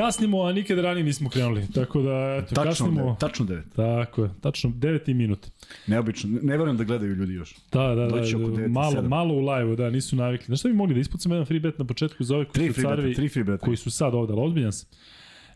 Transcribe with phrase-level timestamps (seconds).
[0.00, 1.66] Kasnimo, a nikad ranije nismo krenuli.
[1.74, 3.04] Tako da, eto, Tačno, kasnimo.
[3.04, 3.64] devet, tačno devet.
[3.76, 5.46] Tako je, tačno 9 minut.
[5.86, 7.54] Neobično, ne, verujem da gledaju ljudi još.
[7.72, 8.20] Da, da, da,
[8.64, 10.46] i malo, malo u live-u, da, nisu navikli.
[10.46, 12.68] Znaš šta bi mogli da ispucamo jedan free bet na početku za ove koji Tri
[12.68, 13.64] su free beta, free beta.
[13.64, 14.88] koji su sad ovde, ali ozbiljan sam.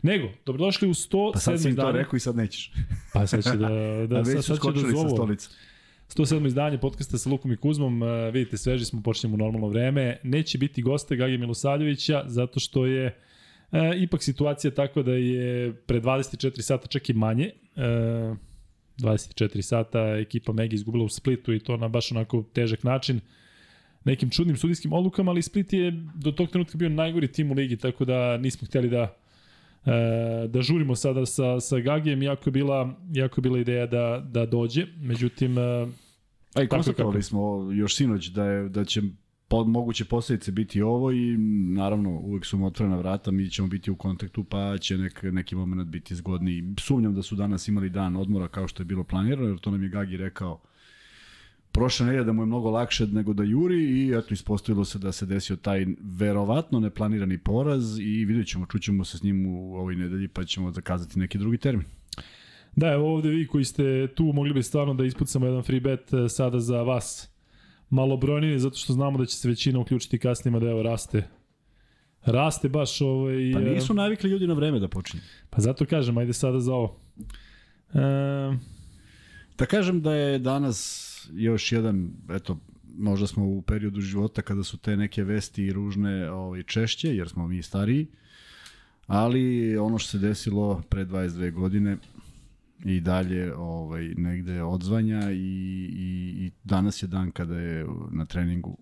[0.01, 1.33] Nego, dobrodošli u 107.
[1.33, 2.71] Pa sad si im to rekao i sad nećeš.
[3.13, 3.69] Pa sad će da,
[4.07, 5.09] Da, da, sad, sad će da sa zovu.
[5.09, 5.49] stolice.
[6.09, 6.47] 107.
[6.47, 8.03] izdanje podcasta sa Lukom i Kuzmom.
[8.03, 10.17] E, vidite, sveži smo, počinjemo u normalno vreme.
[10.23, 13.17] Neće biti goste Gagi Milosavljevića, zato što je
[13.71, 17.51] e, ipak situacija tako da je pre 24 sata čak i manje.
[17.75, 18.35] E,
[18.97, 23.19] 24 sata ekipa Megi izgubila u Splitu i to na baš onako težak način
[24.05, 27.77] nekim čudnim sudijskim odlukama, ali Split je do tog trenutka bio najgori tim u ligi,
[27.77, 29.15] tako da nismo hteli da
[29.85, 34.23] e, da žurimo sada sa, sa Gagijem, jako je bila, jako je bila ideja da,
[34.31, 37.23] da dođe, međutim, e, A i Tako konstatovali kako.
[37.27, 39.01] smo još sinoć da, je, da će
[39.47, 43.91] po, moguće posledice biti ovo i naravno uvek su mu otvorena vrata, mi ćemo biti
[43.91, 46.63] u kontaktu pa će nek, neki moment biti zgodniji.
[46.79, 49.83] Sumnjam da su danas imali dan odmora kao što je bilo planirano, jer to nam
[49.83, 50.61] je Gagi rekao
[51.75, 55.11] prošle nedelje da mu je mnogo lakše nego da juri i eto ispostavilo se da
[55.11, 59.95] se desio taj verovatno neplanirani poraz i vidjet ćemo, čućemo se s njim u ovoj
[59.95, 61.85] nedelji pa ćemo zakazati neki drugi termin.
[62.75, 66.13] Da, evo ovde vi koji ste tu, mogli bi stvarno da ispucamo jedan free bet
[66.13, 67.34] e, sada za vas
[67.95, 71.27] malo brojnije, zato što znamo da će se većina uključiti kasnije, da evo raste.
[72.25, 73.51] Raste baš ovaj...
[73.53, 75.23] Pa e, nisu navikli ljudi na vreme da počinju.
[75.49, 76.99] Pa zato kažem, ajde sada za ovo.
[77.93, 78.57] E,
[79.57, 82.57] Da kažem da je danas još jedan, eto,
[82.97, 87.47] možda smo u periodu života kada su te neke vesti ružne ovaj, češće, jer smo
[87.47, 88.07] mi stariji,
[89.07, 91.97] ali ono što se desilo pre 22 godine
[92.83, 98.77] i dalje ovaj, negde odzvanja i, i, i danas je dan kada je na treningu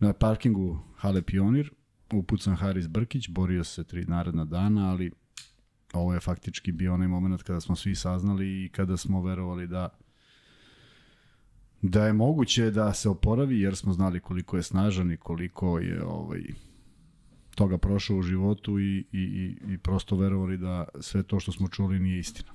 [0.00, 1.70] na parkingu Hale Pionir
[2.12, 5.12] upucan Haris Brkić, borio se tri naredna dana, ali
[5.92, 9.88] ovo je faktički bio onaj moment kada smo svi saznali i kada smo verovali da
[11.82, 16.04] da je moguće da se oporavi jer smo znali koliko je snažan i koliko je
[16.04, 16.42] ovaj
[17.54, 21.98] toga prošao u životu i, i, i, prosto verovali da sve to što smo čuli
[21.98, 22.52] nije istina.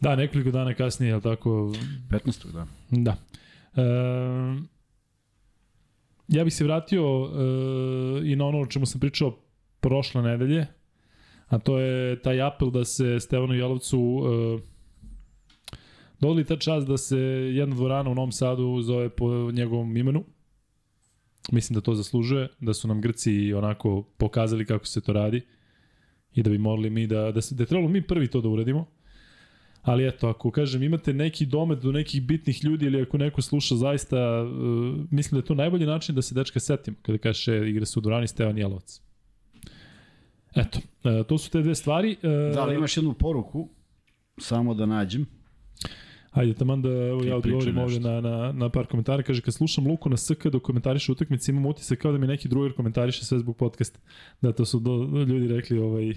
[0.00, 1.72] Da, nekoliko dana kasnije, je tako?
[2.10, 2.52] 15.
[2.52, 2.66] da.
[2.90, 3.16] Da.
[3.76, 3.84] E,
[6.28, 9.38] ja bih se vratio e, i na ono o čemu sam pričao
[9.80, 10.66] prošle nedelje,
[11.46, 14.58] a to je taj apel da se Stevanu Jelovcu e,
[16.20, 17.18] dodali ta čast da se
[17.54, 20.24] jedna dvorana u Novom Sadu zove po njegovom imenu.
[21.52, 25.40] Mislim da to zaslužuje, da su nam Grci onako pokazali kako se to radi
[26.34, 28.48] i da bi morali mi da, da, se, da je trebalo mi prvi to da
[28.48, 28.86] uradimo.
[29.88, 33.76] Ali eto, ako kažem, imate neki domet do nekih bitnih ljudi ili ako neko sluša
[33.76, 34.50] zaista, uh,
[35.10, 38.02] mislim da je to najbolji način da se dečka setimo kada kaže igra se u
[38.02, 39.00] Durani Stevan Jelovac.
[40.56, 42.16] Eto, uh, to su te dve stvari.
[42.22, 43.68] Uh, Da, ali imaš jednu poruku,
[44.38, 45.26] samo da nađem.
[46.30, 49.22] Ajde, taman da evo, ja odgovorim ovde na, na, na par komentara.
[49.22, 52.48] Kaže, kad slušam Luku na SK dok komentariše utakmice, imam utisak kao da mi neki
[52.48, 53.98] drugar komentariše sve zbog podcasta.
[54.40, 56.14] Da, to su do, ljudi rekli ovaj,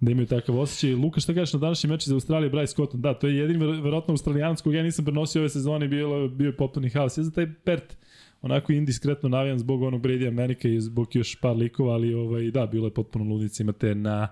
[0.00, 0.94] da imaju takav osjećaj.
[0.94, 3.00] Luka, šta kažeš na današnji meč za Australije, Bryce Cotton?
[3.00, 6.46] Da, to je jedin ver, verovatno australijanac koga ja nisam prenosio ove sezone, bio, bio
[6.46, 7.18] je potpuni haos.
[7.18, 7.96] Ja za taj Pert
[8.42, 12.66] onako indiskretno navijam zbog onog Brady Amerika i zbog još par likova, ali ovaj, da,
[12.66, 13.62] bilo je potpuno ludica.
[13.62, 14.28] Imate na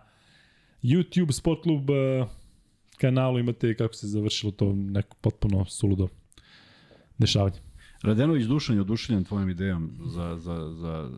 [0.83, 2.29] YouTube Sport Club uh,
[2.97, 6.09] kanalu imate kako se završilo to neko potpuno suludo
[7.19, 7.57] dešavanje.
[8.03, 11.11] Radenović Dušan je oduševljen tvojom idejom za, za, za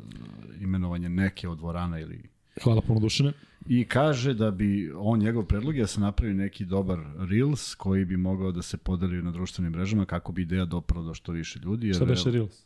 [0.61, 3.33] imenovanje neke od dvorana ili Hvala puno Dušane.
[3.69, 6.99] I kaže da bi on njegov predlog je da se napravi neki dobar
[7.31, 11.15] Reels koji bi mogao da se podeli na društvenim mrežama kako bi ideja doprala do
[11.15, 11.87] što više ljudi.
[11.87, 12.63] Jer, Šta beše Reels?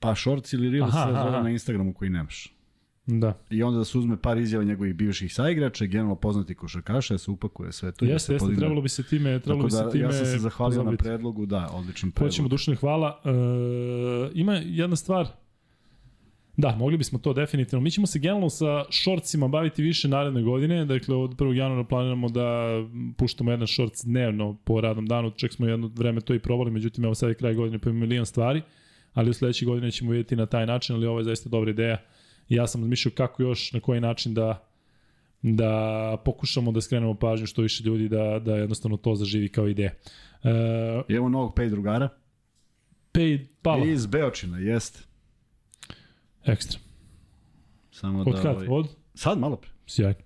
[0.00, 1.42] Pa Shorts ili Reels Aha, se zove aha.
[1.42, 2.52] na Instagramu koji nemaš.
[3.06, 3.38] Da.
[3.50, 7.30] I onda da se uzme par izjava njegovih bivših saigrača, generalno poznati košarkaša, da se
[7.30, 8.04] upakuje sve to.
[8.04, 8.60] da Jeste, jeste, podigne.
[8.60, 10.80] trebalo bi se time, trebalo Tako bi da, se time ja sam se zahvalio na
[10.80, 11.02] pozabaviti.
[11.04, 12.30] predlogu, da, odličan predlog.
[12.30, 13.20] Hoćemo Dušane, hvala.
[13.24, 13.30] E,
[14.34, 15.26] ima jedna stvar,
[16.58, 17.80] Da, mogli bismo to definitivno.
[17.82, 20.84] Mi ćemo se generalno sa shortsima baviti više naredne godine.
[20.84, 21.52] Dakle, od 1.
[21.52, 22.68] januara planiramo da
[23.16, 25.30] puštamo jedan shorts dnevno po radnom danu.
[25.30, 28.26] Čak smo jedno vreme to i probali, međutim, evo sad je kraj godine pa milion
[28.26, 28.62] stvari.
[29.14, 32.02] Ali u sledećoj godini ćemo vidjeti na taj način, ali ovo je zaista dobra ideja.
[32.48, 34.64] Ja sam razmišljao kako još, na koji način da
[35.42, 39.90] da pokušamo da skrenemo pažnju što više ljudi da, da jednostavno to zaživi kao ideja.
[40.44, 40.50] E,
[41.08, 42.08] I evo novog pej drugara.
[43.12, 45.07] Pay Pala, Iz Beočina, jeste.
[46.44, 46.80] Ekstra.
[47.90, 48.56] Samo Od da, kad?
[48.56, 48.88] ovaj, Od?
[49.14, 49.70] Sad malo pre.
[49.86, 50.18] Sjajno.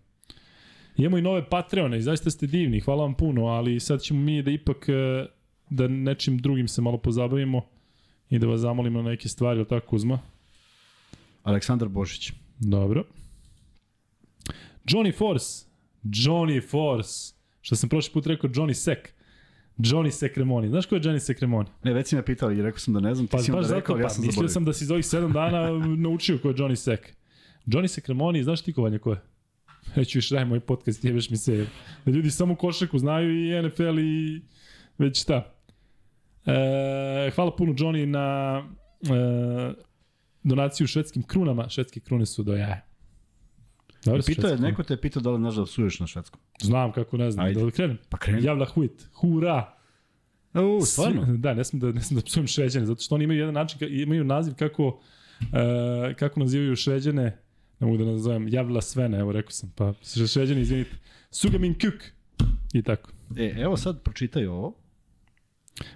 [0.97, 4.43] Imamo i nove Patreone i zaista ste divni, hvala vam puno, ali sad ćemo mi
[4.43, 5.26] da ipak e,
[5.70, 7.62] da nečim drugim se malo pozabavimo
[8.31, 10.19] i da vas zamolimo na neke stvari, ili tako Kuzma?
[11.43, 12.32] Aleksandar Božić.
[12.58, 13.05] Dobro.
[14.85, 15.67] Johnny Force.
[16.05, 17.35] Johnny Force.
[17.61, 19.15] Što sam prošli put rekao Johnny Sek.
[19.79, 20.69] Johnny Sekremoni.
[20.69, 21.69] Znaš ko je Johnny Sekremoni?
[21.85, 23.57] Ne, već si me pitao i rekao sam da ne znam, ti Pa si baš
[23.57, 24.53] onda zato, rekao, pa, ja sam mislio zaboravio.
[24.53, 25.71] sam da si za ovih 7 dana
[26.09, 27.17] naučio ko je Johnny Sek.
[27.67, 29.21] Johnny Sekremoni, znaš ti kovanje ko je?
[29.95, 31.67] Reću još raj moj podcast, jebeš mi se.
[32.05, 34.43] Da ljudi samo košarku znaju i NFL i
[34.99, 35.55] već šta.
[36.47, 38.59] E, hvala puno Johnny na
[39.03, 39.75] e,
[40.43, 41.69] donaciju švedskim krunama.
[41.69, 42.92] Švedske krune su do jaja.
[44.05, 46.41] Dobro su Pitao je, neko te je pitao da li znaš da psuješ na švedskom.
[46.61, 47.47] Znam kako ne znam.
[47.47, 47.61] Ajde.
[47.61, 47.99] Da li krenem?
[48.09, 48.45] Pa kreni.
[48.45, 49.09] Javla huit.
[49.13, 49.75] Hura.
[50.55, 51.27] U, stvarno?
[51.27, 53.55] Svi- Da, ne smem da, ne smem da psujem šveđane, zato što oni imaju jedan
[53.55, 55.01] način, imaju naziv kako,
[55.43, 57.23] e, kako nazivaju šveđane,
[57.81, 59.95] ne mogu da nazovem, javila svene, evo rekao sam, pa
[60.27, 60.91] šveđani, izvinite,
[61.31, 62.03] Sugamin Kuk,
[62.73, 63.11] i tako.
[63.37, 64.75] E, evo sad pročitaj ovo.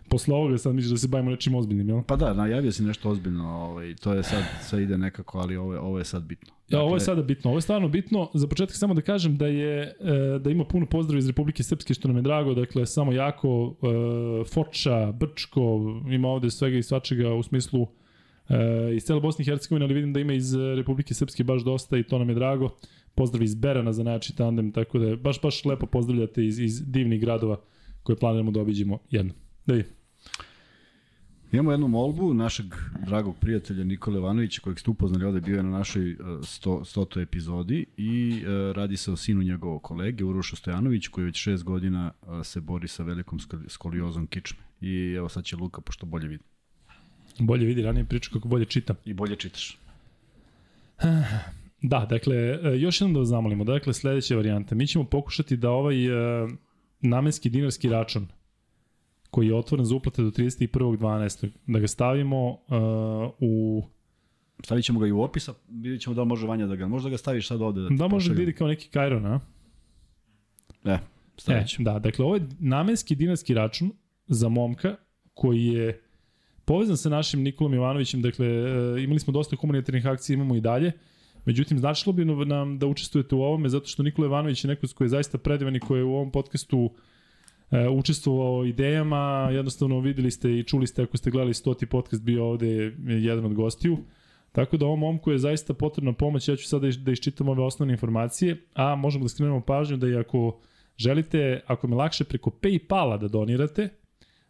[0.08, 2.02] Posle ovoga sad misliš da se bavimo nečim ozbiljnim, jel?
[2.02, 5.78] Pa da, najavio si nešto ozbiljno, ovaj, to je sad, sve ide nekako, ali ovo
[5.80, 6.54] ovo je sad bitno.
[6.68, 8.30] Ja, ovo je Dakle, sada bitno, ovo je stvarno bitno.
[8.34, 11.94] Za početak samo da kažem da je e, da ima puno pozdrava iz Republike Srpske
[11.94, 15.60] što nam je drago, dakle samo jako e, Foča, Brčko,
[16.10, 17.86] ima ovde svega i svačega u smislu
[18.48, 21.98] e, iz cele Bosne i Hercegovine, ali vidim da ima iz Republike Srpske baš dosta
[21.98, 22.68] i to nam je drago.
[23.14, 26.82] Pozdrav iz Berana za najjači tandem, tako da je baš baš lepo pozdravljate iz, iz
[26.86, 27.56] divnih gradova
[28.02, 29.32] koje planiramo da obiđemo jedno.
[29.66, 29.74] Da.
[31.52, 32.66] Imamo jednu molbu našeg
[33.06, 37.22] dragog prijatelja Nikole Ivanovića, kojeg ste upoznali ovde, bio je na našoj eh, sto, stotoj
[37.22, 42.12] epizodi i uh, radi se o sinu njegovog kolege, Uroša Stojanović, koji već šest godina
[42.22, 44.58] uh, se bori sa velikom skoli- skoliozom kičme.
[44.80, 46.44] I evo sad će Luka, pošto bolje vidi.
[47.38, 48.96] Bolje vidi, ranije priča kako bolje čitam.
[49.04, 49.78] I bolje čitaš.
[51.82, 53.64] Da, dakle, e, još jednom da vas zamolimo.
[53.64, 54.74] Dakle, sledeća varijanta.
[54.74, 55.96] Mi ćemo pokušati da ovaj
[57.00, 58.26] namenski dinarski račun
[59.36, 61.48] koji je otvoren za uplate do 31.12.
[61.66, 62.56] da ga stavimo uh,
[63.40, 63.82] u...
[64.64, 66.88] Stavit ćemo ga i u opis, a vidjet ćemo da li može Vanja da ga...
[66.88, 67.80] Možda ga staviš sad ovde.
[67.80, 69.40] Da, Da može da ide kao neki Kajron, a?
[70.84, 70.98] E,
[71.36, 71.84] stavit E, ćemo.
[71.84, 73.92] da, dakle, ovo je namenski dinarski račun
[74.26, 74.96] za momka
[75.34, 76.00] koji je
[76.64, 80.92] povezan sa našim Nikolom Jovanovićem, dakle, e, imali smo dosta humanitarnih akcija, imamo i dalje,
[81.44, 85.06] međutim, značilo bi nam da učestvujete u ovome, zato što Nikola Jovanović je neko koji
[85.06, 87.15] je zaista predivan i koji je u ovom podcastu e,
[87.98, 92.92] učestvovao idejama, jednostavno videli ste i čuli ste ako ste gledali stoti podcast, bio ovde
[93.06, 93.98] jedan od gostiju,
[94.56, 97.92] Tako da ovom momku je zaista potrebna pomoć, ja ću sada da iščitam ove osnovne
[97.92, 100.60] informacije, a možemo da skrenemo pažnju da i ako
[100.96, 103.88] želite, ako me lakše preko Paypala da donirate,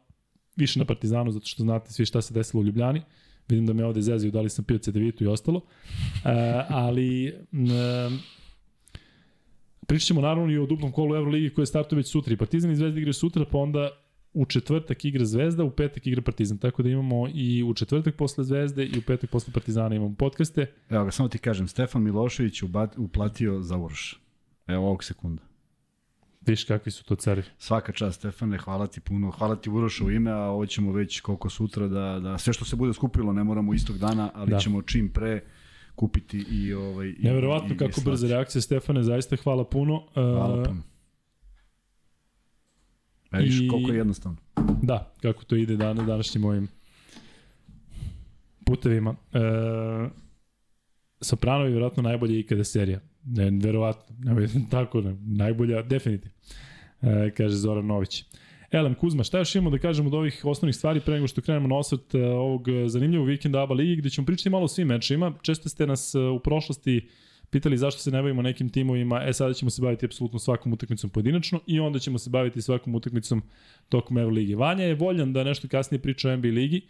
[0.56, 3.02] više na Partizanu, zato što znate svi šta se desilo u Ljubljani.
[3.48, 5.58] Vidim da me ovde zezaju, da li sam pio cedevitu i ostalo.
[5.58, 5.64] Uh,
[6.68, 7.34] ali...
[7.52, 8.18] Um,
[9.86, 12.32] Pričat ćemo naravno i o duplom kolu Euroligi koje startuje već sutra.
[12.32, 13.90] I Partizan i Zvezda igraju sutra, pa onda
[14.34, 16.58] u četvrtak igra Zvezda, u petak igra Partizan.
[16.58, 20.66] Tako da imamo i u četvrtak posle Zvezde i u petak posle Partizana imamo podcaste.
[20.90, 24.16] Evo ga, samo ti kažem, Stefan Milošević ubat, uplatio za Uroša.
[24.66, 25.42] Evo ovog sekunda.
[26.46, 27.42] Viš kakvi su to cari.
[27.58, 31.20] Svaka čast Stefane, hvala ti puno, hvala ti Uroša u ime, a ovo ćemo već
[31.20, 34.58] koliko sutra da, da sve što se bude skupilo ne moramo istog dana, ali da.
[34.58, 35.44] ćemo čim pre
[35.94, 40.02] kupiti i ovaj i Neverovatno i, kako i brza reakcija Stefane, zaista hvala puno.
[40.14, 40.82] Hvala Uh, puno.
[43.32, 44.38] E, viš I- koliko je jednostavno.
[44.82, 46.68] Da, kako to ide dan, današnjim mojim
[48.66, 49.14] putevima.
[49.32, 49.38] E,
[51.20, 53.00] Soprano je vjerojatno najbolja ikada serija.
[53.24, 54.16] Ne, verovatno.
[54.18, 56.34] Ne, tako, ne, najbolja, definitivno.
[57.02, 58.24] E, kaže Zoran Nović.
[58.70, 61.68] Elem Kuzma, šta još imamo da kažemo od ovih osnovnih stvari pre nego što krenemo
[61.68, 65.34] na osvrt e, ovog zanimljivog vikenda ABA ligi gde ćemo pričati malo o svim mečima.
[65.42, 67.08] Često ste nas e, u prošlosti
[67.52, 71.10] pitali zašto se ne bavimo nekim timovima, e sada ćemo se baviti apsolutno svakom utakmicom
[71.10, 73.42] pojedinačno i onda ćemo se baviti svakom utakmicom
[73.88, 74.56] tokom Evo lige.
[74.56, 76.80] Vanja je voljan da nešto kasnije priča o NBA ligi,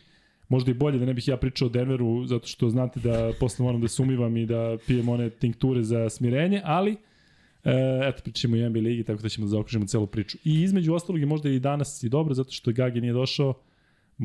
[0.49, 3.63] možda i bolje da ne bih ja pričao o Denveru, zato što znate da posle
[3.63, 6.97] moram da sumivam i da pijem one tinkture za smirenje, ali
[7.65, 10.39] E, eto, pričamo i o NBA ligi, tako da ćemo da zaokružimo celu priču.
[10.45, 13.55] I između ostalog je možda i danas i dobro, zato što Gagi nije došao,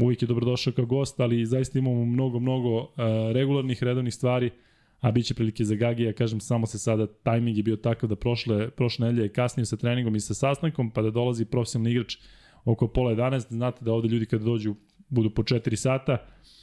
[0.01, 2.87] uvijek je dobrodošao kao gost, ali zaista imamo mnogo, mnogo uh,
[3.33, 4.51] regularnih, redovnih stvari,
[5.01, 8.09] a bit će prilike za Gagi, ja kažem, samo se sada, tajming je bio takav
[8.09, 11.91] da prošle, prošle nedelje je kasnije sa treningom i sa sastankom, pa da dolazi profesionalni
[11.91, 12.17] igrač
[12.65, 14.75] oko pola 11, znate da ovde ljudi kada dođu
[15.09, 16.17] budu po 4 sata,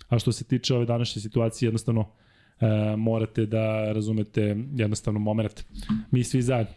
[0.09, 2.11] a što se tiče ove današnje situacije, jednostavno
[2.61, 5.65] e, morate da razumete jednostavno moment.
[6.11, 6.75] Mi svi zajedno.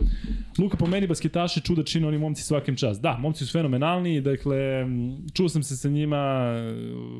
[0.59, 3.01] Luka, po meni basketaši čuda čine oni momci svakim čas.
[3.01, 4.85] Da, momci su fenomenalni, dakle,
[5.33, 6.53] čuo sam se sa njima,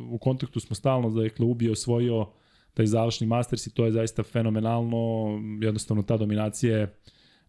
[0.09, 2.27] u kontaktu smo stalno, dakle, ubio, osvojio
[2.73, 4.97] taj završni Masters i to je zaista fenomenalno,
[5.61, 6.97] jednostavno ta dominacija je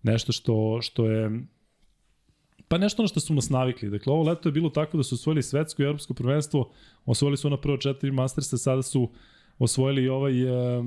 [0.03, 1.31] nešto što, što je
[2.69, 3.91] pa nešto na što su nas navikli.
[3.91, 6.71] Dakle, ovo leto je bilo tako da su osvojili svetsko i evropsko prvenstvo,
[7.05, 9.11] osvojili su ona prvo četiri Mastersa, sada su
[9.59, 10.83] osvojili i ovaj, e,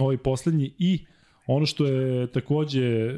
[0.00, 1.06] ovaj poslednji i
[1.46, 3.12] ono što je takođe e,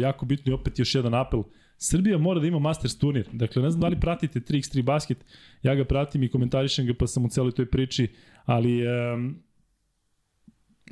[0.00, 1.42] jako bitno i opet još jedan apel,
[1.80, 3.28] Srbija mora da ima Masters turnir.
[3.32, 5.24] Dakle, ne znam da li pratite 3x3 basket,
[5.62, 8.08] ja ga pratim i komentarišem ga pa sam u celoj toj priči,
[8.44, 8.86] ali e,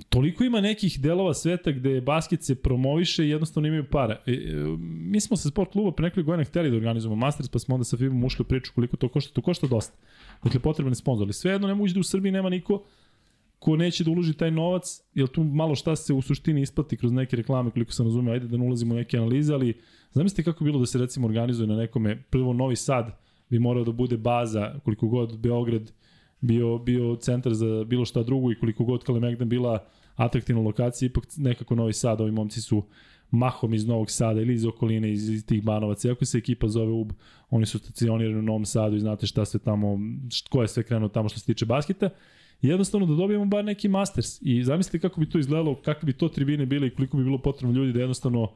[0.08, 4.22] toliko ima nekih delova sveta gde basket se promoviše i jednostavno imaju para.
[4.26, 4.36] E, e,
[4.80, 7.84] mi smo sa sport kluba pre nekoliko godina hteli da organizujemo Masters, pa smo onda
[7.84, 9.32] sa FIBom ušli u priču koliko to košta.
[9.32, 9.96] To košta dosta.
[10.44, 11.26] Dakle, potreban je sponsor.
[11.26, 12.84] Ali svejedno ne moguće da u Srbiji nema niko
[13.58, 17.12] ko neće da uloži taj novac, jer tu malo šta se u suštini isplati kroz
[17.12, 19.74] neke reklame, koliko sam razumeo, ajde da ne ulazimo u neke analize, ali
[20.12, 23.18] zamislite kako bi bilo da se recimo organizuje na nekome, prvo Novi Sad
[23.50, 25.92] bi morao da bude baza, koliko god Beograd
[26.40, 31.24] bio, bio centar za bilo šta drugo i koliko god Kalemegdan bila atraktivna lokacija, ipak
[31.36, 32.82] nekako Novi Sad, ovi momci su
[33.30, 36.08] mahom iz Novog Sada ili iz okoline, iz, iz tih Banovaca.
[36.08, 37.12] Iako se ekipa zove UB,
[37.50, 39.86] oni su stacionirani u Novom Sadu i znate šta sve tamo,
[40.28, 42.10] št- ko je sve krenuo tamo što se tiče basketa.
[42.62, 44.42] I jednostavno da dobijemo bar neki Masters.
[44.42, 47.38] I zamislite kako bi to izgledalo, kakve bi to tribine bile i koliko bi bilo
[47.38, 48.52] potrebno ljudi da jednostavno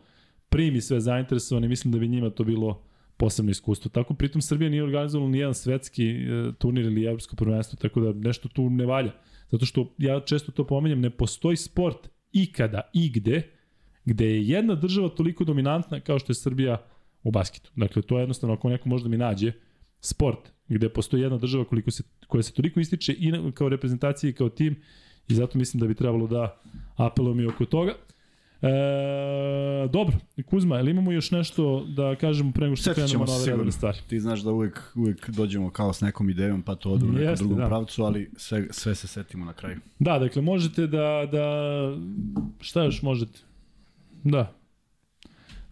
[0.49, 1.69] primi sve zainteresovani.
[1.69, 2.83] Mislim da bi njima to bilo
[3.21, 3.91] posebno iskustvo.
[3.91, 8.13] Tako pritom Srbija nije organizovala ni jedan svetski e, turnir ili evropsko prvenstvo, tako da
[8.29, 9.13] nešto tu ne valja.
[9.51, 13.11] Zato što ja često to pomenjam, ne postoji sport ikada i
[14.05, 16.79] gde je jedna država toliko dominantna kao što je Srbija
[17.23, 17.71] u basketu.
[17.77, 19.53] Dakle, to je jednostavno, ako neko može da mi nađe,
[20.01, 24.33] sport gde postoji jedna država koliko se, koja se toliko ističe i kao reprezentacija i
[24.33, 24.83] kao tim
[25.29, 26.61] i zato mislim da bi trebalo da
[26.97, 27.95] apelujemo i oko toga.
[28.63, 33.33] E, dobro, Kuzma, ili imamo još nešto da kažemo pre nego što Setit krenemo na
[33.33, 33.99] ove redovne stvari?
[34.09, 37.35] Ti znaš da uvek, uvek dođemo kao s nekom idejom, pa to ode u nekom
[37.35, 37.67] drugom da.
[37.67, 39.79] pravcu, ali sve, sve se setimo na kraju.
[39.99, 41.47] Da, dakle, možete da, da,
[42.61, 43.39] šta još možete?
[44.25, 44.53] Da.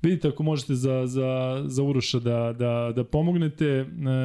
[0.02, 3.84] Vidite ako možete za, za, za Uroša da, da, da pomognete, e,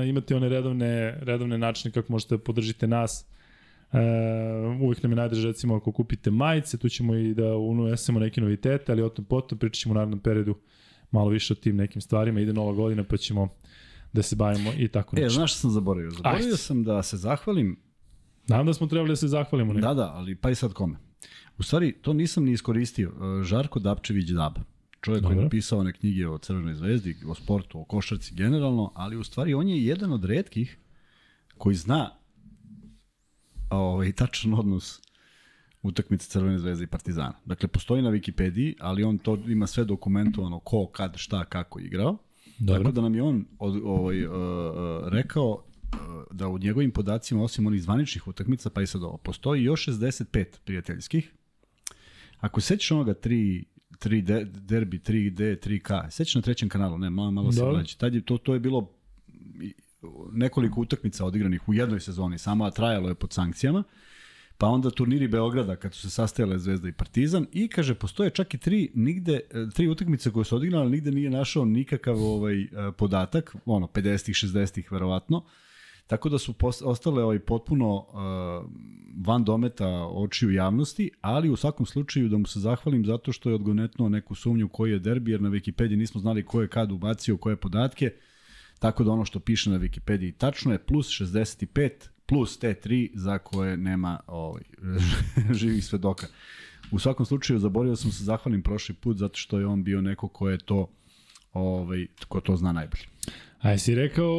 [0.09, 3.25] imate one redovne, redovne načine kako možete da podržite nas.
[3.93, 3.97] E,
[4.81, 8.91] uvek nam je najdrže recimo ako kupite majice, tu ćemo i da unesemo neke novitete,
[8.91, 10.55] ali o tom potom pričat ćemo u narednom periodu
[11.11, 12.39] malo više o tim nekim stvarima.
[12.39, 13.49] Ide nova godina pa ćemo
[14.13, 15.35] da se bavimo i tako E, nešto.
[15.35, 16.11] znaš što sam zaboravio?
[16.11, 16.57] Zaboravio Ajde.
[16.57, 17.79] sam da se zahvalim
[18.47, 19.73] Nadam da smo trebali da se zahvalimo.
[19.73, 19.81] Ne?
[19.81, 20.95] Da, da, ali pa i sad kome?
[21.57, 23.09] U stvari, to nisam ni iskoristio.
[23.09, 24.53] E, Žarko Dapčević Dab.
[25.01, 29.17] Čovjek koji je napisao one knjige o Crvenoj zvezdi, o sportu, o košarci generalno, ali
[29.17, 30.77] u stvari on je jedan od redkih
[31.57, 32.09] koji zna
[33.75, 35.01] ovaj, tačan odnos
[35.81, 37.33] utakmice Crvene zvezde i Partizana.
[37.45, 42.17] Dakle, postoji na Wikipediji, ali on to ima sve dokumentovano ko, kad, šta, kako igrao.
[42.59, 42.83] Dobro.
[42.83, 44.33] Tako da nam je on od, ovaj, uh,
[45.07, 45.99] rekao uh,
[46.31, 50.45] da u njegovim podacima, osim onih zvaničnih utakmica, pa i sad ovo, postoji još 65
[50.65, 51.31] prijateljskih.
[52.39, 53.63] Ako se sećaš onoga 3
[53.99, 57.99] 3 de, derbi, 3D, 3K, sećaš na trećem kanalu, ne, malo, malo se gledaći.
[57.99, 58.91] Tad je, to, to je bilo
[60.31, 63.83] nekoliko utakmica odigranih u jednoj sezoni, samo a trajalo je pod sankcijama.
[64.57, 68.53] pa onda turniri Beograda kad su se sastajale Zvezda i Partizan i kaže postoje čak
[68.53, 72.61] i tri nigde e, tri utakmice koje su odigrane, ali nigde nije našao nikakav ovaj
[72.61, 72.67] e,
[72.97, 75.43] podatak, ono 50-ih, 60-ih verovatno.
[76.07, 78.05] Tako da su post, ostale ovaj potpuno uh,
[79.25, 83.55] van dometa očiju javnosti, ali u svakom slučaju da mu se zahvalim zato što je
[83.55, 87.37] odgonetnuo neku sumnju koji je derbi, jer na Wikipediji nismo znali ko je kad ubacio
[87.37, 88.11] koje podatke,
[88.83, 91.89] tako da ono što piše na Wikipediji tačno je plus 65
[92.25, 94.61] plus te tri za koje nema ovaj,
[95.59, 96.27] živih svedoka.
[96.91, 100.27] U svakom slučaju zaboravio sam se zahvalim prošli put zato što je on bio neko
[100.27, 100.89] ko je to
[101.53, 103.03] ovaj, ko to zna najbolje.
[103.59, 104.35] A si rekao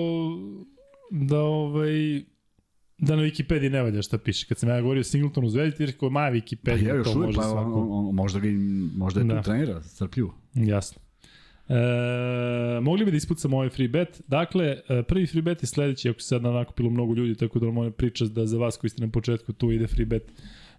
[1.10, 2.22] da ovaj
[2.98, 4.46] da na Wikipediji ne valja šta piše.
[4.46, 7.18] Kad sam ja govorio Singleton u Zvezdi, ti rekao, ma Wikipedia, pa ja, još to
[7.18, 7.80] uvijek, može pa, svako.
[7.80, 8.48] on, on, možda, ga,
[8.96, 9.36] možda je Da.
[9.36, 10.34] tu trenira, strpljivo.
[10.54, 11.03] Jasno.
[11.68, 14.22] E, mogli bi da ispucamo ovaj free bet.
[14.28, 17.70] Dakle, e, prvi free bet je sledeći, ako se sad nakupilo mnogo ljudi, tako da
[17.70, 20.32] moja priča da za vas koji ste na početku tu ide free bet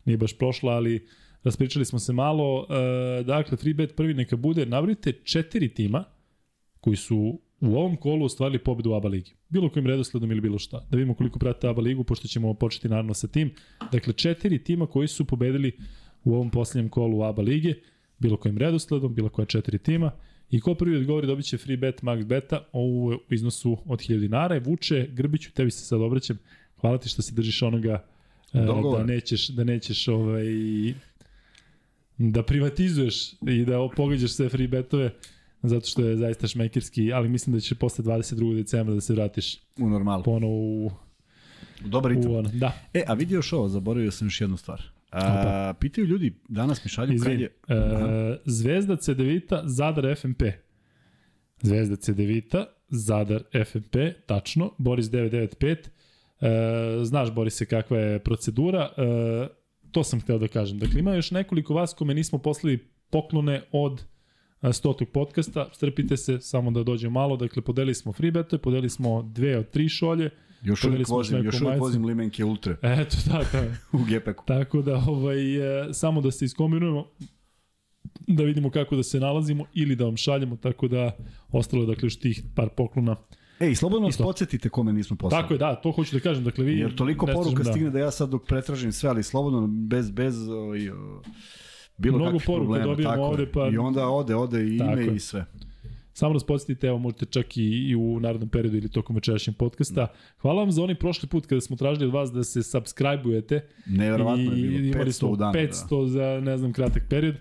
[0.05, 1.07] nije baš prošla, ali
[1.43, 2.67] raspričali smo se malo.
[2.69, 6.03] E, dakle, free bet prvi neka bude, nabrite četiri tima
[6.79, 9.33] koji su u ovom kolu ostvarili pobedu u ABA ligi.
[9.49, 10.87] Bilo kojim redosledom ili bilo šta.
[10.91, 13.51] Da vidimo koliko prate ABA ligu, pošto ćemo početi naravno sa tim.
[13.91, 15.71] Dakle, četiri tima koji su pobedili
[16.23, 17.73] u ovom posljednjem kolu ABA lige,
[18.19, 20.11] bilo kojim redosledom, bilo koja četiri tima.
[20.51, 24.57] I ko prvi odgovori dobit će free bet max beta u iznosu od 1000 dinara.
[24.59, 26.37] Vuče, Grbiću, tebi se sad obraćam.
[26.77, 28.05] Hvala ti što se držiš onoga
[28.53, 29.03] e, Dogovora.
[29.03, 30.45] da nećeš, da nećeš ovaj,
[32.17, 35.11] da privatizuješ i da pogađaš sve free betove
[35.63, 38.55] zato što je zaista šmekerski, ali mislim da će posle 22.
[38.55, 40.23] decembra da se vratiš U normalu.
[40.23, 40.91] ponovo u,
[41.81, 42.31] Dobar ritam.
[42.31, 42.49] u ono.
[42.49, 44.81] Da, E, a vidi još ovo, zaboravio sam još jednu stvar.
[45.15, 47.41] A, pitaju ljudi, danas mi šalju kad izvini.
[47.41, 47.49] je...
[47.67, 50.43] E, Zvezda CDVita, Zadar FNP.
[51.61, 53.95] Zvezda CDVita, Zadar FNP,
[54.25, 54.71] tačno.
[54.77, 55.77] Boris 995.
[56.41, 58.89] E, znaš, Borise, kakva je procedura.
[58.97, 59.47] E,
[59.91, 60.79] to sam hteo da kažem.
[60.79, 62.77] Dakle, ima još nekoliko vas kome nismo poslali
[63.09, 64.03] poklone od
[64.61, 65.69] a, stotog podcasta.
[65.73, 67.37] Strpite se, samo da dođe malo.
[67.37, 70.29] Dakle, podelili smo free betove, podelili smo dve od tri šolje.
[70.65, 73.63] Još uvijek vozim, još uvijek vozim limenke ultre Eto, da, da.
[73.99, 74.43] u gepeku.
[74.47, 75.55] Tako da, ovaj,
[75.89, 77.05] e, samo da se iskombinujemo,
[78.27, 81.17] da vidimo kako da se nalazimo ili da vam šaljemo, tako da
[81.51, 83.15] ostalo je dakle još tih par poklona.
[83.59, 85.43] Ej, slobodno nas podsjetite kome nismo poslali.
[85.43, 86.43] Tako je, da, to hoću da kažem.
[86.43, 89.67] Dakle, vi, Jer toliko poruka stižem, stigne da ja sad dok pretražim sve, ali slobodno,
[89.67, 90.79] bez, bez ovaj,
[91.97, 92.85] bilo Mnogo kakvih poruka problema.
[92.85, 93.29] dobijamo tako je.
[93.29, 95.15] ovde, pa- I onda ode, ode i ime je.
[95.15, 95.45] i sve.
[96.17, 100.07] Samo nas podsjetite, evo možete čak i, i u narodnom periodu ili tokom večerašnjeg podcasta.
[100.37, 103.59] Hvala vam za onaj prošli put kada smo tražili od vas da se subscribe-ujete.
[103.85, 104.77] Neverovatno je bilo.
[104.77, 105.53] imali 500 smo u danu.
[105.53, 107.35] 500 za ne znam kratak period.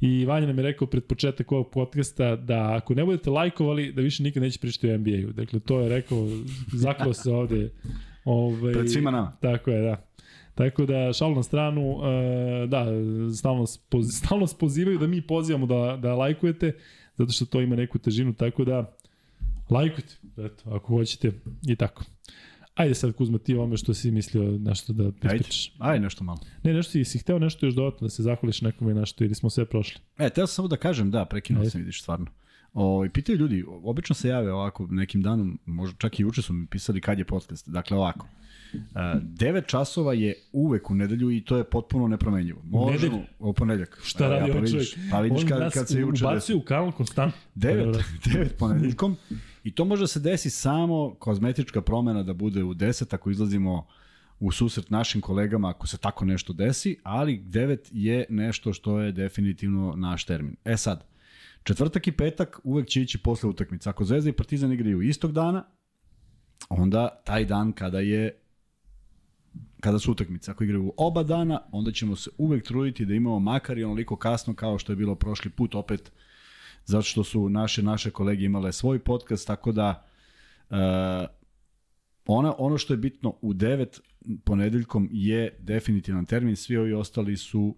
[0.00, 4.02] I Vanja nam je rekao pred početak ovog podcasta da ako ne budete lajkovali, da
[4.02, 5.32] više nikad neće pričati o NBA-u.
[5.32, 6.28] Dakle, to je rekao,
[6.72, 7.70] zaklao se ovde.
[8.24, 9.36] Ovaj, Pred svima nama.
[9.40, 10.06] Tako je, da.
[10.54, 12.04] Tako da, šalu na stranu, uh,
[12.68, 12.86] da,
[13.36, 13.66] stalno,
[14.20, 16.72] stalno pozivaju da mi pozivamo da, da lajkujete,
[17.18, 18.96] zato što to ima neku težinu, tako da
[19.70, 21.32] lajkujte, eto, ako hoćete
[21.66, 22.04] i tako.
[22.74, 25.72] Ajde sad Kuzma ti ovome što si mislio nešto da ispričaš.
[25.78, 26.38] ajde nešto malo.
[26.62, 29.34] Ne, nešto si, si hteo nešto još dodatno da se zahvališ nekome i nešto ili
[29.34, 30.00] smo sve prošli.
[30.18, 32.26] E, teo sam samo da kažem, da, prekinuo sam, vidiš, stvarno.
[32.72, 36.66] O, pitaju ljudi, obično se jave ovako nekim danom, možda čak i juče su mi
[36.66, 37.68] pisali kad je podcast.
[37.68, 38.26] Dakle, ovako.
[38.26, 38.44] Uh,
[38.94, 42.60] 9 časova je uvek u nedelju i to je potpuno nepromenjivo.
[42.64, 44.00] Možemo, u ponedeljak.
[44.02, 44.88] Šta radi pa ovaj čovjek?
[45.10, 47.40] Pa vidiš On kad, kad se juče ubacuje u kanal konstantno.
[47.56, 49.16] 9, 9 ponedeljkom
[49.64, 53.86] i to može se desi samo kozmetička promena da bude u 10 ako izlazimo
[54.40, 59.12] u susret našim kolegama ako se tako nešto desi, ali 9 je nešto što je
[59.12, 60.56] definitivno naš termin.
[60.64, 61.04] E sad,
[61.62, 63.90] četvrtak i petak uvek će ići posle utakmice.
[63.90, 65.64] Ako Zvezda i Partizan igraju istog dana,
[66.68, 68.38] onda taj dan kada je
[69.84, 70.50] kada su utakmice.
[70.50, 74.54] Ako igraju oba dana, onda ćemo se uvek truditi da imamo makar i onoliko kasno
[74.54, 76.12] kao što je bilo prošli put opet
[76.84, 80.06] zato što su naše naše kolege imale svoj podcast, tako da
[80.70, 80.76] uh,
[82.26, 84.00] ona, ono što je bitno u 9
[84.44, 87.76] ponedeljkom je definitivan termin, svi ovi ostali su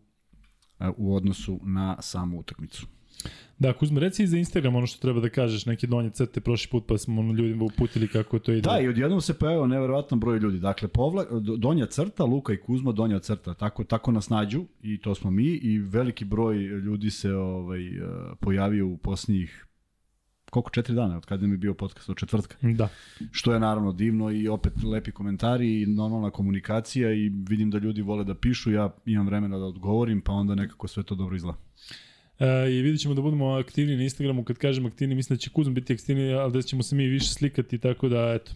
[0.80, 2.86] uh, u odnosu na samu utakmicu.
[3.58, 6.84] Da, Kuzma, reci za Instagram ono što treba da kažeš, neke donje crte prošli put,
[6.86, 8.60] pa smo ono ljudima uputili kako to ide.
[8.60, 10.58] Da, i odjednom se pojavio neverovatan broj ljudi.
[10.58, 13.54] Dakle, povla, do- donja crta, Luka i Kuzma, donja crta.
[13.54, 18.02] Tako, tako nas nađu i to smo mi i veliki broj ljudi se ovaj, eh,
[18.40, 19.66] pojavio u posljednjih
[20.50, 22.56] koliko, četiri dana, od kada mi je bio podcast, od četvrtka.
[22.60, 22.88] Da.
[23.32, 28.02] Što je naravno divno i opet lepi komentari i normalna komunikacija i vidim da ljudi
[28.02, 31.58] vole da pišu, ja imam vremena da odgovorim, pa onda nekako sve to dobro izgleda.
[32.38, 35.50] E, I vidjet ćemo da budemo aktivni na Instagramu, kad kažem aktivni, mislim da će
[35.50, 38.52] Kuzma biti aktivni, ali da ćemo se mi više slikati, tako da, eto,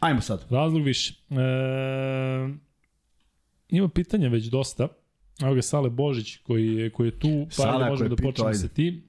[0.00, 0.46] Ajmo sad.
[0.50, 1.14] razlog više.
[1.30, 1.34] E,
[3.68, 4.88] ima pitanja već dosta.
[5.42, 8.68] Evo ga Sale Božić koji je, koji je tu, pa ako možemo da počnemo sa
[8.68, 9.02] tim.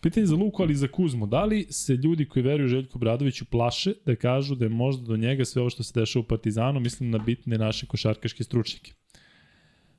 [0.00, 1.26] Pitanje za Luku, ali i za Kuzmu.
[1.26, 5.16] Da li se ljudi koji veruju Željku Bradoviću plaše da kažu da je možda do
[5.16, 8.92] njega sve ovo što se dešava u Partizanu, mislim na bitne naše košarkaške stručnjake?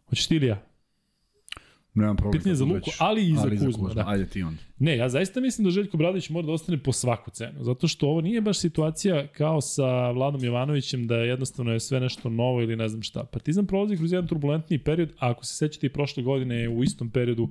[0.05, 0.74] Hoćeš ti ili ja?
[1.95, 2.39] Nemam problem.
[2.39, 4.03] Pitanje za kako Luku, ali i za ali Kuzmu, da.
[4.08, 4.62] Ajde ti onda.
[4.79, 8.08] Ne, ja zaista mislim da Željko Bradović mora da ostane po svaku cenu, zato što
[8.08, 12.75] ovo nije baš situacija kao sa Vladom Jovanovićem da jednostavno je sve nešto novo ili
[12.75, 13.23] ne znam šta.
[13.23, 17.10] Partizan prolazi kroz jedan turbulentni period, a ako se sećate i prošle godine u istom
[17.10, 17.49] periodu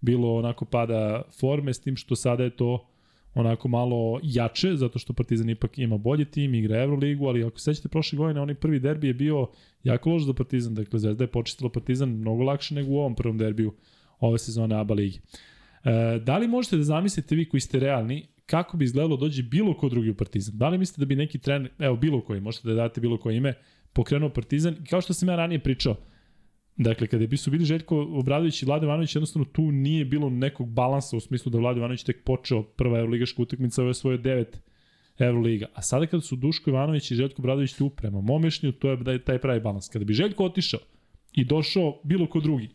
[0.00, 2.89] bilo onako pada forme, s tim što sada je to
[3.34, 7.64] onako malo jače, zato što Partizan ipak ima bolji tim, igra Euroligu, ali ako se
[7.64, 9.48] sećate prošle godine, onaj prvi derbi je bio
[9.84, 13.38] jako loš za Partizan, dakle Zvezda je počistila Partizan mnogo lakše nego u ovom prvom
[13.38, 13.72] derbiju
[14.20, 15.20] ove sezone ABA ligi.
[15.84, 19.74] E, da li možete da zamislite vi koji ste realni kako bi izgledalo dođe bilo
[19.74, 20.58] ko drugi u Partizan?
[20.58, 23.36] Da li mislite da bi neki trener, evo bilo koji, možete da date bilo koje
[23.36, 23.54] ime,
[23.92, 24.76] pokrenuo Partizan?
[24.90, 25.96] Kao što sam ja ranije pričao,
[26.76, 30.68] Dakle, kada bi su bili Željko Obradović i Vlade Ivanović, jednostavno tu nije bilo nekog
[30.68, 34.60] balansa u smislu da Vlade Ivanović tek počeo prva Euroligaška utakmica, ovo je svoje devet
[35.18, 35.66] Euroliga.
[35.74, 38.96] A sada kada su Duško Ivanović i Željko Obradović tu prema mom mišljenju, to je
[38.96, 39.88] da je taj pravi balans.
[39.88, 40.80] Kada bi Željko otišao
[41.32, 42.68] i došao bilo ko drugi,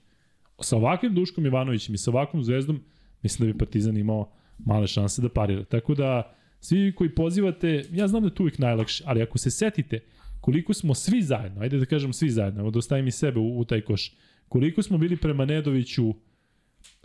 [0.59, 2.83] sa ovakvim Duškom Ivanovićem i sa ovakvom zvezdom,
[3.23, 5.63] mislim da bi Partizan imao male šanse da parira.
[5.63, 9.51] Tako da, svi koji pozivate, ja znam da je to uvijek najlakše, ali ako se
[9.51, 9.99] setite
[10.45, 13.59] koliko smo svi zajedno, ajde da kažem svi zajedno, evo da ostavim i sebe u,
[13.59, 14.13] u taj koš,
[14.49, 16.13] koliko smo bili prema Nedoviću,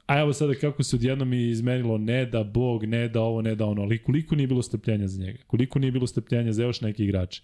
[0.07, 3.65] a evo sada kako se odjednom izmenilo ne da Bog, ne da ovo, ne da
[3.67, 7.05] ono, ali koliko nije bilo strpljenja za njega, koliko nije bilo strpljenja za još neke
[7.05, 7.43] igrače.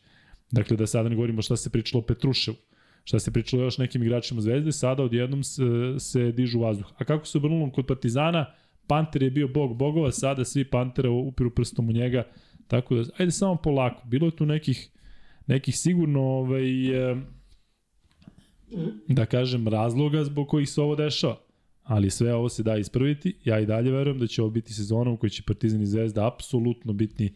[0.51, 2.57] Dakle, da sada ne govorimo šta se pričalo o Petruševu,
[3.05, 5.65] šta se pričalo još nekim igračima Zvezde, sada odjednom se,
[5.99, 6.93] se dižu vazduh.
[6.99, 8.47] A kako se obrnulo kod Partizana,
[8.87, 12.27] Panter je bio bog bogova, sada svi Pantera upiru prstom u njega,
[12.69, 14.91] tako da, ajde samo polako, bilo je tu nekih,
[15.47, 17.17] nekih sigurno, ovaj, eh,
[19.09, 21.37] da kažem, razloga zbog kojih se ovo dešava.
[21.83, 23.37] Ali sve ovo se da ispraviti.
[23.45, 26.27] Ja i dalje verujem da će ovo biti sezona u kojoj će Partizan i Zvezda
[26.27, 27.35] apsolutno biti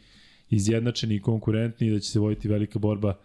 [0.49, 3.19] izjednačeni i konkurentni i da će se voditi velika borba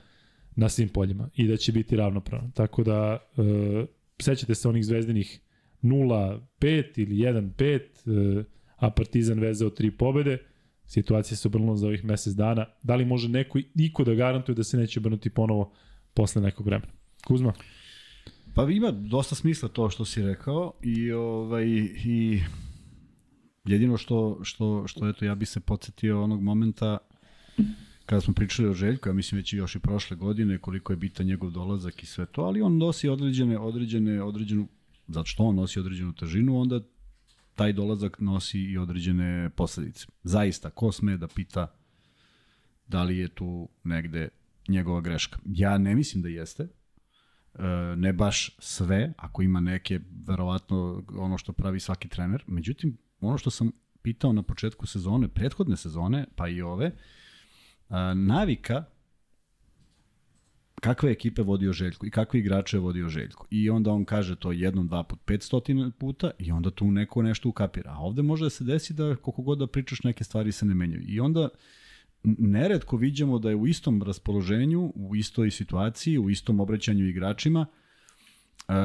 [0.55, 2.51] na svim poljima i da će biti ravnopravno.
[2.53, 3.85] Tako da, e,
[4.19, 5.39] sećate se onih zvezdinih
[5.81, 7.79] 0-5 ili 1-5,
[8.39, 8.43] e,
[8.75, 10.37] a Partizan vezao tri pobede,
[10.87, 12.65] situacija se obrnula za ovih mesec dana.
[12.83, 15.71] Da li može neko, niko da garantuje da se neće obrnuti ponovo
[16.13, 16.91] posle nekog vremena?
[17.27, 17.53] Kuzma?
[18.53, 21.65] Pa ima dosta smisla to što si rekao i ovaj
[22.05, 22.41] i
[23.65, 26.97] jedino što što što eto ja bi se podsetio onog momenta
[28.05, 30.97] kada smo pričali o Željku, ja mislim već i još i prošle godine koliko je
[30.97, 34.67] bitan njegov dolazak i sve to, ali on nosi određene određene određenu
[35.07, 36.81] zato što on nosi određenu težinu, onda
[37.55, 40.05] taj dolazak nosi i određene posledice.
[40.23, 41.75] Zaista, ko sme da pita
[42.87, 44.29] da li je tu negde
[44.67, 45.39] njegova greška?
[45.45, 46.67] Ja ne mislim da jeste,
[47.59, 52.43] E, ne baš sve, ako ima neke, verovatno ono što pravi svaki trener.
[52.47, 56.91] Međutim, ono što sam pitao na početku sezone, prethodne sezone, pa i ove,
[57.89, 58.85] a, navika
[60.85, 63.47] kakve ekipe vodio Željko i kakve igrače je vodio Željko.
[63.51, 67.49] I onda on kaže to jednom, dva put, 500 puta i onda tu neko nešto
[67.49, 67.91] ukapira.
[67.91, 70.75] A ovde može da se desi da koliko god da pričaš neke stvari se ne
[70.75, 71.03] menjaju.
[71.07, 71.49] I onda
[72.23, 77.65] neretko viđamo da je u istom raspoloženju, u istoj situaciji, u istom obraćanju igračima,
[78.67, 78.75] uh,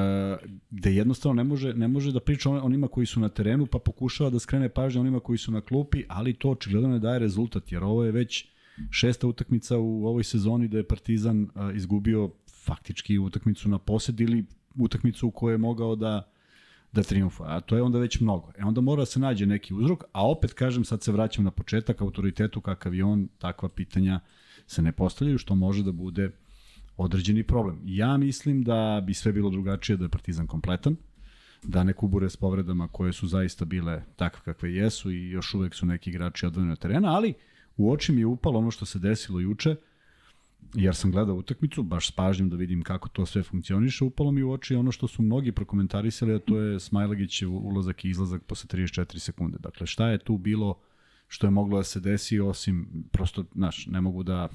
[0.71, 4.39] jednostavno ne može, ne može da priča onima koji su na terenu, pa pokušava da
[4.39, 8.05] skrene pažnje onima koji su na klupi, ali to očigledno ne daje rezultat, jer ovo
[8.05, 8.47] je već
[8.91, 12.31] šesta utakmica u ovoj sezoni da je Partizan uh, izgubio
[12.65, 14.45] faktički utakmicu na posed ili
[14.79, 16.31] utakmicu u kojoj je mogao da
[16.93, 18.53] da triumfuje, a to je onda već mnogo.
[18.59, 21.51] E onda mora da se nađe neki uzrok, a opet kažem, sad se vraćam na
[21.51, 24.21] početak, autoritetu kakav je on, takva pitanja
[24.67, 26.31] se ne postavljaju, što može da bude
[26.97, 27.81] određeni problem.
[27.85, 30.97] Ja mislim da bi sve bilo drugačije da je Partizan kompletan,
[31.63, 35.75] da ne kubure s povredama koje su zaista bile takve kakve jesu i još uvek
[35.75, 37.35] su neki igrači odvojeni od terena, ali
[37.81, 39.77] u oči mi je upalo ono što se desilo juče,
[40.75, 44.43] jer sam gledao utakmicu, baš s pažnjom da vidim kako to sve funkcioniše, upalo mi
[44.43, 48.69] u oči ono što su mnogi prokomentarisali, a to je Smajlagićev ulazak i izlazak posle
[48.79, 49.59] 34 sekunde.
[49.59, 50.79] Dakle, šta je tu bilo
[51.29, 54.49] što je moglo da se desi, osim, prosto, znaš, ne mogu da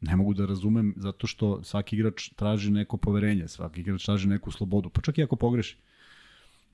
[0.00, 4.50] ne mogu da razumem zato što svaki igrač traži neko poverenje, svaki igrač traži neku
[4.50, 5.76] slobodu, pa čak i ako pogreši.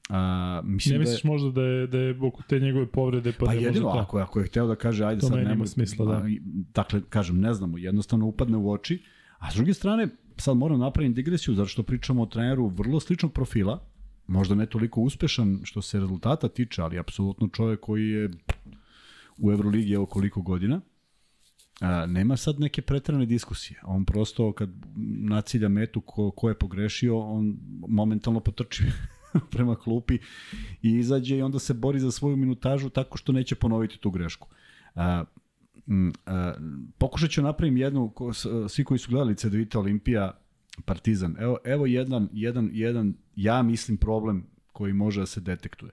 [0.09, 3.33] A, mislim Ne da je- misliš možda da je, da je oko te njegove povrede
[3.33, 3.99] pa, Pa da je jedino, možda to?
[3.99, 6.23] ako, ako je hteo da kaže, ajde To sad nema smisla, da.
[6.75, 9.03] Dakle, kažem, ne znamo, jednostavno upadne u oči.
[9.39, 13.33] A s druge strane, sad moram napraviti digresiju, zato što pričamo o treneru vrlo sličnog
[13.33, 13.87] profila,
[14.27, 18.31] možda ne toliko uspešan što se rezultata tiče, ali apsolutno čovjek koji je
[19.39, 20.81] u Euroligi evo koliko godina.
[21.81, 23.81] A, nema sad neke pretrane diskusije.
[23.85, 24.71] On prosto kad
[25.21, 27.57] nacilja metu ko, ko je pogrešio, on
[27.89, 28.83] momentalno potrči
[29.53, 30.19] prema klupi
[30.83, 34.49] i izađe i onda se bori za svoju minutažu tako što neće ponoviti tu grešku.
[34.95, 35.25] A,
[36.27, 36.55] a,
[36.99, 38.33] pokušat ću napravim jednu, ko,
[38.69, 40.39] svi koji su gledali CDVita Olimpija,
[40.85, 45.93] Partizan, evo, evo jedan, jedan, jedan, ja mislim problem koji može da se detektuje.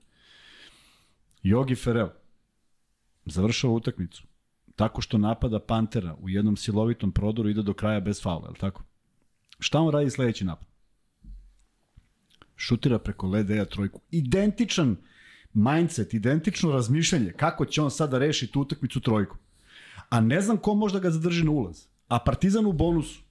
[1.43, 2.10] Jogi Ferel
[3.25, 4.23] završava utakmicu
[4.75, 8.60] tako što napada Pantera u jednom silovitom prodoru ide do kraja bez faula, je li
[8.60, 8.84] tako?
[9.60, 10.67] Šta on radi sledeći napad?
[12.62, 14.02] Šutira preko ledeja trojku.
[14.12, 14.95] Identičan
[15.54, 19.38] mindset, identično razmišljanje kako će on sada reši tu utakmicu trojku.
[20.10, 21.86] A ne znam ko možda ga zadrži na ulaz.
[22.08, 23.21] A Partizan u bonusu.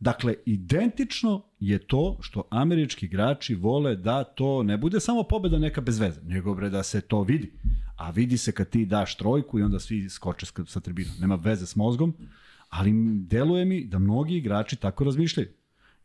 [0.00, 5.80] Dakle, identično je to što američki igrači vole da to ne bude samo pobeda neka
[5.80, 7.52] bez veze, nego bre da se to vidi.
[7.96, 11.10] A vidi se kad ti daš trojku i onda svi skoče sa tribina.
[11.20, 12.14] Nema veze s mozgom,
[12.68, 12.92] ali
[13.28, 15.48] deluje mi da mnogi igrači tako razmišljaju.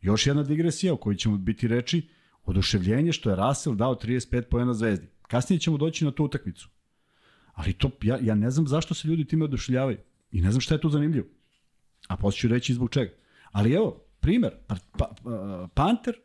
[0.01, 2.07] Još jedna digresija o kojoj ćemo biti reči,
[2.45, 5.07] oduševljenje što je Russell dao 35 pojena zvezdi.
[5.21, 6.69] Kasnije ćemo doći na tu utakmicu.
[7.53, 9.97] Ali to, ja, ja ne znam zašto se ljudi time oduševljavaju.
[10.31, 11.27] I ne znam šta je tu zanimljivo.
[12.07, 13.11] A posle ću reći zbog čega.
[13.51, 16.15] Ali evo, primer, pa, pa, pa, Panter,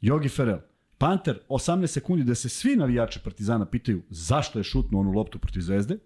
[0.00, 0.58] Jogi Ferel.
[0.98, 5.60] Panter, 18 sekundi da se svi navijači Partizana pitaju zašto je šutnuo onu loptu protiv
[5.60, 5.98] Zvezde,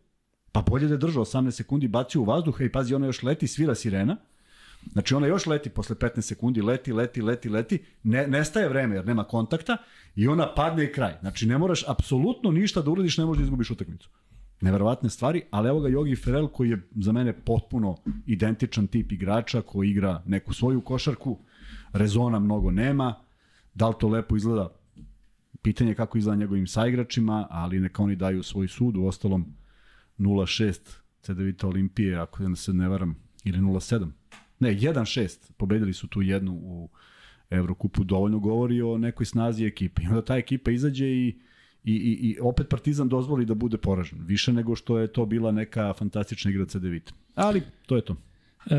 [0.53, 3.47] pa bolje da je držao 18 sekundi, bacio u vazduha i pazi, ona još leti,
[3.47, 4.17] svira sirena,
[4.93, 9.07] Znači ona još leti posle 15 sekundi, leti, leti, leti, leti, ne, nestaje vreme jer
[9.07, 9.77] nema kontakta
[10.17, 11.15] i ona padne i kraj.
[11.21, 14.11] Znači ne moraš apsolutno ništa da uradiš, ne možeš da izgubiš utakmicu.
[14.61, 19.63] Neverovatne stvari, ali evo ga Jogi Ferel koji je za mene potpuno identičan tip igrača
[19.63, 21.39] koji igra neku svoju košarku,
[21.93, 23.15] rezona mnogo nema,
[23.75, 24.69] da li to lepo izgleda,
[25.63, 29.47] pitanje je kako izgleda njegovim saigračima, ali neka oni daju svoj sud, u ostalom
[30.19, 34.11] 0-6 CDVita Olimpije, ako se ne varam, ili 0-7.
[34.63, 36.89] Ne, 1-6, pobedili su tu jednu u
[37.51, 40.03] Evrokupu, dovoljno govori o nekoj snazi ekipe.
[40.03, 41.39] I onda ta ekipa izađe i
[41.85, 44.19] i, i, i opet Partizan dozvoli da bude poražen.
[44.23, 47.13] Više nego što je to bila neka fantastična igra CDVita.
[47.35, 48.17] Ali to je to.
[48.71, 48.77] E,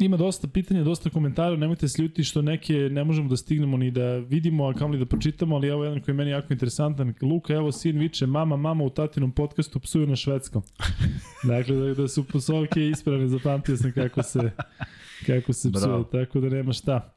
[0.00, 3.90] ima dosta pitanja, dosta komentara, nemojte se ljuti što neke ne možemo da stignemo ni
[3.90, 7.14] da vidimo, a kamli da pročitamo, ali evo jedan koji je meni jako interesantan.
[7.22, 10.62] Luka, evo sin viče, mama, mama u tatinom podcastu psuju na švedskom.
[11.48, 14.50] dakle, da, da su posovke ispravne, zapamtio sam kako se,
[15.26, 16.04] kako se psuje, Bravo.
[16.04, 17.14] tako da nema šta.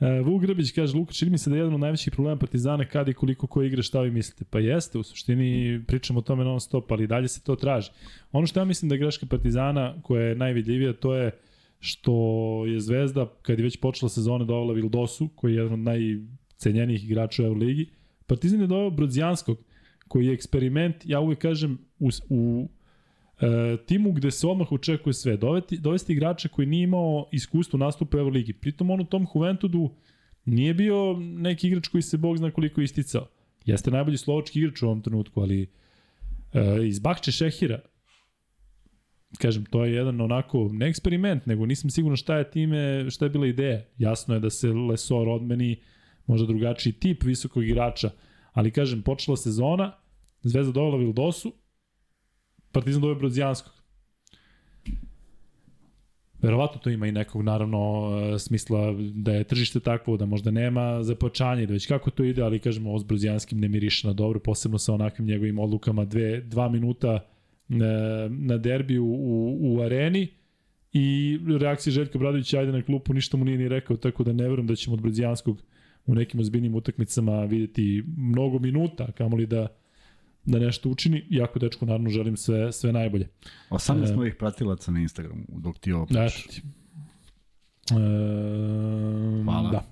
[0.00, 2.84] Uh, Vuk Grbić kaže, Luka, čini mi se da je jedan od najvećih problema Partizana
[2.84, 4.44] kada i koliko ko igra, šta vi mislite?
[4.50, 7.90] Pa jeste, u suštini pričamo o tome non stop, ali dalje se to traži.
[8.32, 11.30] Ono što ja mislim da je greška Partizana, koja je najvidljivija, to je
[11.84, 12.14] što
[12.66, 17.42] je Zvezda, kad je već počela sezona, dovela Vildosu, koji je jedan od najcenjenijih igrača
[17.42, 17.88] u Euroligi.
[18.26, 19.58] Partizan je doveo Brodzijanskog,
[20.08, 22.68] koji je eksperiment, ja uvek kažem, u, u
[23.40, 25.36] e, timu gde se odmah očekuje sve.
[25.36, 28.52] Dovesti, dovesti igrača koji nije imao iskustvo nastupa u Euroligi.
[28.52, 29.90] Pritom on u tom Juventudu
[30.44, 33.26] nije bio neki igrač koji se Bog zna koliko isticao.
[33.64, 35.70] Jeste najbolji slovački igrač u ovom trenutku, ali
[36.52, 37.80] e, iz Bakče Šehira,
[39.38, 43.30] kažem, to je jedan onako, ne eksperiment, nego nisam siguran šta je time, šta je
[43.30, 43.82] bila ideja.
[43.98, 45.76] Jasno je da se Lesor odmeni
[46.26, 48.10] možda drugačiji tip visokog igrača,
[48.52, 49.92] ali kažem, počela sezona,
[50.42, 51.52] Zvezda dovela Vildosu,
[52.72, 53.72] Partizan doveo Brodzijanskog.
[56.42, 61.66] Verovatno to ima i nekog, naravno, smisla da je tržište takvo, da možda nema započanje,
[61.66, 64.78] da već kako to ide, ali kažemo, ovo s Brodzijanskim ne miriše na dobro, posebno
[64.78, 67.20] sa onakvim njegovim odlukama, dve, dva minuta
[67.68, 70.28] na, na derbiju u, u areni
[70.92, 74.42] i reakcija Željka Bradovića, ajde na klupu, ništa mu nije ni rekao, tako da ne
[74.42, 75.62] verujem da ćemo od Brodzijanskog
[76.06, 79.66] u nekim ozbiljnim utakmicama videti mnogo minuta, kamoli da
[80.44, 81.26] da nešto učini.
[81.30, 83.28] Jako dečko, naravno, želim sve, sve najbolje.
[83.70, 86.46] 18 e, novih pratilaca na Instagramu, dok ti ovo pričaš.
[86.46, 86.62] E,
[89.44, 89.70] Hvala.
[89.70, 89.86] Da.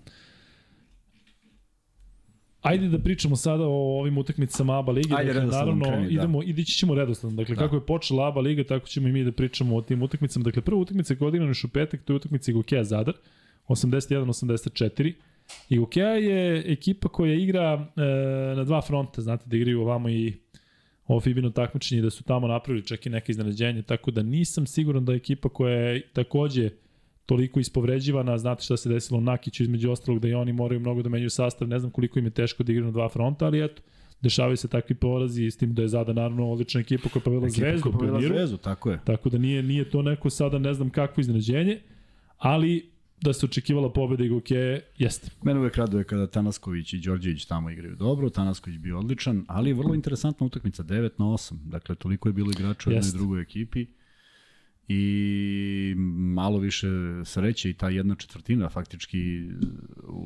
[2.62, 5.14] Ajde da pričamo sada o ovim utakmicama ABA lige.
[5.16, 6.10] Ajde, dakle, naravno, kreni, da.
[6.10, 7.36] idemo, idići ćemo redosledno.
[7.36, 7.60] Dakle, da.
[7.60, 10.42] kako je počela ABA liga, tako ćemo i mi da pričamo o tim utakmicama.
[10.42, 13.14] Dakle, prva utakmica je odigrana u petak, to je utakmica Gokeja Zadar,
[13.68, 15.12] 81-84.
[15.68, 18.00] I Gokeja je ekipa koja igra e,
[18.56, 20.32] na dva fronta, znate da igraju ovamo i
[21.06, 25.04] ovo Fibino takmičenje da su tamo napravili čak i neke iznenađenje, tako da nisam siguran
[25.04, 26.70] da je ekipa koja je takođe
[27.30, 31.08] toliko ispovređivana, znate šta se desilo Nakiću između ostalog da i oni moraju mnogo da
[31.08, 33.82] menjaju sastav, ne znam koliko im je teško da igraju na dva fronta, ali eto,
[34.20, 37.48] dešavaju se takvi porazi s tim da je Zada naravno odlična ekipa koja je povela
[37.48, 37.92] Zvezdu.
[38.20, 38.98] Je Zvezdu, tako je.
[39.04, 41.80] Tako da nije, nije to neko sada ne znam kakvo iznenađenje,
[42.38, 42.90] ali
[43.20, 45.30] da se očekivala pobeda Igoke, jeste.
[45.42, 49.74] Mene uvek raduje kada Tanasković i Đorđević tamo igraju dobro, Tanasković bio odličan, ali je
[49.74, 53.86] vrlo interesantna utakmica, 9 na 8, dakle toliko je bilo igrača u jednoj drugoj ekipi
[54.92, 55.94] i
[56.34, 56.88] malo više
[57.24, 59.18] sreće i ta jedna četvrtina faktički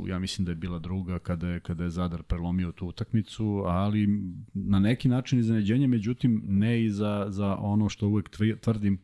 [0.07, 4.09] ja mislim da je bila druga kada je, kada je Zadar prelomio tu utakmicu, ali
[4.55, 8.98] na neki način iznenađenje, međutim ne i za, za ono što uvek tvrdim,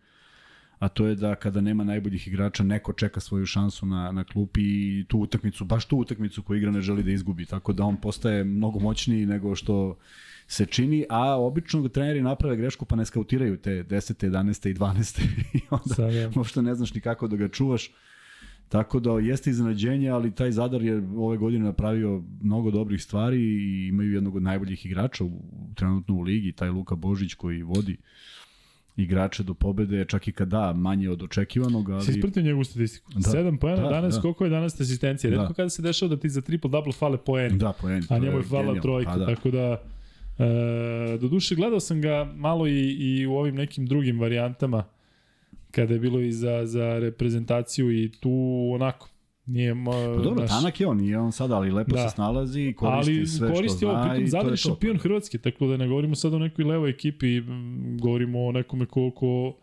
[0.79, 4.63] a to je da kada nema najboljih igrača neko čeka svoju šansu na, na klupi
[4.63, 7.97] i tu utakmicu, baš tu utakmicu koju igra ne želi da izgubi, tako da on
[7.97, 9.97] postaje mnogo moćniji nego što
[10.51, 14.31] se čini, a obično treneri naprave grešku pa ne skautiraju te 10.
[14.31, 14.71] 11.
[14.71, 15.21] i 12.
[15.59, 16.31] i onda Sada.
[16.35, 17.91] možda ne znaš ni kako da ga čuvaš.
[18.69, 23.87] Tako da jeste iznenađenje, ali taj Zadar je ove godine napravio mnogo dobrih stvari i
[23.89, 25.31] imaju jednog od najboljih igrača u,
[25.75, 27.97] trenutno u ligi, taj Luka Božić koji vodi
[28.97, 32.05] igrače do pobede, čak i kada manje od očekivanog, ali...
[32.05, 33.13] Si ispratio njegovu statistiku.
[33.13, 34.21] Da, 7 poena, da, danas da.
[34.21, 35.31] koliko je danas asistencija?
[35.31, 35.55] Redko da.
[35.55, 37.59] kada se dešava da ti za triple double fale poeni.
[37.59, 38.07] Da, poeni.
[38.09, 39.27] A njemu je fala trojka, pa, da.
[39.27, 39.83] tako da
[40.41, 44.85] E, do duše gledao sam ga malo i, i u ovim nekim drugim varijantama
[45.71, 48.31] kada je bilo i za, za reprezentaciju i tu
[48.75, 49.09] onako
[49.47, 50.51] Nije, ma, pa dobro, naš...
[50.51, 52.09] tanak je on, nije on sada, ali lepo da.
[52.09, 54.27] se snalazi i koristi ali sve koristi što ovo, zna.
[54.27, 55.03] Zadar je šampion to.
[55.03, 57.43] Hrvatske, tako da ne govorimo sad o nekoj levoj ekipi,
[58.01, 59.57] govorimo o nekome ko, ko,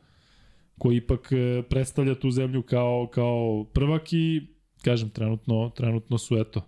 [0.77, 4.47] ko ipak e, predstavlja tu zemlju kao, kao prvak i,
[4.83, 6.61] kažem, trenutno, trenutno su, eto,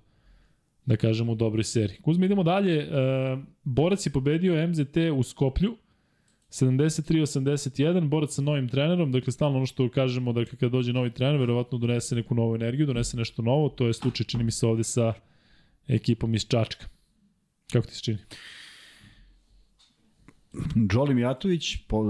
[0.90, 2.02] da kažemo, u dobroj seriji.
[2.02, 2.78] Kuzma, idemo dalje.
[2.82, 2.88] E,
[3.64, 5.76] Borac je pobedio MZT u Skoplju,
[6.50, 11.40] 73-81, borac sa novim trenerom, dakle stalno ono što kažemo, dakle kada dođe novi trener,
[11.40, 14.84] verovatno donese neku novu energiju, donese nešto novo, to je slučaj čini mi se ovde
[14.84, 15.14] sa
[15.88, 16.86] ekipom iz Čačka.
[17.72, 18.18] Kako ti se čini?
[20.90, 22.04] Džoli Mijatović po,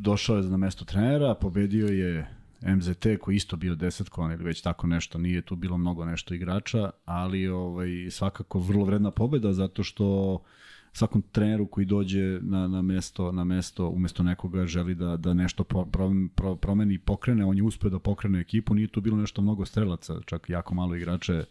[0.00, 4.86] došao je na mesto trenera, pobedio je MZT koji isto bio desetkovan ili već tako
[4.86, 10.38] nešto, nije tu bilo mnogo nešto igrača, ali ovaj, svakako vrlo vredna pobeda zato što
[10.92, 15.64] svakom treneru koji dođe na, na mesto na mesto umesto nekoga želi da da nešto
[15.64, 19.16] pro, pro, pro, promeni i pokrene, on je uspeo da pokrene ekipu, nije tu bilo
[19.16, 21.44] nešto mnogo strelaca, čak jako malo igrača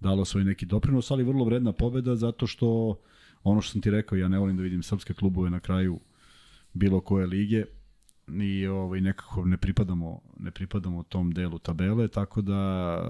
[0.00, 2.98] dalo svoj neki doprinos, ali vrlo vredna pobeda zato što
[3.42, 6.00] ono što sam ti rekao, ja ne volim da vidim srpske klubove na kraju
[6.72, 7.64] bilo koje lige,
[8.42, 13.02] i ovaj nekako ne pripadamo ne pripadamo tom delu tabele tako da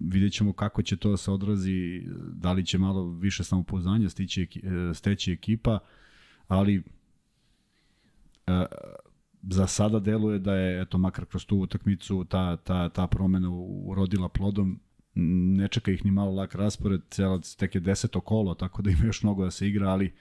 [0.00, 4.48] vidjet ćemo kako će to da se odrazi da li će malo više samopouzdanja stići
[4.94, 5.78] steći ekipa
[6.48, 6.82] ali
[8.46, 8.66] e,
[9.42, 13.50] za sada deluje da je eto makar kroz tu utakmicu ta ta ta promena
[13.84, 14.80] urodila plodom.
[15.14, 17.00] Ne čeka ih ni malo lak raspored,
[17.58, 20.12] tek je deseto kolo, tako da ima još mnogo da se igra, ali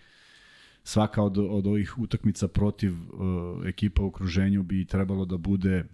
[0.84, 5.86] svaka od, od ovih utakmica protiv uh, ekipa u okruženju bi trebalo da bude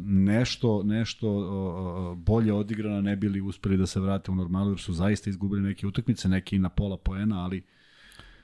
[0.00, 4.92] nešto nešto uh, bolje odigrana ne bili uspeli da se vrate u normalu jer su
[4.92, 7.62] zaista izgubili neke utakmice, neki na pola poena, ali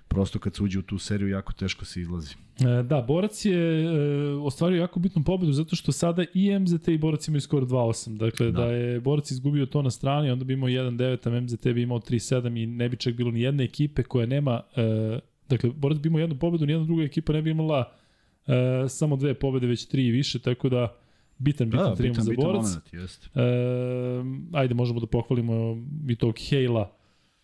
[0.09, 2.35] prosto kad se uđe u tu seriju jako teško se izlazi.
[2.61, 3.89] E, da, Borac je e,
[4.35, 8.17] ostvario jako bitnu pobedu zato što sada i MZT i Borac imaju skoro 2-8.
[8.17, 8.61] Dakle, da.
[8.61, 11.99] da je Borac izgubio to na strani, onda bi imao 1-9, a MZT bi imao
[11.99, 16.09] 3-7 i ne bi čak bilo ni jedne ekipe koja nema e, Dakle, Borac bi
[16.09, 17.93] imao jednu pobedu, nijedna druga ekipa ne bi imala
[18.47, 20.97] e, samo dve pobede, već tri i više, tako da
[21.39, 22.63] bitan, bitan da, trijumf za Borac.
[22.63, 23.27] Moment, jest.
[23.27, 23.41] E,
[24.53, 25.77] ajde, možemo da pohvalimo
[26.09, 26.93] i tog Hejla,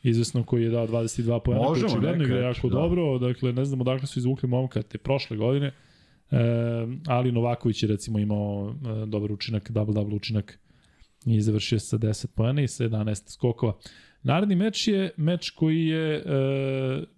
[0.03, 2.75] izvesno koji je dao 22 pojena, koji očigledno igra jako da.
[2.75, 6.37] dobro, dakle ne znamo odakle su izvukli momka te prošle godine, e,
[7.07, 10.59] ali Novaković je recimo imao e, dobar učinak, double-double učinak
[11.27, 13.73] i završio sa 10 pojena i sa 11 skokova.
[14.23, 16.23] Naredni meč je meč koji je e,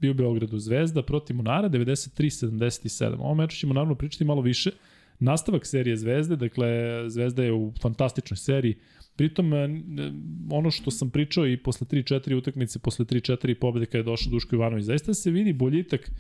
[0.01, 3.17] bio u Beogradu Zvezda protiv Monara 93-77.
[3.19, 4.71] Ovom meču ćemo naravno pričati malo više.
[5.19, 6.69] Nastavak serije Zvezde, dakle
[7.09, 8.77] Zvezda je u fantastičnoj seriji.
[9.17, 9.69] Pritom, e,
[10.51, 14.57] ono što sam pričao i posle 3-4 utakmice, posle 3-4 pobede kada je došao Duško
[14.57, 16.11] Ivanović, zaista se vidi boljitak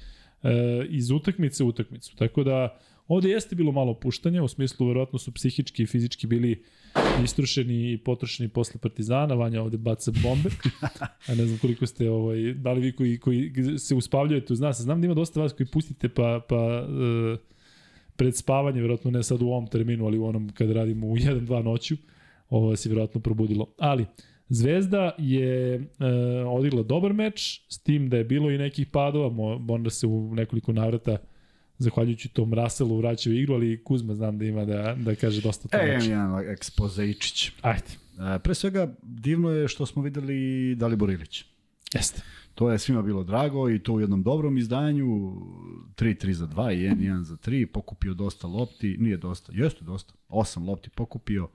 [0.42, 0.50] e,
[0.88, 2.16] iz utakmice u utakmicu.
[2.16, 2.78] Tako da,
[3.12, 6.62] ovde jeste bilo malo opuštanja, u smislu verovatno su psihički i fizički bili
[7.24, 10.50] istrošeni i potrošeni posle Partizana, Vanja ovde baca bombe.
[11.28, 14.80] A ne znam koliko ste, ovaj, da li vi koji, koji se uspavljujete uz nas.
[14.80, 17.38] Znam da ima dosta vas koji pustite pa, pa uh,
[18.16, 21.62] pred spavanje, verovatno ne sad u ovom terminu, ali u onom kad radimo u 1-2
[21.62, 21.96] noću,
[22.50, 23.74] ovo se verovatno probudilo.
[23.78, 24.06] Ali,
[24.48, 25.84] Zvezda je uh,
[26.46, 30.72] odigla dobar meč, s tim da je bilo i nekih padova, možda se u nekoliko
[30.72, 31.18] navrata
[31.82, 35.68] zahvaljujući tom Russellu vraća u igru, ali Kuzma znam da ima da, da kaže dosta
[35.68, 35.76] to.
[35.76, 37.50] E, imam jedan ekspozeičić.
[37.62, 37.86] Ajde.
[38.34, 41.44] E, pre svega, divno je što smo videli Dalibor Ilić.
[41.94, 42.22] Jeste.
[42.54, 45.06] To je svima bilo drago i to u jednom dobrom izdanju,
[45.96, 50.66] 3-3 za 2 i 1-1 za 3, pokupio dosta lopti, nije dosta, jeste dosta, 8
[50.66, 51.48] lopti pokupio,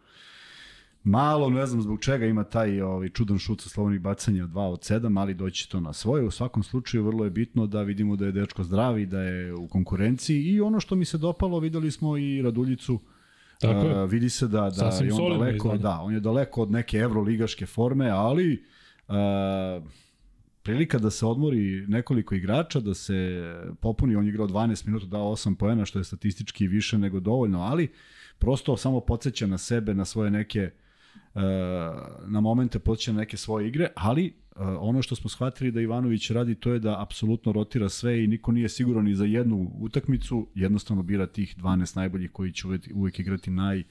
[1.07, 4.79] Malo, ne znam zbog čega ima taj ovaj, čudan šut sa slobodnih bacanja 2 od
[4.79, 6.23] 7, ali doći to na svoje.
[6.23, 9.53] U svakom slučaju vrlo je bitno da vidimo da je dečko zdrav i da je
[9.53, 12.99] u konkurenciji i ono što mi se dopalo, videli smo i Raduljicu
[13.61, 14.03] Tako je.
[14.03, 15.77] Uh, vidi se da, da Sasvim je on daleko, izgleda.
[15.77, 18.63] da, on je daleko od neke evroligaške forme, ali
[19.07, 19.15] uh,
[20.63, 23.43] prilika da se odmori nekoliko igrača, da se
[23.81, 27.61] popuni, on je igrao 12 minuta, dao 8 poena, što je statistički više nego dovoljno,
[27.61, 27.91] ali
[28.39, 30.86] prosto samo podsjeća na sebe, na svoje neke uh,
[32.27, 36.55] na momente na neke svoje igre, ali uh, ono što smo shvatili da Ivanović radi
[36.55, 41.03] to je da apsolutno rotira sve i niko nije siguran ni za jednu utakmicu, jednostavno
[41.03, 43.83] bira tih 12 najboljih koji će uvek, uvek igrati naj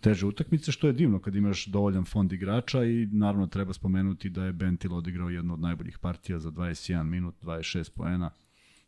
[0.00, 4.44] teže utakmice, što je divno kad imaš dovoljan fond igrača i naravno treba spomenuti da
[4.44, 8.30] je Bentil odigrao jednu od najboljih partija za 21 minut, 26 poena.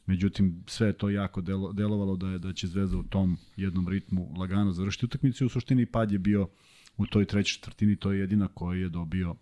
[0.07, 3.89] Međutim, sve je to jako delo, delovalo da je da će Zvezda u tom jednom
[3.89, 6.49] ritmu lagano završiti utakmicu i u suštini pad je bio
[7.03, 9.35] u toj trećoj četvrtini, to je jedina koji je dobio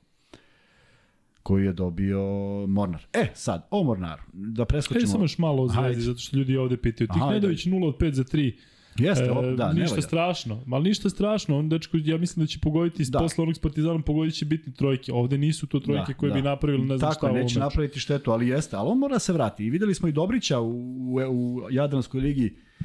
[1.42, 2.20] koji je dobio
[2.68, 3.02] Mornar.
[3.12, 4.22] E, sad, o Mornaru.
[4.32, 5.06] Da preskočimo.
[5.06, 6.00] samo još malo o Zvezdi, Hajde.
[6.00, 7.08] zato što ljudi ovde pitaju.
[7.08, 8.52] Tih Aha, Nedović 0 od 5 za 3.
[8.98, 10.02] Jeste, op, da, ne ništa valja.
[10.02, 11.58] strašno, ali ništa strašno.
[11.58, 13.18] On dečko, ja mislim da će pogoditi Da.
[13.18, 15.12] posle onog s Partizanom pogodit će bitne trojke.
[15.12, 16.34] Ovde nisu to trojke Da, koje da.
[16.34, 18.76] bi napravili ne znam Tako, šta ovom neće napraviti štetu, ali jeste.
[18.76, 19.64] Ali on mora da se vrati.
[19.64, 22.84] I videli smo i Dobrića u, u, u Jadranskoj ligi e,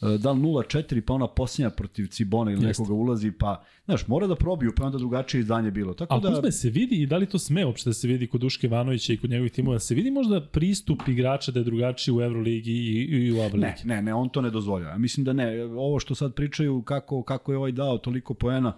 [0.00, 2.82] da li 0-4, pa ona posljednja protiv Cibona ili Jeste.
[2.82, 5.94] nekoga ulazi, pa, znaš, mora da probiju, pa onda drugačije izdanje bilo.
[5.94, 8.26] Tako Ali da, Kuzme, se vidi i da li to sme uopšte da se vidi
[8.26, 12.14] kod Duške Ivanovića i kod njegovih timova, se vidi možda pristup igrača da je drugačiji
[12.14, 14.98] u Euroligi i, i u ABA ne, ne, ne, on to ne dozvoljava.
[14.98, 18.76] Mislim da ne, ovo što sad pričaju kako, kako je ovaj dao toliko poena,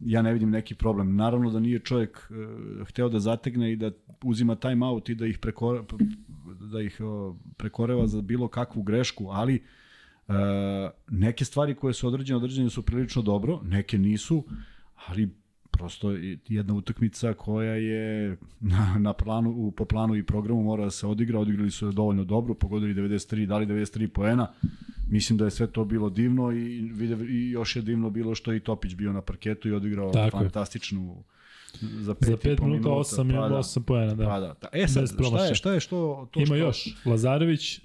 [0.00, 1.16] ja ne vidim neki problem.
[1.16, 3.90] Naravno da nije čovjek uh, hteo da zategne i da
[4.24, 5.82] uzima time out i da ih prekore,
[6.72, 9.62] da ih uh, prekoreva za bilo kakvu grešku, ali uh,
[11.10, 14.44] neke stvari koje su određene, određene su prilično dobro, neke nisu,
[15.06, 15.28] ali
[15.70, 20.84] prosto je jedna utakmica koja je na, na planu, u, po planu i programu mora
[20.84, 24.52] da se odigra, odigrali su je dovoljno dobro, pogodili 93, dali 93 poena,
[25.08, 26.90] mislim da je sve to bilo divno i,
[27.28, 30.38] i još je divno bilo što je i Topić bio na parketu i odigrao Tako
[30.38, 30.50] je.
[31.80, 34.24] Za 5, Za 5 minuta 8 pa, i da, 8 poena, da.
[34.24, 34.68] Pa da, da.
[34.72, 36.28] E sad, šta je, šta je što...
[36.30, 36.96] To Ima što, još.
[37.04, 37.80] Lazarević e,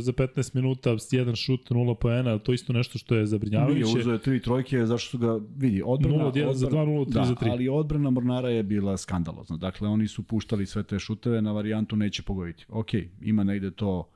[0.00, 3.98] za 15 minuta, jedan šut, 0 poena, to isto nešto što je Nije zabrinjavajuće.
[3.98, 6.24] uzeo je tri trojke, zašto su ga, vidi, odbrana...
[6.24, 7.50] 0 od 1 za 2, 0 od 3 da, za 3.
[7.50, 9.56] ali odbrana Mornara je bila skandalozna.
[9.56, 12.66] Dakle, oni su puštali sve te šuteve, na varijantu neće pogoditi.
[12.68, 12.88] Ok,
[13.20, 14.08] ima negde to,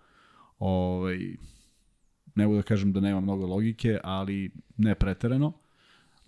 [0.59, 1.19] ovaj,
[2.35, 5.53] ne mogu da kažem da nema mnogo logike, ali ne preterano.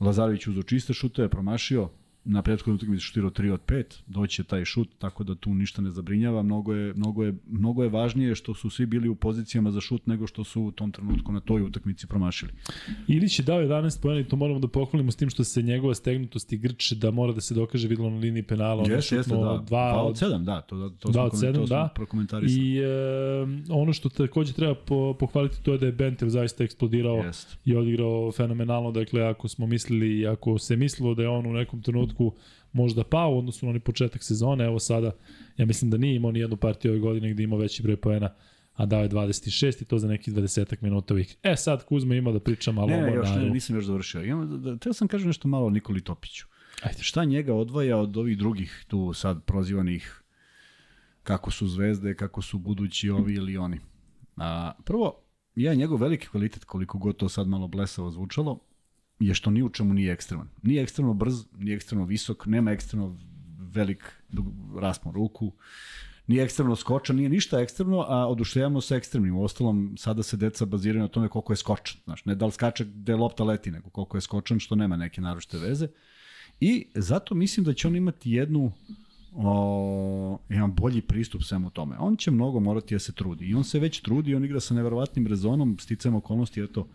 [0.01, 1.89] Lazarević uzeo čiste šuteve, promašio,
[2.27, 5.83] na prethodnoj utakmici šutirao 3 od 5, doći će taj šut, tako da tu ništa
[5.83, 6.43] ne zabrinjava.
[6.43, 10.07] Mnogo je, mnogo, je, mnogo je važnije što su svi bili u pozicijama za šut
[10.07, 12.53] nego što su u tom trenutku na toj utakmici promašili.
[13.09, 15.95] Ilić je dao 11 poena i to moramo da pohvalimo s tim što se njegova
[15.95, 18.83] stegnutost i grč da mora da se dokaže videlo na liniji penala.
[18.83, 19.62] On je Jeste, jeste, da.
[19.66, 20.61] Dva Dva od od sedam, da.
[20.61, 21.89] To, to, Dva smo, od sedam, to smo da.
[21.95, 22.66] prokomentarisali.
[22.66, 22.87] I e,
[23.68, 27.57] ono što takođe treba po, pohvaliti to je da je Bentel zaista eksplodirao Jeste.
[27.64, 28.93] i odigrao fenomenalno.
[28.93, 32.16] Dakle, ako smo mislili ako se mislilo da je on u nekom trenutku
[32.73, 35.12] možda pao u odnosu na onaj početak sezone, evo sada,
[35.57, 38.35] ja mislim da nije imao ni jednu partiju ove godine gde imao veći broj poena,
[38.73, 41.35] a dao je 26 i to za nekih 20 minuta u igri.
[41.43, 43.55] E sad Kuzma ima da priča malo Ne, o ne, još ne, Mornaru.
[43.55, 44.23] nisam još završio.
[44.25, 46.47] Imam, da, da, teo sam kažem nešto malo o Nikoli Topiću.
[46.83, 47.03] Ajde.
[47.03, 50.23] Šta njega odvaja od ovih drugih tu sad prozivanih
[51.23, 53.81] kako su zvezde, kako su budući ovi ili oni.
[54.37, 55.23] A, prvo,
[55.55, 58.59] ja njegov veliki kvalitet, koliko god to sad malo blesavo zvučalo,
[59.19, 60.49] je što ni u čemu nije ekstreman.
[60.62, 63.17] Nije ekstremno brz, nije ekstremno visok, nema ekstremno
[63.59, 64.12] velik
[64.81, 65.53] raspon ruku,
[66.27, 69.37] nije ekstremno skočan, nije ništa ekstremno, a oduševljamo se ekstremnim.
[69.37, 72.01] U ostalom, sada se deca baziraju na tome koliko je skočan.
[72.05, 75.21] Znaš, ne da li skače gde lopta leti, nego koliko je skočan, što nema neke
[75.21, 75.89] naročite veze.
[76.61, 78.73] I zato mislim da će on imati jednu
[79.35, 81.97] o, jedan bolji pristup svemu tome.
[81.99, 83.45] On će mnogo morati da se trudi.
[83.45, 86.89] I on se već trudi, on igra sa neverovatnim rezonom, sticajem okolnosti, eto,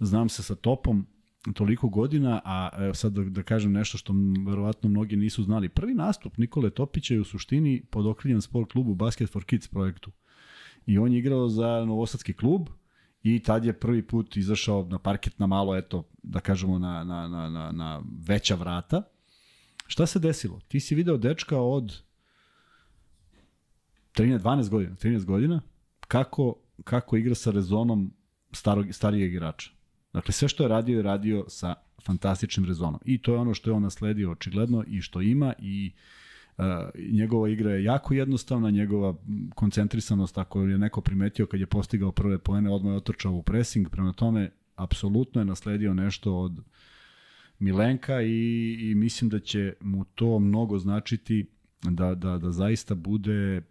[0.00, 1.06] znam se sa topom
[1.54, 4.14] toliko godina, a evo sad da, da kažem nešto što
[4.46, 5.68] verovatno mnogi nisu znali.
[5.68, 10.10] Prvi nastup Nikole Topića je u suštini pod okriljem sport klubu Basket for Kids projektu.
[10.86, 12.68] I on je igrao za Novosadski klub
[13.22, 17.28] i tad je prvi put izašao na parket na malo, eto, da kažemo, na, na,
[17.28, 19.02] na, na, na veća vrata.
[19.86, 20.60] Šta se desilo?
[20.68, 22.02] Ti si video dečka od
[24.14, 25.60] 13, 12 godina, 13 godina,
[26.00, 28.12] kako, kako igra sa rezonom
[28.52, 29.77] starog, starijeg igrača.
[30.12, 31.74] Dakle, sve što je radio je radio sa
[32.06, 33.00] fantastičnim rezonom.
[33.04, 35.92] I to je ono što je on nasledio očigledno i što ima i
[36.58, 36.64] uh,
[37.12, 39.14] njegova igra je jako jednostavna, njegova
[39.54, 43.88] koncentrisanost, ako je neko primetio kad je postigao prve poene, odmah je otrčao u pressing,
[43.90, 46.60] prema tome, apsolutno je nasledio nešto od
[47.58, 51.46] Milenka i, i mislim da će mu to mnogo značiti
[51.82, 53.62] da, da, da zaista bude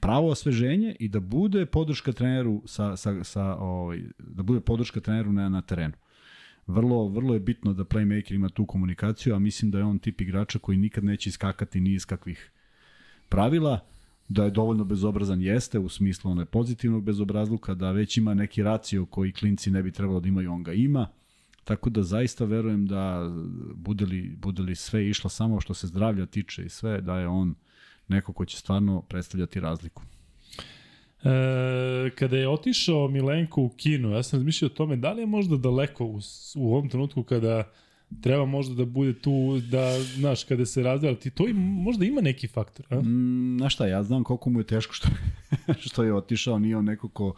[0.00, 5.32] pravo osveženje i da bude podrška treneru sa, sa, sa ovaj, da bude podrška treneru
[5.32, 5.94] na, na terenu.
[6.66, 10.20] Vrlo, vrlo je bitno da playmaker ima tu komunikaciju, a mislim da je on tip
[10.20, 12.50] igrača koji nikad neće iskakati ni iz kakvih
[13.28, 13.80] pravila,
[14.28, 18.62] da je dovoljno bezobrazan jeste, u smislu ono je pozitivnog bezobrazluka, da već ima neki
[18.62, 21.08] racio koji klinci ne bi trebalo da imaju, on ga ima.
[21.64, 23.30] Tako da zaista verujem da
[23.74, 27.28] bude li, bude li sve išlo samo što se zdravlja tiče i sve, da je
[27.28, 27.54] on
[28.10, 30.02] neko ko će stvarno predstavljati razliku.
[31.22, 35.26] E, kada je otišao Milenko u kinu, ja sam razmišljao o tome da li je
[35.26, 36.20] možda daleko u,
[36.56, 37.70] u ovom trenutku kada
[38.22, 42.20] treba možda da bude tu, da, znaš, kada se razdela, ti to im, možda ima
[42.20, 43.00] neki faktor, a?
[43.00, 45.08] Mm, znaš šta, ja znam koliko mu je teško što,
[45.86, 47.34] što je otišao, nije on neko ko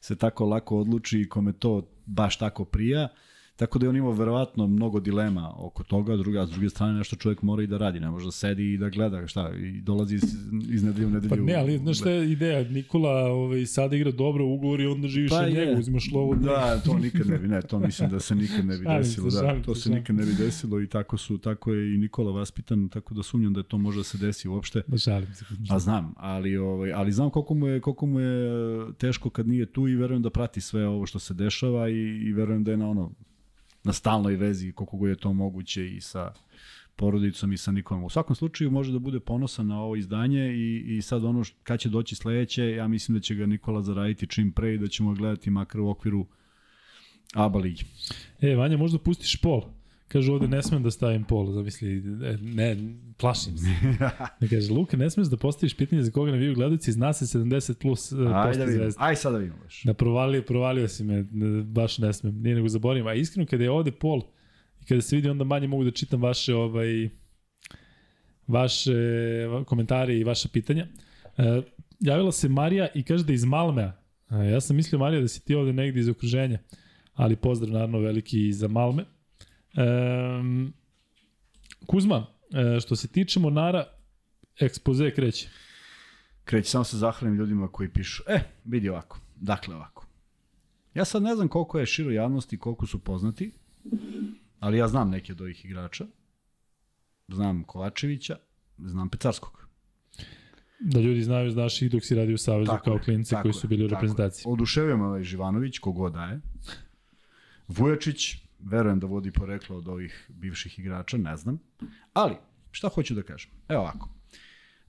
[0.00, 3.04] se tako lako odluči i kome to baš tako prija.
[3.04, 3.18] Uh,
[3.56, 7.16] Tako da je on imao verovatno mnogo dilema oko toga, druga, s druge strane nešto
[7.16, 10.14] čovjek mora i da radi, ne može da sedi i da gleda šta, i dolazi
[10.14, 10.22] iz,
[10.70, 11.30] iz nedelje u nedelju.
[11.30, 15.08] Pa ne, ali znaš šta je ideja, Nikola ovaj, sada igra dobro ugovor i onda
[15.08, 16.34] živiš pa od njega, uzimaš lovu.
[16.34, 19.62] Da, to nikad ne bi, ne, to mislim da se nikad ne bi desilo, da,
[19.62, 23.14] to se nikad ne bi desilo i tako su, tako je i Nikola vaspitan, tako
[23.14, 24.82] da sumnjam da je to može da se desi uopšte.
[24.86, 25.44] Da šalim se.
[25.70, 28.46] A znam, ali, ovaj, ali znam koliko mu, je, koliko mu je
[28.98, 32.32] teško kad nije tu i verujem da prati sve ovo što se dešava i, i
[32.32, 33.12] verujem da je na ono
[33.86, 36.32] na stalnoj vezi koliko god je to moguće i sa
[36.96, 38.04] porodicom i sa Nikolom.
[38.04, 41.56] U svakom slučaju može da bude ponosan na ovo izdanje i, i sad ono što,
[41.62, 44.88] kad će doći sledeće, ja mislim da će ga Nikola zaraditi čim pre i da
[44.88, 46.26] ćemo gledati makar u okviru
[47.34, 47.84] ABA ligi.
[48.40, 49.62] E, Vanja, možda pustiš pol.
[50.08, 52.76] Kaže ovde ne smem da stavim pol, zamisli, e, ne,
[53.18, 53.66] plašim se.
[54.40, 57.74] Ne kaže, Luka, ne smeš da postaviš pitanje za koga naviju gledalci, zna se 70
[57.74, 59.82] plus uh, Ajde da vidimo, aj sad da vidimo baš.
[59.84, 61.22] Da provalio, provalio si me,
[61.62, 63.06] baš ne smem, nije nego zaboravim.
[63.06, 64.22] A iskreno, kada je ovde pol,
[64.82, 67.08] i kada se vidi, onda manje mogu da čitam vaše, ovaj,
[68.46, 68.92] vaše
[69.66, 70.86] komentare i vaša pitanja.
[71.38, 71.44] Uh,
[72.00, 73.92] javila se Marija i kaže da iz Malmea.
[74.30, 76.58] Uh, ja sam mislio, Marija, da si ti ovde negde iz okruženja,
[77.14, 79.04] ali pozdrav naravno veliki i za Malme.
[79.76, 80.72] Um,
[81.86, 83.84] Kuzma, e, što se tiče Monara,
[84.60, 85.48] ekspoze kreće.
[86.44, 88.22] Kreće, samo se zahvalim ljudima koji pišu.
[88.26, 90.06] E, vidi ovako, dakle ovako.
[90.94, 93.52] Ja sad ne znam koliko je širo javnosti, koliko su poznati,
[94.60, 96.06] ali ja znam neke od ovih igrača.
[97.28, 98.36] Znam Kovačevića,
[98.78, 99.66] znam Pecarskog.
[100.80, 103.68] Da ljudi znaju, znaš ih dok si radio u Savezu tako kao klinci koji su
[103.68, 104.44] bili u reprezentaciji.
[104.46, 106.40] Oduševio me ovaj Živanović, kogod daje.
[107.68, 111.58] Vujačić, verujem da vodi poreklo od ovih bivših igrača, ne znam.
[112.12, 112.36] Ali,
[112.70, 113.50] šta hoću da kažem?
[113.68, 114.08] Evo ovako.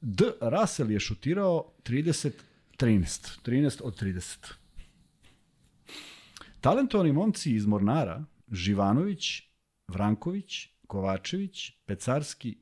[0.01, 0.25] D.
[0.41, 2.31] Russell je šutirao 30
[2.77, 3.39] 13.
[3.45, 4.53] 13 od 30.
[6.61, 9.43] Talentovani momci iz Mornara, Živanović,
[9.87, 12.57] Vranković, Kovačević, Pecarski,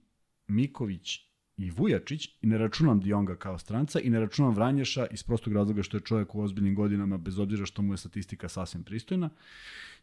[0.48, 1.20] Miković
[1.58, 5.84] i Vujačić, i ne računam Dionga kao stranca, i ne računam Vranješa iz prostog razloga
[5.84, 9.30] što je čovjek u ozbiljnim godinama, bez obzira što mu je statistika sasvim pristojna,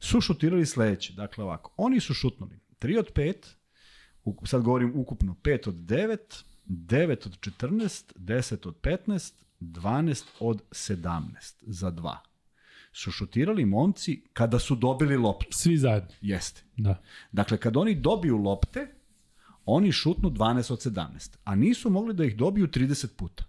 [0.01, 1.13] su šutirali sledeće.
[1.13, 7.27] Dakle, ovako, oni su šutnuli 3 od 5, sad govorim ukupno 5 od 9, 9
[7.27, 12.17] od 14, 10 od 15, 12 od 17 za 2
[12.93, 15.47] su šutirali momci kada su dobili loptu.
[15.51, 16.11] Svi zajedno.
[16.21, 16.63] Jeste.
[16.77, 17.03] Da.
[17.33, 18.89] Dakle, kada oni dobiju lopte,
[19.65, 23.45] oni šutnu 12 od 17, a nisu mogli da ih dobiju 30 puta.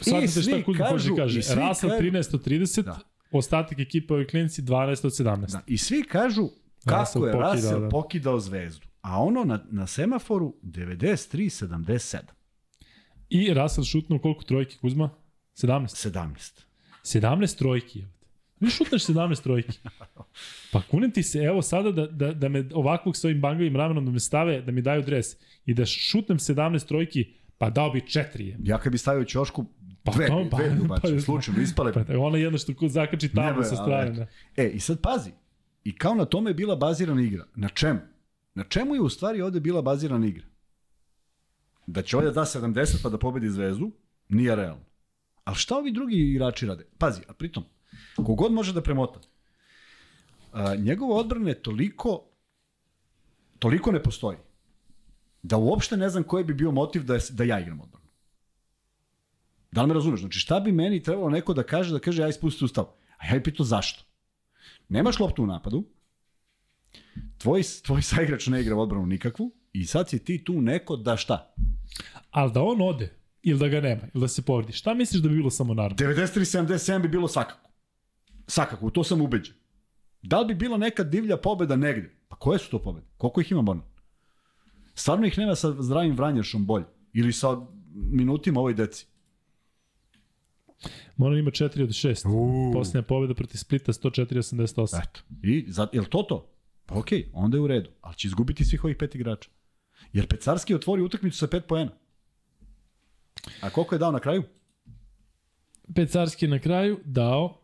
[0.00, 1.54] Shvatite šta Kuzma hoće kaže.
[1.54, 2.98] Rasa 13 od 30, da.
[3.32, 5.52] ostatak ekipa ovih klinici 12 od 17.
[5.52, 5.62] Da.
[5.66, 6.48] I svi kažu
[6.84, 7.88] kako je Russell da.
[7.88, 8.86] pokidao zvezdu.
[9.00, 12.18] A ono na, na semaforu 93-77.
[13.28, 15.10] I Russell šutnuo koliko trojki Kuzma?
[15.54, 16.10] 17?
[16.10, 16.62] 17.
[17.04, 18.04] 17 trojki.
[18.60, 19.78] Vi šutneš 17 trojki.
[20.72, 24.04] Pa kunem ti se, evo sada da, da, da me ovakvog s ovim bangavim ramenom
[24.04, 25.26] da me stave, da mi daju dres
[25.66, 28.54] i da šutnem 17 trojki, pa dao bi 4.
[28.64, 29.66] Ja kad bi stavio ćošku,
[30.02, 31.92] Pa, dve, to, pa, dve ubaču, pa, slučajno, ispale.
[31.92, 34.10] Pa, ona jedno što zakači tamo sa strane.
[34.10, 34.26] Da.
[34.56, 35.30] E, i sad pazi,
[35.84, 37.46] i kao na tome je bila bazirana igra.
[37.54, 38.00] Na čemu?
[38.54, 40.46] Na čemu je u stvari ovde bila bazirana igra?
[41.86, 43.90] Da će ovde da 70 pa da pobedi zvezdu,
[44.28, 44.84] nije realno.
[45.44, 46.84] Ali šta ovi drugi igrači rade?
[46.98, 47.64] Pazi, a pritom,
[48.24, 49.20] kogod može da premota,
[50.52, 52.24] a, njegova odbrana je toliko,
[53.58, 54.38] toliko ne postoji,
[55.42, 58.06] da uopšte ne znam koji bi bio motiv da, je, da ja igram odbranu.
[59.72, 60.20] Da li me razumeš?
[60.20, 62.84] Znači šta bi meni trebalo neko da kaže, da kaže aj spusti ustav.
[63.18, 64.04] A ja je pitao zašto?
[64.88, 65.84] Nemaš loptu u napadu,
[67.38, 71.54] tvoj, tvoj saigrač ne igra odbranu nikakvu i sad si ti tu neko da šta?
[72.30, 73.12] Ali da on ode,
[73.42, 74.72] ili da ga nema, ili da se povredi.
[74.72, 75.96] Šta misliš da bi bilo samo naravno?
[75.96, 77.69] 93-77 bi bilo svakako.
[78.50, 79.54] Svakako, u to sam ubeđen.
[80.22, 82.10] Da li bi bila neka divlja pobeda negde?
[82.28, 83.06] Pa koje su to pobede?
[83.16, 83.86] Koliko ih ima Mornar?
[84.94, 86.84] Stvarno ih nema sa zdravim Vranješom bolje?
[87.12, 87.48] Ili sa
[87.94, 89.06] minutima ovoj deci?
[91.16, 92.28] Moram ima 4 od 6.
[92.28, 92.72] Uuu.
[92.72, 95.02] Posljednja pobjeda protiv Splita 104-88.
[95.02, 95.20] Eto.
[95.42, 96.50] I, za, je li to to?
[96.86, 97.90] Pa okej, onda je u redu.
[98.00, 99.50] Ali će izgubiti svih ovih pet igrača.
[100.12, 101.90] Jer Pecarski otvori utakmicu sa pet poena.
[103.60, 104.42] A koliko je dao na kraju?
[105.94, 107.59] Pecarski na kraju dao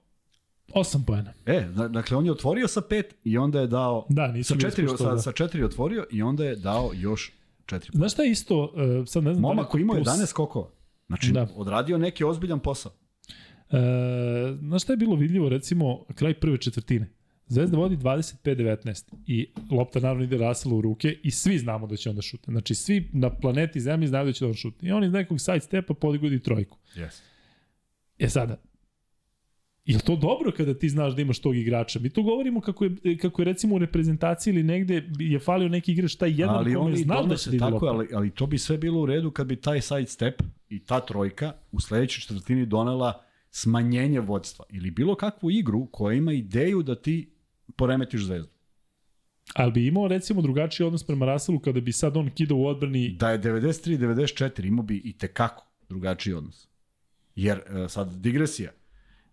[0.74, 1.32] 8 poena.
[1.46, 4.06] E, dakle, on je otvorio sa pet i onda je dao...
[4.08, 7.32] Da, Sa nisam četiri, ispuštao, sa, sa četiri je otvorio i onda je dao još
[7.66, 7.90] četiri.
[7.94, 8.70] Znaš šta je isto, uh,
[9.06, 9.42] sad ne znam...
[9.42, 10.68] da Momak koji imao plus- 11 skokova.
[11.06, 11.48] Znači, Da.
[11.56, 12.92] odradio neki ozbiljan posao.
[13.70, 13.76] E,
[14.60, 17.10] znaš šta je bilo vidljivo, recimo, kraj prve četvrtine?
[17.48, 22.10] Zvezda vodi 25-19 i lopta naravno ide Raselu u ruke i svi znamo da će
[22.10, 22.52] onda šutne.
[22.52, 24.88] Znači, svi na planeti Zemlji znaju da će da on šutne.
[24.88, 26.78] I on iz nekog side stepa podigodi trojku.
[26.96, 27.20] Yes.
[28.18, 28.56] E sada,
[29.86, 31.98] je to dobro kada ti znaš da imaš tog igrača?
[31.98, 35.92] Mi to govorimo kako je, kako je recimo u reprezentaciji ili negde je falio neki
[35.92, 38.78] igrač taj jedan ali kome oni znaš da ide tako, ali, ali to bi sve
[38.78, 43.22] bilo u redu kad bi taj side step i ta trojka u sledećoj četvrtini donela
[43.50, 47.30] smanjenje vodstva ili bilo kakvu igru koja ima ideju da ti
[47.76, 48.50] poremetiš zvezdu.
[49.54, 53.16] Ali bi imao recimo drugačiji odnos prema Raselu kada bi sad on kidao u odbrani
[53.18, 56.68] Da je 93-94 imao bi i tekako drugačiji odnos.
[57.36, 58.70] Jer e, sad digresija.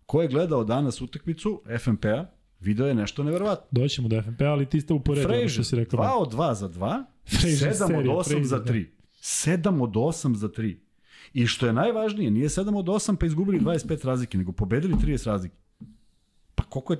[0.06, 2.26] Ko je gledao danas utakmicu FNP-a,
[2.60, 3.66] video je nešto neverovatno.
[3.70, 6.00] Doćemo do FNP, ali ti ste uporedili ono što Frazier, si rekao.
[6.00, 8.72] 2 od 2 za 2, Frazier 7 serija, od 8 Frazier, za da.
[8.72, 8.86] 3.
[9.22, 10.76] 7 od 8 za 3.
[11.32, 15.26] I što je najvažnije, nije 7 od 8 pa izgubili 25 razlike, nego pobedili 30
[15.26, 15.54] razlike.
[16.54, 16.98] Pa koliko je,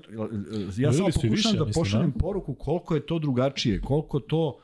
[0.76, 2.18] ja samo pokušam više, da mislim, pošaljem da.
[2.18, 4.58] poruku koliko je to drugačije, koliko to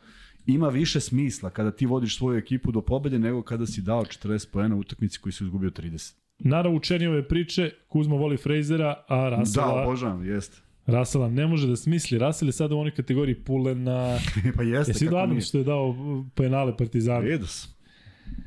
[0.47, 4.49] ima više smisla kada ti vodiš svoju ekipu do pobede nego kada si dao 40
[4.53, 6.14] poena u utakmici koji si izgubio 30.
[6.41, 10.57] Naravno, ove priče, Kuzma voli Frejzera, a Da, Rasela, obožavam, jeste.
[10.86, 12.18] Rasela ne može da smisli.
[12.18, 14.18] Rasel je sada u onoj kategoriji Pulena.
[14.57, 15.41] pa jeste, Jesi kako nije.
[15.41, 15.95] što je dao
[16.34, 17.20] penale Partizanu?
[17.20, 17.70] Vidio sam.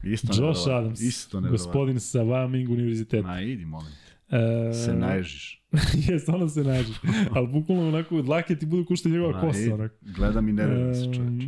[0.03, 0.67] Isto Josh.
[0.69, 3.27] Adams, Isto gospodin sa Wyoming univerziteta.
[3.27, 3.91] Ma, idi, molim.
[4.29, 5.63] E, Se naježiš.
[6.07, 6.93] Jes, ono se nađe.
[7.35, 9.73] Ali bukvalno onako dlake ti budu kušte njegova Ma, kosa.
[9.73, 9.95] Onako.
[10.01, 11.47] Gledam i nerviram se čoveče.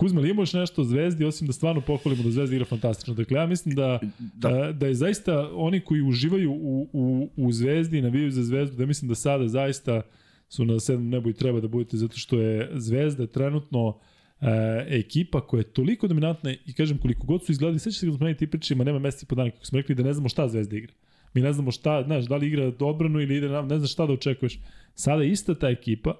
[0.00, 3.14] Kuzma, li imaš nešto o Zvezdi, osim da stvarno pohvalimo da Zvezda igra fantastično?
[3.14, 4.48] Dakle, ja mislim da, Da.
[4.48, 4.72] da.
[4.72, 8.86] da je zaista oni koji uživaju u, u, u Zvezdi i navijaju za Zvezdu, da
[8.86, 10.02] mislim da sada zaista
[10.48, 13.98] su na sedmom nebu i treba da budete, zato što je Zvezda trenutno
[14.40, 14.46] e,
[14.88, 18.24] ekipa koja je toliko dominantna i kažem koliko god su izgledali, sveća se kad smo
[18.24, 20.48] meni ti pričama, nema mesta i po dana, kako smo rekli da ne znamo šta
[20.48, 20.92] Zvezda igra.
[21.34, 24.12] Mi ne znamo šta, znaš, da li igra odbranu ili ide, ne znaš šta da
[24.12, 24.58] očekuješ.
[24.94, 26.14] Sada je ista ta ekipa,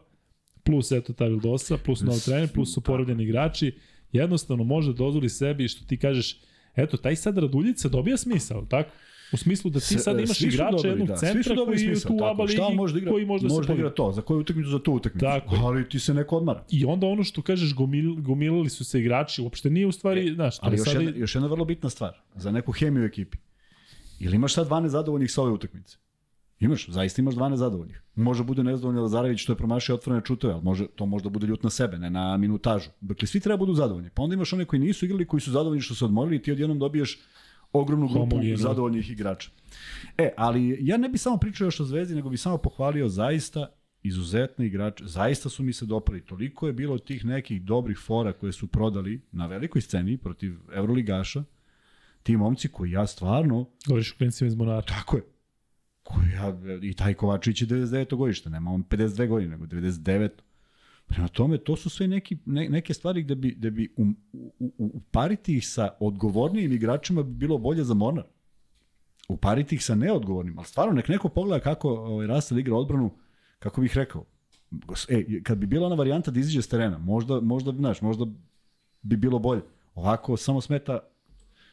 [0.64, 3.72] plus eto ta Vildosa, plus nov trener, plus su poravljeni igrači,
[4.12, 6.38] jednostavno može da dozvoli sebi što ti kažeš,
[6.76, 8.90] eto, taj sad Raduljica dobija smisao, tako?
[9.32, 11.16] U smislu da ti sad imaš Svi su igrača dobri, jednog da.
[11.16, 12.24] Centra koji je smisao, tu.
[12.24, 13.12] ABA ligi, može da igra?
[13.12, 15.26] koji može da se da igra to, za koju utakmicu, za tu utakmicu.
[15.26, 15.56] Tako.
[15.56, 16.64] Ali ti se neko odmara.
[16.70, 20.58] I onda ono što kažeš, gomil, gomilali su se igrači, uopšte nije u stvari, znaš,
[20.58, 21.00] to Ali još sada...
[21.00, 23.38] jedna, još jedna vrlo bitna stvar, za neku hemiju ekipi.
[24.20, 25.96] Ili imaš sad 12 zadovoljnih sa ove utakmice?
[26.60, 28.02] Imaš, zaista imaš 12 zadovoljnih.
[28.14, 31.62] Može bude nezadovoljni Lazarević što je promašio otvorene čutove, ali može, to možda bude ljut
[31.62, 32.90] na sebe, ne na minutažu.
[33.00, 34.10] Dakle, svi treba budu zadovoljni.
[34.14, 36.52] Pa onda imaš one koji nisu igrali, koji su zadovoljni što su odmorili i ti
[36.52, 37.18] odjednom dobiješ
[37.72, 39.50] ogromnu grupu zadovoljnih igrača.
[40.18, 43.66] E, ali ja ne bi samo pričao još o Zvezdi, nego bi samo pohvalio zaista
[44.02, 45.04] izuzetne igrače.
[45.06, 46.24] Zaista su mi se dopali.
[46.24, 51.44] Toliko je bilo tih nekih dobrih fora koje su prodali na velikoj sceni protiv Evroligaša.
[52.22, 54.82] Ti momci koji ja stvarno Govoriš o klinicima iz Monara.
[54.82, 55.22] Tako je.
[56.34, 58.16] Ja, I taj Kovačić je 99.
[58.16, 60.30] godište, nema on 52 godine, nego 99.
[61.06, 64.52] Prema tome, to su sve neki, ne, neke stvari gde bi, gde bi um, u,
[64.58, 68.24] u, upariti ih sa odgovornijim igračima bi bilo bolje za Mornar.
[69.28, 73.10] Upariti ih sa neodgovornim, ali stvarno nek neko pogleda kako ovaj, Rasel igra odbranu,
[73.58, 74.24] kako bih rekao,
[75.08, 78.26] e, kad bi bila ona varijanta da izađe s terena, možda, možda, znaš, možda
[79.02, 79.62] bi bilo bolje.
[79.94, 80.98] Ovako samo smeta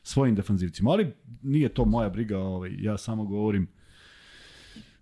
[0.03, 3.67] svojim defanzivcima, ali nije to moja briga, ovaj, ja samo govorim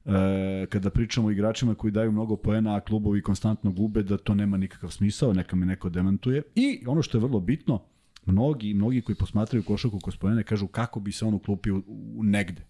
[0.06, 4.36] e, kada pričamo o igračima koji daju mnogo poena, a klubovi konstantno gube, da to
[4.36, 6.42] nema nikakav smisao, neka me neko demantuje.
[6.56, 7.84] I ono što je vrlo bitno,
[8.26, 12.66] mnogi, mnogi koji posmatraju košarku kroz poene kažu kako bi se on uklopio u, negde.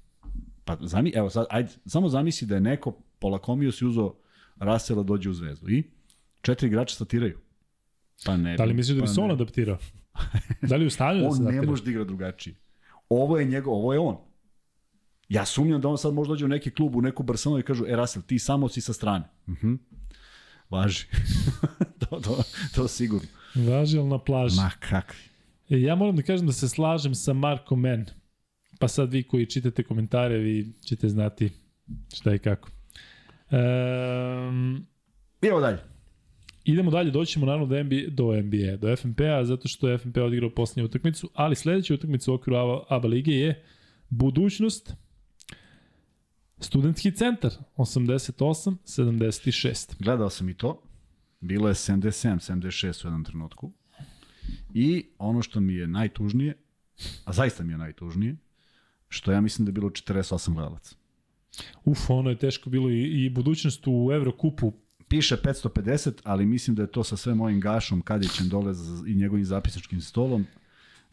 [0.65, 4.13] Pa zami, evo sad, ajde, samo zamisli da je neko polakomio si uzeo
[4.59, 5.83] Rasela dođe u zvezdu i
[6.41, 7.37] četiri igrača statiraju.
[8.25, 8.55] Pa ne.
[8.55, 9.77] Da li misliš da bi pa se on adaptirao?
[10.61, 12.55] Da li je u stanju da se On ne može da igra drugačije.
[13.09, 14.17] Ovo je njegov, ovo je on.
[15.29, 17.85] Ja sumnjam da on sad može dođe u neki klub, u neku Barcelonu i kažu,
[17.87, 19.25] e Rasel, ti samo si sa strane.
[19.49, 19.73] Mhm.
[20.69, 21.05] Važi.
[21.99, 22.43] to, to,
[22.75, 23.27] to sigurno.
[23.55, 24.55] Važi, ali na plaži.
[24.57, 25.19] Ma kakvi.
[25.69, 28.05] E, Ja moram da kažem da se slažem sa Marko Men.
[28.79, 31.49] Pa sad vi koji čitate komentare, vi ćete znati
[32.13, 32.69] šta i kako.
[33.51, 34.85] Um,
[35.41, 35.77] Idemo dalje.
[36.63, 40.49] idemo dalje, doćemo naravno do NBA, do NBA, do FNP-a, zato što je FNP odigrao
[40.49, 43.63] posljednju utakmicu, ali sledeća utakmica u okviru ABA, ABA lige je
[44.09, 44.93] budućnost
[46.65, 49.93] Studentski centar 88-76.
[49.99, 50.81] Gledao sam i to.
[51.41, 53.71] Bilo je 77, 76 u jednom trenutku.
[54.73, 56.57] I ono što mi je najtužnije,
[57.25, 58.35] a zaista mi je najtužnije,
[59.09, 60.95] što ja mislim da je bilo 48 gledalaca.
[61.83, 64.73] Uf, ono je teško bilo i, i budućnost u Evrokupu.
[65.07, 68.73] Piše 550, ali mislim da je to sa sve mojim gašom, Kadićem dole
[69.07, 70.45] i njegovim zapisničkim stolom,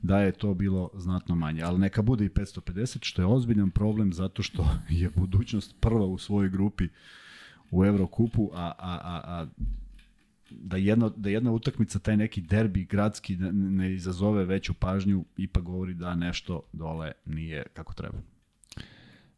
[0.03, 1.63] da je to bilo znatno manje.
[1.63, 4.69] Ali neka bude i 550, što je ozbiljan problem zato što
[5.01, 6.89] je budućnost prva u svojoj grupi
[7.71, 9.47] u Evrokupu, a, a, a, a
[10.51, 15.63] da jedna, da jedna utakmica, taj neki derbi gradski ne, ne izazove veću pažnju, ipak
[15.63, 18.19] govori da nešto dole nije kako treba.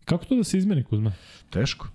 [0.05, 1.13] Kako to da se izmeni, Kuzma?
[1.51, 1.89] Teško.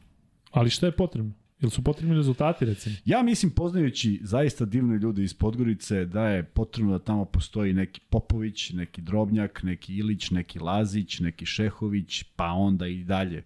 [0.52, 1.32] Ali šta je potrebno?
[1.62, 2.96] Jel su potrebni rezultati, recimo?
[3.06, 8.02] Ja mislim, poznajući zaista divne ljude iz Podgorice, da je potrebno da tamo postoji neki
[8.10, 13.44] Popović, neki Drobnjak, neki Ilić, neki Lazić, neki Šehović, pa onda i dalje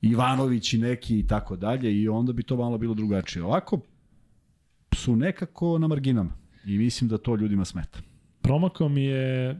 [0.00, 3.44] Ivanović i neki i tako dalje i onda bi to malo bilo drugačije.
[3.44, 3.80] Ovako
[4.94, 6.32] su nekako na marginama
[6.64, 7.98] i mislim da to ljudima smeta.
[8.42, 9.56] Promakao mi je e,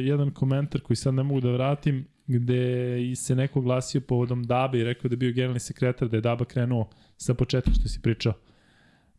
[0.00, 4.78] jedan komentar koji sad ne mogu da vratim, gde i se neko glasio povodom Dabe
[4.78, 8.02] i rekao da je bio generalni sekretar, da je Daba krenuo sa početka što si
[8.02, 8.32] pričao,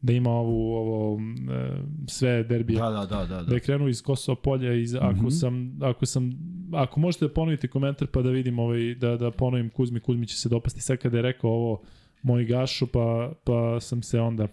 [0.01, 1.19] da ima ovu, ovo,
[1.51, 1.77] e,
[2.07, 2.79] sve derbije.
[2.79, 3.43] Da, da, da, da.
[3.43, 5.29] da je krenuo iz Kosova polja iz ako Mhm.
[5.29, 6.31] sam ako sam
[6.73, 10.37] ako možete da ponovite komentar pa da vidim ovaj da da ponovim Kuzmi Kuzmi će
[10.37, 11.81] se dopasti sad kada je rekao ovo
[12.21, 14.47] moj gašu pa pa sam se onda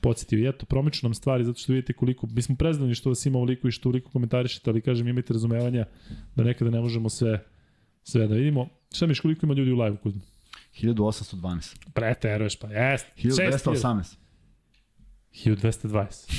[0.00, 0.38] podsjetio.
[0.38, 3.38] I eto, promiču nam stvari zato što vidite koliko, mi smo preznani što vas ima
[3.38, 5.84] ovoliko i što toliko komentarišete, ali kažem imajte razumevanja
[6.36, 7.44] da nekada ne možemo sve
[8.04, 8.68] sve da vidimo.
[8.92, 10.20] Šta miš koliko ima ljudi u live Kuzmi?
[10.80, 11.76] 1812.
[11.94, 13.06] Preteruješ pa, jest.
[13.16, 14.14] 1218.
[15.32, 16.32] 1220.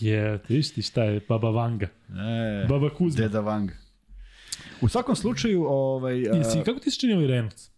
[0.00, 1.88] je, vidiš ti šta je Baba Vanga.
[2.08, 3.22] E, Baba Kuzma.
[3.22, 3.74] Deda Vanga.
[4.80, 7.70] U svakom slučaju, ovaj, a, Jesi, kako ti se čini ovaj Reynolds?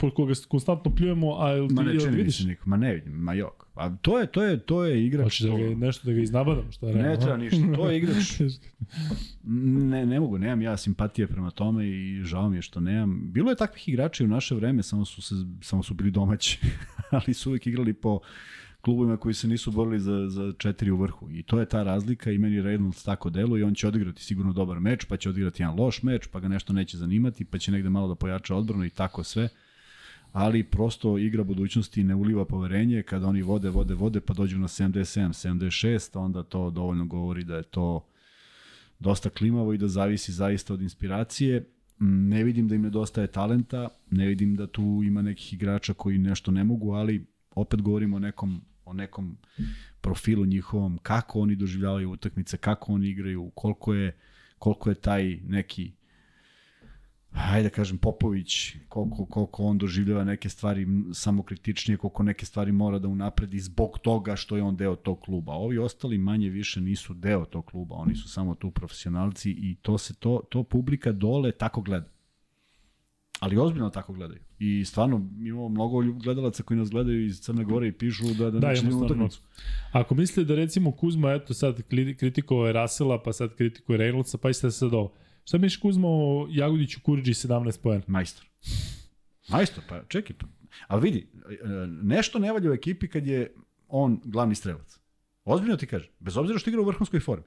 [0.00, 2.44] Po koga konstantno pljujemo, a jel ti, ma ne jel vidiš?
[2.44, 3.66] niko, ma ne vidim, ma jok.
[3.74, 5.24] A to je, to je, to je igrač.
[5.24, 7.20] Hoćeš da ga, nešto da ga iznabadam, šta Ne Reynolds?
[7.20, 8.32] treba ništa, to je igrač.
[9.46, 13.20] Ne, ne mogu, nemam ja simpatije prema tome i žao mi je što nemam.
[13.32, 16.60] Bilo je takvih igrača i u naše vreme, samo su, se, samo su bili domaći,
[17.10, 18.20] ali su uvek igrali po
[18.84, 21.30] klubovima koji se nisu borili za, za četiri u vrhu.
[21.30, 24.52] I to je ta razlika i meni Reynolds tako deluje i on će odigrati sigurno
[24.52, 27.72] dobar meč, pa će odigrati jedan loš meč, pa ga nešto neće zanimati, pa će
[27.72, 29.48] negde malo da pojača odbranu i tako sve.
[30.32, 34.68] Ali prosto igra budućnosti ne uliva poverenje kada oni vode, vode, vode, pa dođu na
[34.68, 38.06] 77, 76, onda to dovoljno govori da je to
[38.98, 41.68] dosta klimavo i da zavisi zaista od inspiracije.
[41.98, 46.50] Ne vidim da im nedostaje talenta, ne vidim da tu ima nekih igrača koji nešto
[46.50, 49.38] ne mogu, ali opet govorimo o nekom, o nekom
[50.00, 54.16] profilu njihovom, kako oni doživljavaju utakmice, kako oni igraju, koliko je,
[54.58, 55.92] koliko je taj neki
[57.34, 62.98] hajde da kažem Popović, koliko, koliko on doživljava neke stvari samokritičnije, koliko neke stvari mora
[62.98, 65.52] da unapredi zbog toga što je on deo tog kluba.
[65.52, 69.98] Ovi ostali manje više nisu deo tog kluba, oni su samo tu profesionalci i to
[69.98, 72.13] se to, to publika dole tako gleda.
[73.40, 74.40] Ali ozbiljno tako gledaju.
[74.58, 78.58] I stvarno imamo mnogo gledalaca koji nas gledaju iz Crne Gore i pišu da, da,
[78.58, 79.40] Da, neće utakmicu.
[79.92, 81.82] Ako mislite da recimo Kuzma, eto sad
[82.18, 85.12] kritikovao je Rasela, pa sad kritikuje Reynoldsa, pa ste sad ovo.
[85.44, 88.02] Šta misliš Kuzma o Jagodiću Kuriđi 17 poena?
[88.06, 88.46] Majstor.
[89.48, 90.36] Majstor, pa čekaj.
[90.36, 90.46] Pa.
[90.86, 93.54] Ali vidi, e, nešto ne valja u ekipi kad je
[93.88, 94.98] on glavni strelac.
[95.44, 96.10] Ozbiljno ti kažem.
[96.20, 97.44] Bez obzira što igra u vrhunskoj formi.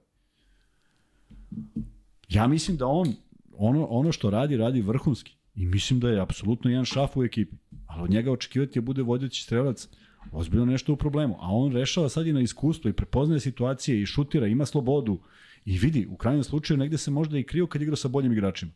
[2.29, 3.13] Ja mislim da on
[3.57, 5.36] ono, ono što radi, radi vrhunski.
[5.57, 7.55] I mislim da je apsolutno jedan šaf u ekipi.
[7.85, 9.87] Ali od njega očekivati da bude vodeći strelac
[10.31, 11.35] ozbiljno nešto u problemu.
[11.39, 15.19] A on rešava sad i na iskustvo i prepoznaje situacije i šutira, ima slobodu.
[15.65, 18.71] I vidi, u krajnjem slučaju negde se možda i krio kad igra sa boljim igračima.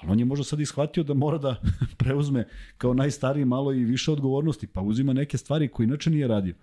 [0.00, 1.62] Ali on je možda sad ishvatio da mora da
[1.98, 6.54] preuzme kao najstariji malo i više odgovornosti, pa uzima neke stvari koje inače nije radio.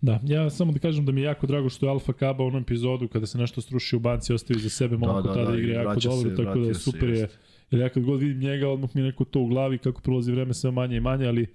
[0.00, 2.46] Da, ja samo da kažem da mi je jako drago što je Alfa Kaba u
[2.46, 5.58] onom epizodu kada se nešto struši u banci ostavi za sebe momko da, tada da,
[5.58, 7.28] igra jako dobro, se, tako da vratio se, super je.
[7.72, 10.32] Jer ja kad god vidim njega, odmah mi je neko to u glavi kako prolazi
[10.32, 11.46] vreme sve manje i manje, ali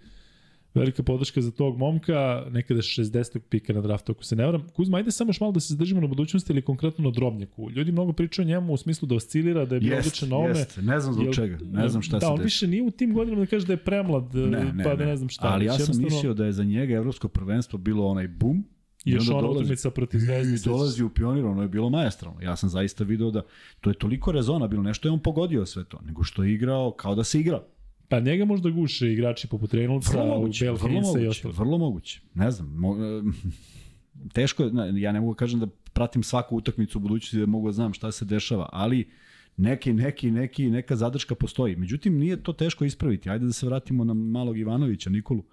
[0.74, 3.40] velika podrška za tog momka, nekada 60.
[3.40, 4.68] pika na draftu, ako se ne varam.
[4.70, 7.70] Kuzma, ajde samo još malo da se zadržimo na budućnosti ili konkretno na drobnjaku.
[7.72, 10.48] Ljudi mnogo pričaju o njemu u smislu da oscilira, da je bio odličan na ome.
[10.50, 12.44] jest, ne znam zbog Jel- čega, ne znam šta da, se on desi.
[12.44, 15.06] više nije u tim godinama da kaže da je premlad, Ne, ne, pa da ne.
[15.06, 15.48] ne znam šta.
[15.48, 18.64] Ali ja sam mislio da je za njega evropsko prvenstvo bilo onaj bum,
[19.08, 20.56] I još ona dolazi- utakmica protiv Zvezde.
[20.56, 22.42] I dolazi u pionir, ono je bilo majestralno.
[22.42, 23.42] Ja sam zaista video da
[23.82, 26.92] to je toliko rezona bilo, nešto je on pogodio sve to, nego što je igrao
[26.92, 27.64] kao da se igrao.
[28.10, 31.54] Pa njega možda guše igrači poput Reynoldsa, moguće, Bell vrlo i ostalo.
[31.54, 32.22] vrlo moguće.
[32.34, 32.96] Ne znam, mo,
[34.34, 37.68] teško je, ja ne mogu da kažem da pratim svaku utakmicu u budućnosti da mogu
[37.68, 39.10] da znam šta se dešava, ali
[39.58, 41.76] neki, neki, neki, neka zadrška postoji.
[41.76, 43.30] Međutim, nije to teško ispraviti.
[43.30, 45.44] Ajde da se vratimo na malog Ivanovića, Nikolu.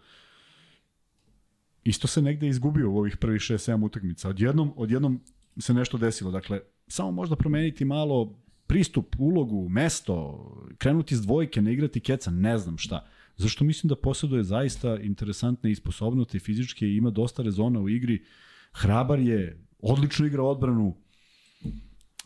[1.85, 4.29] Isto se negde izgubio u ovih prvih 6-7 utakmica.
[4.29, 5.21] Odjednom, odjednom
[5.59, 6.31] se nešto desilo.
[6.31, 10.47] Dakle, samo možda promeniti malo pristup, ulogu, mesto,
[10.79, 13.07] krenuti s dvojke, ne igrati keca, ne znam šta.
[13.37, 18.25] Zašto mislim da posjeduje zaista interesantne i sposobnosti fizičke i ima dosta rezona u igri.
[18.73, 20.97] Hrabar je, odlično igra odbranu.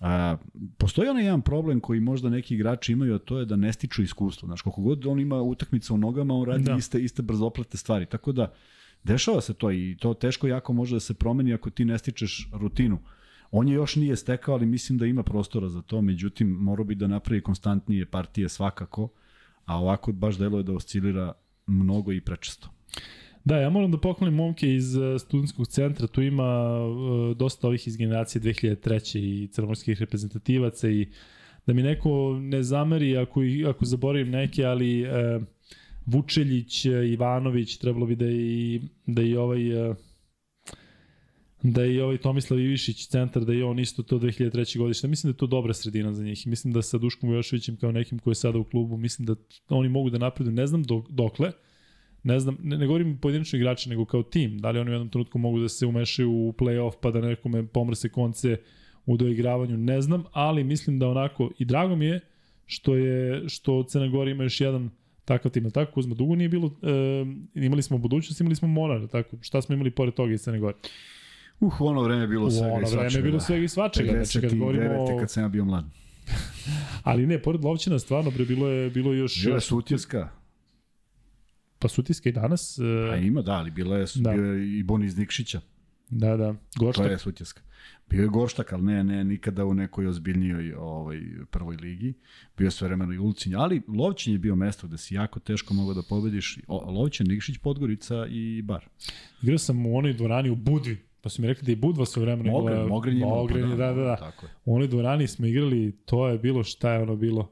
[0.00, 0.36] A,
[0.78, 4.02] postoji onaj jedan problem koji možda neki igrači imaju, a to je da ne stiču
[4.02, 4.46] iskustvo.
[4.46, 6.76] Znaš, koliko god on ima utakmica u nogama, on radi da.
[6.78, 8.06] Iste, iste brzoplate stvari.
[8.06, 8.52] Tako da,
[9.04, 12.48] dešava se to i to teško jako može da se promeni ako ti ne stičeš
[12.52, 12.98] rutinu.
[13.50, 16.94] On je još nije stekao, ali mislim da ima prostora za to, međutim, morao bi
[16.94, 19.08] da napravi konstantnije partije svakako,
[19.64, 21.32] a ovako baš deluje da oscilira
[21.66, 22.68] mnogo i prečesto.
[23.44, 27.86] Da, ja moram da pohvalim momke iz eh, studentskog centra, tu ima uh, dosta ovih
[27.88, 29.18] iz generacije 2003.
[29.18, 31.08] i crnomorskih reprezentativaca i
[31.66, 35.42] da mi neko ne zameri ako, ako zaboravim neke, ali uh,
[36.08, 39.96] Vučeljić, eh, Ivanović, trebalo bi da i, da i ovaj uh,
[41.62, 44.78] da i ovaj Tomislav Ivišić centar, da je on isto to 2003.
[44.78, 45.08] godište.
[45.08, 46.46] Mislim da je to dobra sredina za njih.
[46.46, 49.34] Mislim da sa Duškom Vujoševićem kao nekim koji je sada u klubu, mislim da
[49.68, 51.52] oni mogu da napreduju, ne znam dok, dokle,
[52.22, 54.58] ne znam, ne, ne govorim pojedinačno igrače, nego kao tim.
[54.58, 57.66] Da li oni u jednom trenutku mogu da se umešaju u play-off pa da nekome
[57.66, 58.56] pomrse konce
[59.06, 62.20] u doigravanju, ne znam, ali mislim da onako, i drago mi je
[62.66, 64.90] što je, što Crna Gora ima još jedan
[65.28, 67.24] takav tim, tako Kuzma, dugo nije bilo, e,
[67.54, 70.76] imali smo budućnost, imali smo Monar, tako, šta smo imali pored toga iz Crne Gore?
[71.60, 73.00] Uh, u ono vreme je bilo U svega ono i svačega.
[73.00, 73.40] vreme je bilo da.
[73.40, 75.20] svega i svačega, znači kad govorimo 59.
[75.20, 75.84] kad sam ja bio mlad.
[77.02, 79.44] Ali ne, pored Lovćina stvarno, bre, bilo je, bilo je još...
[79.44, 80.28] Bila je Sutjeska,
[81.80, 82.78] Pa Sutiska i danas,
[83.12, 84.30] a e, ima, da, ali bila je, Da.
[84.30, 84.36] da.
[84.36, 85.60] bio je i Bonis Nikšića.
[86.10, 87.60] Da, da, To Goštak, je Sutjeska.
[88.10, 92.14] Bio je Gorštak, ali ne, ne, nikada u nekoj ozbiljnijoj ovaj, prvoj ligi.
[92.56, 95.74] Bio je sve vremeno i Ulcinj, ali Lovćin je bio mesto gde si jako teško
[95.74, 96.58] mogao da pobediš.
[96.66, 98.84] O, Lovćin, Nikšić, Podgorica i Bar.
[99.42, 102.22] Igrao sam u onoj dvorani u Budvi, pa su mi rekli da je Budva sve
[102.22, 103.30] vremena Mogren, igrala- Mogren imao.
[103.30, 104.16] pa Mogren, da, da, da.
[104.16, 104.52] Tako je.
[104.64, 107.50] U onoj dvorani smo igrali, to je bilo šta je ono bilo,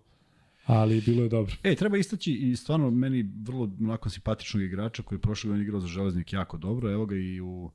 [0.64, 1.54] ali bilo je dobro.
[1.62, 5.80] E, treba istaći i stvarno meni vrlo onako simpatičnog igrača koji je prošle godine igrao
[5.80, 6.92] za Železnik jako dobro.
[6.92, 7.70] Evo ga i u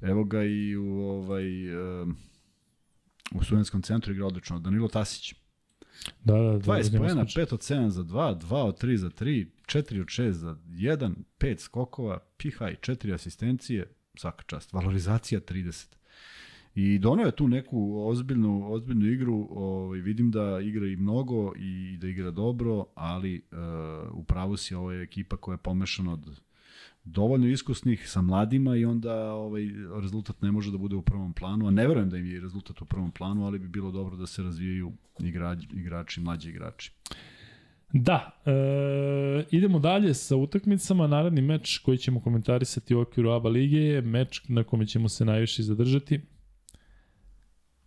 [0.00, 2.16] evo ga i u ovaj um,
[3.34, 4.58] u studentskom centru igra odlično.
[4.58, 5.34] Danilo Tasić.
[6.24, 6.58] Da, da, da.
[6.58, 7.46] 20 nema poena, slučaja.
[7.46, 11.14] 5 od 7 za 2, 2 od 3 za 3, 4 od 6 za 1,
[11.38, 14.72] 5 skokova, pihaj, 4 asistencije, svaka čast.
[14.72, 15.94] Valorizacija 30.
[16.74, 21.96] I doneo je tu neku ozbiljnu, ozbiljnu igru, ovaj, vidim da igra i mnogo i
[22.00, 26.40] da igra dobro, ali uh, upravo si ovo je ekipa koja je pomešana od
[27.04, 29.62] dovoljno iskusnih sa mladima i onda ovaj
[30.02, 32.82] rezultat ne može da bude u prvom planu, a ne verujem da im je rezultat
[32.82, 36.92] u prvom planu, ali bi bilo dobro da se razvijaju igrači, igrači mlađi igrači.
[37.92, 41.06] Da, e, idemo dalje sa utakmicama.
[41.06, 45.24] Naredni meč koji ćemo komentarisati u okviru ABA lige je meč na kome ćemo se
[45.24, 46.20] najviše zadržati.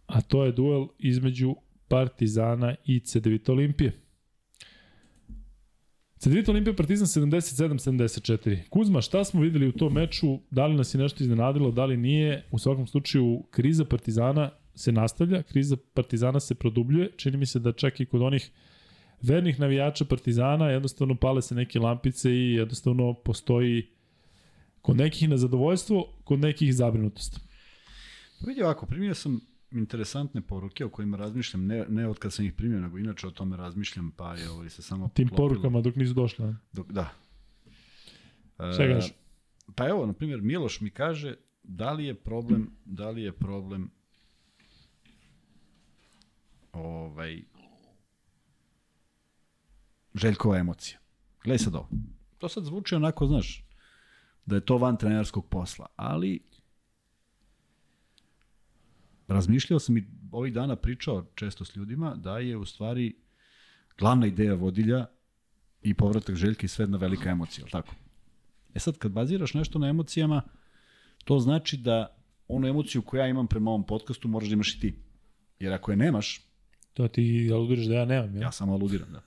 [0.05, 1.55] A to je duel između
[1.87, 4.06] Partizana i C9 Olimpije.
[6.19, 8.69] C9 Olimpija Partizan 77-74.
[8.69, 10.39] Kuzma, šta smo videli u tom meču?
[10.51, 12.45] Da li nas je nešto iznenadilo, da li nije?
[12.51, 17.11] U svakom slučaju, kriza Partizana se nastavlja, kriza Partizana se produbljuje.
[17.17, 18.51] Čini mi se da čak i kod onih
[19.21, 23.87] vernih navijača Partizana jednostavno pale se neke lampice i jednostavno postoji
[24.81, 27.39] kod nekih nezadovoljstvo, kod nekih zabrinutost.
[28.47, 29.39] Vidi ovako, primio sam
[29.71, 33.31] interesantne poruke o kojima razmišljam, ne, ne od kad sam ih primio, nego inače o
[33.31, 36.55] tome razmišljam, pa je ovaj se samo Tim poklopilo porukama dok nisu došle.
[36.73, 37.09] Dok, da.
[38.59, 39.13] E, Šta kažeš?
[39.75, 43.91] Pa evo, na primjer, Miloš mi kaže da li je problem, da li je problem
[46.73, 47.41] ovaj
[50.13, 50.99] Željkova emocija.
[51.43, 51.89] Gledaj sad ovo.
[52.37, 53.65] To sad zvuči onako, znaš,
[54.45, 56.39] da je to van trenerskog posla, ali
[59.27, 63.15] razmišljao sam i ovih dana pričao često s ljudima da je u stvari
[63.97, 65.05] glavna ideja vodilja
[65.81, 67.95] i povratak Željke i sve jedna velika emocija, ali tako?
[68.73, 70.41] E sad, kad baziraš nešto na emocijama,
[71.23, 72.17] to znači da
[72.47, 74.95] onu emociju koju ja imam prema ovom podcastu moraš da imaš i ti.
[75.59, 76.46] Jer ako je nemaš,
[76.97, 78.41] To ti aludiraš da ja nemam, ja?
[78.41, 79.21] ja samo aludiram, da.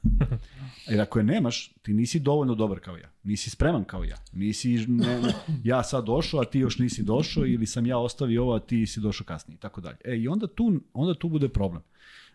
[0.90, 3.10] Jer ako je nemaš, ti nisi dovoljno dobar kao ja.
[3.22, 4.16] Nisi spreman kao ja.
[4.32, 5.20] Nisi ne,
[5.64, 8.86] ja sad došao, a ti još nisi došao, ili sam ja ostavio ovo, a ti
[8.86, 9.96] si došao kasnije, i tako dalje.
[10.04, 11.82] E, i onda tu, onda tu bude problem.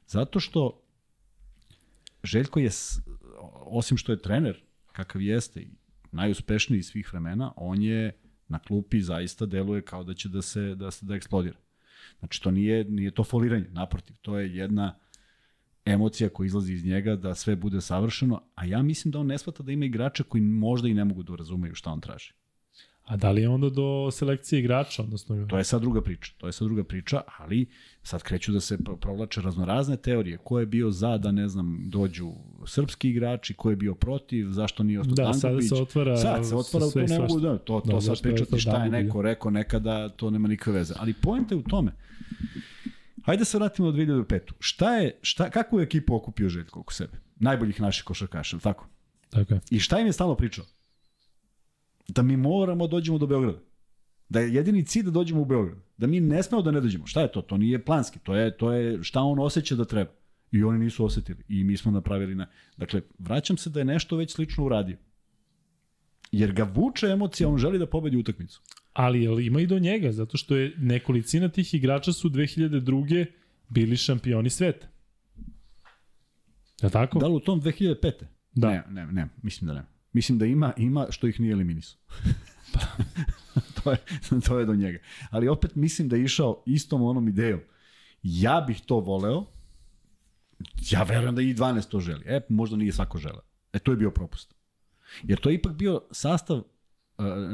[0.07, 0.81] Zato što
[2.25, 2.69] Željko je,
[3.65, 4.61] osim što je trener,
[4.91, 5.67] kakav jeste i
[6.11, 8.17] najuspešniji svih vremena, on je
[8.47, 11.57] na klupi zaista deluje kao da će da se da se da eksplodira.
[12.19, 14.99] Znači to nije nije to foliranje, naprotiv, to je jedna
[15.85, 19.37] emocija koja izlazi iz njega da sve bude savršeno, a ja mislim da on ne
[19.37, 22.33] shvata da ima igrača koji možda i ne mogu da razumeju šta on traži.
[23.05, 25.03] A da li je onda do selekcije igrača?
[25.03, 25.45] Odnosno...
[25.45, 26.31] To je sad druga priča.
[26.37, 27.65] To je sad druga priča, ali
[28.03, 30.37] sad kreću da se provlače raznorazne teorije.
[30.37, 32.31] Ko je bio za da, ne znam, dođu
[32.65, 35.69] srpski igrači, ko je bio protiv, zašto nije ostao da, Danković.
[35.69, 36.17] Da, se otvara...
[36.17, 39.21] Sad se otvara, to ne mogu da, to, to da, sad pričati šta je neko
[39.21, 40.93] rekao nekada, to nema nikakve veze.
[40.97, 41.91] Ali pojenta je u tome.
[43.25, 44.51] Hajde se vratimo do 2005.
[44.59, 47.17] Šta je, šta, kakvu je ekipu okupio Željko oko sebe?
[47.35, 48.87] Najboljih naših košarkaša, tako?
[49.29, 49.59] Tako je.
[49.69, 50.65] I šta im je stalno pričao?
[52.07, 53.59] da mi moramo da dođemo do Beograda.
[54.29, 55.77] Da je jedini cilj da dođemo u Beograd.
[55.97, 57.07] Da mi ne smemo da ne dođemo.
[57.07, 57.41] Šta je to?
[57.41, 58.19] To nije planski.
[58.19, 60.11] To je, to je šta on osjeća da treba.
[60.51, 61.43] I oni nisu osetili.
[61.47, 62.47] I mi smo napravili na...
[62.77, 64.97] Dakle, vraćam se da je nešto već slično uradio.
[66.31, 68.61] Jer ga vuče emocija, on želi da pobedi utakmicu.
[68.95, 73.25] Ali jel ima i do njega, zato što je nekolicina tih igrača su 2002.
[73.69, 74.87] bili šampioni sveta.
[76.81, 77.19] Je tako?
[77.19, 78.11] Da li u tom 2005.
[78.53, 78.69] Da.
[78.69, 79.85] Ne, ne, ne, mislim da ne.
[80.13, 81.99] Mislim da ima, ima što ih nije eliminisao.
[82.73, 82.79] Pa,
[83.83, 83.97] to, je,
[84.47, 84.99] to je do njega.
[85.29, 87.59] Ali opet mislim da je išao istom onom idejom.
[88.23, 89.45] Ja bih to voleo,
[90.91, 92.23] ja verujem da i 12 to želi.
[92.25, 93.39] E, možda nije svako žele.
[93.73, 94.55] E, to je bio propust.
[95.23, 96.63] Jer to je ipak bio sastav,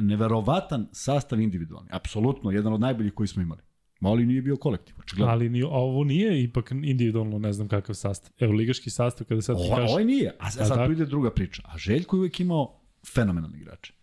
[0.02, 1.90] neverovatan sastav individualni.
[1.92, 3.62] Apsolutno, jedan od najboljih koji smo imali.
[4.02, 5.32] Ali nije bio kolektiv, očigledno.
[5.32, 8.34] Ali ni, ovo nije ipak individualno, ne znam kakav sastav.
[8.40, 9.92] Evo, ligaški sastav, kada sad ti kažeš...
[9.92, 11.62] Ovo nije, a sad, sad tu ide druga priča.
[11.66, 12.82] A Željko je uvijek imao
[13.14, 13.94] fenomenalni igrače.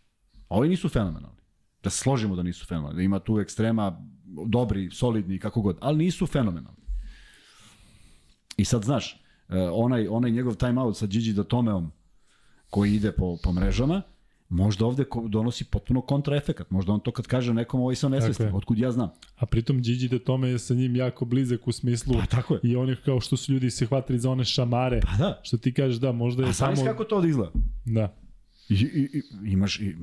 [0.48, 1.38] Ovi nisu fenomenalni.
[1.82, 2.96] Da se složimo da nisu fenomenalni.
[2.96, 4.06] Da ima tu ekstrema
[4.46, 5.78] dobri, solidni, kako god.
[5.80, 6.82] Ali nisu fenomenalni.
[8.56, 9.12] I sad, znaš,
[9.48, 11.92] e, onaj, onaj njegov timeout sa Gigi Datomeom
[12.70, 14.02] koji ide po, po mrežama,
[14.48, 16.70] možda ovde donosi potpuno kontraefekat.
[16.70, 19.10] Možda on to kad kaže nekom ovaj sam nesvestan, otkud ja znam.
[19.36, 22.60] A pritom Gigi de tome je sa njim jako blizak u smislu pa, tako je.
[22.62, 25.00] i oni kao što su ljudi se hvatili za one šamare.
[25.00, 25.40] Pa da.
[25.42, 26.84] Što ti kažeš da, možda je A samo...
[26.84, 27.52] kako to da izgleda?
[27.84, 28.14] Da.
[28.68, 29.22] I, i,
[29.52, 29.96] imaš, i,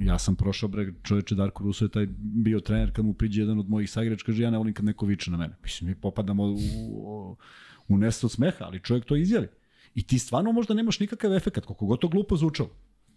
[0.00, 3.58] ja sam prošao bre, čoveče Darko Ruso je taj bio trener kad mu priđe jedan
[3.58, 5.56] od mojih saigrača, kaže ja ne volim kad neko viče na mene.
[5.62, 7.36] Mislim, mi popadamo u, u,
[7.88, 9.48] u nesto smeha, ali čovjek to izjavi.
[9.94, 12.70] I ti stvarno možda nemaš nikakav efekat, koliko god to glupo zvučalo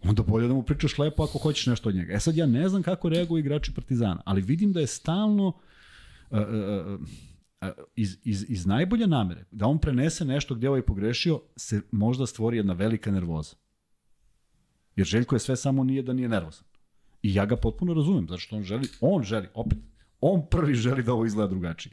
[0.08, 2.12] onda bolje da mu pričaš lepo ako hoćeš nešto od njega.
[2.12, 6.38] E sad ja ne znam kako reaguju igrači Partizana, ali vidim da je stalno uh,
[6.38, 7.00] uh,
[7.62, 12.26] uh, iz, iz, iz najbolje namere, da on prenese nešto gde ovaj pogrešio, se možda
[12.26, 13.56] stvori jedna velika nervoza.
[14.96, 16.64] Jer Željko je sve samo nije da nije nervozan.
[17.22, 19.78] I ja ga potpuno razumem, zato što on želi, on želi, opet,
[20.20, 21.92] on prvi želi da ovo izgleda drugačije.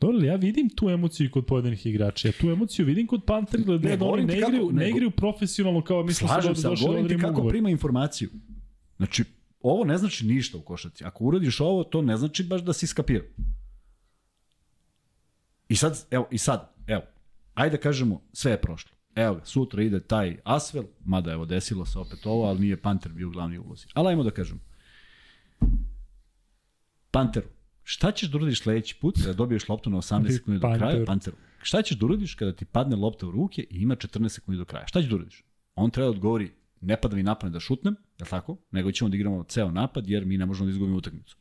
[0.00, 2.28] Dobro, ja vidim tu emociju kod pojedinih igrača.
[2.28, 6.02] Ja tu emociju vidim kod Panther, da oni ne igraju, kako, ne igraju profesionalno kao
[6.02, 7.50] mislim Slažem se, da govorim ti kako ugovor.
[7.50, 8.30] prima informaciju.
[8.96, 9.24] Znači,
[9.60, 11.04] ovo ne znači ništa u košaci.
[11.04, 13.26] Ako uradiš ovo, to ne znači baš da si skapirao.
[15.68, 17.02] I sad, evo, i sad, evo,
[17.54, 18.90] ajde da kažemo, sve je prošlo.
[19.14, 23.12] Evo ga, sutra ide taj Asvel, mada evo desilo se opet ovo, ali nije Panter
[23.12, 23.86] bio u glavni ulozi.
[23.94, 24.60] Ali ajmo da kažemo.
[27.10, 27.46] Panteru,
[27.90, 31.36] Šta ćeš da uradiš sledeći put kada dobiješ loptu na 18 sekundi do kraja, Panteru?
[31.62, 34.64] Šta ćeš da uradiš kada ti padne lopta u ruke i ima 14 sekundi do
[34.64, 34.86] kraja?
[34.86, 35.44] Šta ćeš da uradiš?
[35.74, 38.56] On treba da odgovori, ne pada mi napad da šutnem, je li tako?
[38.70, 41.36] Nego ćemo da igramo ceo napad jer mi ne možemo da izgubimo utakmicu.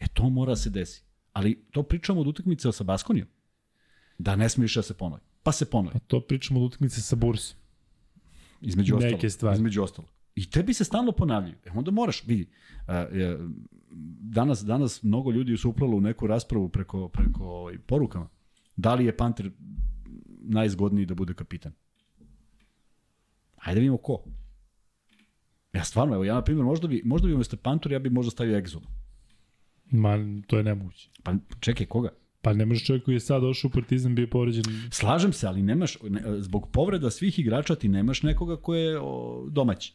[0.00, 1.02] E to mora da se desi.
[1.32, 3.28] Ali to pričamo od utakmice sa Baskonijom.
[4.18, 5.22] Da ne smije više da se ponovi.
[5.42, 5.96] Pa se ponovi.
[5.96, 7.58] A to pričamo od utakmice sa Bursom.
[8.60, 9.12] Između ostalo.
[9.12, 9.56] Neke stvari.
[9.56, 10.08] Između ostalo.
[10.38, 11.56] I tebi se stalno ponavljaju.
[11.64, 12.48] E onda moraš, vidi,
[14.20, 18.28] danas, danas mnogo ljudi su uplalo u neku raspravu preko, preko ovaj, porukama.
[18.76, 19.50] Da li je Panter
[20.40, 21.72] najzgodniji da bude kapitan?
[23.56, 24.24] Hajde da vidimo ko.
[25.72, 28.30] Ja stvarno, evo ja na primjer, možda bi, možda bi umesto Pantor, ja bi možda
[28.30, 28.86] stavio Exodu.
[29.90, 30.16] Ma,
[30.46, 31.10] to je nemoguće.
[31.22, 32.08] Pa čekaj, koga?
[32.42, 34.64] Pa ne može čovjek koji je sad došao u Partizan bio povređen.
[34.90, 39.46] Slažem se, ali nemaš, ne, zbog povreda svih igrača ti nemaš nekoga ko je o,
[39.50, 39.94] domaći.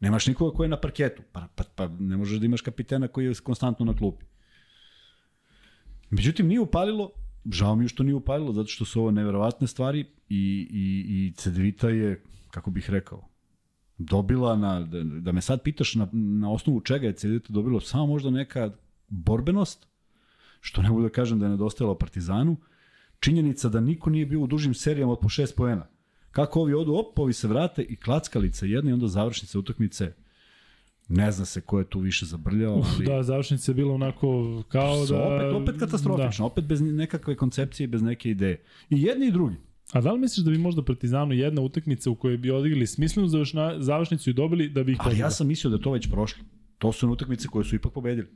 [0.00, 3.26] Nemaš nikoga ko je na parketu, pa, pa, pa ne možeš da imaš kapitena koji
[3.26, 4.24] je konstantno na klupi.
[6.10, 7.10] Međutim, nije upalilo,
[7.50, 11.32] žao mi je što nije upalilo, zato što su ovo neverovatne stvari i, i, i
[11.36, 13.28] Cedevita je, kako bih rekao,
[13.98, 18.06] dobila na, da, da me sad pitaš na, na osnovu čega je Cedevita dobila samo
[18.06, 18.70] možda neka
[19.08, 19.86] borbenost,
[20.60, 22.56] što ne mogu da kažem da je nedostajalo Partizanu,
[23.20, 25.86] činjenica da niko nije bio u dužim serijama od po šest poena.
[26.38, 30.12] Kako ovi odu, op, ovi se vrate i klackalica jedna i onda završnice utakmice.
[31.08, 33.06] Ne zna se ko je tu više zabrljao, ali...
[33.06, 35.22] Da, završnica je bila onako kao da...
[35.22, 36.46] Opet, opet katastrofično, da.
[36.46, 38.62] opet bez nekakve koncepcije bez neke ideje.
[38.90, 39.56] I jedni i drugi.
[39.92, 43.28] A da li misliš da bi možda Partizanu jedna utakmica u kojoj bi odigrali smislenu
[43.28, 46.44] završna, završnicu i dobili da bi ih Ali ja sam mislio da to već prošlo.
[46.78, 48.28] To su utakmice koje su ipak pobedili.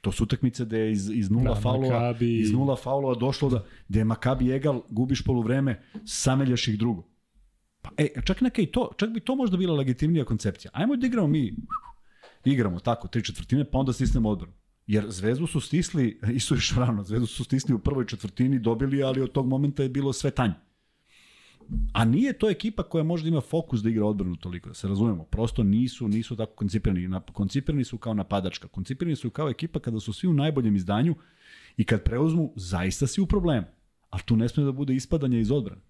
[0.00, 3.50] To su utakmice gde je iz, iz nula Da, faulova, Makabi- iz nula faulova došlo
[3.50, 7.13] da, gde je Makabi egal, gubiš poluvreme, sameljaš ih drugo.
[7.84, 10.70] Pa, e, čak neka i to, čak bi to možda bila legitimnija koncepcija.
[10.74, 11.54] Ajmo da igramo mi,
[12.44, 14.52] igramo tako, tri četvrtine, pa onda stisnemo odbranu.
[14.86, 19.20] Jer Zvezdu su stisli, isu još rano, Zvezdu su stisli u prvoj četvrtini, dobili, ali
[19.20, 20.54] od tog momenta je bilo sve tanje.
[21.92, 25.24] A nije to ekipa koja možda ima fokus da igra odbranu toliko, da se razumemo.
[25.24, 27.20] Prosto nisu nisu tako koncipirani.
[27.32, 28.68] Koncipirani su kao napadačka.
[28.68, 31.14] Koncipirani su kao ekipa kada su svi u najboljem izdanju
[31.76, 33.66] i kad preuzmu, zaista si u problemu.
[34.10, 35.80] Ali tu ne sme da bude ispadanje iz odbrane.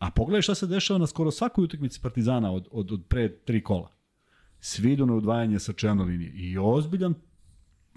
[0.00, 3.62] A pogledaj šta se dešava na skoro svakoj utakmici Partizana od, od, od pre tri
[3.62, 3.92] kola.
[4.60, 6.32] Svi idu na udvajanje sa čelne linije.
[6.34, 7.14] I ozbiljan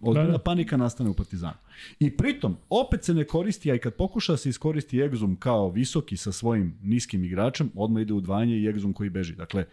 [0.02, 0.44] Ozbiljna Da, da.
[0.44, 1.58] panika nastane u Partizanu.
[2.00, 5.70] I pritom, opet se ne koristi, a i kad pokuša da se iskoristi Egzum kao
[5.70, 9.36] visoki sa svojim niskim igračem, odmah ide u udvajanje i Egzum koji beži.
[9.36, 9.66] Dakle,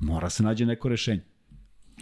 [0.00, 1.22] mora se nađe neko rešenje.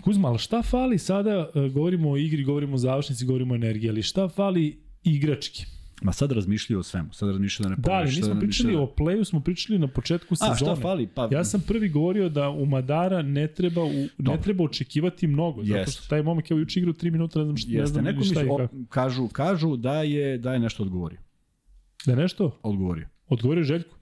[0.03, 3.91] Kuzma, ali šta fali sada, e, govorimo o igri, govorimo o završnici, govorimo o energiji,
[3.91, 5.78] ali šta fali igrački?
[6.03, 7.13] Ma sad razmišljaju o svemu.
[7.13, 10.37] Sad razmišljaju da ne Da, ali nismo pričali razmišljaju o playu, smo pričali na početku
[10.37, 10.53] sezone.
[10.53, 11.07] A, šta fali?
[11.07, 15.65] Pa, Ja sam prvi govorio da u Madara ne treba u, ne treba očekivati mnogo,
[15.65, 15.93] zato Jest.
[15.93, 18.25] što taj momak je juče igrao 3 minuta, ne znam šta, ne Jeste, znam neko
[18.25, 18.69] šta kako.
[18.89, 21.19] kažu, kažu da je, da je nešto odgovorio.
[22.07, 22.59] Da je nešto?
[22.63, 23.09] Odgovorio.
[23.29, 23.97] Odgovorio Željko.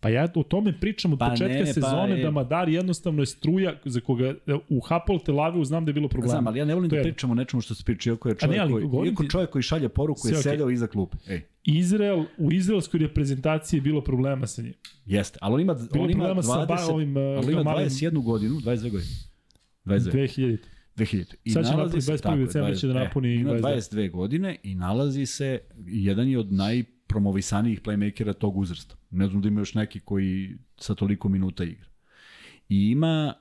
[0.00, 3.22] Pa ja o tome pričam od Pa početka ne, pa sezone je- da Madar jednostavno
[3.22, 4.34] je struja za koga e,
[4.68, 6.30] u Hapol Tel Avivu znam da je bilo problema.
[6.30, 8.32] Znam, ali ja ne volim To da pričam o nečemu što se priča, iako je
[8.32, 10.42] ne, čovjek, ali koji, iako čovjek koji šalje poruku je okej.
[10.42, 11.16] sedeo iza klupe.
[11.28, 14.74] Ej, Izrael, u izraelskoj reprezentaciji je bilo problema sa njim.
[15.06, 17.62] jeste, ali on ima, Bilo on ima problema 20, sa ba, ovim uh, ali ima
[17.62, 19.10] malim 21 godinu, 22 godine.
[19.86, 20.12] 22.
[20.12, 20.58] 2000.
[20.96, 21.34] 2000.
[21.44, 22.18] I Sad će napuni se- 21.
[22.18, 23.62] tako je, decembra će da 20, napuni e, Ima 22.
[23.90, 26.52] 22 godine i nalazi se, jedan je od
[27.10, 28.94] najpromovisanijih playmakera tog uzrasta.
[29.10, 31.88] Ne znam da ima još neki koji sa toliko minuta igra.
[32.68, 33.34] I ima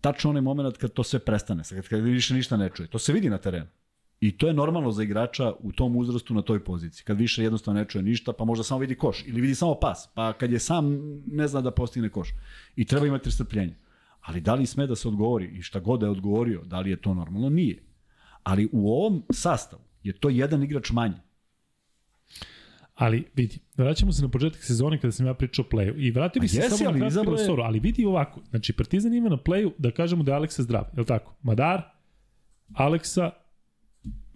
[0.00, 2.88] tačno onaj moment kad to sve prestane, kad, kad više ništa ne čuje.
[2.88, 3.66] To se vidi na terenu.
[4.20, 7.04] I to je normalno za igrača u tom uzrastu na toj poziciji.
[7.04, 10.08] Kad više jednostavno ne čuje ništa, pa možda samo vidi koš ili vidi samo pas,
[10.14, 12.28] pa kad je sam ne zna da postigne koš.
[12.76, 13.76] I treba imati strpljenje.
[14.20, 16.90] Ali da li sme da se odgovori i šta god da je odgovorio, da li
[16.90, 17.48] je to normalno?
[17.48, 17.82] Nije.
[18.42, 21.27] Ali u ovom sastavu je to jedan igrač manje.
[22.98, 25.94] Ali vidi, vraćamo se na početak sezone kada sam ja pričao o playu.
[25.96, 28.40] I vratio bih se jesi, samo ali na je- resoru, ali vidi ovako.
[28.50, 31.34] Znači, Partizan ima na playu da kažemo da je Aleksa zdrav, je li tako?
[31.42, 31.82] Madar,
[32.74, 33.30] Aleksa,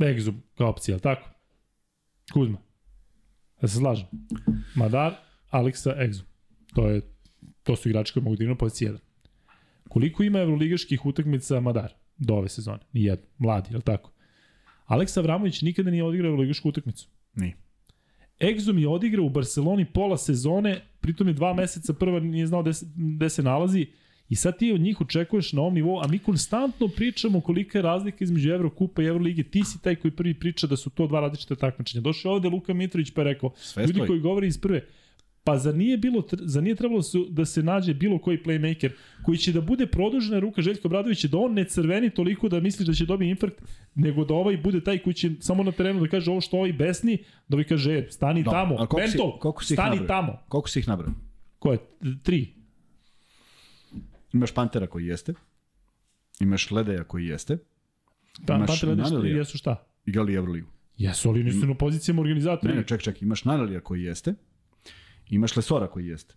[0.03, 1.29] Egzum kao opcija, je li tako?
[2.33, 2.59] Kuzma.
[3.61, 4.07] Da se slažem.
[4.75, 5.15] Madar,
[5.51, 6.27] Aleksa, Egzum.
[6.75, 7.03] To, je,
[7.63, 8.99] to su igrači koji mogu da igraju na poziciji 1.
[9.89, 12.79] Koliko ima evroligaških utakmica Madar do ove sezone?
[12.93, 13.27] Nijedno.
[13.39, 14.13] Mladi, je li tako?
[14.85, 17.09] Aleksa Avramović nikada nije odigrao evroligašku utakmicu.
[17.35, 17.57] Nije.
[18.43, 22.73] Exum je odigrao u Barceloni pola sezone, pritom je dva meseca prva nije znao gde
[22.73, 23.87] se, gde se nalazi
[24.29, 27.83] i sad ti od njih očekuješ na ovom nivou, a mi konstantno pričamo kolika je
[27.83, 29.43] razlika između Evrokupa i Evrolige.
[29.43, 32.01] Ti si taj koji prvi priča da su to dva različite takmičenja.
[32.03, 34.09] Došao je ovde Luka Mitrović pa je rekao, Sve ljudi stoji.
[34.09, 34.87] koji govore iz prve,
[35.45, 38.91] pa zar nije, bilo, zar nije trebalo su, da se nađe bilo koji playmaker
[39.23, 42.87] koji će da bude produžena ruka Željka Obradovića, da on ne crveni toliko da misliš
[42.89, 43.63] da će dobiti infarkt,
[43.95, 46.73] nego da ovaj bude taj koji će samo na terenu da kaže ovo što ovaj
[46.73, 47.19] besni,
[47.49, 50.39] da ovaj kaže, e, stani Da, tamo, koliko si- koliko si stani tamo.
[50.49, 51.13] Koliko si ih nabrao?
[51.59, 51.79] Ko je?
[52.23, 52.55] Tri.
[54.33, 55.35] Imaš Pantera koji jeste,
[56.41, 57.59] imaš Ledeja koji jeste,
[58.47, 59.37] Pa, Imaš nešto Nanelija.
[59.37, 59.85] jesu šta?
[60.07, 60.69] igrali Evroligu.
[60.99, 62.73] Jesu, ali nisu na pozicijama organizatora.
[62.75, 64.35] Ne, ne, ček, ček, imaš Nanelija koji jeste,
[65.35, 66.35] imaš Lesora koji jeste.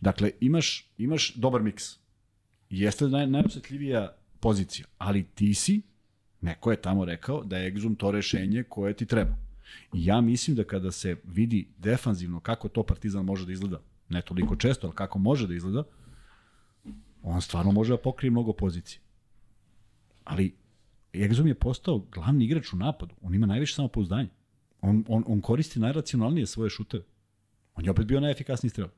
[0.00, 1.96] Dakle, imaš, imaš dobar miks.
[2.70, 5.82] Jeste naj, najosetljivija pozicija, ali ti si,
[6.40, 9.36] neko je tamo rekao da je Exum to rešenje koje ti treba.
[9.94, 14.22] I ja mislim da kada se vidi defanzivno kako to Partizan može da izgleda, ne
[14.22, 15.84] toliko često, ali kako može da izgleda,
[17.22, 19.00] on stvarno može da pokrije mnogo pozicije.
[20.24, 20.54] Ali
[21.12, 23.14] Exum je postao glavni igrač u napadu.
[23.22, 24.28] On ima najviše samopouzdanja.
[24.80, 27.04] On, on, on koristi najracionalnije svoje šuteve.
[27.78, 28.88] On je opet bio najefikasniji strel.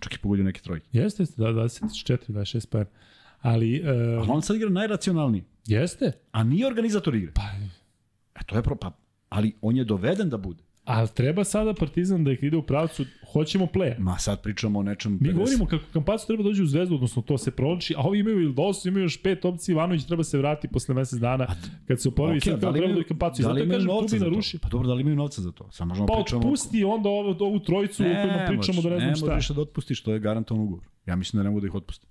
[0.00, 0.86] Čak i pogodio neke trojke.
[0.92, 2.84] Jeste, jeste, da, 24, 26 pa.
[3.40, 3.88] Ali, uh,
[4.18, 5.44] Ali on sad igra najracionalniji.
[5.66, 6.12] jeste.
[6.32, 7.32] A nije organizator igre.
[7.34, 7.42] Pa,
[8.34, 8.76] E, to je pro...
[8.76, 8.92] Pa,
[9.28, 10.62] ali on je doveden da bude.
[10.84, 13.94] ali treba sada Partizan da ih ide u pravcu, hoćemo play.
[13.98, 15.18] Ma sad pričamo o nečem...
[15.20, 15.34] Mi 50.
[15.34, 18.88] govorimo kako Kampacu treba dođe u zvezdu, odnosno to se prolači, a ovi imaju Ildosu,
[18.88, 21.46] imaju još pet opcija, Ivanović treba se vratiti posle mesec dana
[21.86, 23.42] kad se oporavi, Okej, sad da treba da Kampacu.
[23.42, 24.40] Da li imaju novca za to?
[24.62, 25.68] Pa dobro, da li imaju novca za to?
[25.70, 26.40] Samo možemo Pa pričamo...
[26.40, 29.26] otpusti onda ovo, ovu trojicu o kojima pričamo da ne znam ne šta.
[29.26, 30.84] možeš više da otpustiš, to je garantovan ugovor.
[31.06, 32.06] Ja mislim da ne mogu da ih otpusti.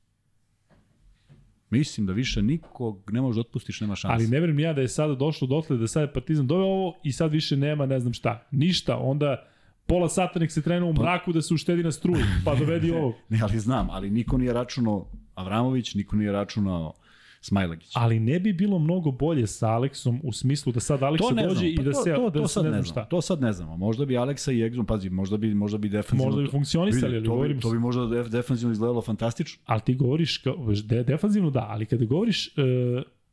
[1.70, 4.14] Mislim da više nikog ne može da otpustiš, nema šanse.
[4.14, 7.00] Ali ne verujem ja da je sada došlo dotle da sad je Partizan doveo ovo
[7.04, 8.48] i sad više nema ne znam šta.
[8.52, 9.48] Ništa, onda
[9.88, 13.14] pola sata nek se trene u mraku da se uštedi na struji, pa dovedi ovog.
[13.30, 16.94] Ne, ali znam, ali niko nije računao Avramović, niko nije računao
[17.42, 17.92] Smajlagić.
[17.94, 21.66] Ali ne bi bilo mnogo bolje sa Aleksom u smislu da sad Aleksa dođe znam.
[21.66, 22.92] i Pa da to, se, to, da to sad ne znam znam.
[22.92, 23.06] šta.
[23.06, 23.78] To sad ne znamo.
[23.78, 26.26] Možda bi Aleksa i Egzum, pazi, možda bi, možda bi defanzivno...
[26.26, 29.64] Možda bi funkcionisali, ali govorim to bi možda def, defanzivno izgledalo fantastično.
[29.66, 32.52] ali ti govoriš kao, de, defanzivno da, ali kada govoriš e,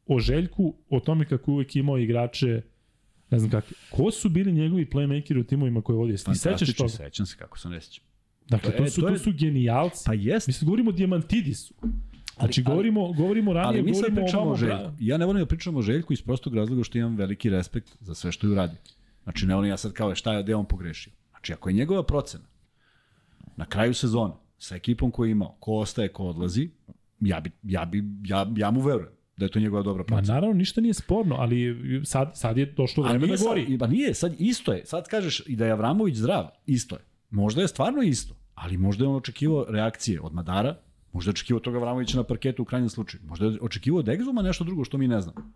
[0.06, 2.62] o Željku, o tome kako uvek imao igrače,
[3.35, 6.16] ne znam kakve, ko su bili njegovi playmakeri u timovima koje vodio?
[6.16, 6.89] Ti sećaš toga?
[6.89, 8.05] sećam se kako se ne sećam.
[8.48, 10.02] Dakle, To to je- su, to to, je- su genijalci.
[10.06, 10.47] Pa jest.
[10.47, 11.74] Mislim, govorimo o Diamantidisu.
[12.36, 14.52] Znači, ali- govorimo, govorimo ranije, Ali mi sad govorimo pričamo ovamo...
[14.52, 14.93] o Željku.
[15.01, 18.15] Ja ne volim da pričam o Željku iz prostog razloga što imam veliki respekt za
[18.15, 18.78] sve što je uradio.
[19.23, 21.12] Znači, ne volim ja sad kao šta je gde on pogrešio.
[21.31, 22.44] Znači, ako je njegova procena
[23.56, 26.70] na kraju sezone sa ekipom koju je imao, ko ostaje, ko odlazi,
[27.20, 30.35] ja, bi, ja, bi, ja, ja mu verujem da je to njegova dobra Ma procena.
[30.35, 33.62] naravno, ništa nije sporno, ali sad, sad je došlo vreme da sad, gori.
[33.65, 34.86] i- pa nije, sad isto je.
[34.86, 37.01] Sad kažeš i da je Avramović zdrav, isto je.
[37.31, 40.77] Možda je stvarno isto, ali možda je on očekivao reakcije od Madara,
[41.12, 43.23] možda je očekivao toga Avramovića na parketu u krajnjem slučaju.
[43.27, 45.51] Možda je očekivao od Egzuma nešto drugo što mi ne znamo.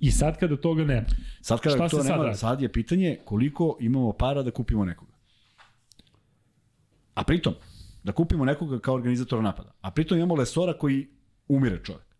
[0.00, 1.06] I sad kada toga nema.
[1.40, 2.38] Sad kada Šta to se sad nema, radi?
[2.38, 5.12] sad je pitanje koliko imamo para da kupimo nekoga.
[7.14, 7.54] A pritom,
[8.04, 9.72] da kupimo nekoga kao organizatora napada.
[9.80, 11.06] A pritom imamo Lesora koji
[11.48, 12.13] umire čovjek.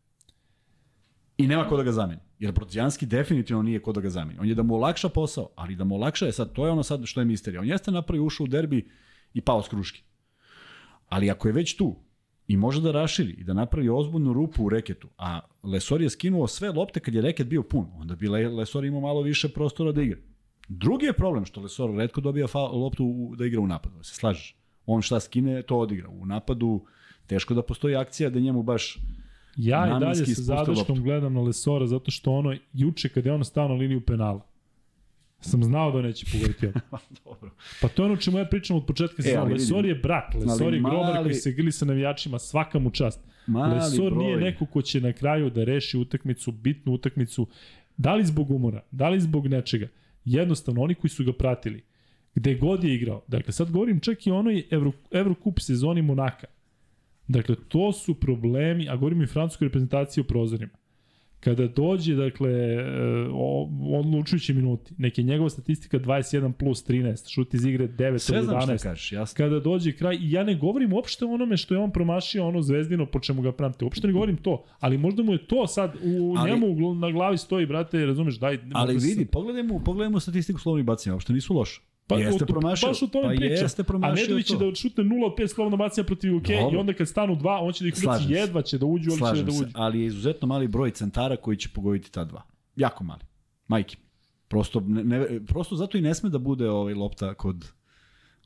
[1.38, 2.20] I nema ko da ga zameni.
[2.38, 4.38] Jer Brocijanski definitivno nije ko da ga zameni.
[4.38, 6.82] On je da mu olakša posao, ali da mu olakša je sad, to je ono
[6.82, 7.60] sad što je misterija.
[7.60, 8.90] On jeste napravio, ušao u derbi
[9.34, 10.02] i pao s kruške.
[11.08, 11.96] Ali ako je već tu
[12.46, 16.46] i može da raširi i da napravi ozbiljnu rupu u reketu, a Lesor je skinuo
[16.46, 19.92] sve lopte kad je reket bio pun, onda bi Le- Lesor imao malo više prostora
[19.92, 20.18] da igra.
[20.68, 24.56] Drugi je problem što Lesor redko dobija loptu da igra u napadu, da se slažeš.
[24.86, 26.08] On šta skine, to odigra.
[26.08, 26.84] U napadu
[27.26, 28.98] teško da postoji akcija da njemu baš
[29.56, 33.44] Ja i dalje sa zadrškom gledam na Lesora zato što ono, juče kad je ono
[33.44, 34.46] stao na liniju penala,
[35.40, 36.74] sam znao da neće pogoditi ovo.
[37.24, 37.50] Dobro.
[37.80, 39.42] Pa to je ono čemu ja pričam od početka sezona.
[39.42, 42.90] ali Lesor je brat, Lesor je grobar mali- koji se grili sa navijačima, svaka mu
[42.90, 43.20] čast.
[43.46, 44.24] Mali Lesor broj.
[44.24, 47.46] nije neko ko će na kraju da reši utakmicu, bitnu utakmicu,
[47.96, 49.88] da li zbog umora, da li zbog nečega.
[50.24, 51.82] Jednostavno, oni koji su ga pratili,
[52.34, 56.46] gde god je igrao, dakle sad govorim čak i onoj Evro, Evrokup sezoni Monaka,
[57.28, 60.72] dakle to su problemi, a govorim i francuskoj reprezentaciji u prozorima.
[61.40, 62.84] Kada dođe, dakle, e,
[63.98, 68.60] odlučujući minuti, neke njegova statistika 21 plus 13, šut iz igre 9 Sve od znam
[68.60, 69.36] šta 11, kažeš, jasno.
[69.36, 72.62] kada dođe kraj, i ja ne govorim uopšte o onome što je on promašio ono
[72.62, 75.94] zvezdino po čemu ga pramte, uopšte ne govorim to, ali možda mu je to sad
[76.02, 78.58] u Ali- njemu na glavi stoji, brate, razumeš, daj.
[78.72, 81.80] Ali vidi, pogledajmo, pogledajmo statistiku slovnih bacanja, uopšte nisu loše.
[82.06, 82.88] Pa, jeste promašio.
[82.88, 83.64] Baš o tome pa pričam.
[83.64, 86.70] jeste A promašio Nedović će da šutne 0 od 5 slovna bacanja protiv UK Dobro.
[86.72, 88.32] i onda kad stanu dva, on će da ih ubaci se.
[88.32, 89.70] jedva će da uđu, ali će da se, uđu.
[89.74, 92.42] ali je izuzetno mali broj centara koji će pogoditi ta dva.
[92.76, 93.20] Jako mali.
[93.68, 93.96] Majke.
[94.48, 97.72] Prosto, ne, ne, prosto zato i ne sme da bude ovaj lopta kod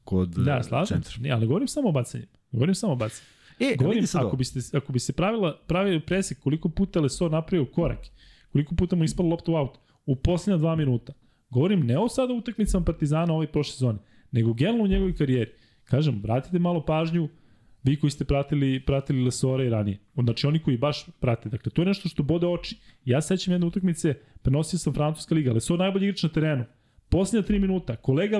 [0.04, 1.12] kod Da, slažem centra.
[1.12, 1.20] se.
[1.20, 2.32] Nije, ali govorim samo o bacanjima.
[2.52, 3.28] Govorim samo o bacanjima.
[3.60, 4.36] E, Govorim, ako ovo.
[4.36, 7.98] biste, ako bi se pravila, pravili presek koliko puta Lesor napravio korak,
[8.52, 11.12] koliko puta mu ispala lopta u aut, u posljednja dva minuta.
[11.50, 13.98] Govorim ne o sada utakmicama Partizana ove prošle sezone,
[14.32, 15.50] nego generalno u njegovoj karijeri.
[15.84, 17.28] Kažem, vratite malo pažnju,
[17.82, 19.98] vi koji ste pratili, pratili Lesora i ranije.
[20.14, 21.48] Znači oni koji baš prate.
[21.48, 22.76] Dakle, to je nešto što bode oči.
[23.04, 26.64] Ja sećam jedne utakmice, prenosio sam Francuska liga, Lesor najbolji igrač na terenu.
[27.08, 28.38] Posljednja tri minuta, kolega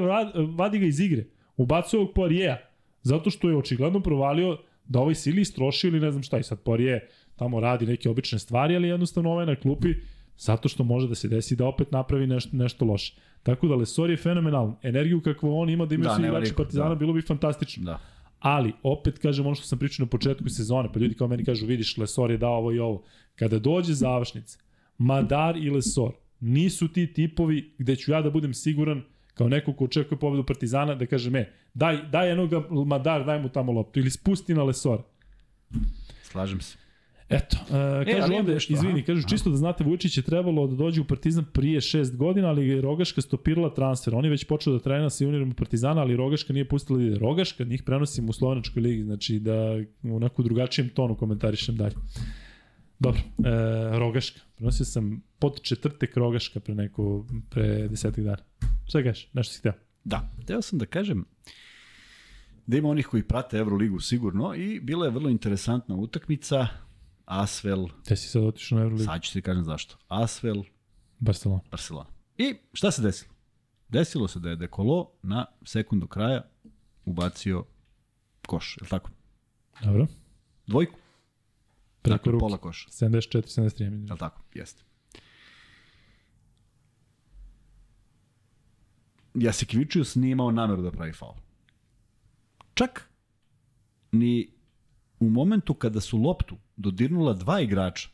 [0.56, 1.24] vadi ga iz igre,
[1.56, 2.56] ubacuje ovog Poirier,
[3.02, 6.62] zato što je očigledno provalio da ovaj sili istrošio ili ne znam šta i sad
[6.62, 7.00] Poirier
[7.36, 9.94] tamo radi neke obične stvari, ali jednostavno ovaj na klupi
[10.38, 13.14] zato što može da se desi da opet napravi nešto, nešto loše.
[13.42, 14.76] Tako da Lesor je fenomenalan.
[14.82, 16.94] Energiju kakvu on ima da imaju Da, svi igrači Partizana da.
[16.94, 17.84] bilo bi fantastično.
[17.84, 17.98] Da.
[18.38, 21.66] Ali, opet kažem ono što sam pričao na početku sezone, pa ljudi kao meni kažu,
[21.66, 23.02] vidiš, Lesor je dao ovo i ovo.
[23.34, 24.58] Kada dođe završnica,
[24.98, 29.02] Madar i Lesor nisu ti tipovi gde ću ja da budem siguran
[29.34, 32.50] kao neko ko očekuje pobedu Partizana da kaže me, daj, daj jednog
[32.86, 35.02] Madar, daj mu tamo loptu ili spusti na Lesor.
[36.22, 36.87] Slažem se.
[37.28, 39.28] Eto, uh, kažu ali ovde, nešto, izvini, aha, kažu aha.
[39.28, 42.80] čisto da znate, Vučić je trebalo da dođe u Partizan prije šest godina, ali je
[42.80, 44.14] Rogaška stopirala transfer.
[44.14, 47.18] On je već počeo da trena sa juniorima Partizana, ali Rogaška nije pustila da ide.
[47.18, 49.54] Rogaška, njih prenosim u Slovenačkoj ligi, znači da
[50.02, 51.94] u neku drugačijem tonu komentarišem dalje.
[52.98, 54.40] Dobro, e, Rogaška.
[54.56, 58.42] Prenosio sam pod četvrtek Rogaška pre neko, pre desetak dana.
[58.86, 59.28] Šta kažeš?
[59.32, 59.72] Nešto si hteo?
[60.04, 61.24] Da, teo sam da kažem
[62.66, 66.66] da ima onih koji prate Euroligu sigurno i bila je vrlo interesantna utakmica
[67.28, 69.04] Asvel, Te si sad otišao na Euroligu?
[69.04, 70.62] sad ću ti kažem zašto, Asvel,
[71.18, 71.60] Barcelona.
[71.70, 72.08] Barcelona.
[72.38, 73.34] I šta se desilo?
[73.88, 76.50] Desilo se da je Dekolo na sekundu kraja
[77.04, 77.64] ubacio
[78.42, 79.10] koš, je li tako?
[79.82, 80.06] Dobro.
[80.66, 80.98] Dvojku,
[82.02, 82.40] Preko dakle ruke.
[82.40, 83.82] pola koša, 74, 73.
[83.82, 84.02] je mislim.
[84.04, 84.42] li tako?
[84.54, 84.82] Jeste.
[89.34, 91.34] Jasikvičius nije imao nameru da pravi faul.
[92.74, 93.10] Čak
[94.12, 94.50] ni
[95.20, 98.08] u momentu kada su loptu dodirnula dva igrača,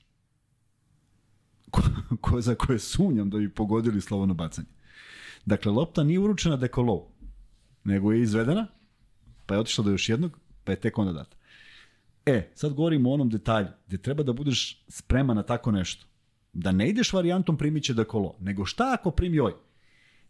[1.70, 1.82] ko,
[2.20, 4.68] ko, za koje sumnjam da bi pogodili slovano bacanje.
[5.46, 7.08] Dakle, lopta nije uručena dekolou,
[7.84, 8.66] nego je izvedena,
[9.46, 11.36] pa je otišla do još jednog, pa je tek onda data.
[12.26, 16.06] E, sad govorimo o onom detalju, gde treba da budeš spreman na tako nešto.
[16.52, 19.52] Da ne ideš varijantom primiće da kolo, nego šta ako primi oj?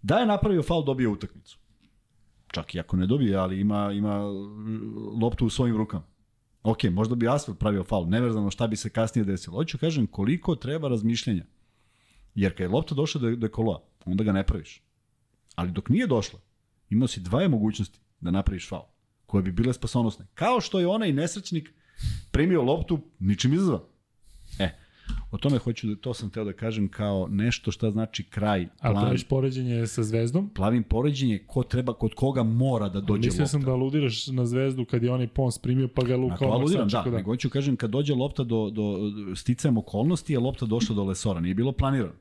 [0.02, 1.58] Da je napravio faul, dobio utakmicu.
[2.46, 4.18] Čak i ako ne dobije, ali ima, ima
[5.22, 6.04] loptu u svojim rukama.
[6.64, 9.56] Ok, možda bi Asfalt pravio faul, nevezano šta bi se kasnije desilo.
[9.56, 11.44] Hoću kažem koliko treba razmišljenja.
[12.34, 14.82] Jer kad je lopta došla do, do koloa, onda ga ne praviš.
[15.54, 16.40] Ali dok nije došla,
[16.90, 18.86] imao si dvaje mogućnosti da napraviš faul,
[19.26, 20.26] koje bi bile spasonosne.
[20.34, 21.72] Kao što je onaj nesrećnik
[22.30, 23.80] primio loptu ničim izazvan.
[25.30, 28.68] O tome hoću da, to sam teo da kažem kao nešto šta znači kraj.
[28.80, 30.50] Plan, Ali praviš poređenje sa zvezdom?
[30.54, 33.50] Plavim poređenje ko treba, kod koga mora da dođe Mislio lopta.
[33.50, 36.44] sam da aludiraš na zvezdu kad je onaj Pons primio pa ga Luka Na to
[36.44, 37.10] aludiram, da, da.
[37.10, 38.98] Nego hoću kažem kad dođe lopta do, do
[39.34, 42.14] sticajem okolnosti je lopta došla do Lesora, nije bilo planirano.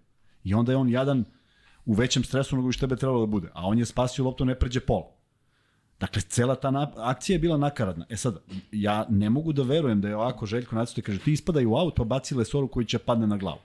[0.44, 1.24] I onda je on jadan
[1.86, 3.48] u većem stresu nego što bi trebalo da bude.
[3.54, 5.23] A on je spasio loptu ne pređe pola.
[6.04, 8.06] Dakle, cela ta akcija je bila nakaradna.
[8.10, 8.38] E sad,
[8.72, 11.76] ja ne mogu da verujem da je ovako Željko nacito i kaže ti ispadaj u
[11.76, 13.60] aut pa baci Lesoru koji će padne na glavu.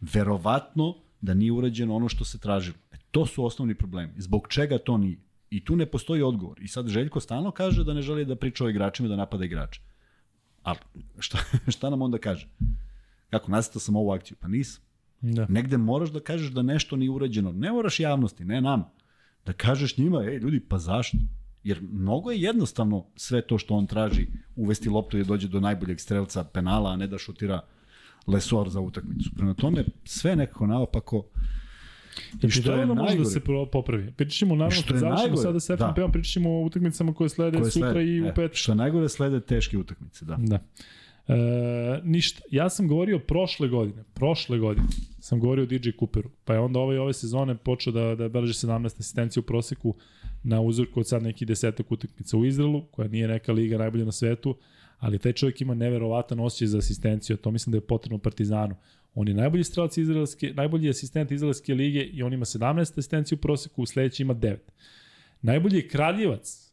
[0.00, 2.76] Verovatno da nije urađeno ono što se tražilo.
[2.92, 4.12] E, to su osnovni problemi.
[4.16, 5.18] Zbog čega to nije?
[5.50, 6.62] I tu ne postoji odgovor.
[6.62, 9.80] I sad Željko stalno kaže da ne želi da priča o igračima, da napada igrača.
[10.62, 10.78] Ali
[11.18, 11.38] šta,
[11.74, 12.48] šta nam onda kaže?
[13.30, 14.36] Kako, nacitao sam ovu akciju?
[14.40, 14.82] Pa nisam.
[15.20, 15.46] Da.
[15.48, 17.52] Negde moraš da kažeš da nešto nije urađeno.
[17.52, 18.84] Ne moraš javnosti, ne nam.
[19.46, 21.18] Da kažeš njima, ej ljudi, pa zašto?
[21.64, 24.26] Jer mnogo je jednostavno sve to što on traži
[24.56, 27.60] uvesti loptu i da dođe do najboljeg strelca penala, a ne da šutira
[28.26, 29.30] Lesor za utakmicu.
[29.36, 31.24] Prema tome, sve nekako naopako
[32.42, 33.40] I što je može da se
[33.72, 34.12] popravi.
[34.12, 36.12] Pričat ćemo naravno kad završimo sada sa FNP-om, da.
[36.12, 38.50] pričat ćemo o utakmicama koje slede koje sutra slede, i u e, pet.
[38.54, 40.36] Što je najgore slede teške utakmice, da.
[40.40, 40.58] Da.
[41.30, 42.42] E, ništa.
[42.50, 44.88] Ja sam govorio prošle godine, prošle godine
[45.20, 48.52] sam govorio o DJ Cooperu, pa je onda ove, ove sezone počeo da, da beleži
[48.52, 49.94] 17 asistencija u proseku
[50.42, 54.12] na uzorku od sad nekih desetak utakmica u Izraelu, koja nije neka liga najbolja na
[54.12, 54.56] svetu,
[54.98, 58.76] ali taj čovjek ima neverovatan osjećaj za asistenciju, to mislim da je potrebno Partizanu.
[59.14, 63.40] On je najbolji strelac izraelske, najbolji asistent izraelske lige i on ima 17 asistencija u
[63.40, 64.56] proseku, u sledeći ima 9.
[65.42, 66.72] Najbolji je kraljevac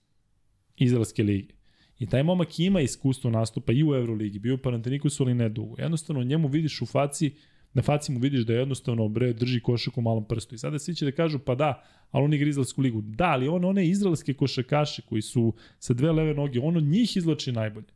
[0.77, 1.56] izraelske lige.
[1.99, 5.75] I taj momak ima iskustvo nastupa i u Euroligi, bio u Panatenikusu, ali ne dugo.
[5.79, 7.31] Jednostavno, njemu vidiš u faci,
[7.73, 10.55] na faci mu vidiš da jednostavno bre drži košak u malom prstu.
[10.55, 13.01] I sada svi će da kažu, pa da, ali on igra izraelsku ligu.
[13.01, 17.17] Da, ali on one izraelske košakaše koji su sa dve leve noge, on od njih
[17.17, 17.87] izlači najbolje.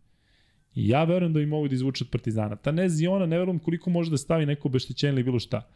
[0.75, 2.55] I ja verujem da im mogu da izvuče od Partizana.
[2.55, 5.67] Ta ne Ziona, ne verujem koliko može da stavi neko obeštećenje ili bilo šta.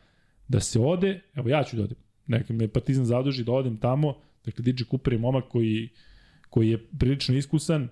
[0.47, 1.97] Da se ode, evo ja ću da odem.
[2.27, 4.15] Neka me Partizan zaduži da odem tamo.
[4.45, 5.89] Dakle, DJ Cooper je momak koji,
[6.49, 7.89] koji je prilično iskusan,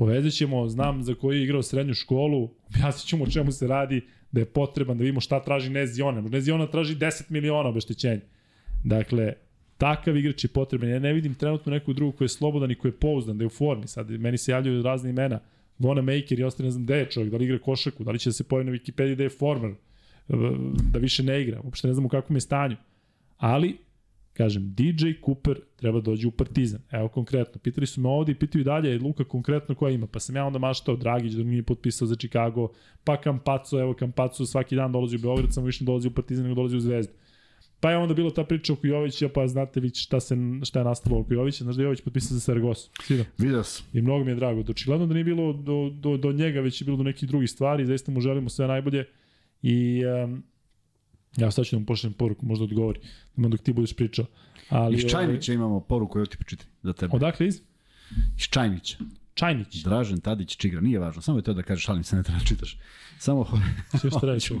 [0.00, 4.00] Povezat ćemo, znam za koji je igrao srednju školu, objasnit ćemo o čemu se radi,
[4.32, 6.20] da je potreban da vidimo šta traži Neziona.
[6.20, 8.20] Neziona traži 10 miliona obeštećenja.
[8.84, 9.32] Dakle,
[9.78, 10.88] takav igrač je potreban.
[10.88, 13.46] Ja ne vidim trenutno neku drugu koji je slobodan i koji je pouzdan, da je
[13.46, 13.86] u formi.
[13.86, 15.40] Sad, meni se javljaju razne imena.
[15.78, 18.18] Vona Maker i ostane, ne znam, gde je čovjek, da li igra košaku, da li
[18.18, 19.74] će da se pojavi na Wikipediji da je former,
[20.92, 21.60] da više ne igra.
[21.64, 22.76] Uopšte ne znam u kakvom je stanju.
[23.36, 23.76] Ali,
[24.40, 26.80] Kažem, DJ Cooper treba dođe u Partizan.
[26.90, 30.06] Evo konkretno, pitali su me ovde i pitaju dalje, Luka konkretno koja ima.
[30.06, 32.68] Pa sam ja onda maštao Dragić da nije potpisao za Chicago,
[33.04, 36.54] pa Kampaco, evo Kampaco svaki dan dolazi u Beograd, samo više dolazi u Partizan nego
[36.54, 37.12] dolazi u Zvezdu.
[37.80, 40.84] Pa je onda bilo ta priča oko Jovića, pa znate vi šta, se, šta je
[40.84, 42.90] nastalo oko Jovića, znaš da je Jović potpisao za Saragosu.
[43.38, 43.86] Vidio sam.
[43.92, 44.62] I mnogo mi je drago.
[44.62, 47.50] Do očigledno da nije bilo do, do, do njega, već je bilo do nekih drugih
[47.50, 49.04] stvari, zaista mu želimo sve najbolje.
[49.62, 50.42] I um,
[51.36, 53.00] Ja sad ću da mu pošljem poruku, možda odgovori,
[53.36, 54.26] da dok ti budeš pričao.
[54.68, 57.16] Ali, iz ovaj- Čajnića imamo poruku, evo ti počitaj za tebe.
[57.16, 57.60] Odakle iz?
[58.38, 58.96] Iz Čajnića.
[59.34, 59.82] Čajnić.
[59.84, 62.44] Dražen Tadić Čigra, nije važno, samo je to da kažeš, šalim se, ne treba da
[62.44, 62.78] čitaš.
[63.18, 63.46] Samo...
[64.00, 64.54] Sve što reći.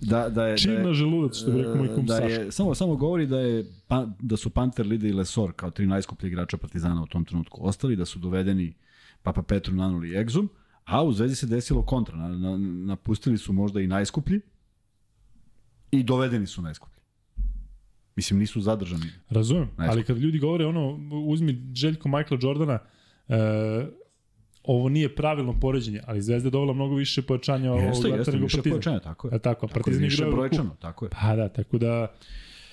[0.00, 2.52] da, da je, Čim da je, na želudac, što bi rekao moj kum da je,
[2.52, 6.28] samo, samo govori da, je, pa, da su Panter, Lide i Lesor kao tri najskuplji
[6.28, 8.74] igrača Partizana u tom trenutku ostali, da su dovedeni
[9.22, 10.48] Papa Petru, Nanuli i Egzum,
[10.84, 12.16] a u Zvezdi se desilo kontra.
[12.16, 12.56] Na, na,
[12.86, 14.40] napustili su možda i najskuplji,
[15.90, 17.00] I dovedeni su najskuplji.
[18.16, 19.06] Mislim, nisu zadržani.
[19.30, 19.88] Razumem, najskuplji.
[19.90, 22.78] ali kad ljudi govore ono, uzmi Željko Michaela Jordana,
[23.28, 23.36] e,
[24.64, 28.62] ovo nije pravilno poređenje, ali Zvezda je dovela mnogo više pojačanja jeste, ovog jeste, više
[28.62, 29.36] pojačanja, tako je.
[29.36, 31.10] E, tako, tako Partizan više brojčano, tako je.
[31.10, 32.12] Pa da, tako da...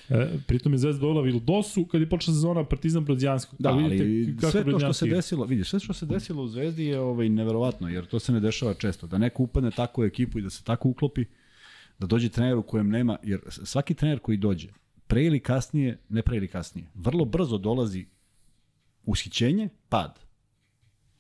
[0.10, 3.60] E, pritom je Zvezda dovela Vildosu kad je počela sezona Partizan Brođanskog.
[3.60, 6.86] Da, ali kako sve to što se desilo, vidiš, sve što se desilo u Zvezdi
[6.86, 9.08] je ovaj, neverovatno, jer to se ne dešava često.
[9.08, 11.26] Da neko upadne tako u ekipu i da se tako uklopi,
[12.00, 14.68] da dođe trener u kojem nema, jer svaki trener koji dođe,
[15.08, 18.06] pre ili kasnije, ne pre ili kasnije, vrlo brzo dolazi
[19.06, 20.20] ushićenje, pad.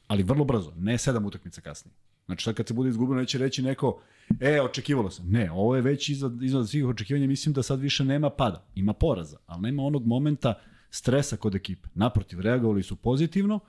[0.07, 1.95] Ali vrlo brzo, ne sedam utakmica kasnije.
[2.25, 4.01] Znači sad kad se bude izgubilo neće reći neko,
[4.39, 5.29] e, očekivalo sam.
[5.29, 8.65] Ne, ovo je već iznad, iznad svih očekivanja, mislim da sad više nema pada.
[8.75, 10.53] Ima poraza, ali nema onog momenta
[10.89, 11.89] stresa kod ekipe.
[11.93, 13.59] Naprotiv, reagovali su pozitivno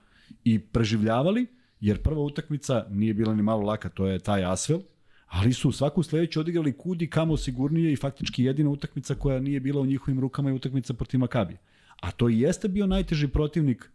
[0.44, 1.46] i preživljavali,
[1.80, 4.80] jer prva utakmica nije bila ni malo laka, to je taj Asvel,
[5.28, 9.80] ali su svaku sledeću odigrali kudi kamo sigurnije i faktički jedina utakmica koja nije bila
[9.80, 11.58] u njihovim rukama je utakmica protiv Makabija.
[12.00, 13.90] A to i jeste bio najteži protivnik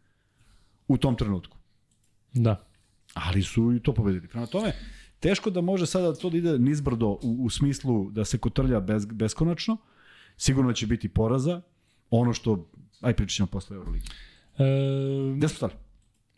[0.87, 1.57] u tom trenutku.
[2.33, 2.65] Da.
[3.13, 4.27] Ali su i to pobedili.
[4.27, 4.73] Prema tome,
[5.19, 9.05] teško da može sada to da ide nizbrdo u, u smislu da se kotrlja bez,
[9.05, 9.77] beskonačno.
[10.37, 11.61] Sigurno će biti poraza.
[12.09, 12.69] Ono što,
[13.01, 14.07] aj pričat ćemo posle Euroligi.
[14.57, 14.63] E,
[15.37, 15.73] Gde smo stali?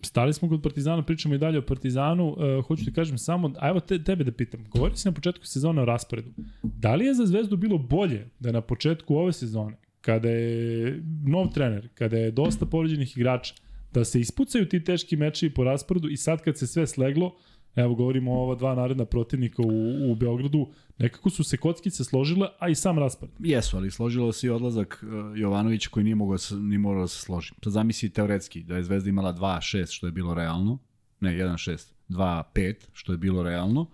[0.02, 2.28] Stali smo kod Partizana, pričamo i dalje o Partizanu.
[2.30, 4.66] Uh, hoću ti kažem samo, a evo te, tebe da pitam.
[4.70, 6.30] Govori si na početku sezone o rasporedu.
[6.64, 11.54] Da li je za Zvezdu bilo bolje da na početku ove sezone, kada je nov
[11.54, 13.54] trener, kada je dosta povređenih igrača,
[13.94, 17.36] da se ispucaju ti teški mečevi po rasporedu i sad kad se sve sleglo,
[17.76, 22.48] evo govorimo o ova dva naredna protivnika u, u Beogradu, nekako su se kockice složile,
[22.60, 23.36] a i sam raspored.
[23.40, 27.02] Jesu, ali složilo se i odlazak uh, Jovanovića koji nije mogao da se, ni morao
[27.02, 27.54] da se složi.
[27.64, 30.78] Sad zamisli teoretski da je Zvezda imala 2-6 što je bilo realno,
[31.20, 33.90] ne 1-6, 2-5 što je bilo realno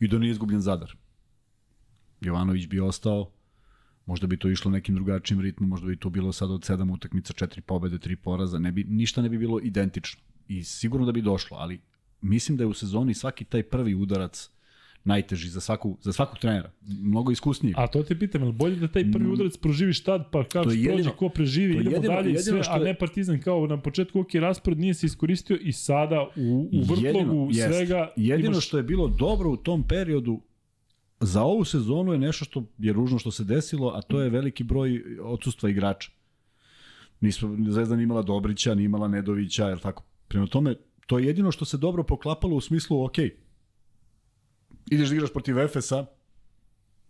[0.00, 0.94] i da nije izgubljen Zadar.
[2.20, 3.30] Jovanović bi ostao,
[4.06, 7.32] možda bi to išlo nekim drugačijim ritmom, možda bi to bilo sad od 7 utakmica,
[7.32, 10.22] 4 pobede, 3 poraza, ne bi, ništa ne bi bilo identično.
[10.48, 11.80] I sigurno da bi došlo, ali
[12.22, 14.50] mislim da je u sezoni svaki taj prvi udarac
[15.04, 16.70] najteži za svaku za svakog trenera.
[16.82, 17.74] Mnogo iskusniji.
[17.76, 20.72] A to te pitam, je bolje da taj prvi udarac proživiš tad, pa kao što
[20.72, 23.66] jedino- prođe, ko preživi, idemo jedino- dalje jedino sve, što a je- ne Partizan kao
[23.66, 27.68] na početku ok, raspored nije se iskoristio i sada u, u vrtlogu jest.
[27.68, 30.40] svega Jedino imaš što je bilo dobro u tom periodu
[31.20, 34.64] za ovu sezonu je nešto što je ružno što se desilo, a to je veliki
[34.64, 36.10] broj odsustva igrača.
[37.20, 40.04] Nismo, Zvezda nije imala Dobrića, nije imala Nedovića, jer tako.
[40.28, 40.74] Prema tome,
[41.06, 43.18] to je jedino što se dobro poklapalo u smislu, ok,
[44.90, 46.06] ideš da igraš protiv Efesa,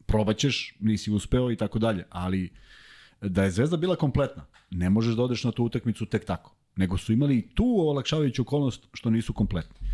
[0.07, 2.51] probaćeš, nisi uspeo i tako dalje, ali
[3.21, 6.99] da je Zvezda bila kompletna, ne možeš da odeš na tu utakmicu tek tako, nego
[6.99, 9.89] su imali i tu olakšavajuću okolnost što nisu kompletni.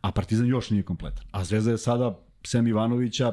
[0.00, 1.24] A Partizan još nije kompletan.
[1.30, 3.32] A Zvezda je sada, Sem Ivanovića,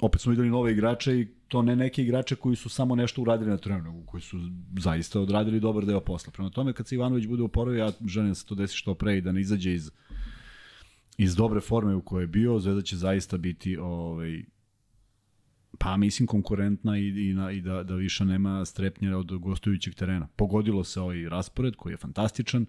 [0.00, 3.50] opet smo videli nove igrače i to ne neke igrače koji su samo nešto uradili
[3.50, 4.36] na terenu, nego koji su
[4.78, 6.32] zaista odradili dobar deo posla.
[6.32, 9.18] Prema tome, kad se Ivanović bude oporavio, ja želim da se to desi što pre
[9.18, 9.90] i da ne izađe iz,
[11.18, 14.42] iz dobre forme u kojoj je bio, Zvezda će zaista biti ovaj,
[15.78, 20.28] pa mislim konkurentna i, i, na, i da, da više nema strepnjera od gostujućeg terena.
[20.36, 22.66] Pogodilo se ovaj raspored koji je fantastičan.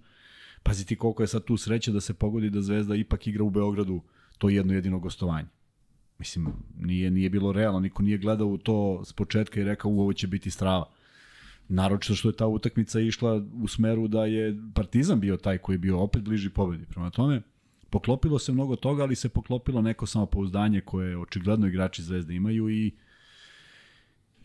[0.63, 3.49] Pazi ti koliko je sad tu sreće da se pogodi da Zvezda ipak igra u
[3.49, 4.01] Beogradu
[4.37, 5.47] to jedno jedino gostovanje.
[6.21, 6.47] Mislim,
[6.79, 10.27] nije, nije bilo realno, niko nije gledao to s početka i rekao u ovo će
[10.27, 10.85] biti strava.
[11.69, 15.79] Naročito što je ta utakmica išla u smeru da je Partizan bio taj koji je
[15.79, 16.85] bio opet bliži pobedi.
[16.85, 17.41] Prema tome,
[17.89, 22.91] poklopilo se mnogo toga, ali se poklopilo neko samopouzdanje koje očigledno igrači Zvezde imaju i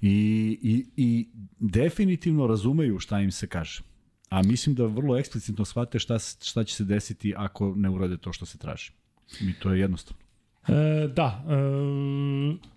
[0.00, 1.28] I, i, I
[1.58, 3.82] definitivno razumeju šta im se kaže.
[4.28, 8.32] A mislim da vrlo eksplicitno shvate šta, šta će se desiti ako ne urade to
[8.32, 8.92] što se traži.
[9.40, 10.25] I to je jednostavno.
[10.68, 11.52] E, da, e,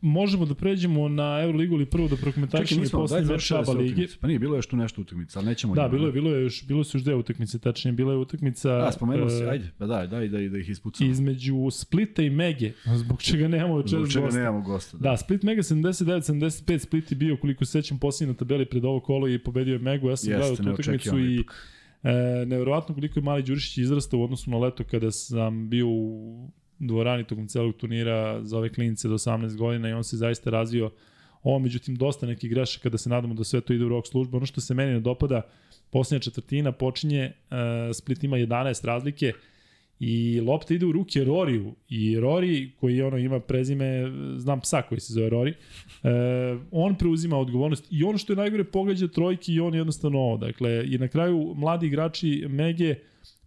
[0.02, 4.08] možemo da pređemo na Euroligu ili prvo da prokomentarišemo i poslednji meč Aba Ligi.
[4.22, 5.76] Pa nije, bilo je još tu nešto utakmica, ali nećemo...
[5.76, 6.14] Da, njima, bilo je, ne?
[6.14, 9.50] bilo je još, bilo su još dve utakmice, tačnije, bila je utakmica Da, spomenuo e,
[9.50, 11.10] ajde, pa daj, daj da, da ih ispucamo.
[11.10, 12.72] između Splita i Mege,
[13.04, 14.40] zbog čega nemamo večeras Zbog čega gosta.
[14.40, 14.98] nemamo gosta.
[14.98, 15.10] Da.
[15.10, 19.00] Da, Split Mega 79-75, Split je bio, koliko se sećam, posljednji na tabeli pred ovo
[19.00, 20.10] kolo i pobedio je Megu.
[20.10, 21.56] Ja sam gledao tu utakmicu i ipak.
[22.04, 22.12] e,
[22.46, 27.24] nevjerovatno koliko je Mali Đurišić izrastao u odnosu na leto kada sam bio u dvorani
[27.24, 30.92] tokom celog turnira za ove klinice do 18 godina i on se zaista razvio
[31.44, 34.38] ovo, međutim, dosta nekih grešaka kada se nadamo da sve to ide u rok službe.
[34.38, 35.42] Ono što se meni ne dopada,
[35.90, 37.34] posljednja četvrtina počinje, e,
[37.94, 39.34] Split ima 11 razlike,
[40.00, 45.00] I lopta ide u ruke Roriju i Rori koji ono ima prezime, znam psa koji
[45.00, 45.56] se zove Rori, e,
[46.72, 50.38] on preuzima odgovornost i ono što je najgore pogađa trojki i on jednostavno ovo.
[50.38, 52.96] Dakle, i na kraju mladi igrači Mege,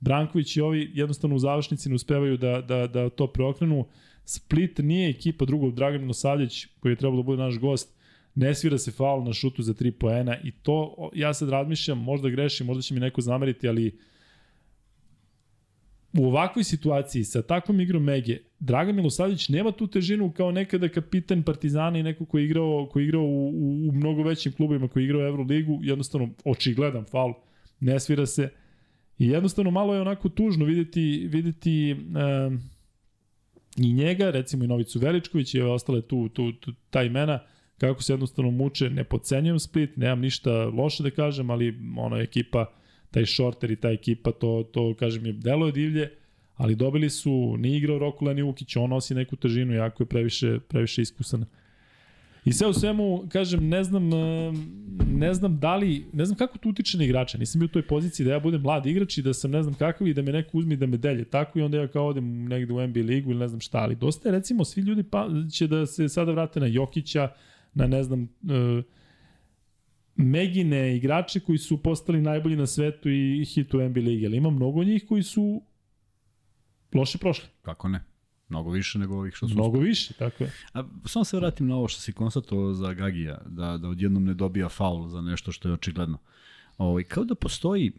[0.03, 3.87] Branković i ovi jednostavno u završnici ne uspevaju da, da, da to preokrenu.
[4.25, 7.95] Split nije ekipa drugog Dragan Milosavljević koji je trebalo da bude naš gost,
[8.35, 12.29] ne svira se faul na šutu za 3 poena i to ja sad razmišljam, možda
[12.29, 13.99] grešim, možda će mi neko zameriti, ali
[16.19, 21.43] u ovakvoj situaciji sa takvom igrom Mege, Dragan Milosavljević nema tu težinu kao nekada kapitan
[21.43, 24.89] Partizana i neko koji je igrao, koji je igrao u, u, u mnogo većim klubima,
[24.89, 27.33] koji je igrao Euroligu, jednostavno očigledan faul,
[27.81, 28.62] ne svira se.
[29.23, 32.61] I jednostavno malo je onako tužno videti, videti um,
[33.77, 37.39] i njega, recimo i Novicu Veličković i ove ostale tu, tu, tu ta imena,
[37.79, 42.67] kako se jednostavno muče, ne podcenjujem Split, nemam ništa loše da kažem, ali ona ekipa,
[43.11, 46.11] taj šorter i ta ekipa, to, to kažem je delo je divlje,
[46.55, 50.59] ali dobili su, ni igrao Rokula ni Ukić, on nosi neku težinu, jako je previše,
[50.69, 51.45] previše iskusan.
[52.45, 54.11] I sve u svemu, kažem, ne znam,
[55.23, 57.39] ne znam da li, ne znam kako to utiče na igrača.
[57.39, 59.75] Nisam bio u toj poziciji da ja budem mlad igrač i da sam ne znam
[59.75, 62.49] kakav i da me neko uzmi da me delje tako i onda ja kao odem
[62.49, 65.29] negde u NBA ligu ili ne znam šta, ali dosta je recimo svi ljudi pa,
[65.53, 67.29] će da se sada vrate na Jokića,
[67.75, 68.85] na ne znam, uh,
[70.17, 74.51] Megine igrače koji su postali najbolji na svetu i hit u NBA ligi, ali ima
[74.51, 75.63] mnogo njih koji su
[76.95, 77.49] loše prošli.
[77.63, 78.12] Kako ne?
[78.53, 79.55] Mnogo više nego ovih što su...
[79.55, 80.53] Mnogo više, tako je.
[80.73, 84.35] A, samo se vratim na ovo što si konstatovao za Gagija, da, da odjednom ne
[84.35, 86.19] dobija faul za nešto što je očigledno.
[86.79, 87.93] Ovo, ovaj, kao da postoji...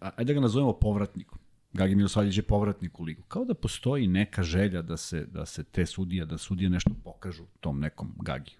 [0.00, 1.38] Ajde da ga nazovemo povratnikom.
[1.72, 3.22] Gagi Milosavljević je povratnik u ligu.
[3.28, 7.44] Kao da postoji neka želja da se, da se te sudije, da sudije nešto pokažu
[7.60, 8.58] tom nekom Gagiju.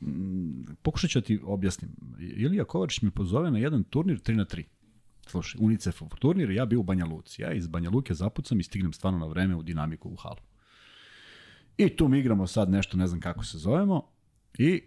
[0.00, 1.90] Mm, pokušat ću da ti objasnim.
[2.18, 4.64] Ilija Kovačić me pozove na jedan turnir 3 na 3
[5.26, 7.42] Slušaj, UNICEF-ov turnir, ja bio u Banja Luci.
[7.42, 10.40] Ja iz Banja Luke zapucam i stignem stvarno na vreme u dinamiku u halu.
[11.76, 14.02] I tu mi igramo sad nešto, ne znam kako se zovemo,
[14.58, 14.82] i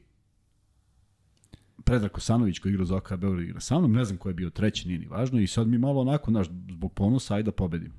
[1.84, 4.88] Predrag Kosanović koji igra za Beograd igra sa mnom, ne znam ko je bio treći,
[4.88, 7.96] nije ni važno, i sad mi malo onako, znaš, zbog ponosa, ajde da pobedimo.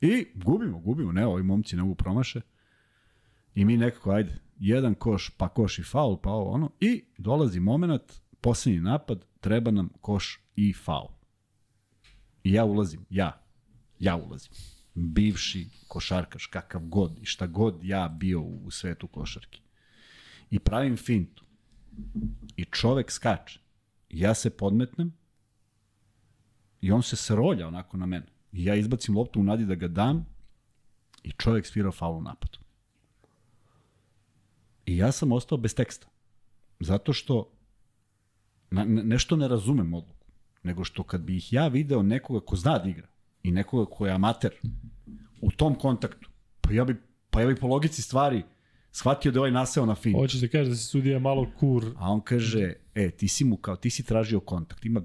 [0.00, 2.40] I gubimo, gubimo, ne, ovi momci ne mogu promaše.
[3.54, 7.60] I mi nekako, ajde, jedan koš, pa koš i faul, pa ovo ono, i dolazi
[7.60, 8.02] moment,
[8.40, 11.08] poslednji napad, treba nam koš i faul.
[12.44, 13.42] Ja ulazim, ja,
[13.98, 14.52] ja ulazim.
[14.94, 19.60] Bivši košarkaš, kakav god i šta god ja bio u svetu košarke.
[20.50, 21.44] I pravim fintu.
[22.56, 23.60] I čovek skače.
[24.10, 25.12] Ja se podmetnem
[26.80, 28.26] i on se srolja onako na mene.
[28.52, 30.26] I ja izbacim loptu u nadi da ga dam
[31.22, 32.58] i čovek svira faul u napadu.
[34.86, 36.06] I ja sam ostao bez teksta.
[36.80, 37.50] Zato što
[38.70, 40.21] na, nešto ne razumem odluku
[40.62, 43.08] nego što kad bih ja video nekoga ko zna da igra
[43.42, 44.50] i nekoga ko je amater
[45.40, 46.30] u tom kontaktu,
[46.60, 46.96] pa ja bi,
[47.30, 48.42] pa ja bi po logici stvari
[48.92, 50.14] shvatio da je ovaj naseo na fin.
[50.14, 51.84] Hoćeš da kaže da se sudija malo kur.
[51.96, 54.84] A on kaže, e, ti si mu kao, ti si tražio kontakt.
[54.84, 55.02] Ima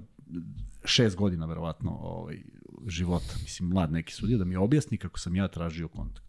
[0.84, 2.42] šest godina, verovatno, ovaj,
[2.86, 3.34] života.
[3.42, 6.28] Mislim, mlad neki sudija, da mi objasni kako sam ja tražio kontakt.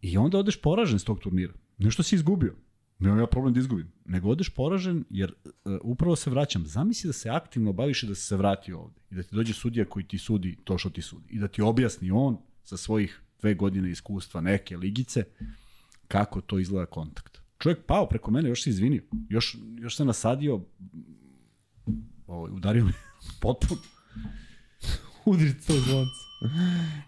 [0.00, 1.52] I onda odeš poražen s tog turnira.
[1.78, 2.54] Nešto si izgubio.
[3.02, 3.92] Nemam ja problem da izgubim.
[4.04, 6.66] Nego odeš poražen, jer uh, upravo se vraćam.
[6.66, 9.00] Zamisli da se aktivno baviš i da se se vrati ovde.
[9.10, 11.28] I da ti dođe sudija koji ti sudi to što ti sudi.
[11.30, 15.24] I da ti objasni on sa svojih dve godine iskustva neke ligice
[16.08, 17.38] kako to izgleda kontakt.
[17.58, 19.02] Čovjek pao preko mene, još se izvinio.
[19.28, 20.60] Još, još se nasadio,
[22.26, 22.92] ovaj, udario me
[23.42, 23.80] potpuno.
[25.24, 26.22] Udri to zvonce.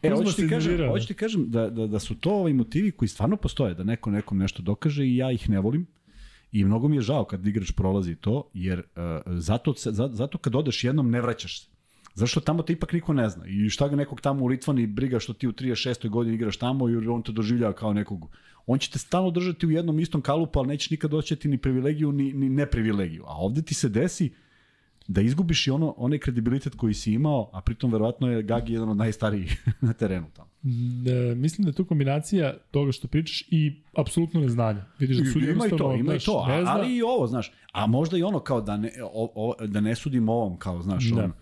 [0.03, 3.09] E, hoću ti, kažem, hoću ti kažem da, da, da su to ovaj motivi koji
[3.09, 5.87] stvarno postoje, da neko nekom nešto dokaže i ja ih ne volim.
[6.53, 9.75] I mnogo mi je žao kad igrač prolazi to, jer uh, zato,
[10.13, 11.75] zato kad odeš jednom ne vraćaš se.
[12.15, 13.47] Zašto tamo te ipak niko ne zna.
[13.47, 16.09] I šta ga nekog tamo u Litvani briga što ti u 36.
[16.09, 18.29] godini igraš tamo jer on te doživljava kao nekog.
[18.67, 22.13] On će te stalno držati u jednom istom kalupu, ali neće nikad doćeti ni privilegiju
[22.13, 23.25] ni, ni neprivilegiju.
[23.27, 24.33] A ovde ti se desi
[25.09, 28.89] da izgubiš i ono, onaj kredibilitet koji si imao, a pritom verovatno je Gagi jedan
[28.89, 30.49] od najstarijih na terenu tamo.
[31.07, 34.85] E, mislim da je to kombinacija toga što pričaš i apsolutno neznanja.
[34.99, 37.53] Vidiš da sudi ima i to, ima i to, a, ali i ovo, znaš.
[37.73, 41.05] A možda i ono kao da ne, o, o, da ne sudim ovom, kao, znaš,
[41.05, 41.25] da.
[41.25, 41.33] ono,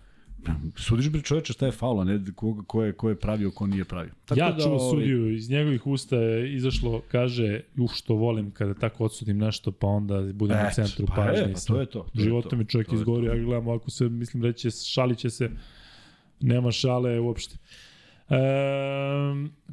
[0.77, 3.67] Sudiš bre čoveče šta je faul, a ne ko, ko, je, ko je pravio, ko
[3.67, 4.11] nije pravio.
[4.25, 4.89] Tako ja da, čuo ovaj...
[4.89, 9.87] sudiju, iz njegovih usta je izašlo, kaže, uh što volim kada tako odsudim nešto, pa
[9.87, 11.43] onda budem Et, u centru pa pažnje.
[11.43, 12.05] E, pa to je to.
[12.15, 15.49] to Životom mi čovjek izgovorio, ja gledam, ako se, mislim, reći, šalit će se,
[16.39, 17.55] nema šale uopšte.
[18.29, 18.35] E,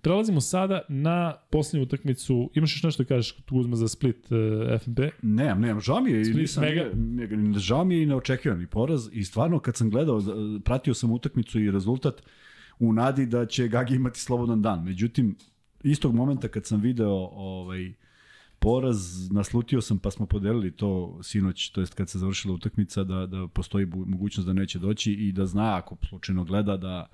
[0.01, 2.51] prelazimo sada na posljednju utakmicu.
[2.55, 4.99] Imaš još nešto da kažeš Kuzma za Split uh, FNP?
[5.23, 5.81] Nemam, nemam.
[5.81, 6.25] Žao mi je.
[6.25, 6.91] Split, nisam, mega.
[6.95, 9.09] Ne, žao mi je i neočekivani poraz.
[9.13, 10.23] I stvarno kad sam gledao,
[10.65, 12.23] pratio sam utakmicu i rezultat
[12.79, 14.85] u nadi da će Gagi imati slobodan dan.
[14.85, 15.37] Međutim,
[15.83, 17.93] istog momenta kad sam video ovaj,
[18.61, 23.27] poraz, naslutio sam pa smo podelili to sinoć, to jest kad se završila utakmica, da,
[23.27, 27.07] da postoji mogućnost da neće doći i da zna ako slučajno gleda da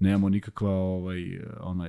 [0.00, 1.88] nemamo nikakva ovaj, ona,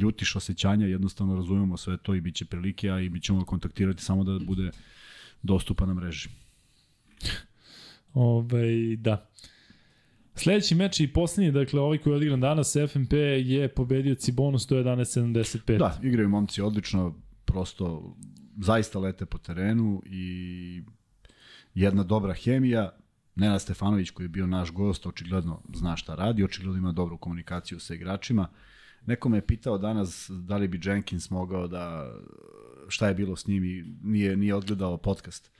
[0.00, 3.44] ljutiš osjećanja, jednostavno razumemo sve to i bit će prilike, a i mi ćemo ga
[3.44, 4.70] kontaktirati samo da bude
[5.42, 6.28] dostupan na mreži.
[8.14, 9.30] Ove, ovaj, da.
[10.34, 13.12] Sledeći meč i poslednji, dakle ovaj koji je odigran danas, FNP
[13.44, 15.78] je pobedio Cibonu 111-75.
[15.78, 17.14] Da, igraju momci odlično,
[17.44, 18.16] prosto
[18.60, 20.82] zaista lete po terenu i
[21.74, 22.90] jedna dobra hemija.
[23.34, 27.80] Nenad Stefanović koji je bio naš gost, očigledno zna šta radi, očigledno ima dobru komunikaciju
[27.80, 28.48] sa igračima.
[29.06, 32.12] neko me je pitao danas da li bi Jenkins mogao da,
[32.88, 35.50] šta je bilo s njim i nije, nije odgledao podcast.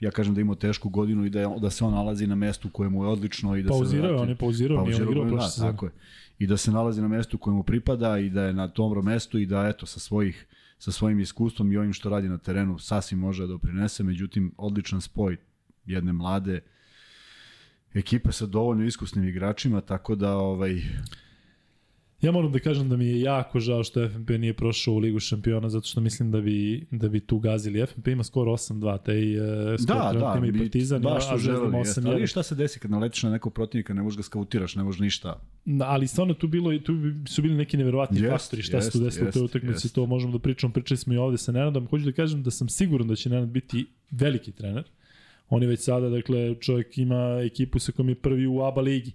[0.00, 2.70] Ja kažem da ima tešku godinu i da, je, da se on nalazi na mestu
[2.70, 4.22] koje mu je odlično i da pauzirao, se vrati.
[4.22, 5.92] on je pauzirao, nije on igrao prošle da, tako je.
[6.38, 9.38] I da se nalazi na mestu koje mu pripada i da je na tom mestu
[9.38, 10.46] i da eto sa svojih
[10.78, 15.00] sa svojim iskustvom i ovim što radi na terenu sasvim može da doprinese, međutim odličan
[15.00, 15.36] spoj
[15.86, 16.60] jedne mlade
[17.94, 20.82] ekipe sa dovoljno iskusnim igračima, tako da ovaj
[22.24, 25.20] Ja moram da kažem da mi je jako žao što FNP nije prošao u Ligu
[25.20, 27.86] šampiona, zato što mislim da bi, da bi tu gazili.
[27.86, 31.76] FNP ima skoro 8-2, taj uh, skor da, da, ima i Partizan, baš ima želeli,
[31.76, 32.00] jeste.
[32.00, 32.12] 8-1.
[32.12, 35.00] Ali šta se desi kad naletiš na nekog protivnika, ne možeš ga skautiraš, ne možeš
[35.00, 35.40] ništa.
[35.64, 36.92] Da, ali stvarno tu bilo tu
[37.26, 40.32] su bili neki neverovatni Jest, faktori šta se tu desilo u toj utakmici, to možemo
[40.32, 41.86] da pričamo, pričali smo i ovde sa Nenadom.
[41.86, 44.84] Hoću da kažem da sam siguran da će Nenad biti veliki trener.
[45.48, 49.12] On je već sada, dakle, čovjek ima ekipu sa kojom je prvi u ABA ligi.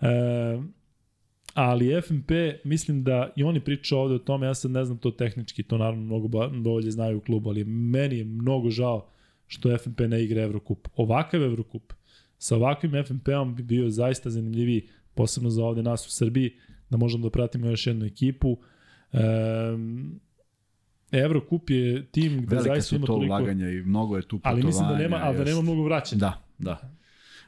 [0.00, 0.06] E,
[1.54, 2.30] ali FNP,
[2.64, 5.78] mislim da i oni pričaju ovde o tome, ja sad ne znam to tehnički, to
[5.78, 9.06] naravno mnogo bolje znaju u klubu, ali meni je mnogo žao
[9.46, 10.88] što FNP ne igra Evrokup.
[10.96, 11.92] Ovakav Evrokup
[12.38, 16.56] sa ovakvim FNP-om bi bio zaista zanimljiviji, posebno za ovde nas u Srbiji,
[16.90, 18.56] da možemo da pratimo još jednu ekipu.
[19.12, 20.20] Um,
[21.12, 23.34] Evrokup je tim gde Velike zaista su ima to toliko...
[23.34, 24.56] ulaganja i mnogo je tu putovanja.
[24.56, 26.20] Ali mislim da nema, ali da nema mnogo vraćanja.
[26.20, 26.99] Da, da.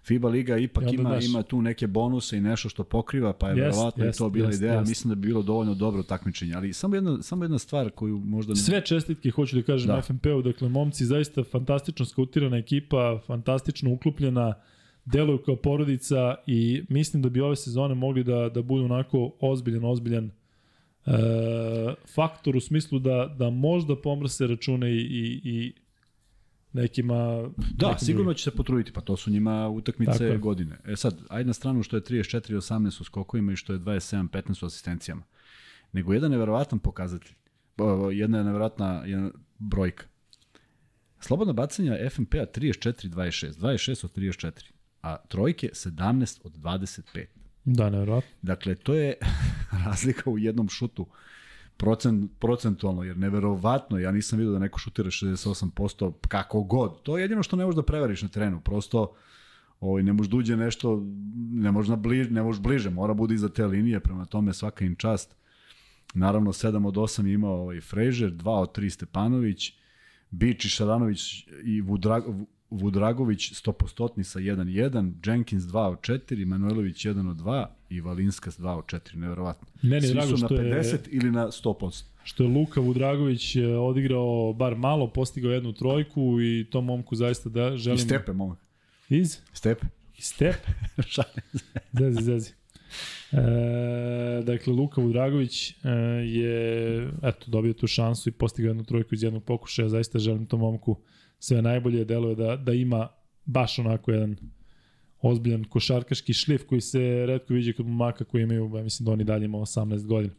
[0.05, 3.49] FIBA liga ipak onda, ima, znaš- ima tu neke bonuse i nešto što pokriva, pa
[3.49, 4.75] je Jest, verovatno i jest, to bila jest, ideja.
[4.75, 4.89] jest.
[4.89, 6.55] Mislim da bi bilo dovoljno dobro takmičenje.
[6.55, 8.51] Ali samo jedna, samo jedna stvar koju možda...
[8.51, 8.57] Ne...
[8.57, 10.03] Sve čestitke, hoću da kažem, da.
[10.03, 14.55] FNP-u, dakle, momci, zaista fantastično skautirana ekipa, fantastično uklopljena,
[15.05, 19.85] deluju kao porodica i mislim da bi ove sezone mogli da, da budu onako ozbiljan,
[19.85, 20.31] ozbiljan
[21.07, 21.11] e,
[22.15, 25.73] faktor u smislu da, da možda pomrse račune i, i, i
[26.73, 27.15] nekima...
[27.75, 28.37] Da, nekim sigurno drugim.
[28.37, 30.39] će se potruditi, pa to su njima Tako utakmice je.
[30.39, 30.79] godine.
[30.85, 34.67] E sad, ajde na stranu što je 34-18 u skokovima i što je 27-15 u
[34.67, 35.23] asistencijama.
[35.93, 37.35] Nego jedan neverovatan pokazatelj,
[38.13, 40.05] jedna neverovatna jedna brojka.
[41.21, 44.71] Slobodna bacanja FNP-a 34-26, 26 od 34,
[45.03, 47.27] a trojke 17 od 25.
[47.65, 48.31] Da, nevjerojatno.
[48.43, 49.15] Dakle, to je
[49.87, 51.07] razlika u jednom šutu
[51.83, 57.03] procent, procentualno, jer neverovatno, ja nisam vidio da neko šutira 68% kako god.
[57.03, 59.15] To je jedino što ne možeš da prevariš na terenu, prosto
[59.81, 61.03] ovaj, ne možeš da uđe nešto,
[61.53, 64.95] ne možeš, bliž, ne možeš bliže, mora bude iza te linije, prema tome svaka im
[64.97, 65.35] čast.
[66.15, 69.73] Naravno, 7 od 8 je imao ovaj Frazier, 2 od 3 Stepanović,
[70.31, 72.23] Bić i Šaranović i Vudrag,
[72.73, 78.69] Vudragović 100% sa 1-1, Jenkins 2 od 4, Manojlović 1 od 2 i Valinskas 2
[78.71, 79.69] od 4, neverovatno.
[79.83, 82.05] Meni Svi drago su na što je- 50 ili na 100%.
[82.25, 87.49] što je Luka Vudragović e, odigrao bar malo, postigao jednu trojku i tom momku zaista
[87.49, 87.99] da I želim...
[87.99, 88.59] Stepe, momak.
[89.09, 89.39] Iz?
[89.53, 89.87] Stepe.
[90.19, 90.57] Iz Step?
[91.13, 91.65] Šalim se.
[91.93, 92.53] Zezi, zezi.
[93.33, 93.37] E,
[94.45, 95.75] dakle, Luka Vudragović e,
[96.25, 99.89] je eto, dobio tu šansu i postigao jednu trojku iz jednog pokušaja.
[99.89, 100.97] Zaista želim tom momku
[101.43, 102.05] sve najbolje.
[102.05, 103.09] Deluje da, da ima
[103.45, 104.37] baš onako jedan
[105.21, 109.25] ozbiljan košarkaški šlif koji se redko viđe kod momaka koji imaju, ja mislim da oni
[109.25, 110.35] dalje ima 18 godina.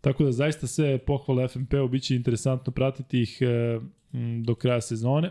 [0.00, 3.80] Tako da zaista sve pohvale FNP-u, bit će interesantno pratiti ih e,
[4.44, 5.30] do kraja sezone.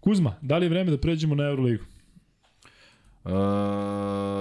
[0.00, 1.84] Kuzma, da li je vreme da pređemo na Euroligu?
[3.24, 3.30] Uh,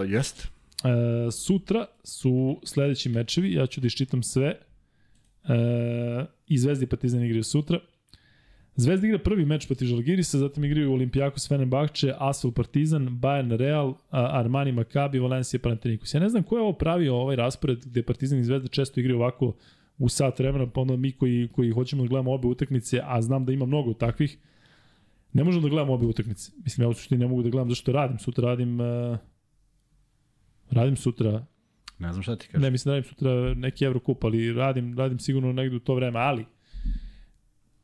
[0.07, 0.47] jest.
[0.83, 4.47] E, sutra su sledeći mečevi, ja ću da iščitam sve.
[4.47, 4.57] E,
[6.47, 7.79] I Zvezda i Partizan igraju sutra.
[8.79, 14.71] Zvezda igra prvi meč protiv Žalgirisa, zatim igraju Olimpijakos Fenerbahče, Asvel Partizan, Bayern Real, Armani
[14.71, 16.13] Maccabi, Valencia Panathinaikos.
[16.13, 19.19] Ja ne znam ko je ovo pravio ovaj raspored gde Partizan i Zvezda često igraju
[19.19, 19.55] ovako
[19.97, 23.45] u sat vremena, pa onda mi koji, koji hoćemo da gledamo obe utakmice, a znam
[23.45, 24.37] da ima mnogo takvih,
[25.33, 26.51] ne možemo da gledamo obe utakmice.
[26.63, 28.19] Mislim, ja u suštini ne mogu da gledam zašto radim.
[28.19, 29.17] Sutra radim uh,
[30.71, 31.45] radim sutra
[31.99, 32.63] Ne znam šta ti kažeš.
[32.63, 36.19] Ne, mislim da radim sutra neki Evrokup, ali radim, radim sigurno negde u to vreme,
[36.19, 36.45] ali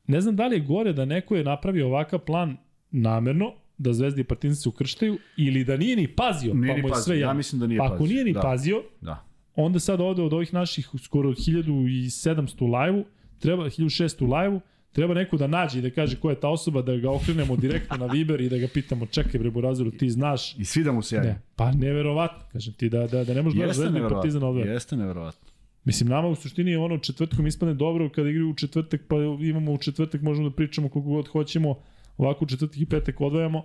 [0.08, 2.58] ne znam da li je gore da neko je napravio ovakav plan
[2.92, 6.82] namerno, da Zvezda i Partizan se ukrštaju, ili da nije ni pazio, Nije pa ni
[6.82, 7.34] mu je pazio, sve ja jedno.
[7.34, 8.42] mislim da nije pa ako pazio, nije ni da.
[8.42, 9.26] pazio, Da.
[9.56, 13.06] onda sad ovde od ovih naših skoro 1700 u live-u,
[13.40, 14.60] treba 1600 u live-u,
[14.92, 17.98] treba neko da nađe i da kaže ko je ta osoba, da ga okrenemo direktno
[17.98, 21.02] na Viber i da ga pitamo, čekaj bre Burazeru, ti znaš, I svi da mu
[21.02, 21.28] se javi.
[21.28, 24.44] Ne, pa neverovatno, kažem ti, da, da, da ne možeš gledati Jeste Zvezdu i Partizan
[24.44, 24.62] ovde.
[24.62, 25.45] Jeste neverovatno.
[25.86, 29.78] Mislim, nama u suštini ono četvrtkom ispadne dobro kada igraju u četvrtak, pa imamo u
[29.78, 31.76] četvrtak, možemo da pričamo koliko god hoćemo,
[32.18, 33.64] ovako u četvrtak i petak odvajamo.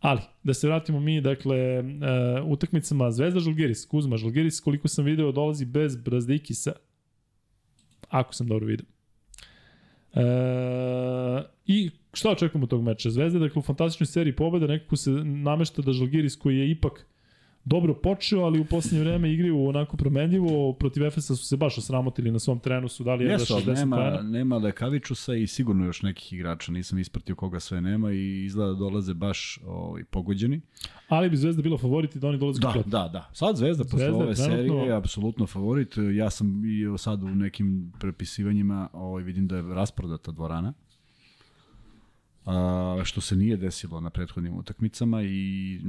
[0.00, 1.86] Ali, da se vratimo mi, dakle, uh,
[2.46, 6.72] utakmicama Zvezda Žalgiris, Kuzma Žalgiris, koliko sam video, dolazi bez Brazdikisa,
[8.08, 8.86] ako sam dobro video.
[10.14, 13.10] E, I šta očekujemo tog meča?
[13.10, 17.06] Zvezda, dakle, u fantastičnoj seriji pobeda nekako se namešta da Žalgiris koji je ipak
[17.64, 20.72] dobro počeo, ali u poslednje vreme igraju onako promenljivo.
[20.72, 24.22] Protiv Efesa su se baš osramotili na svom trenu, su dali jedva 60 nema, pojena.
[24.22, 28.78] nema Lekavičusa i sigurno još nekih igrača, nisam ispratio koga sve nema i izgleda da
[28.78, 30.60] dolaze baš ovaj, pogođeni.
[31.08, 32.90] Ali bi Zvezda bila favorit i da oni dolaze Da, kompletno.
[32.92, 33.28] da, da.
[33.32, 35.94] Sad Zvezda posle Zvezda ove trenutno- serije je apsolutno favorit.
[36.14, 40.72] Ja sam i sad u nekim prepisivanjima ovaj, vidim da je rasprodata dvorana.
[42.44, 45.80] A, što se nije desilo na prethodnim utakmicama i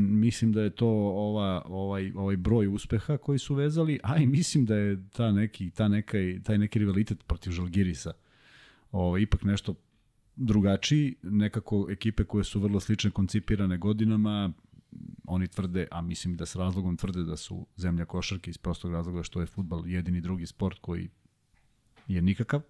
[0.00, 4.66] mislim da je to ova, ovaj, ovaj broj uspeha koji su vezali, a i mislim
[4.66, 8.12] da je ta neki, ta neka, taj neki rivalitet protiv Žalgirisa
[8.92, 9.74] ovaj, ipak nešto
[10.36, 14.52] drugačiji, nekako ekipe koje su vrlo slične koncipirane godinama,
[15.26, 19.22] oni tvrde, a mislim da s razlogom tvrde da su zemlja košarke iz prostog razloga
[19.22, 21.08] što je futbal jedini drugi sport koji
[22.08, 22.60] je nikakav.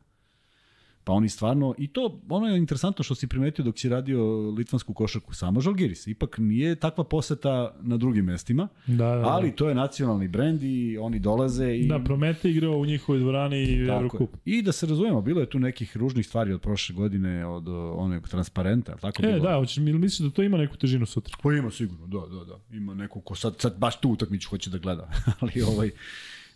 [1.05, 4.95] Pa oni stvarno, i to, ono je interesantno što si primetio dok si radio litvansku
[4.95, 6.07] košarku, samo Žalgiris.
[6.07, 9.29] Ipak nije takva poseta na drugim mestima, Da, da, da.
[9.29, 11.89] ali to je nacionalni brend i oni dolaze i...
[11.89, 13.81] Da, Promete igrao u njihovoj dvorani i.
[13.89, 14.31] Evrokup.
[14.45, 17.75] I da se razumemo, bilo je tu nekih ružnih stvari od prošle godine, od uh,
[17.97, 19.39] onog transparenta, tako E, bilo?
[19.39, 21.37] da, hoćeš mi misliš da to ima neku težinu sutra?
[21.43, 22.77] Pa ima sigurno, da, da, da.
[22.77, 25.11] Ima neko ko sad, sad baš tu utakmicu hoće da gleda.
[25.41, 25.91] Ali ovaj,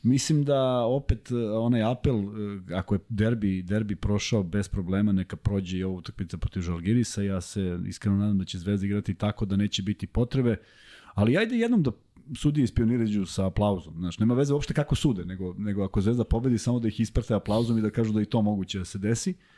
[0.07, 2.33] mislim da opet uh, onaj apel, uh,
[2.75, 7.23] ako je derbi, derbi prošao bez problema, neka prođe i ova utakmica protiv Žalgirisa.
[7.23, 10.57] Ja se iskreno nadam da će Zvezda igrati tako da neće biti potrebe.
[11.15, 11.91] Ali ajde jednom da
[12.37, 13.95] sudije ispionirađu sa aplauzom.
[13.99, 17.35] Znaš, nema veze uopšte kako sude, nego, nego ako Zvezda pobedi, samo da ih isprate
[17.35, 19.31] aplauzom i da kažu da i to moguće da se desi.
[19.31, 19.56] Uh,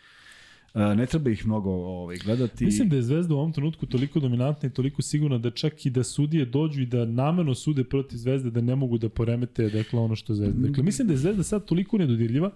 [0.75, 2.65] ne treba ih mnogo ovaj, gledati.
[2.65, 5.91] Mislim da je Zvezda u ovom trenutku toliko dominantna i toliko sigurna da čak i
[5.91, 10.01] da sudije dođu i da namerno sude protiv Zvezde da ne mogu da poremete dakle,
[10.01, 10.69] ono što je Zvezda.
[10.69, 12.51] Dakle, mislim da je Zvezda sad toliko nedodirljiva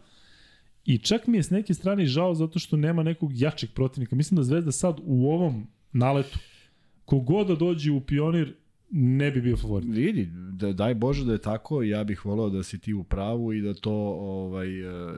[0.84, 4.16] i čak mi je s neke strane žao zato što nema nekog jačeg protivnika.
[4.16, 6.38] Mislim da Zvezda sad u ovom naletu
[7.04, 8.54] kogod da dođe u pionir
[8.90, 9.88] ne bi bio favorit.
[9.88, 13.52] Vidi, da, daj Bože da je tako, ja bih voleo da si ti u pravu
[13.52, 15.14] i da to ovaj e,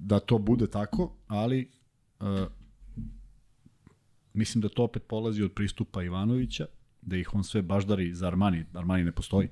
[0.00, 1.70] da to bude tako, ali
[2.24, 2.48] uh,
[4.32, 6.66] mislim da to opet polazi od pristupa Ivanovića,
[7.02, 9.48] da ih on sve baždari za Armani, Armani ne postoji.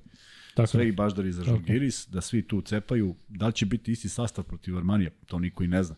[0.55, 3.17] Tako Sve ih baždari za Žalgiris, da svi tu cepaju.
[3.29, 5.11] Da li će biti isti sastav protiv Armanija?
[5.27, 5.97] To niko i ne zna.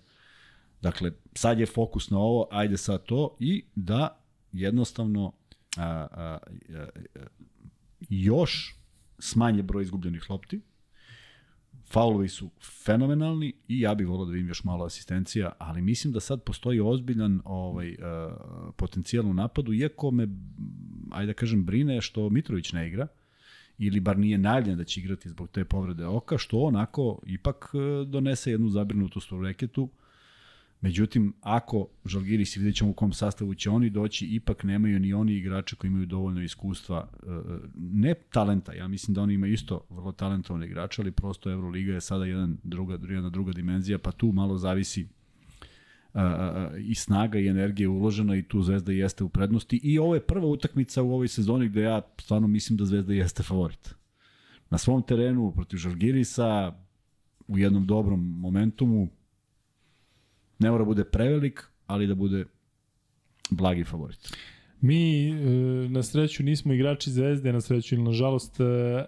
[0.82, 4.20] Dakle, sad je fokus na ovo, ajde sad to i da
[4.52, 5.32] jednostavno
[5.76, 6.38] a, a, a,
[6.74, 7.20] a,
[8.09, 8.76] još
[9.18, 10.60] smanje broj izgubljenih lopti.
[11.95, 12.51] Faulovi su
[12.85, 16.81] fenomenalni i ja bih volao da vidim još malo asistencija, ali mislim da sad postoji
[16.81, 17.97] ozbiljan ovaj, uh,
[18.77, 20.29] potencijal u napadu, iako me,
[21.11, 23.07] ajde da kažem, brine što Mitrović ne igra,
[23.79, 28.09] ili bar nije najavljen da će igrati zbog te povrede oka, što onako ipak uh,
[28.09, 29.89] donese jednu zabrinutost u reketu.
[30.85, 35.15] Međutim, ako Žalgiris i vidjet ćemo u kom sastavu će oni doći, ipak nemaju ni
[35.15, 37.27] oni igrače koji imaju dovoljno iskustva, e,
[37.74, 42.01] ne talenta, ja mislim da oni imaju isto vrlo talentovne igrače, ali prosto Euroliga je
[42.01, 45.09] sada jedan druga, jedna druga dimenzija, pa tu malo zavisi
[46.15, 50.27] a, i snaga i energija uložena i tu Zvezda jeste u prednosti i ovo je
[50.27, 53.94] prva utakmica u ovoj sezoni gde ja stvarno mislim da Zvezda jeste favorit.
[54.70, 56.73] Na svom terenu protiv Žalgirisa
[57.48, 59.09] u jednom dobrom momentumu
[60.65, 62.45] ne mora bude prevelik, ali da bude
[63.51, 64.36] blagi favorit.
[64.81, 65.32] Mi e,
[65.89, 68.65] na sreću nismo igrači Zvezde, na sreću ili nažalost e,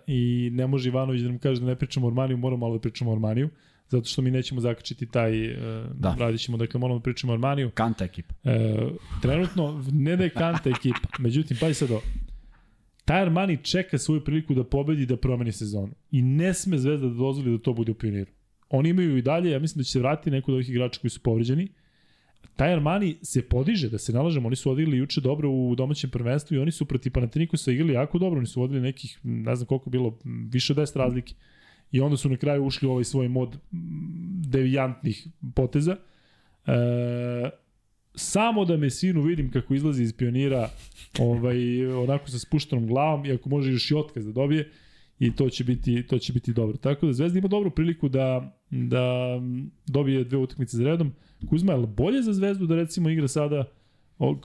[0.06, 2.80] i ne može Ivanović da nam kaže da ne pričamo o Ormaniju, moramo malo da
[2.80, 3.48] pričamo o Ormaniju,
[3.88, 5.56] zato što mi nećemo zakačiti taj, e,
[5.94, 6.16] Da.
[6.18, 7.70] radit ćemo, dakle moramo da pričamo o Ormaniju.
[7.74, 8.34] Kanta ekipa.
[8.44, 8.76] E,
[9.22, 12.02] trenutno ne da je kanta ekipa, međutim, pazi sad ovo,
[13.04, 15.92] taj Armani čeka svoju priliku da pobedi da promeni sezonu.
[16.10, 18.30] I ne sme Zvezda da dozvoli da to bude u pioniru.
[18.68, 21.10] Oni imaju i dalje, ja mislim da će se vratiti neko od ovih igrača koji
[21.10, 21.68] su povređeni.
[22.56, 26.54] Taj Armani se podiže, da se nalažemo, oni su odigrali juče dobro u domaćem prvenstvu
[26.54, 29.90] i oni su protiv Panathinaikosa igrali jako dobro, oni su vodili nekih, ne znam koliko
[29.90, 31.34] bilo, više od 10 razlike.
[31.92, 33.58] I onda su na kraju ušli u ovaj svoj mod
[34.48, 35.96] devijantnih poteza.
[36.66, 37.50] E,
[38.14, 40.68] samo da me sinu vidim kako izlazi iz pionira
[41.18, 44.70] ovaj, onako sa spuštenom glavom i ako može još i otkaz da dobije
[45.18, 46.76] i to će biti to će biti dobro.
[46.76, 49.04] Tako da Zvezda ima dobru priliku da da
[49.86, 51.12] dobije dve utakmice za redom.
[51.48, 53.64] Kuzma je bolje za Zvezdu da recimo igra sada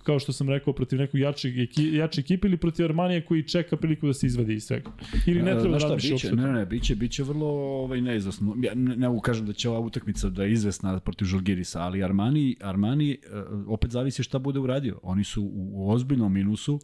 [0.03, 3.77] kao što sam rekao protiv nekog jačeg eki, jače ekipe ili protiv Armanija koji čeka
[3.77, 4.91] priliku da se izvadi iz svega.
[5.27, 6.35] Ili ne treba Znaš da razmišlja uopšte.
[6.35, 8.55] ne, ne, biće, biće vrlo ovaj, neizvesno.
[8.61, 12.03] Ja ne, ne mogu kažem da će ova utakmica da je izvesna protiv Žalgirisa, ali
[12.03, 14.99] Armani, Armani uh, opet zavisi šta bude uradio.
[15.03, 16.79] Oni su u, u ozbiljnom minusu.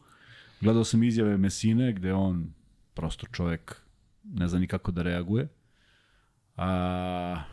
[0.62, 2.54] Gledao sam izjave Mesine gde on
[2.98, 3.78] prosto čovek
[4.24, 5.48] ne zna ni kako da reaguje.
[6.58, 7.44] A,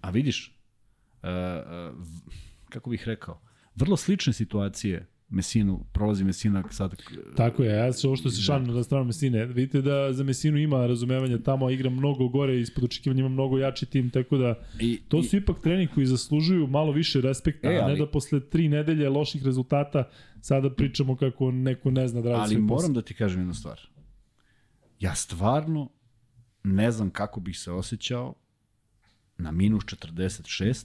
[0.00, 0.52] a vidiš,
[1.22, 1.30] uh, uh,
[1.96, 2.30] v-
[2.68, 3.40] kako bih rekao,
[3.74, 6.94] vrlo slične situacije Mesinu, prolazi Mesina sad...
[7.36, 9.46] Tako je, ja se ovo što se šalim na stranu Mesine.
[9.46, 13.58] Vidite da za Mesinu ima razumevanja tamo, a igra mnogo gore, ispod očekivanja ima mnogo
[13.58, 17.76] jači tim, tako da I, to su ipak trening koji zaslužuju malo više respekta, E,
[17.76, 20.08] a ali- ne da posle tri nedelje loših rezultata
[20.40, 22.76] sada pričamo kako neko ne zna da radi Ali svoj posao.
[22.76, 23.80] moram da ti kažem jednu stvar.
[25.00, 25.90] Ja stvarno
[26.64, 28.34] ne znam kako bih se osjećao
[29.38, 30.84] na minus 46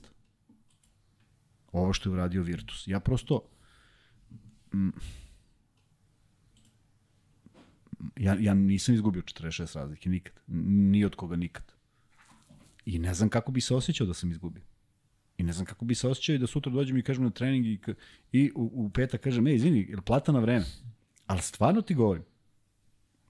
[1.71, 2.87] ovo što je uradio Virtus.
[2.87, 3.41] Ja prosto
[4.73, 4.89] mm,
[8.17, 10.33] ja, ja nisam izgubio 46 razlike nikad.
[10.47, 11.71] Ni od koga nikad.
[12.85, 14.63] I ne znam kako bi se osjećao da sam izgubio.
[15.37, 17.79] I ne znam kako bi se osjećao da sutra dođem i kažem na trening i,
[18.31, 20.65] i u, u petak kažem, ej, izvini, je plata na vreme?
[21.27, 22.23] Ali stvarno ti govorim.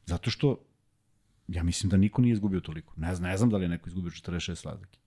[0.06, 0.66] Zato što
[1.48, 2.94] ja mislim da niko nije izgubio toliko.
[2.98, 5.00] Ne znam, ne znam da li je neko izgubio 46 razlike.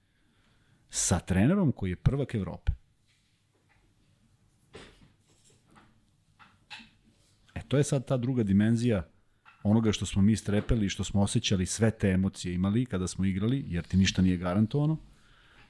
[0.90, 2.72] Sa trenerom koji je prvak Evrope.
[7.54, 9.08] E, to je sad ta druga dimenzija
[9.62, 13.64] onoga što smo mi strepeli što smo osjećali sve te emocije imali kada smo igrali,
[13.66, 14.96] jer ti ništa nije garantovano.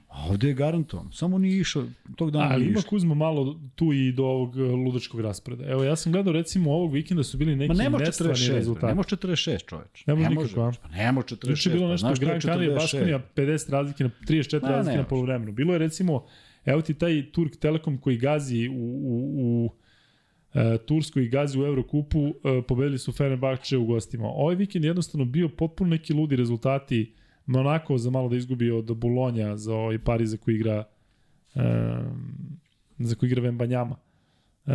[0.09, 1.13] A ovde je garantovano.
[1.13, 1.85] Samo nije išao,
[2.17, 2.81] tog dana Ali nije ima.
[2.89, 5.65] Kuzma malo tu i do ovog e, ludačkog raspreda.
[5.67, 8.95] Evo, ja sam gledao recimo ovog vikenda su bili neki Ma nestvarni 46, bre, rezultati.
[8.95, 10.07] može 46 čoveč.
[10.07, 10.73] Ne može nikako?
[10.83, 11.51] Pa ne može 46.
[11.51, 12.75] Juče je bilo pa nešto znaš što je Gran Canaria 46?
[12.75, 15.09] Baskonija 50 razlike na 34 Ma, razlike na može.
[15.09, 15.53] poluvremenu.
[15.53, 16.25] Bilo je recimo
[16.65, 19.71] evo ti taj Turk Telekom koji gazi u, u, u
[20.55, 24.27] e, Turskoj i gazi u Evrokupu, e, pobedili su Fenerbahče u gostima.
[24.29, 27.15] Ovaj vikend je jednostavno bio potpuno neki ludi rezultati.
[27.49, 30.85] Monako za malo da izgubi od Bulonja za ovaj Pariza koji igra
[31.55, 31.61] e,
[32.99, 33.97] za koji igra Vembanjama.
[34.67, 34.73] E,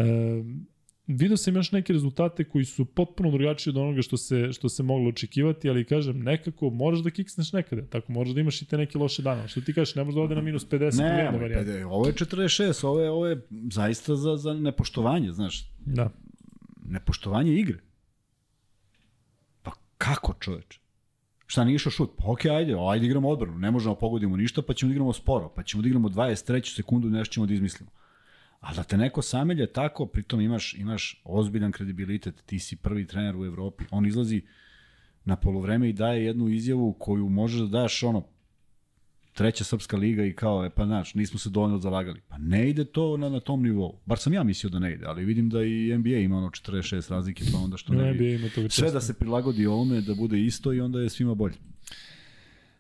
[1.08, 4.84] video sam još neke rezultate koji su potpuno drugačiji od onoga što se, što se
[4.84, 8.78] moglo očekivati, ali kažem, nekako moraš da kiksneš nekada, tako moraš da imaš i te
[8.78, 9.48] neke loše dane.
[9.48, 11.66] Što ti kažeš, ne možeš da ode na minus 50 u Ne, moj varijanti.
[11.66, 13.42] pede, ovo je 46, ovo je, ovo je
[13.72, 16.10] zaista za, za nepoštovanje, znaš, Da.
[16.86, 17.78] nepoštovanje igre.
[19.64, 20.80] Pa kako čoveče?
[21.48, 22.12] Šta nije išao šut?
[22.18, 25.14] Pa okej, ajde, ajde igramo odbranu, ne možemo da pogodimo ništa, pa ćemo da igramo
[25.14, 26.76] sporo, pa ćemo da igramo 23.
[26.76, 27.92] sekundu, nešto ćemo da izmislimo.
[28.60, 33.36] A da te neko samelje tako, pritom imaš, imaš ozbiljan kredibilitet, ti si prvi trener
[33.36, 34.42] u Evropi, on izlazi
[35.26, 38.24] na polovreme i daje jednu izjavu koju možeš da daš ono,
[39.34, 42.22] treća srpska liga i kao, e pa znaš, nismo se dovoljno zalagali.
[42.28, 44.00] Pa ne ide to na, na tom nivou.
[44.06, 47.12] Bar sam ja mislio da ne ide, ali vidim da i NBA ima ono 46
[47.12, 48.50] razlike, pa onda što ne, Ne bi...
[48.70, 51.56] Sve da se prilagodi ovome, da bude isto i onda je svima bolje.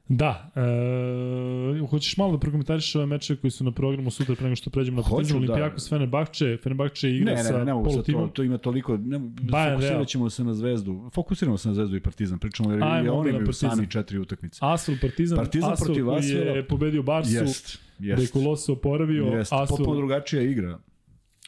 [0.07, 4.55] Da, e, hoćeš malo da prokomentariš ove mečeve koji su na programu sutra pre nego
[4.55, 5.37] što pređemo na Partizan da.
[5.53, 8.97] Olimpijako, Fenerbahče, Fenerbahče igra Ne, ne, sa ne, ne mogu sad to, to ima toliko,
[8.97, 12.83] ne, Bayern fokusirat ćemo se na zvezdu, fokusiramo se na zvezdu i partizan, pričamo jer
[12.83, 13.69] Ajmo oni imaju Partizan.
[13.69, 14.59] sami četiri utakmice.
[14.61, 16.51] Asvel Partizan, Partizan Asvel protiv Asvela.
[16.51, 19.53] je pobedio Barsu, Jest, je jest, Koloso oporavio, jest.
[19.53, 20.79] Asvel, Potpuno drugačija igra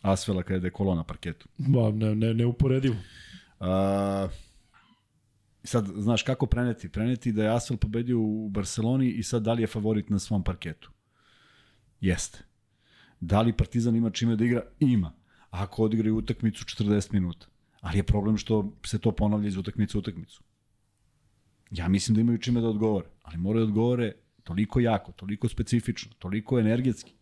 [0.01, 1.47] Asvela kada je Dekolo na parketu.
[1.57, 2.95] ba, ne, ne, neuporedivo.
[5.65, 6.89] A, sad, znaš kako preneti?
[6.89, 10.43] Preneti da je Asfel pobedio u Barceloni i sad da li je favorit na svom
[10.43, 10.91] parketu?
[12.01, 12.39] Jeste.
[13.19, 14.61] Da li Partizan ima čime da igra?
[14.79, 15.13] Ima.
[15.49, 17.47] Ako odigraju utakmicu 40 minuta.
[17.81, 20.43] Ali je problem što se to ponavlja iz utakmice u utakmicu.
[21.71, 24.13] Ja mislim da imaju čime da odgovore, ali moraju da odgovore
[24.43, 27.13] toliko jako, toliko specifično, toliko energetski.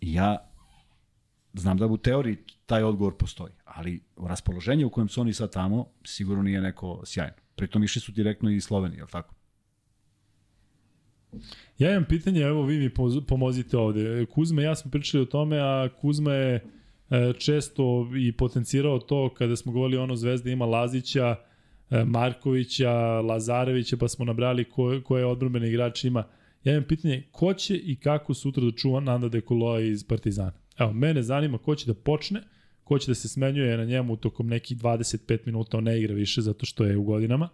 [0.00, 0.47] I ja
[1.54, 5.86] znam da u teoriji taj odgovor postoji, ali raspoloženje u kojem su oni sad tamo
[6.04, 7.36] sigurno nije neko sjajno.
[7.56, 9.34] Pritom išli su direktno iz Slovenije, je li tako?
[11.78, 12.90] Ja imam pitanje, evo vi mi
[13.26, 14.26] pomozite ovde.
[14.26, 16.54] Kuzma i ja smo pričali o tome, a Kuzma je
[17.10, 21.36] e, često i potencirao to kada smo govorili ono Zvezda ima Lazića,
[21.90, 26.24] e, Markovića, Lazarevića, pa smo nabrali ko, koje odbrambene igrače ima.
[26.64, 30.67] Ja imam pitanje, ko će i kako sutra da čuva Nanda Dekoloa iz Partizana?
[30.78, 32.42] Evo, mene zanima ko će da počne,
[32.84, 36.40] ko će da se smenjuje na njemu tokom nekih 25 minuta, on ne igra više
[36.40, 37.48] zato što je u godinama.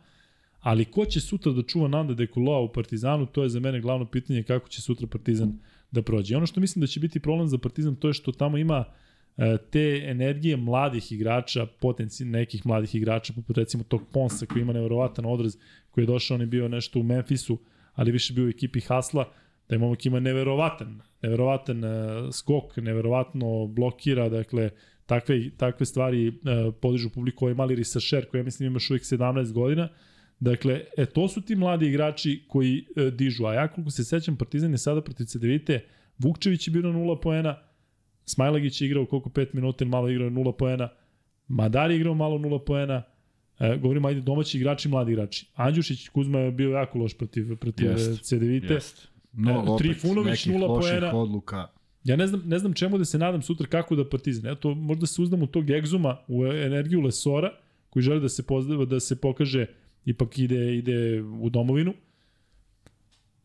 [0.61, 4.05] Ali ko će sutra da čuva Nanda Dekoloa u Partizanu, to je za mene glavno
[4.05, 5.59] pitanje kako će sutra Partizan
[5.91, 6.35] da prođe.
[6.35, 8.85] I ono što mislim da će biti problem za Partizan to je što tamo ima
[9.37, 14.73] e, te energije mladih igrača, potenci nekih mladih igrača, poput recimo tog Ponsa koji ima
[14.73, 15.57] nevjerovatan odraz,
[15.91, 17.59] koji je došao, on je bio nešto u Memphisu,
[17.95, 19.33] ali više bio u ekipi Hasla,
[19.69, 21.91] je momak ima neverovatan, neverovatan uh,
[22.33, 24.71] skok, neverovatno blokira, dakle,
[25.07, 29.05] takve, takve stvari uh, podižu publiku, ovaj mali Risašer koji ja mislim ima još uvijek
[29.05, 29.89] 17 godina,
[30.41, 33.47] Dakle, e, to su ti mladi igrači koji e, dižu.
[33.47, 35.85] A ja koliko se sećam, Partizan je sada protiv CDVite,
[36.19, 37.59] Vukčević je bio na 0 poena,
[38.25, 40.89] Smajlagić je igrao koliko 5 minuta, malo igrao 0 poena,
[41.49, 43.03] Madar je igrao malo 0 poena,
[43.59, 45.47] e, govorimo ajde domaći igrači, mladi igrači.
[45.55, 48.23] Andjušić Kuzma je bio jako loš protiv, protiv yes.
[48.23, 48.75] CDVite.
[48.75, 49.09] Jest.
[49.37, 51.17] Mnogo opet Trifunović nekih nula loših poena.
[51.17, 51.67] odluka.
[52.05, 54.53] Ja ne znam, ne znam čemu da se nadam sutra kako da Partizan.
[54.53, 57.51] Eto, možda se uzdam u tog egzuma, u energiju Lesora,
[57.91, 59.67] koji želi da se pozdava, da se pokaže
[60.05, 61.95] ipak ide, ide u domovinu.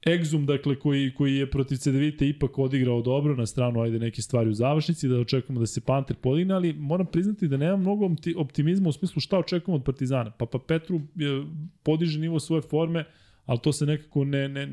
[0.07, 4.49] Egzum, dakle, koji, koji je protiv CDVita ipak odigrao dobro na stranu, ajde, neke stvari
[4.49, 8.89] u završnici, da očekujemo da se Panter podigne, ali moram priznati da nema mnogo optimizma
[8.89, 10.31] u smislu šta očekujemo od Partizana.
[10.31, 11.45] Pa, pa Petru je,
[11.83, 13.05] podiže nivo svoje forme,
[13.49, 14.67] ali to se nekako ne, ne,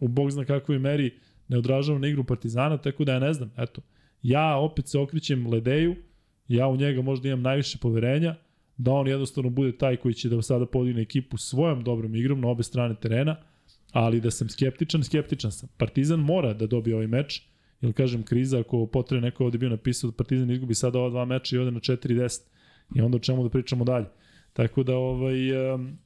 [0.00, 1.14] u bog zna kakvoj meri
[1.48, 3.80] ne odražava na igru Partizana, tako da ja ne znam, eto.
[4.22, 5.94] Ja opet se okrićem Ledeju,
[6.48, 8.34] ja u njega možda imam najviše poverenja,
[8.76, 12.48] da on jednostavno bude taj koji će da sada podigne ekipu svojom dobrom igrom na
[12.48, 13.36] obe strane terena,
[13.92, 15.68] ali da sam skeptičan, skeptičan sam.
[15.76, 17.42] Partizan mora da dobije ovaj meč,
[17.80, 21.24] ili kažem kriza, ako potrebe neko ovde bio napisao da Partizan izgubi sada ova dva
[21.24, 22.40] meča i ode na 4-10
[22.94, 24.06] i onda o čemu da pričamo dalje.
[24.52, 25.98] Tako da ovaj, um,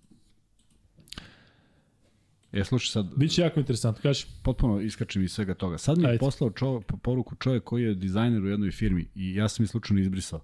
[2.53, 3.07] E, slušaj sad...
[3.17, 4.27] Biće jako interesantno, kaži.
[4.43, 5.79] Potpuno iskačem iz svega toga.
[5.79, 6.19] Sad mi je Ajde.
[6.19, 10.01] poslao čo, poruku čovjek koji je dizajner u jednoj firmi i ja sam mi slučajno
[10.01, 10.41] izbrisao.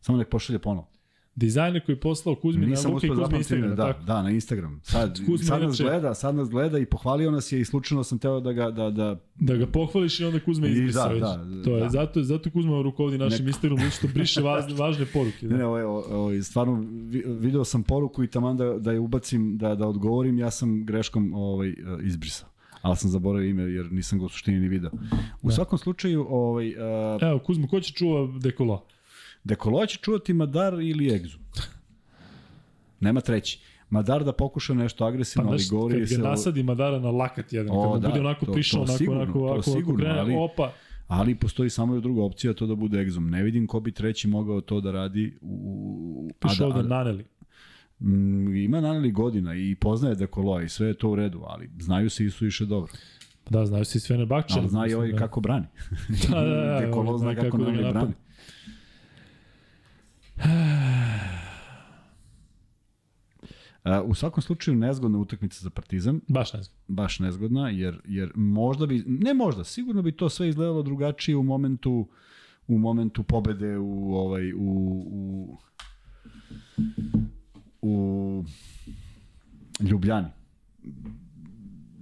[0.00, 0.91] Samo nek pošalje ponovo.
[1.34, 4.04] Dizajner koji je poslao Kuzmi na Luka i Kuzmi Instagram, da, tako?
[4.04, 4.80] Da, na Instagram.
[4.82, 8.18] Sad, Kuzmi sad nas gleda, sad nas gleda i pohvalio nas je i slučajno sam
[8.18, 8.70] teo da ga...
[8.70, 9.20] Da, da...
[9.40, 11.88] da ga pohvališ i onda Kuzma izbrisa da, da, to je, da.
[11.88, 13.54] Zato, zato Kuzma rukovodi našim Nek...
[13.54, 15.46] Instagramom, što briše važne, važne poruke.
[15.46, 15.52] Da.
[15.52, 16.84] Ne, ne, ovo, ovo, stvarno
[17.26, 21.34] video sam poruku i taman da, da je ubacim, da, da odgovorim, ja sam greškom
[21.34, 22.52] ovaj, izbrisao
[22.82, 24.90] ali sam zaboravio ime jer nisam ga u suštini ni video.
[25.42, 25.54] U da.
[25.54, 27.22] svakom slučaju, ovaj uh...
[27.22, 28.82] Evo Kuzma, ko će čuva dekola?
[29.44, 31.38] Dekolo će čuvati Madar ili Egzu.
[33.00, 33.60] Nema treći.
[33.90, 36.14] Madar da pokuša nešto agresivno, pa, ali govori kad se...
[36.14, 39.22] Kad nasadi Madara na lakat jedan, o, kad da, bude onako to, prišao, onako, sigurno,
[39.22, 40.72] onako, onako, sigurno, krene, ali, opa.
[41.06, 43.30] Ali postoji samo i druga opcija, to da bude Egzom.
[43.30, 46.30] Ne vidim ko bi treći mogao to da radi u...
[46.40, 47.24] Piše ovde Naneli.
[48.00, 52.10] Mm, ima Naneli godina i poznaje Dekoloa i sve je to u redu, ali znaju
[52.10, 52.92] se i su više dobro.
[53.50, 54.54] Da, znaju se i sve ne bakče.
[54.58, 55.18] Ali zna i ovaj da.
[55.18, 55.66] kako brani.
[56.30, 58.12] da, da, da, Dekolo zna kako, kako da brani.
[60.44, 60.62] Brani.
[64.04, 66.20] u svakom slučaju nezgodna utakmica za Partizan.
[66.28, 66.82] Baš nezgodna.
[66.88, 71.42] Baš nezgodna, jer, jer možda bi, ne možda, sigurno bi to sve izgledalo drugačije u
[71.42, 72.08] momentu
[72.68, 74.58] u momentu pobede u ovaj u
[75.12, 75.58] u
[77.82, 78.44] u
[79.80, 80.28] Ljubljani.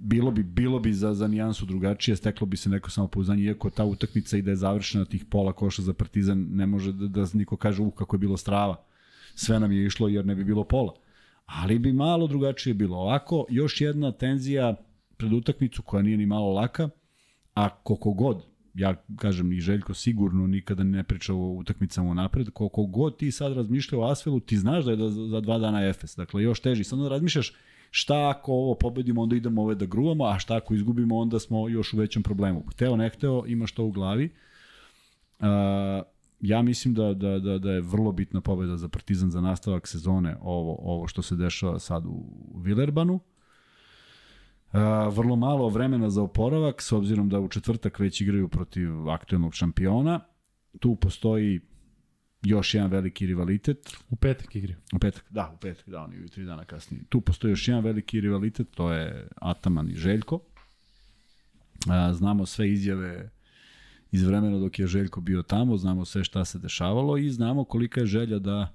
[0.03, 3.85] Bilo bi bilo bi za za nijansu drugačije, steklo bi se neko samopouzdanje iako ta
[3.85, 7.57] utakmica i da je završena tih pola koša za Partizan, ne može da, da niko
[7.57, 8.83] kaže uh kako je bilo strava.
[9.35, 10.93] Sve nam je išlo jer ne bi bilo pola
[11.55, 12.97] ali bi malo drugačije bilo.
[12.97, 14.75] Ovako, još jedna tenzija
[15.17, 16.89] pred utakmicu koja nije ni malo laka,
[17.53, 22.85] a koliko god, ja kažem i Željko sigurno nikada ne priča o utakmicama napred, koliko
[22.85, 26.15] god ti sad razmišlja o Asfelu, ti znaš da je da za dva dana Efes,
[26.15, 26.83] dakle još teži.
[26.83, 27.53] Sad razmišljaš
[27.91, 31.69] šta ako ovo pobedimo, onda idemo ove da gruvamo, a šta ako izgubimo, onda smo
[31.69, 32.63] još u većem problemu.
[32.71, 34.29] Hteo, ne hteo, imaš to u glavi.
[35.39, 35.47] Uh,
[36.39, 40.37] ja mislim da, da, da, da je vrlo bitna pobeda za Partizan za nastavak sezone
[40.41, 42.23] ovo, ovo što se dešava sad u
[42.55, 43.13] Vilerbanu.
[43.13, 44.79] Uh,
[45.15, 50.19] vrlo malo vremena za oporavak, s obzirom da u četvrtak već igraju protiv aktualnog šampiona.
[50.79, 51.59] Tu postoji
[52.41, 53.97] još jedan veliki rivalitet.
[54.09, 54.75] U petak igri.
[54.93, 57.03] U petak, da, u petak, da, oni tri dana kasnije.
[57.09, 60.39] Tu postoji još jedan veliki rivalitet, to je Ataman i Željko.
[62.13, 63.29] Znamo sve izjave
[64.11, 67.99] iz vremena dok je Željko bio tamo, znamo sve šta se dešavalo i znamo kolika
[67.99, 68.73] je želja da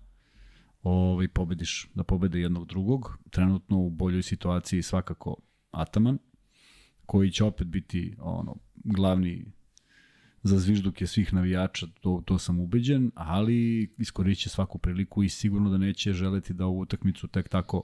[0.83, 3.19] ovaj, pobediš, da pobede jednog drugog.
[3.31, 5.37] Trenutno u boljoj situaciji svakako
[5.71, 6.19] Ataman,
[7.07, 9.53] koji će opet biti ono glavni
[10.47, 15.77] za zvižduke svih navijača, to, to sam ubeđen, ali iskoriće svaku priliku i sigurno da
[15.79, 17.83] neće želeti da ovu utakmicu tek tako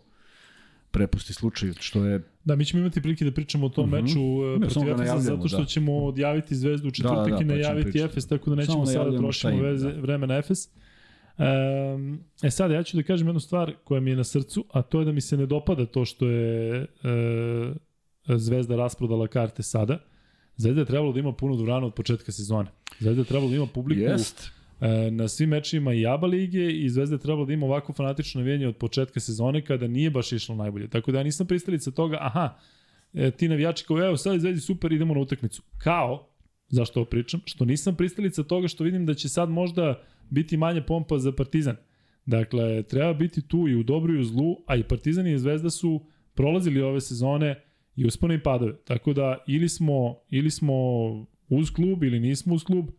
[0.91, 2.23] prepusti slučaj, što je...
[2.45, 4.03] Da, mi ćemo imati prilike da pričamo o tom mm -hmm.
[4.03, 5.65] meču uh, protiv Efesa, zato što da.
[5.65, 8.87] ćemo odjaviti Zvezdu u četvrtak da, da, i pa najaviti pa Efes, tako da nećemo
[8.87, 10.01] sada da trošimo veze, da.
[10.01, 10.69] vreme na Efes.
[11.39, 14.83] Um, e sada, ja ću da kažem jednu stvar koja mi je na srcu, a
[14.83, 17.77] to je da mi se ne dopada to što je uh,
[18.37, 19.99] Zvezda rasprodala karte sada.
[20.63, 22.71] Zvezda je trebalo da ima puno dvorana od početka sezone.
[22.99, 24.51] Zvezda je trebalo da ima publiku Jest
[24.83, 28.41] E, na svim mečima i ABA lige i Zvezda je trebalo da ima ovako fanatično
[28.41, 30.89] navijanje od početka sezone kada nije baš išlo najbolje.
[30.89, 32.59] Tako da ja nisam pristalica toga, aha,
[33.15, 35.63] e, ti navijači kao, evo, sad je Zvezdi super, idemo na utakmicu.
[35.79, 36.29] Kao,
[36.69, 40.83] zašto ovo pričam, što nisam pristalica toga što vidim da će sad možda biti manje
[40.83, 41.77] pompa za Partizan.
[42.27, 45.71] Dakle, treba biti tu i u dobru i u zlu, a i Partizan i Zvezda
[45.71, 47.63] su prolazili ove sezone
[47.97, 48.77] i uspone i padove.
[48.85, 50.75] Tako da ili smo, ili smo
[51.49, 52.91] uz klub ili nismo uz klub,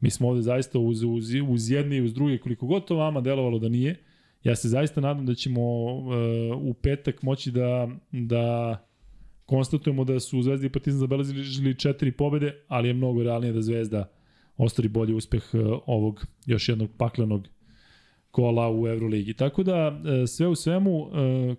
[0.00, 3.20] Mi smo ovde zaista uz, uz, uz jedne i uz druge, koliko god to vama
[3.20, 3.96] delovalo da nije,
[4.44, 6.06] ja se zaista nadam da ćemo uh,
[6.60, 8.76] u petak moći da, da
[9.46, 14.10] konstatujemo da su Zvezda i Partizan zabeležili četiri pobede, ali je mnogo realnije da Zvezda
[14.56, 17.48] ostvari bolji uspeh e, ovog još jednog paklenog
[18.30, 19.34] kola u Euroligi.
[19.34, 21.10] Tako da, e, sve u svemu,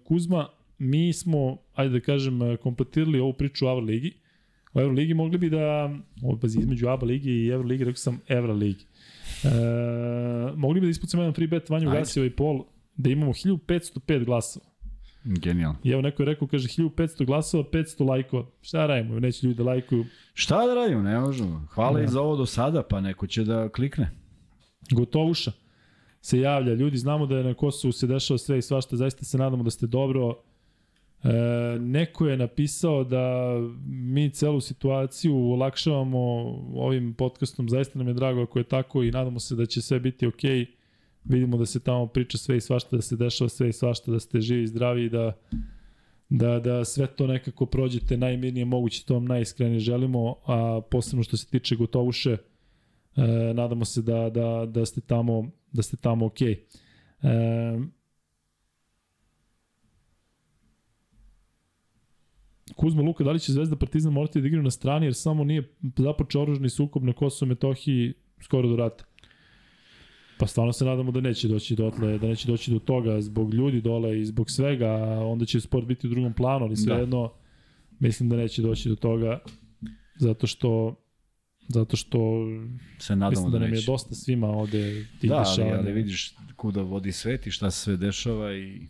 [0.04, 0.48] Kuzma,
[0.78, 4.14] mi smo, ajde da kažem, kompletirali ovu priču u Euroligi.
[4.74, 8.86] U Euroligi mogli bi da, ovo pazi, između ABA ligi i Euroligi, rekao sam Euroligi.
[9.44, 9.50] E,
[10.56, 12.64] mogli bi da ispucamo jedan free bet Vanju Gasio i Pol,
[12.96, 14.66] da imamo 1505 glasova.
[15.24, 15.78] Genijalno.
[15.84, 18.46] I evo neko je rekao, kaže 1500 glasova, 500 lajkova.
[18.62, 19.20] Šta radimo?
[19.20, 20.06] Neće ljudi da lajkuju.
[20.34, 21.02] Šta da radimo?
[21.02, 21.68] Ne možemo.
[21.70, 22.06] Hvala ja.
[22.06, 24.12] i za ovo do sada, pa neko će da klikne.
[24.92, 25.52] Gotovuša
[26.22, 26.74] se javlja.
[26.74, 28.96] Ljudi, znamo da je na Kosovu se dešava sve i svašta.
[28.96, 30.36] Zaista se nadamo da ste dobro.
[31.24, 33.56] E, neko je napisao da
[33.88, 36.20] mi celu situaciju olakšavamo
[36.76, 37.70] ovim podcastom.
[37.70, 40.66] Zaista nam je drago ako je tako i nadamo se da će sve biti okej.
[41.24, 44.20] Vidimo da se tamo priča sve i svašta, da se dešava sve i svašta, da
[44.20, 45.38] ste živi i zdravi i da,
[46.30, 51.38] da, da sve to nekako prođete najmirnije moguće, to vam najiskrenije želimo, a posebno što
[51.38, 56.56] se tiče Gotovuše, e, nadamo se da, da, da ste tamo da ste tamo okej.
[57.24, 57.78] Okay.
[57.86, 57.99] E,
[62.76, 65.74] Kuzma Luka, da li će Zvezda Partizan morati da igraju na strani, jer samo nije
[65.98, 69.04] započeo oružni sukob na Kosovo Metohiji skoro do rata?
[70.40, 73.82] Pa stvarno se nadamo da neće doći dotle, da neće doći do toga zbog ljudi
[73.82, 74.92] dole i zbog svega,
[75.26, 77.34] onda će sport biti u drugom planu, ali svejedno da.
[78.00, 79.40] mislim da neće doći do toga
[80.20, 80.96] zato što
[81.68, 82.20] zato što
[83.00, 85.74] se nadamo mislim da, da nam je dosta svima ovde tih da, dešavanja.
[85.74, 88.88] Da, ali, ali vidiš kuda vodi svet i šta se sve dešava i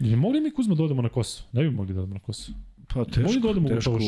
[0.00, 1.48] Ne mogli mi Kuzma da odemo na Kosovo?
[1.52, 2.58] Ne bi mogli da odemo na Kosovo.
[2.94, 3.98] Pa teško, mogli da odemo teško,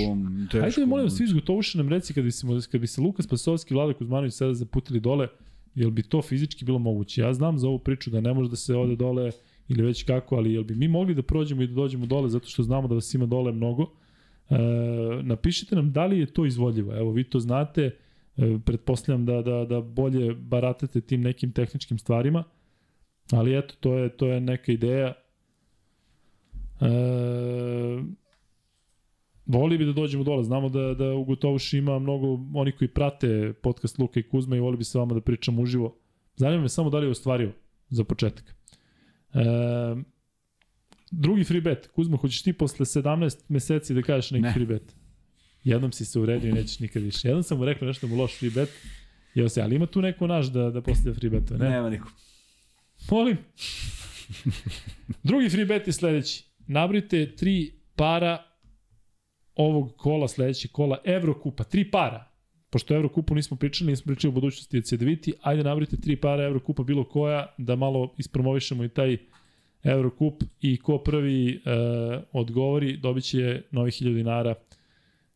[0.50, 0.64] teško.
[0.64, 3.26] Ajde, molim vas, svi iz Gotovuša nam reci kad bi se, kad bi se Lukas
[3.26, 5.28] Pasovski i Vlada Kuzmanović sada zaputili dole,
[5.74, 7.20] Jel bi to fizički bilo moguće?
[7.20, 9.30] Ja znam za ovu priču da ne može da se ode dole
[9.68, 12.48] ili već kako, ali jel bi mi mogli da prođemo i da dođemo dole zato
[12.48, 13.86] što znamo da vas ima dole mnogo?
[14.50, 14.56] E,
[15.22, 16.96] napišite nam da li je to izvodljivo.
[16.96, 17.90] Evo, vi to znate,
[18.36, 22.44] e, pretpostavljam da, da, da bolje baratate tim nekim tehničkim stvarima,
[23.30, 25.12] ali eto, to je, to je neka ideja.
[26.82, 28.02] E,
[29.46, 33.52] Voli bi da dođemo dole, znamo da, da u Gotovuši ima mnogo oni koji prate
[33.62, 35.96] podcast Luka i Kuzma i voli bi se vama da pričam uživo.
[36.36, 37.52] Zanima me samo da li je ostvario
[37.88, 38.54] za početak.
[39.34, 39.44] E,
[41.10, 41.88] drugi free bet.
[41.88, 44.52] Kuzma, hoćeš ti posle 17 meseci da kažeš neki ne.
[44.52, 44.96] free bet?
[45.64, 47.28] Jednom si se uredio i nećeš nikad više.
[47.28, 48.68] Jednom sam mu rekao nešto mu loš free bet.
[49.34, 51.70] Jel se, ali ima tu neko naš da, da postavlja free bet, ne?
[51.70, 52.08] Nema niko.
[53.10, 53.36] Molim.
[55.22, 56.51] Drugi free bet je sledeći.
[56.72, 58.38] Nabrite tri para
[59.54, 62.28] ovog kola, sledećeg kola, Evrokupa, tri para.
[62.70, 66.82] Pošto Evrokupu nismo pričali, nismo pričali o budućnosti od CDVT, ajde nabrite tri para Evrokupa
[66.82, 69.16] bilo koja, da malo ispromovišemo i taj
[69.82, 71.60] Evrokup i ko prvi e,
[72.32, 74.54] odgovori, dobit će novi 1000 dinara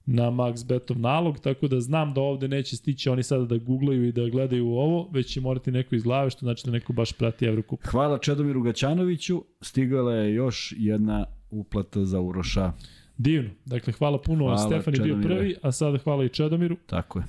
[0.07, 4.13] na MaxBetov nalog, tako da znam da ovde neće stići oni sada da googlaju i
[4.13, 7.45] da gledaju ovo, već će morati neko iz glave, što znači da neko baš prati
[7.45, 7.81] Evrokup.
[7.87, 12.73] Hvala Čedomiru Gaćanoviću, stigala je još jedna uplata za Uroša.
[13.19, 13.51] Divno.
[13.65, 14.45] Dakle, hvala puno.
[14.45, 16.77] Hvala, Stefan je bio prvi, a sada hvala i Čedomiru.
[16.87, 17.25] Tako je.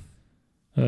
[0.75, 0.87] E,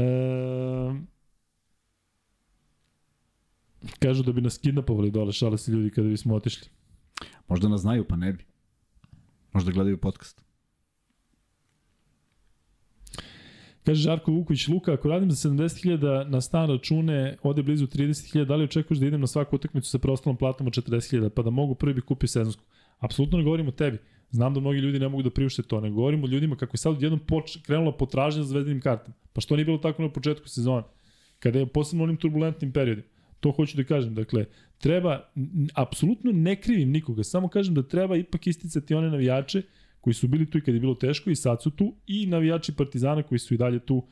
[3.99, 6.67] kažu da bi nas kidnapovali dole, šale se ljudi kada bismo otišli.
[7.47, 8.43] Možda nas znaju, pa ne bi.
[9.53, 10.48] Možda gledaju podcast.
[13.89, 18.55] Kaže Žarko Vuković, Luka, ako radim za 70.000 na stan račune, ode blizu 30.000, da
[18.55, 21.75] li očekuješ da idem na svaku utakmicu sa preostalom platom od 40.000, pa da mogu
[21.75, 22.63] prvi bi kupio sezonsku?
[22.99, 23.97] Apsolutno ne govorim o tebi.
[24.31, 26.77] Znam da mnogi ljudi ne mogu da priušte to, ne govorimo o ljudima kako je
[26.77, 29.15] sad odjednom poč, krenula potražnja za zvezdanim kartama.
[29.33, 30.83] Pa što nije bilo tako na početku sezona?
[31.39, 33.07] Kada je posebno onim turbulentnim periodima.
[33.39, 34.15] To hoću da kažem.
[34.15, 34.45] Dakle,
[34.77, 35.31] treba,
[35.73, 39.61] apsolutno ne krivim nikoga, samo kažem da treba ipak isticati one navijače
[40.01, 42.75] koji su bili tu i kada je bilo teško i sad su tu i navijači
[42.75, 44.07] Partizana koji su i dalje tu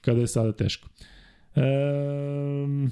[0.00, 0.88] kada je sada teško.
[1.54, 2.86] Ehm,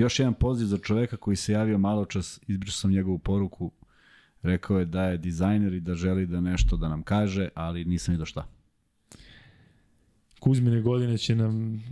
[0.00, 3.72] Još jedan poziv za čoveka koji se javio malo čas, izbrišao sam njegovu poruku,
[4.42, 8.12] rekao je da je dizajner i da želi da nešto da nam kaže, ali nisam
[8.12, 8.46] vidio šta.
[10.40, 11.82] Kuzmine godine će nam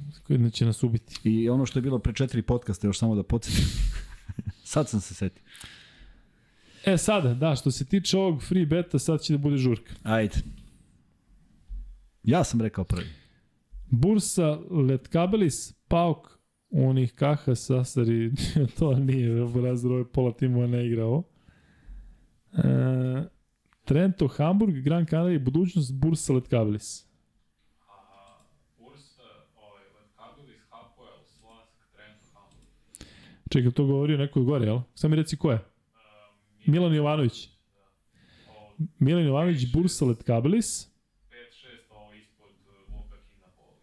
[0.53, 1.21] će nas ubiti.
[1.25, 3.65] I ono što je bilo pre četiri podcasta, još samo da podsjetim.
[4.73, 5.43] sad sam se setio.
[6.89, 9.93] E sada, da, što se tiče ovog free beta, sad će da bude žurka.
[10.03, 10.35] Ajde.
[12.23, 13.07] Ja sam rekao prvi.
[13.91, 16.39] Bursa, Letkabelis, Pauk,
[16.71, 18.33] onih kaha sasari,
[18.79, 21.23] to nije, Razor ovaj pola timova ne igrao.
[22.53, 22.63] E,
[23.85, 27.09] Trento, Hamburg, Gran Canaria, budućnost Bursa Letkabilis.
[33.51, 34.81] Čekaj, to govorio neko gore, jel?
[34.95, 35.78] Samo mi reci ko je.
[36.69, 37.49] Milan Jovanović.
[38.99, 40.89] Milan Jovanović, Bursalet Kabelis.
[41.31, 42.51] 5-6 ovo ispod
[42.89, 43.83] Wolverhamptona Polius.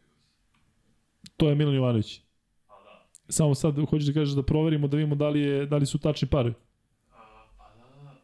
[1.37, 2.21] To je Milan Jovanović.
[2.67, 3.07] Pa da.
[3.29, 5.99] Samo sad hoćeš da kažeš da proverimo da vidimo da li, je, da li su
[5.99, 6.53] tačni parovi.
[7.11, 8.15] A, pa da, da.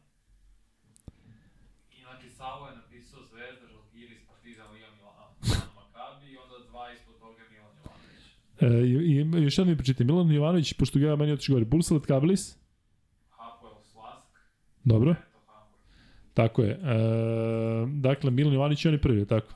[1.97, 7.19] Inače, Savo je napisao Zvezda, Žalgiris, Partizan, Liga Milano, Milano Makabi i onda dva ispod
[7.19, 8.23] toga Milan Jovanović.
[8.61, 10.05] E, i, i još jedno mi pročitaj.
[10.05, 11.65] Milan Jovanović, pošto ga ja meni otiš govori.
[11.65, 12.61] Bursalet Kabelis.
[14.83, 15.15] Dobro.
[16.33, 16.71] Tako je.
[16.71, 16.77] E,
[17.87, 19.53] dakle, Milan Jovanović je on je prvi, tako?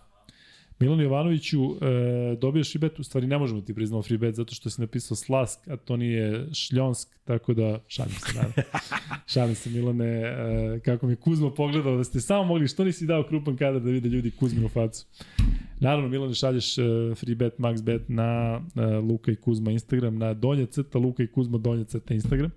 [0.79, 4.55] Milan Jovanoviću, e, dobiješ free bet, u stvari ne možemo ti priznamo free bet zato
[4.55, 8.55] što si napisao Slask, a to nije Šljonsk, tako da šalim se, naravno.
[9.33, 13.23] šalim se, Milane, e, kako mi Kuzma pogledao da ste samo mogli, što nisi dao
[13.23, 15.05] krupan kadar da vide ljudi Kuzminu facu.
[15.79, 16.81] Naravno, Milane, šalješ e,
[17.15, 21.27] free bet, max bet na e, Luka i Kuzma Instagram, na donja crta Luka i
[21.27, 22.51] Kuzma donja crta Instagram.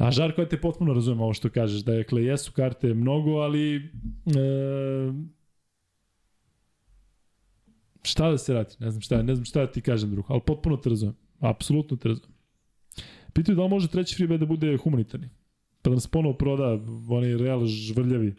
[0.00, 1.82] A Žarko, ja te potpuno razumem ovo što kažeš.
[1.84, 3.80] Dakle, jesu karte mnogo, ali e,
[8.02, 8.74] šta da se radi?
[8.78, 11.14] Ne znam šta, ne znam šta da ti kažem drugo, ali potpuno te razumem.
[11.40, 12.36] Apsolutno te razumem.
[13.32, 15.28] Pitaju da li može treći free bet da bude humanitarni.
[15.82, 16.78] Pa da nas ponovo proda
[17.08, 18.34] onaj real žvrljavi.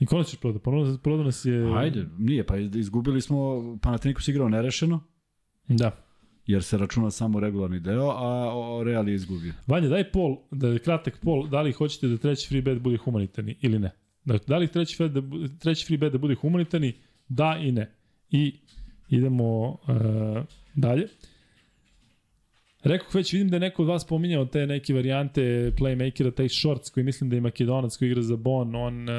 [0.00, 0.58] I ko nas ćeš proda?
[0.58, 1.72] Ponovo proda nas je...
[1.76, 5.00] Ajde, nije, pa izgubili smo, Panathinaikos igrao nerešeno,
[5.68, 6.11] Da.
[6.46, 9.52] Jer se računa samo regularni deo, a Real je izgubio.
[9.66, 12.96] Vanja, daj pol, da je kratak pol, da li hoćete da treći free bet bude
[12.96, 13.90] humanitarni ili ne?
[14.24, 15.20] Dakle, da li treći, free, da,
[15.58, 16.92] treći free bet da bude humanitarni?
[17.28, 17.90] Da i ne.
[18.30, 18.54] I
[19.08, 19.78] idemo uh,
[20.74, 21.08] dalje.
[22.84, 26.90] Rekao već, vidim da je neko od vas pominjao te neke varijante playmakera, taj shorts
[26.90, 29.14] koji mislim da je makedonac koji igra za Bon, on uh,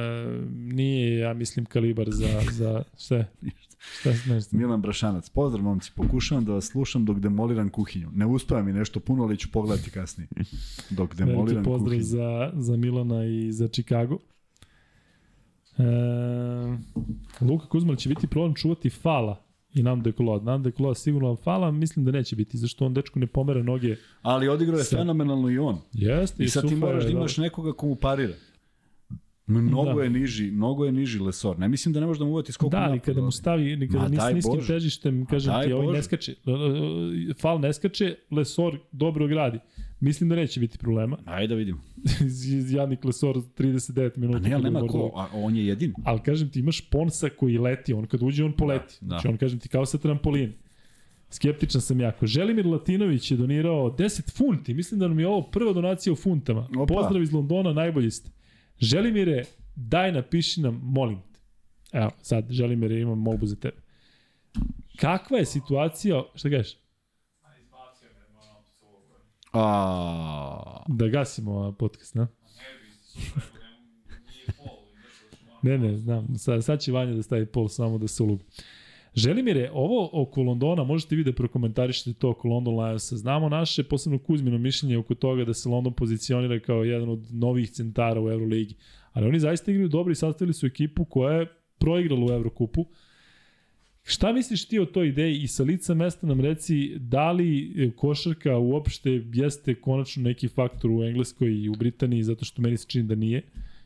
[0.51, 2.41] nije, ja mislim, kalibar za,
[2.97, 3.27] za je?
[3.91, 4.57] Šta je nešto?
[4.57, 8.10] Milan Brašanac, pozdrav momci, pokušavam da vas slušam dok demoliram kuhinju.
[8.15, 10.27] Ne uspeva mi nešto puno, ali ću pogledati kasnije.
[10.89, 12.03] Dok Veliki demoliram pozdrav kuhinju.
[12.03, 14.18] za, za Milana i za Chicago.
[15.77, 15.84] E,
[17.41, 19.43] Luka Kuzman će biti problem čuvati fala
[19.73, 20.39] i nam dekola.
[20.43, 23.95] Nam dekola sigurno fala, mislim da neće biti, zašto on dečko ne pomera noge.
[24.22, 24.97] Ali odigrao je Sve.
[24.97, 25.77] fenomenalno i on.
[25.93, 28.34] Jeste, I sad ti moraš je, da imaš nekoga ko mu parira.
[29.48, 30.03] Mnogo Da.
[30.03, 31.60] je niži, mnogo je niži lesor.
[31.60, 34.07] Ne mislim da ne može da mu uvati skok Da, ali kada mu stavi, kada
[34.07, 34.68] nis, niskim Bože.
[34.68, 35.98] težištem, kažem ti, ovaj Bože.
[35.98, 36.36] ne skače.
[37.40, 39.60] Fal ne skače, Lesor dobro gradi.
[39.99, 41.18] Mislim da neće biti problema.
[41.26, 41.80] Ajde da vidimo.
[42.76, 44.38] Janik Lesor 39 minuta.
[44.38, 45.94] A ne, ali nema da- ko, a on je jedin.
[46.03, 48.95] Ali kažem ti, imaš Ponsa koji leti, on kad uđe, on poleti.
[49.02, 49.10] Da, da.
[49.10, 50.53] Znači, on, kažem ti, kao sa trampolin.
[51.30, 52.28] Skeptičan sam jako.
[52.28, 54.74] Želimir Latinović je donirao 10 funti.
[54.74, 56.68] Mislim da nam je ovo prva donacija u funtama.
[56.78, 56.94] Opa.
[56.94, 58.30] Pozdrav iz Londona, najbolji ste.
[58.84, 59.43] Želimire,
[59.76, 61.39] daj napiši nam, molim te.
[61.97, 63.81] Evo, sad, Želimire, imam molbu za tebe.
[64.99, 66.77] Kakva je situacija, šta kažeš?
[69.53, 72.15] A Da gasimo podcast,
[74.91, 75.61] izašao još malo.
[75.61, 76.38] Ne, ne, znam.
[76.38, 78.43] Sad, sad će Vanja da stavi pol samo da se ulubi.
[79.15, 83.18] Želimire, ovo oko Londona, možete vi da prokomentarišete to oko London Lionsa.
[83.18, 87.72] Znamo naše, posebno Kuzmino mišljenje oko toga da se London pozicionira kao jedan od novih
[87.72, 88.76] centara u Euroligi.
[89.11, 92.85] Ali oni zaista igraju dobro i sastavili su ekipu koja je proigrala u Evrokupu.
[94.03, 97.91] Šta misliš ti o toj ideji i sa lica mesta nam reci da li e,
[97.95, 102.88] košarka uopšte jeste konačno neki faktor u Engleskoj i u Britaniji zato što meni se
[102.88, 103.41] čini da nije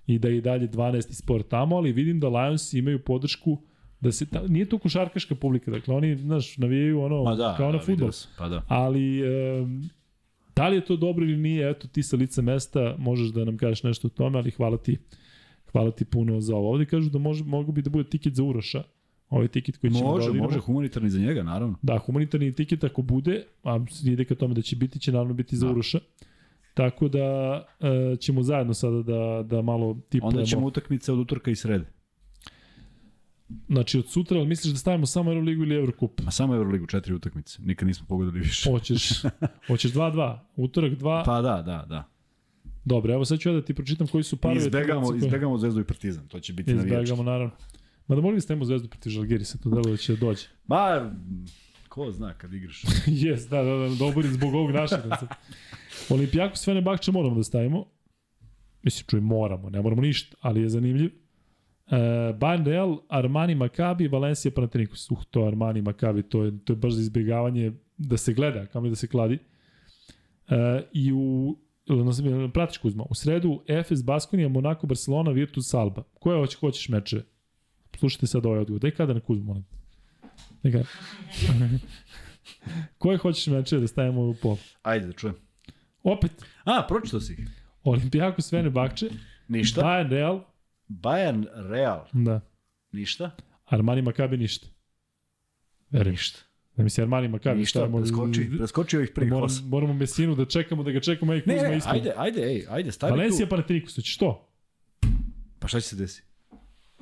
[0.08, 1.14] i da je i dalje 12.
[1.14, 3.62] sport tamo, ali vidim da Lions imaju podršku
[3.99, 7.72] da se ta, nije to košarkaška publika, dakle oni znaš navijaju ono pa da, kao
[7.72, 8.10] na da, fudbal.
[8.38, 8.61] Pa da.
[8.68, 9.65] Ali e,
[10.56, 13.57] da li je to dobro ili nije, eto ti sa lica mesta možeš da nam
[13.57, 14.98] kažeš nešto o tome, ali hvala ti
[15.72, 16.72] Hvala ti puno za ovo.
[16.72, 18.84] Ovde kažu da može, mogu bi da bude tiket za Uroša.
[19.30, 21.76] Ovaj tiket koji ćemo Može, da može, humanitarni za njega, naravno.
[21.82, 25.57] Da, humanitarni tiket ako bude, a ide ka tome da će biti, će naravno biti
[25.57, 25.72] za Da.
[25.72, 25.99] Uroša.
[26.74, 27.24] Tako da
[27.80, 30.38] e, ćemo zajedno sada da, da malo tipujemo.
[30.38, 31.86] Onda ćemo utakmice od utorka i srede.
[33.69, 36.22] Znači od sutra, ali misliš da stavimo samo Euroligu ili Eurocup?
[36.26, 37.61] A samo Euroligu četiri utakmice.
[37.61, 38.69] Nikad nismo pogodili više.
[38.72, 39.10] Hoćeš,
[39.68, 40.40] hoćeš 2-2.
[40.56, 41.26] Utorak 2.
[41.26, 42.10] Pa da, da, da.
[42.86, 44.57] Dobro, evo sad ću ja da ti pročitam koji su parovi.
[44.60, 46.28] Izbegamo, koje- izbegamo Zvezdu i Partizan.
[46.28, 47.03] To će biti navijački.
[47.03, 47.52] Izbegamo, naravno.
[48.07, 50.44] Ma da molim da stavimo zvezdu protiv Žalgirisa, to delo da će dođe.
[50.68, 51.11] Ma,
[51.90, 52.84] ko zna kad igraš.
[53.24, 54.99] Jes, da, da, da, dobro zbog ovog našeg.
[56.10, 57.86] Olimpijakos Fenerbahče moramo da stavimo.
[58.84, 61.11] Mislim, čuj, moramo, ne moramo ništa, ali je zanimljiv.
[61.91, 61.95] E,
[62.34, 65.11] Bayern Real, Armani Maccabi, Valencia Panathinaikos.
[65.11, 68.89] Uh, to Armani Maccabi, to je, to je baš za izbjegavanje da se gleda, kamo
[68.89, 69.39] da se kladi.
[70.49, 71.57] E, I u
[72.53, 76.03] pratiš Kuzma, u sredu Efes Baskonija, Monaco, Barcelona, Virtus, Alba.
[76.19, 77.23] Koje hoće, hoćeš mečeve?
[77.97, 78.81] Slušajte sad ovaj odgovor.
[78.81, 79.65] Daj kada na Kuzmu, molim.
[80.64, 80.85] Daj kada.
[82.97, 84.57] Koje hoćeš mečeve da stavimo u pol?
[84.81, 85.35] Ajde da čujem.
[86.03, 86.31] Opet,
[86.64, 87.49] A, pročito si ih.
[87.84, 89.09] Olimpijakos Fenerbahče,
[89.47, 89.81] Ništa.
[89.81, 90.43] Bayern Real,
[90.89, 92.05] Bayern Real.
[92.14, 92.41] da.
[92.91, 93.31] Ništa.
[93.65, 94.68] Armani Maccabi ništa.
[95.89, 96.11] Verujem.
[96.11, 96.39] Ništa.
[96.76, 100.84] Da mi se Armani Maccabi Ništa, preskoči, preskoči ovih prvih Moram, moramo Mesinu da čekamo,
[100.84, 101.95] da ga čekamo, ej Ne, Kuzma ne, ispred.
[101.95, 103.49] ajde, ajde, ej, ajde, stavi Valencija tu.
[103.49, 104.47] Panathinaikos, hoćeš to?
[105.59, 106.23] Pa šta će se desi?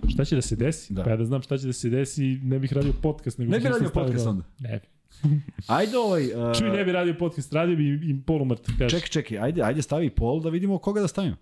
[0.08, 0.94] Šta će da se desi?
[0.94, 1.04] Da.
[1.04, 3.38] Pa ja da znam šta će da se desi, ne bih radio podcast.
[3.38, 4.44] Nego Ne bi sam radio podcast da- onda?
[4.60, 4.88] Ne bi.
[5.68, 6.24] Ajde ovaj...
[6.26, 8.70] Uh, Čuj, ne bi radio podcast, radio bi im polumrt.
[8.80, 11.36] Čekaj, čekaj, ajde, ajde stavi pol da vidimo koga da stavimo.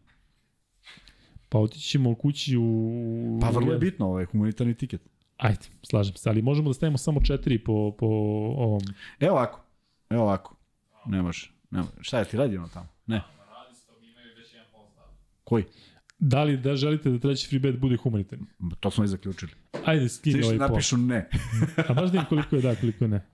[1.54, 3.40] Pa otići ćemo kući u...
[3.42, 5.02] Pa vrlo je bitno, ovaj humanitarni tiket.
[5.38, 8.06] Ajde, slažem se, ali možemo da stavimo samo četiri po, po
[8.58, 8.82] ovom...
[9.20, 9.62] Evo ovako,
[10.10, 10.56] evo ovako.
[11.06, 11.92] Ne može, ne može.
[12.02, 12.88] Šta je ti radi ono tamo?
[13.08, 13.22] Ne.
[15.44, 15.64] Koji?
[16.20, 18.46] Da li da želite da treći free bet bude humanitarni?
[18.80, 19.52] To smo i zaključili.
[19.86, 20.68] Ajde, skini ovaj pol.
[20.68, 21.30] napišu ne.
[21.88, 23.26] A baš da im koliko je da, koliko je ne.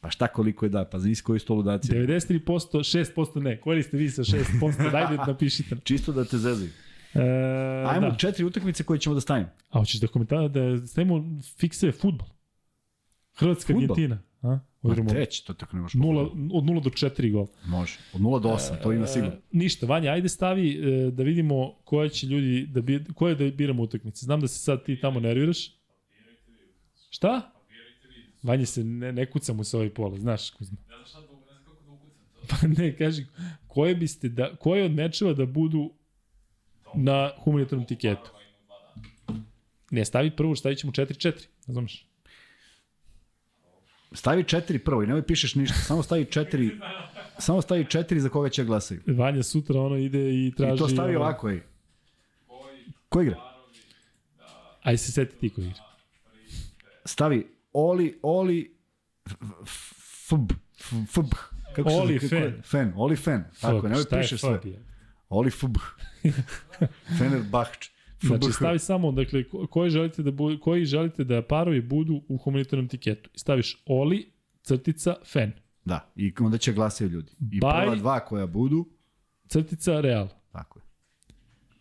[0.00, 1.92] Pa šta koliko je da, pa znaš koji su to ludaci.
[1.92, 3.60] 93%, 6% ne.
[3.60, 4.90] Koji ste vi sa 6%?
[4.92, 5.76] Dajde napišite.
[5.84, 6.70] Čisto da te zezaju.
[7.16, 8.16] E, Ajmo da.
[8.16, 9.48] četiri utakmice koje ćemo da stavimo.
[9.70, 11.24] A hoćeš da komentara da stavimo
[11.56, 12.28] fikse futbol?
[13.34, 13.82] Hrvatska, Fudbal?
[13.82, 14.18] Argentina.
[14.42, 14.48] A?
[14.48, 15.98] Ma Odremo, treći, to tako ne može.
[15.98, 17.46] nula, od 0 do 4 gol.
[17.64, 17.98] Može.
[18.12, 19.34] Od 0 do 8, to ima sigurno.
[19.34, 20.70] E, ništa, Vanja, ajde stavi
[21.06, 24.24] e, da vidimo koje će ljudi, da bi, koje da biramo utakmice.
[24.24, 25.72] Znam da se sad ti tamo nerviraš.
[27.10, 27.52] Šta?
[28.42, 30.76] Vanja se ne, ne kuca mu se ovaj pola, znaš Kuzma.
[30.88, 32.56] Ne znam šta da, ne znam kako da ukucam to.
[32.76, 33.26] Pa ne, kaži,
[33.66, 35.90] koje biste da, koje od mečeva da budu
[36.96, 38.30] na humanitarnom tiketu?
[39.90, 42.06] Ne, stavi prvo, stavit ćemo 4-4, razumeš?
[44.12, 45.76] Stavi četiri prvo i nemoj pišeš ništa.
[45.78, 46.70] Samo stavi četiri,
[47.38, 49.00] samo stavi četiri za koga će glasaju.
[49.06, 50.74] Vanja sutra ono ide i traži...
[50.74, 51.60] I to stavi ovako, ej.
[53.08, 53.36] Ko igra?
[54.82, 55.74] Aj se seti ti ko igra.
[57.04, 58.76] Stavi Oli, Oli,
[60.28, 60.52] Fb,
[61.06, 61.30] Fb.
[61.74, 62.92] Kako se- Oli kako Fen.
[62.96, 63.44] Oli Fen.
[63.60, 64.60] Tako, nemoj pišeš sve.
[64.64, 64.82] je?
[65.28, 65.76] Oli Fb.
[67.18, 67.88] Fenerbahč.
[68.20, 72.36] Znači, stavi samo, dakle, ko- koji želite da, bu, koji želite da parovi budu u
[72.36, 73.30] humanitarnom tiketu.
[73.34, 74.32] I staviš Oli,
[74.62, 75.52] crtica, Fen,
[75.84, 77.32] Da, i onda će glasaju ljudi.
[77.42, 78.88] I Baj- prva dva koja budu,
[79.48, 80.28] crtica, Real.
[80.52, 80.82] tako je.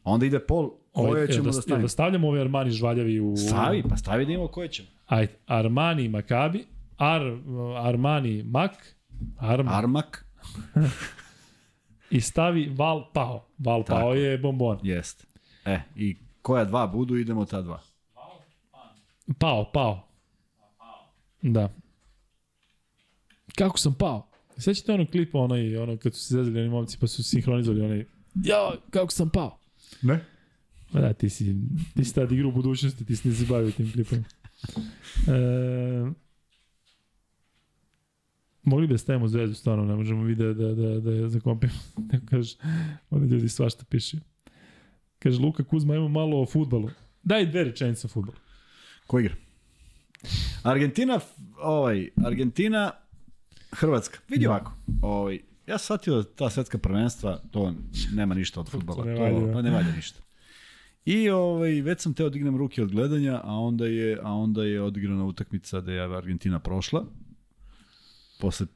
[0.04, 1.82] Onda ide pol, Ovaj, koje jel ćemo da, jel stavimo.
[1.82, 3.34] da stavljamo ove Armani žvaljavi u...
[3.38, 4.88] Stavi, pa stavi da imamo koje ćemo.
[5.06, 6.66] Ajde, Armani Makabi,
[6.98, 7.22] Ar,
[7.78, 8.96] Armani Mak,
[9.38, 10.26] Arma, Armak,
[12.10, 13.48] i stavi Val Pao.
[13.58, 14.00] Val Tako.
[14.00, 14.80] Pao je bombon.
[14.84, 15.28] jest.
[15.66, 17.82] E, i koja dva budu, idemo ta dva.
[19.38, 20.08] Pao, pao.
[21.42, 21.70] Da.
[23.56, 24.30] Kako sam pao?
[24.58, 28.06] Sećate onog klipa, onaj, ono, kad su se zezali oni momci pa su sinhronizovali onaj,
[28.44, 29.60] ja, kako sam pao?
[30.02, 30.26] Ne?
[30.92, 31.56] Ma da, ti si,
[31.96, 34.18] ti si tad igra u budućnosti, ti si ne se bavio tim klipom.
[34.18, 34.24] E,
[38.66, 41.74] mogli da stavimo zvezdu, stvarno, ne možemo vidjeti da, da, da, da je zakompimo.
[42.12, 42.56] Ne kaže,
[43.10, 44.18] ovdje ljudi svašta pišu.
[45.20, 46.90] Kaže, Luka Kuzma, ima malo o futbalu.
[47.24, 48.38] Daj dve rečenice o futbalu.
[49.08, 49.34] Ko igra?
[50.64, 51.20] Argentina,
[51.64, 52.92] ovaj, Argentina,
[53.72, 54.20] Hrvatska.
[54.30, 54.50] Vidi Da.
[54.52, 54.72] ovako,
[55.02, 57.74] ovaj, ja sam shvatio da ta svetska prvenstva, to
[58.14, 59.06] nema ništa od futbala.
[59.06, 59.54] ne To, valja.
[59.54, 60.22] pa ne valja ništa.
[61.06, 64.82] I ovaj, već sam teo dignem ruke od gledanja, a onda je, a onda je
[64.82, 67.06] odigrana utakmica da je Argentina prošla.
[68.40, 68.68] Posle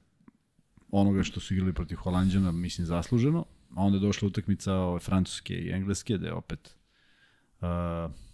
[0.91, 3.45] onoga što su igrali protiv Holandjana, mislim zasluženo.
[3.76, 6.76] A onda je došla utakmica ove, Francuske i Engleske, je opet
[7.61, 7.68] uh,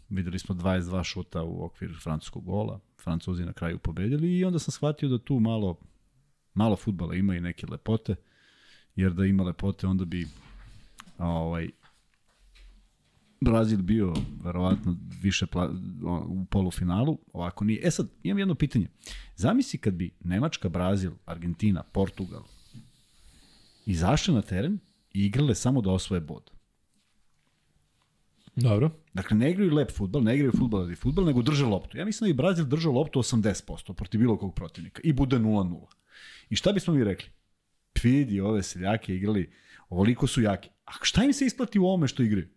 [0.10, 2.80] videli smo 22 šuta u okviru francuskog gola.
[3.03, 5.77] Francuzi na kraju pobedili i onda sam shvatio da tu malo
[6.56, 8.15] malo futbala ima i neke lepote,
[8.95, 10.27] jer da ima lepote onda bi
[11.18, 11.69] ovaj
[13.41, 14.14] Brazil bio
[14.44, 15.72] verovatno više pla,
[16.28, 17.82] u polufinalu, ovako nije.
[17.84, 18.88] E sad, imam jedno pitanje.
[19.36, 22.44] Zamisli kad bi Nemačka, Brazil, Argentina, Portugal
[23.86, 24.80] izašle na teren
[25.14, 26.52] i igrale samo da osvoje bod.
[28.56, 28.90] Dobro.
[29.14, 31.98] Dakle, ne igraju lep futbal, ne igraju futbal radi futbal, nego drže loptu.
[31.98, 35.86] Ja mislim da bi Brazil držao loptu 80% protiv bilo kog protivnika i bude 0-0.
[36.49, 37.30] I šta bismo mi rekli?
[38.03, 39.52] Vidi, ove seljake igrali,
[39.90, 40.70] ovoliko su jaki.
[40.86, 42.48] A šta im se isplati u ovome što igraju?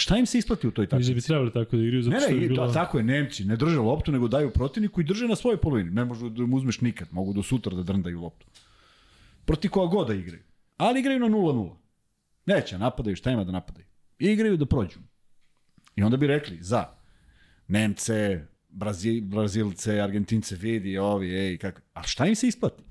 [0.00, 2.20] Šta im se isplati u toj Mislim da bi trebali tako da igraju, zato Ne,
[2.20, 2.72] što ne, je i, bilo...
[2.72, 5.90] tako je, Nemci ne drže loptu, nego daju protivniku i drže na svojoj polovini.
[5.90, 8.46] Ne možeš da im uzmeš nikad, mogu do sutra da drndaju loptu.
[9.44, 10.42] Proti koga god da igraju.
[10.76, 11.74] Ali igraju na 0-0.
[12.46, 13.86] Neće, napadaju, šta ima da napadaju.
[14.18, 14.98] I igraju da prođu.
[15.96, 16.84] I onda bi rekli, za
[17.68, 21.80] Nemce, Brazil, Brazilce, Argentince, vidi, ovi, ej, kako.
[21.92, 22.82] A šta im se isplati?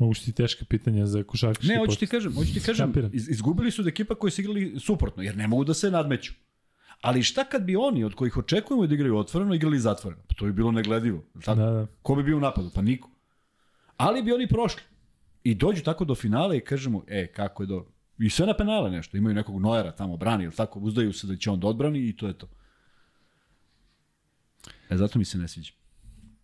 [0.00, 3.82] Mogu ti teška pitanja za košarkaški Ne, hoću ti kažem, hoću ti kažem, izgubili su
[3.82, 6.32] od ekipa koji su igrali suprotno, jer ne mogu da se nadmeću.
[7.00, 10.22] Ali šta kad bi oni, od kojih očekujemo da igraju otvoreno, igrali zatvoreno?
[10.28, 11.24] Pa to bi bilo negledivo.
[11.44, 11.60] Tako?
[11.60, 11.86] Da, da.
[12.02, 12.70] Ko bi bio u napadu?
[12.74, 13.10] Pa niko.
[13.96, 14.82] Ali bi oni prošli.
[15.44, 17.86] I dođu tako do finala i kažemo, e, kako je do...
[18.18, 19.16] I sve na penale nešto.
[19.16, 22.16] Imaju nekog Nojera tamo, brani, ili tako, uzdaju se da će on da odbrani i
[22.16, 22.48] to je to.
[24.90, 25.72] E, zato mi se ne sviđa.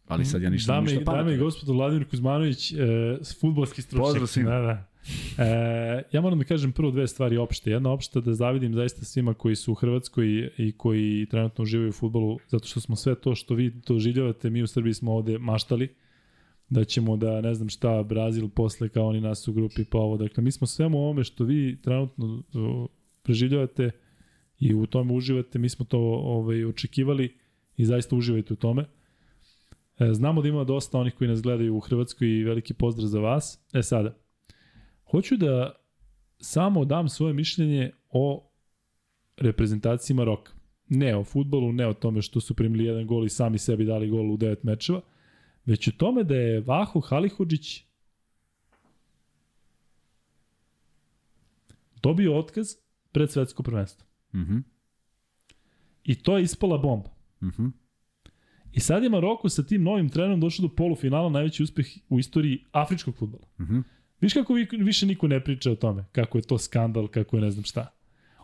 [0.09, 1.25] Ali sad ja ništa, dame, ništa pametno.
[1.25, 2.77] Dame i gospodo, Vladimir Kuzmanović, e,
[3.41, 4.07] futbolski stručnjak.
[4.07, 4.51] Pozdrav svima.
[4.51, 4.87] Da, da.
[5.45, 7.71] E, ja moram da kažem prvo dve stvari opšte.
[7.71, 11.93] Jedna opšta da zavidim zaista svima koji su u Hrvatskoj i, koji trenutno uživaju u
[11.93, 15.95] futbolu, zato što smo sve to što vi doživljavate, mi u Srbiji smo ovde maštali
[16.69, 20.17] da ćemo da, ne znam šta, Brazil posle kao oni nas u grupi pa ovo.
[20.17, 22.43] Dakle, mi smo svemu ovome što vi trenutno
[23.23, 23.91] preživljavate
[24.61, 27.35] i u tome uživate, mi smo to ovaj, očekivali
[27.77, 28.85] i zaista uživajte u tome.
[29.99, 33.21] E, znamo da ima dosta onih koji nas gledaju u Hrvatskoj i veliki pozdrav za
[33.21, 33.65] vas.
[33.73, 34.17] E sada,
[35.11, 35.73] hoću da
[36.39, 38.51] samo dam svoje mišljenje o
[39.37, 40.53] reprezentaciji Maroka.
[40.89, 44.09] Ne o futbolu, ne o tome što su primili jedan gol i sami sebi dali
[44.09, 45.01] gol u devet mečeva,
[45.65, 47.85] već o tome da je Vaho Halihodžić
[52.03, 52.67] dobio otkaz
[53.13, 54.07] pred svetsko prvenstvo.
[54.35, 54.59] Mhm.
[56.05, 57.11] I to je ispala bomba.
[57.43, 57.67] Mhm.
[58.77, 62.65] I sad je Maroko sa tim novim trenerom došao do polufinala, najveći uspeh u istoriji
[62.73, 63.45] afričkog futbola.
[63.61, 63.79] Mhm.
[64.21, 67.43] Viš kako vi, više niko ne priča o tome, kako je to skandal, kako je
[67.43, 67.93] ne znam šta.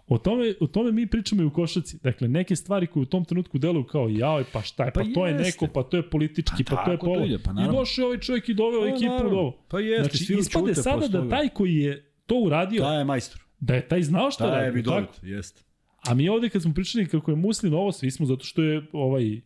[0.09, 1.99] O tome, o tome mi pričamo i u košaci.
[2.03, 5.07] Dakle, neke stvari koje u tom trenutku deluju kao jaoj, pa šta je, pa, Pa
[5.15, 5.45] to je jeste.
[5.45, 7.25] neko, pa to je politički, pa, Pa to je tako polo.
[7.27, 9.31] ide, pa I došao je ovaj čovjek i doveo Pa ekipu naravno.
[9.31, 9.65] do ovo.
[9.69, 13.41] Pa jeste, znači, svi ispade sada da taj koji je to uradio, Taj je majstor.
[13.61, 14.77] da je taj znao šta Taj je radi.
[14.77, 15.27] vidovit, tako?
[15.27, 15.63] jeste.
[16.01, 18.87] A mi ovde kad smo pričali kako je Muslin ovo, svi smo zato što je
[18.93, 19.41] ovaj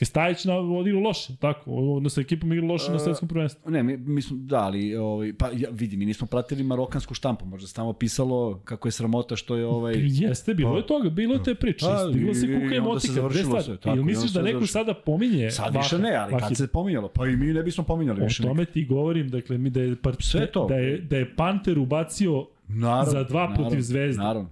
[0.00, 3.70] Kestajić na odigrao loše, tako, odnosno sa ekipom igrao loše na svetskom prvenstvu.
[3.70, 7.46] Ne, mi, mi smo, da, ali, ovaj, pa ja, vidi, mi nismo pratili marokansku štampu,
[7.46, 9.94] možda se tamo pisalo kako je sramota što je ovaj...
[9.98, 10.76] Jeste, bilo Pa.
[10.76, 11.86] je toga, bilo je te priče.
[11.86, 13.12] Pa, Stiglo se kuka i i onda se motika.
[13.12, 13.76] završilo Gde stvar?
[13.76, 17.26] tako, Ili misliš da neko sada pominje Sad više ne, ali kad se pominjalo, pa
[17.26, 18.42] i mi ne bismo pominjali O više.
[18.42, 18.48] ne.
[18.48, 20.66] tome ti govorim, dakle, mi da je, par, Sve to.
[20.66, 24.22] da je, da je Panter ubacio Naravno, za dva naravno, protiv Zvezde.
[24.22, 24.48] Naravno.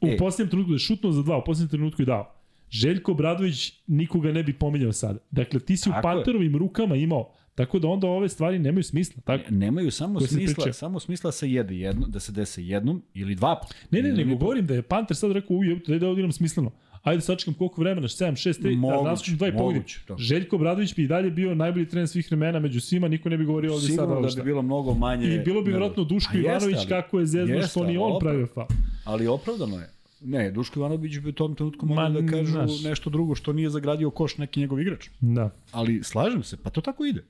[0.00, 0.16] u E.
[0.16, 2.33] posljednjem trenutku da je šutnuo za dva, u posljednjem trenutku i dao.
[2.74, 5.18] Željko Bradović nikoga ne bi pominjao sada.
[5.30, 6.14] Dakle, ti si u Tako je.
[6.14, 9.22] Panterovim rukama imao, tako da onda ove stvari nemaju smisla.
[9.22, 9.44] Tako?
[9.50, 13.60] Ne- Nemaju samo smisla, samo smisla se jede jedno, da se dese jednom ili dva
[13.62, 13.74] puta.
[13.90, 16.70] Ne, ne, nego govorim da je Panter sad rekao, uj, daj da odigram smisleno.
[17.02, 20.16] Ajde sačekam koliko vremena, 7, 6, 3, da Moguće, naskočim dva i moguće, da.
[20.18, 23.44] Željko Bradović bi i dalje bio najbolji trener svih vremena među svima, niko ne bi
[23.44, 24.42] govorio ovde sada Sigurno da šta.
[24.42, 25.34] bi bilo mnogo manje...
[25.34, 28.46] I bilo bi vjerojatno Duško jeste, Ivanović ali- kako je zezno što ni on pravio
[28.46, 28.66] faul.
[29.04, 29.90] Ali opravdano je.
[30.24, 32.82] Ne, Duško Ivanović bi u tom trenutku mogli da kažu znaš.
[32.82, 35.08] nešto drugo što nije zagradio koš neki njegov igrač.
[35.20, 35.50] Da.
[35.72, 37.24] Ali slažem se, pa to tako ide.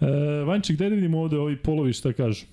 [0.00, 0.06] E,
[0.46, 2.46] Vanček, daj da vidimo ovde ovi polovi šta kažu.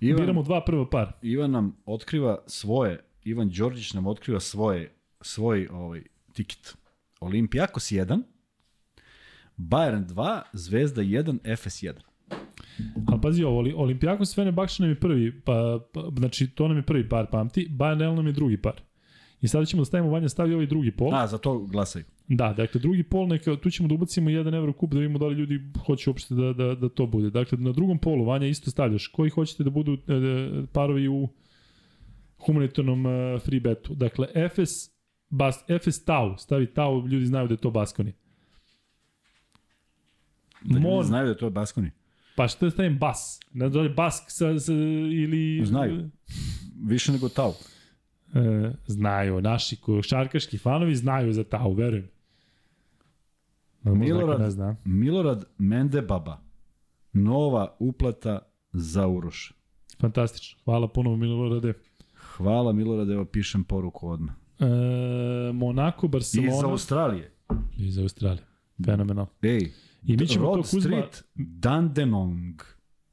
[0.00, 1.12] Ivan, Biramo dva prva par.
[1.22, 6.02] Ivan nam otkriva svoje, Ivan Đorđić nam otkriva svoje, svoj ovaj,
[6.32, 6.76] tiket.
[7.20, 8.22] Olimpijakos 1,
[9.56, 11.92] Bayern 2, Zvezda 1, Efes 1.
[13.06, 16.82] Ali pazi ovo, Oli- Olimpijakos Fenerbahče nam je prvi, pa, pa, znači to nam je
[16.82, 18.80] prvi par pamti, Bayern nam je drugi par.
[19.40, 21.14] I sada ćemo da stavimo Vanja stavi ovaj drugi pol.
[21.14, 22.04] A, za to glasaju.
[22.28, 25.26] Da, dakle drugi pol, neka, tu ćemo da ubacimo 1 evro kup da vidimo da
[25.26, 27.30] li ljudi hoće uopšte da, da, da to bude.
[27.30, 29.06] Dakle, na drugom polu, Vanja, isto stavljaš.
[29.06, 31.28] Koji hoćete da budu e, e, parovi u
[32.46, 33.94] humanitarnom e, free betu?
[33.94, 34.70] Dakle, Efes,
[35.30, 38.12] Bas, Efes Tau, stavi Tau, ljudi znaju da je to Baskoni.
[40.64, 41.90] Da ljudi Mon, znaju da je to Baskoni.
[42.36, 43.40] Pa što da stavim Bas?
[43.52, 45.66] Ne znam da li Bask sa, sa, ili...
[45.66, 46.10] Znaju.
[46.84, 47.52] Više nego Tau.
[48.34, 52.08] E, znaju, naši košarkaški fanovi znaju za Tau, verujem.
[53.82, 54.76] No, Milorad, ne zna.
[54.84, 56.38] Milorad Mendebaba.
[57.12, 58.38] Nova uplata
[58.72, 59.52] za Uroš.
[60.00, 60.60] Fantastično.
[60.64, 61.72] Hvala puno Milorade.
[62.14, 64.34] Hvala Milorad, evo pišem poruku odmah.
[64.58, 67.32] E, Monako, Iz Barcelona Australije.
[67.78, 68.44] i iz Australije.
[68.84, 69.26] Fenomenal.
[69.42, 69.72] Ej,
[70.02, 70.80] I mi ćemo Rod to Kuzma...
[70.80, 72.62] Street, Dandenong.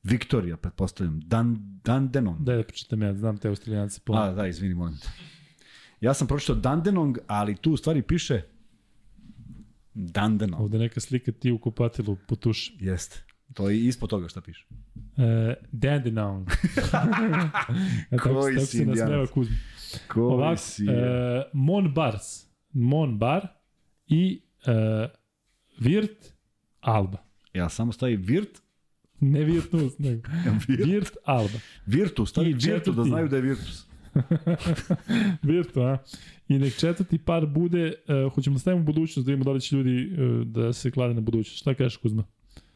[0.04, 1.20] Viktorija, pretpostavljam.
[1.20, 2.42] Dan, Dandenong.
[2.42, 4.14] Daj da pročitam ja, znam te Australijance po...
[4.14, 5.08] A, da, izvini, molim te.
[6.02, 8.42] Ja sam pročitao Dandenong, ali tu u stvari piše
[9.94, 10.62] Dandenong.
[10.62, 12.78] Ovde neka slika ti u kupatilu po tuši.
[12.80, 13.24] Jeste.
[13.54, 14.68] To je ispod toga šta piše.
[15.18, 16.48] E, Dandenong.
[18.12, 19.30] e, Koji tako si indijanac?
[19.30, 19.48] Koji
[20.16, 20.86] Ovako, si...
[20.86, 22.48] e, Mon Bars.
[22.74, 23.48] Mon Bar
[24.08, 25.10] i e,
[25.80, 26.39] Virt
[26.82, 27.18] Alba.
[27.54, 28.62] Ja samo stavim Virt,
[29.20, 30.22] Ne Virtus, nego
[30.68, 30.86] Virt.
[30.86, 31.60] Virt Alba.
[31.86, 33.86] Virtus, stavi Virtu da znaju da je Virtus.
[35.44, 35.98] Virtu, a?
[36.48, 37.94] I nek četvrti par bude,
[38.26, 41.14] uh, hoćemo da stavimo budućnost, da vidimo da li će ljudi uh, da se klade
[41.14, 41.60] na budućnost.
[41.60, 42.24] Šta kažeš Kuzma?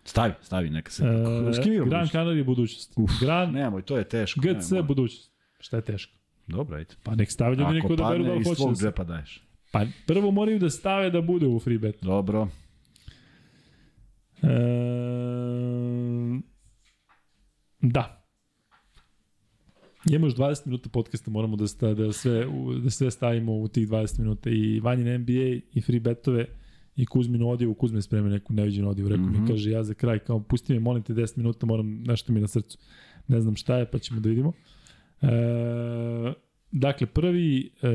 [0.05, 1.03] Stavi, stavi, neka se...
[1.03, 2.11] E, S kim igra Gran budućnost?
[2.11, 2.93] Canaria budućnost.
[2.95, 4.41] Uf, Gran Nemoj, to je teško.
[4.41, 4.83] GC nemoj.
[4.87, 5.31] budućnost.
[5.59, 6.13] Šta je teško?
[6.47, 6.95] Dobro, ajde.
[7.03, 8.57] Pa nek stave ljudi neko Ako da veru da padne, li iz hoće.
[8.57, 9.43] tvog Da džepa daješ.
[9.71, 11.95] Pa prvo moraju da stave da bude u free bet.
[12.01, 12.47] Dobro.
[14.43, 14.93] E,
[17.83, 18.19] Da.
[20.09, 22.45] Imamo još 20 minuta podcasta, moramo da, sta, da, sve,
[22.83, 24.49] da sve stavimo u tih 20 minuta.
[24.49, 26.45] I Vanjin NBA, i free betove,
[26.95, 27.73] i Kuzminu odjevu.
[27.73, 29.09] Kuzme spremi neku neviđenu odjevu.
[29.09, 29.41] Rekao mm -hmm.
[29.41, 32.41] mi, kaže, ja za kraj, kao, pusti mi, molim te 10 minuta, moram, nešto mi
[32.41, 32.77] na srcu.
[33.27, 34.53] Ne znam šta je, pa ćemo da vidimo.
[35.21, 35.27] E,
[36.71, 37.87] dakle, prvi, e,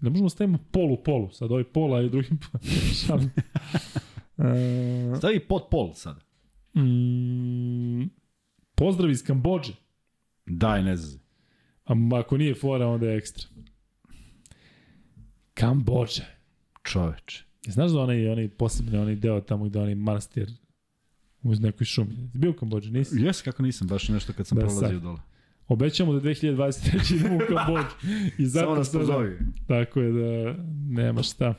[0.00, 2.28] ne možemo da stavimo polu polu, sad ovaj pola i drugi
[3.06, 3.30] šalim.
[4.38, 6.16] E, Stavi pod pol sad.
[6.76, 8.02] mm,
[8.74, 9.72] pozdrav iz Kambođe.
[10.46, 11.20] Daj, ne znam.
[11.84, 13.46] A ako nije fora, onda je ekstra.
[15.54, 16.22] Kambođa.
[16.82, 17.44] Čoveče.
[17.66, 20.50] Znaš da onaj, onaj posebni onaj deo tamo gde onaj manastir
[21.42, 22.14] uz nekoj šumi.
[22.14, 23.16] Jesi bio u Kambođi, nisi?
[23.20, 25.02] Jes, kako nisam, baš nešto kad sam Da, prolazio sad.
[25.02, 25.18] dole.
[25.68, 27.16] Obećamo da 2023.
[27.16, 27.94] idemo u Kambođu.
[28.38, 29.38] I zato Samo nas pozovi.
[29.68, 30.54] Tako je da
[30.88, 31.54] nema šta.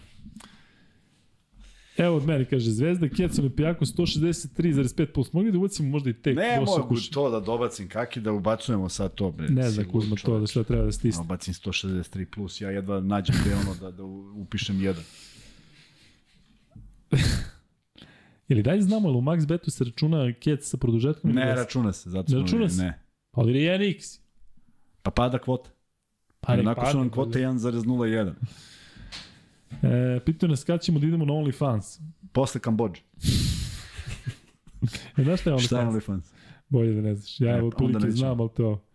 [1.98, 5.34] Evo od mene, kaže, Zvezda, Kjec, Olimpijako, 163,5 plus.
[5.34, 7.10] Mogli da ubacimo možda i tek Ne mogu dvosukuš?
[7.10, 9.50] to da dobacim, kaki da ubacujemo sad to, bre.
[9.50, 11.22] Ne znam, Kuzma, to da šta treba da stisne.
[11.22, 14.04] Ubacim 163 plus, ja jedva nađem gde ono da, da
[14.36, 15.04] upišem jedan.
[18.50, 21.32] Ili dalje znamo, ali u Max Betu se računa Kjec sa produžetkom?
[21.32, 22.84] Ne računa se, zato Ne računa se?
[22.84, 23.00] Ne.
[23.32, 24.20] Ali je 1x.
[25.02, 25.70] Pa pada kvota.
[26.40, 28.32] Pa Pa Onako su padne, nam kvote 1,01.
[29.84, 32.02] E, pitaju nas kada ćemo da idemo na OnlyFans.
[32.32, 33.02] Posle Kambođe.
[35.18, 35.92] E, znaš šta je Šta je OnlyFans?
[35.92, 36.34] OnlyFans?
[36.70, 37.42] Bolje da ne znaš.
[37.42, 38.86] Ja E, otprilike znam, ali to...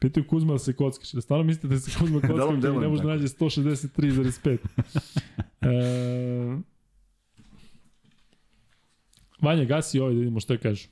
[0.00, 1.12] Pitaju Kuzma da se kockaš.
[1.12, 4.58] Da stvarno mislite da se Kuzma kocka delom, ne može da nađe 163,5.
[5.60, 6.58] e,
[9.40, 10.88] Vanja, gasi ovaj da vidimo šta kažu.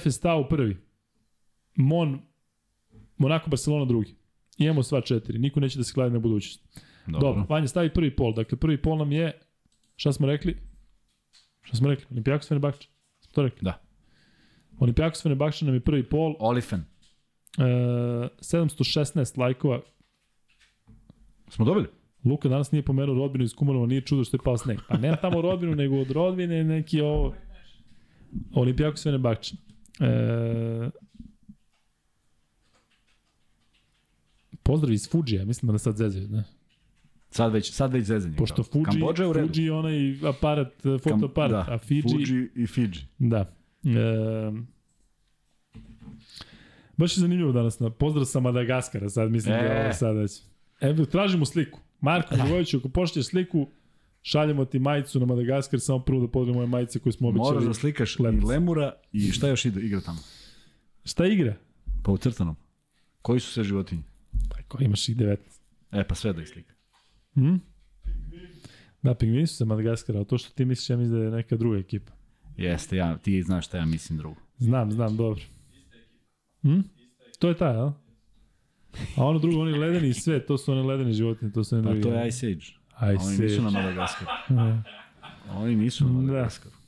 [0.00, 0.76] FS Tau prvi.
[1.74, 2.20] Mon,
[3.22, 4.14] Monako Barcelona drugi.
[4.58, 5.38] Imamo sva četiri.
[5.38, 6.60] Niko neće da se gleda na budućnost.
[7.06, 7.20] Dobro.
[7.20, 8.34] Dobro, Vanja stavi prvi pol.
[8.34, 9.32] Dakle, prvi pol nam je,
[9.96, 10.56] šta smo rekli?
[11.62, 12.06] Šta smo rekli?
[12.10, 12.88] Olimpijakos Fenerbahče.
[13.20, 13.58] Smo to rekli?
[13.62, 13.82] Da.
[14.78, 16.36] Olimpijakos Fenerbahče nam je prvi pol.
[16.38, 16.80] Olifen.
[17.58, 19.80] E, 716 lajkova.
[21.48, 21.86] Smo dobili?
[22.24, 24.78] Luka danas nije pomenuo rodbinu iz Kumanova, nije čudo što je pao sneg.
[24.88, 27.34] Pa nema tamo rodbinu, nego od rodbine neki ovo...
[28.54, 29.56] Olimpijakos Fenerbahče.
[30.00, 30.90] E,
[34.62, 36.44] pozdrav iz Fuji, mislim da nas sad zezaju, ne?
[37.30, 38.36] Sad već, sad već zezanje.
[38.36, 38.64] Pošto kao.
[38.64, 39.54] Fuji, Kambođa je u redu.
[39.54, 40.72] Fuji je onaj aparat,
[41.02, 42.90] fotoaparat, da, a Fiji, Fuji i Fiji.
[43.18, 43.54] Da.
[43.84, 44.52] E,
[46.96, 47.80] baš je zanimljivo danas.
[47.80, 49.58] Na pozdrav sa Madagaskara, sad mislim e.
[49.58, 49.84] da je E.
[49.84, 50.40] ovo sad već.
[50.80, 51.80] Evo, tražimo sliku.
[52.00, 53.66] Marko Milivojević, ako pošlješ sliku,
[54.22, 57.48] šaljemo ti majicu na Madagaskar, samo prvo da podremo moje majice koje smo običali.
[57.48, 60.18] Moraš da slikaš i lemura i šta još ide, igra tamo?
[61.04, 61.54] Šta igra?
[62.02, 62.56] Pa u crtanom.
[63.22, 64.02] Koji su sve životinje?
[64.72, 65.36] Pa ko imaš ih 19.
[65.92, 66.74] E, pa sve da islika.
[67.34, 67.56] Hm?
[69.02, 71.56] Da, pingvini su sa Madagaskara, a to što ti misliš, ja mislim da je neka
[71.56, 72.12] druga ekipa.
[72.56, 74.40] Jeste, ja, ti znaš šta ja mislim drugo.
[74.58, 75.42] Znam, znam, dobro.
[76.62, 76.80] Hm?
[77.38, 77.92] To je taj, a?
[79.16, 81.84] A ono drugo, oni ledeni i sve, to su one ledene životinje, to su one
[81.84, 82.02] Pa drugi.
[82.02, 82.66] to je Ice Age.
[82.96, 83.42] Aj, Oni se.
[83.42, 84.30] nisu na Madagaskaru.
[84.50, 84.82] Ne.
[85.50, 86.16] Oni nisu na Da.
[86.16, 86.74] Madagaskaru.
[86.74, 86.81] Pa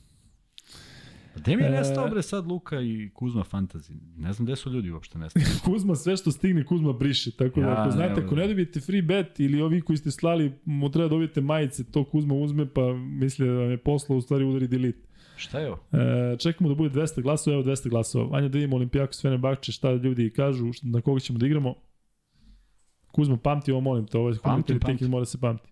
[1.35, 1.71] Gde mi je E.
[1.71, 3.93] nestao bre sad Luka i Kuzma Fantasy?
[4.17, 5.45] Ne znam gde su ljudi uopšte nestali.
[5.65, 8.41] Kuzma sve što stigne Kuzma briše, tako da Ja, ako znate, evo ako da.
[8.41, 12.33] ne dobijete free bet ili ovi koji ste slali, mu treba dobijete majice, to Kuzma
[12.35, 15.07] uzme pa misli da vam je posla, u stvari udari delete.
[15.37, 15.79] Šta je ovo?
[15.91, 18.25] E, čekamo da bude 200 glasova, evo 200 glasova.
[18.25, 21.75] Vanja da vidimo Olimpijakos Fenerbahče, šta ljudi kažu, na koga ćemo da igramo.
[23.11, 25.09] Kuzma, pamti ovo, molim te, ovo je pamtim, pamtim.
[25.09, 25.69] mora se pamti.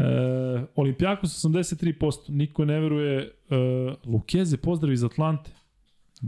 [0.00, 3.18] E, Olimpijakos 83%, niko ne veruje.
[3.20, 3.30] E,
[4.04, 5.50] Lukeze, pozdrav iz Atlante.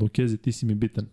[0.00, 1.06] Lukeze, ti si mi bitan.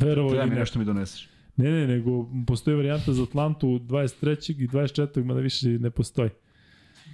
[0.00, 0.56] Verovo ili mi ne.
[0.56, 1.28] nešto mi doneseš.
[1.56, 4.62] Ne, ne, nego postoji varijanta za Atlantu 23.
[4.62, 5.24] i 24.
[5.24, 6.30] mada više ne postoji.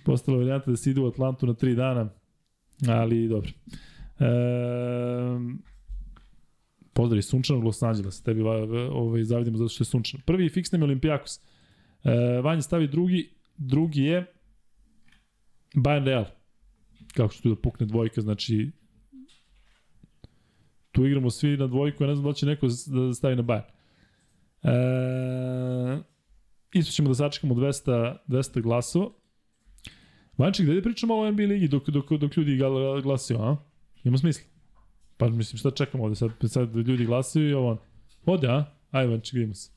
[0.05, 2.09] Postala varijanta da se ide u Atlantu na 3 dana,
[2.89, 3.51] ali dobro.
[4.19, 4.25] E,
[6.93, 10.23] pozdrav iz sunčanog Los Angelesa, tebi va- va- ovaj, zavidimo zato što je sunčano.
[10.27, 10.51] Prvi je
[10.83, 11.41] Olimpijakos.
[12.05, 14.27] E, Vanja stavi drugi, drugi je
[15.75, 16.25] Bayern Real.
[17.15, 18.71] Kako će tu da pukne dvojka, znači
[20.93, 23.43] tu igramo svi na dvojku, ja ne znam da li će neko da stavi na
[23.43, 23.71] Bayern.
[24.63, 26.03] E,
[26.73, 29.11] isto ćemo da sačekamo 200, 200 glasova.
[30.39, 32.59] Vanček, da pričamo malo o NBA ligi dok, dok, dok ljudi
[33.03, 33.57] glasaju, a?
[34.05, 34.45] Ima smisla?
[35.17, 37.83] Pa mislim, šta čekamo ovde sad, sad ljudi glasaju i ovo.
[38.27, 38.65] Ode, a?
[38.91, 39.71] Ajde, Vanček, vidimo se.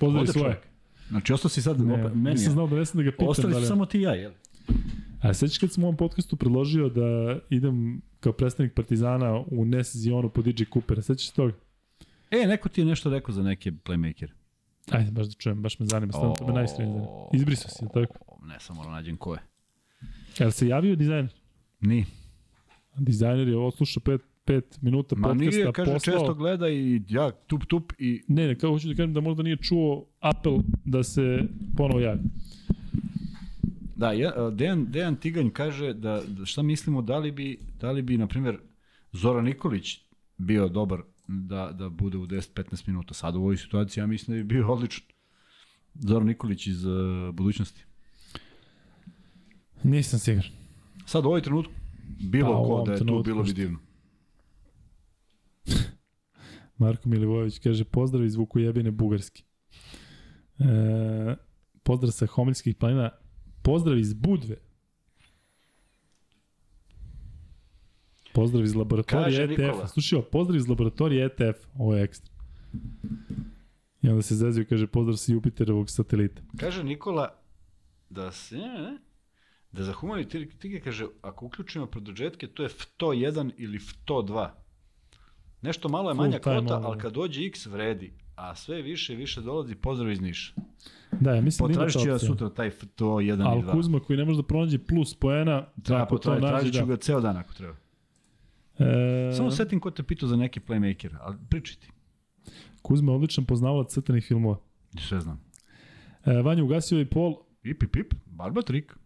[0.00, 0.44] Pozdravi svoje.
[0.44, 0.68] čovjek.
[1.08, 3.28] Znači, ostao si sad, Ne, opet, meni nisam znao da ne sam da ga pitam.
[3.28, 4.32] Ostali da su li- samo ti i ja, jel?
[5.24, 10.28] A sećaš kad sam u ovom podcastu predložio da idem kao predstavnik Partizana u nesezionu
[10.28, 11.52] po DJ Coopera, sećaš se toga?
[12.30, 14.28] E, neko ti je nešto rekao za neke playmaker.
[14.90, 17.06] Ajde, baš da čujem, baš me zanima, stvarno to me najskrije zanima.
[17.32, 18.38] Izbrisao si, tako?
[18.46, 19.40] Ne, samo moram nađem ko je.
[20.38, 21.34] Jel se javio dizajner?
[21.80, 22.04] Ni.
[22.96, 26.18] Dizajner je odslušao 5 5 minuta Ma podcasta nije, kaže, poslao...
[26.18, 29.42] često gleda i ja tup tup i Ne, ne, kao hoću da kažem da možda
[29.42, 31.42] nije čuo apel da se
[31.76, 32.20] ponovo javi.
[33.96, 38.02] Da, ja, Dejan, Dejan Tiganj kaže da, da šta mislimo, da li bi, da li
[38.02, 38.58] bi na primjer,
[39.12, 40.00] Zoran Nikolić
[40.38, 43.14] bio dobar da, da bude u 10-15 minuta.
[43.14, 45.04] Sad u ovoj situaciji ja mislim da bi bio odličan.
[45.94, 46.94] Zoran Nikolić iz uh,
[47.34, 47.84] budućnosti.
[49.82, 50.50] Nisam siguran.
[51.06, 51.72] Sad u ovoj trenutku,
[52.20, 53.78] bilo Pa, ko da je tu, bilo bi divno.
[56.78, 59.44] Marko Milivojević kaže pozdrav iz Vukujebine Bugarski.
[60.58, 61.36] E,
[61.82, 63.10] pozdrav sa Homiljskih planina.
[63.64, 64.56] Pozdrav iz Budve.
[68.34, 69.58] Pozdrav iz laboratorije ETF.
[69.58, 69.88] Nikola.
[69.88, 71.66] Slušaj, ovo, pozdrav iz laboratorije ETF.
[71.78, 72.34] Ovo je ekstra.
[74.02, 76.42] I onda se zezio i kaže pozdrav sa Jupiterovog satelita.
[76.60, 77.38] Kaže Nikola
[78.10, 78.98] da se, ne,
[79.72, 80.28] da za humani
[80.58, 84.48] tige kaže, ako uključimo produžetke, to je FTO 1 ili FTO 2.
[85.62, 89.40] Nešto malo je manja kvota, ali kad dođe X vredi, a sve više i više
[89.40, 90.54] dolazi pozdrav iz Niša.
[91.20, 93.72] Da, ja mislim da ću ja sutra taj FTO 1 i Ali 2.
[93.72, 96.86] Kuzma koji ne može da pronađe plus poena, Treba to potražiti, nađe, tražit ću da.
[96.86, 97.76] ga ceo dan ako treba.
[98.78, 101.90] E, Samo setim ko te pitao za neki playmaker, ali pričaj ti.
[102.82, 104.58] Kuzma je odličan poznavalac crtenih filmova.
[105.08, 105.40] Sve znam.
[106.24, 107.36] E, Vanja ugasio i pol.
[107.62, 108.96] Ip, ip, ip, barba trik.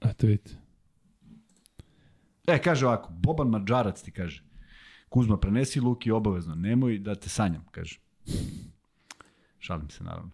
[0.00, 0.52] Eto vidite.
[2.46, 4.42] E, kaže ovako, Boban Mađarac ti kaže.
[5.08, 7.98] Kuzma, prenesi Luki obavezno, nemoj da te sanjam, kaže.
[9.58, 10.30] Šalim se, naravno.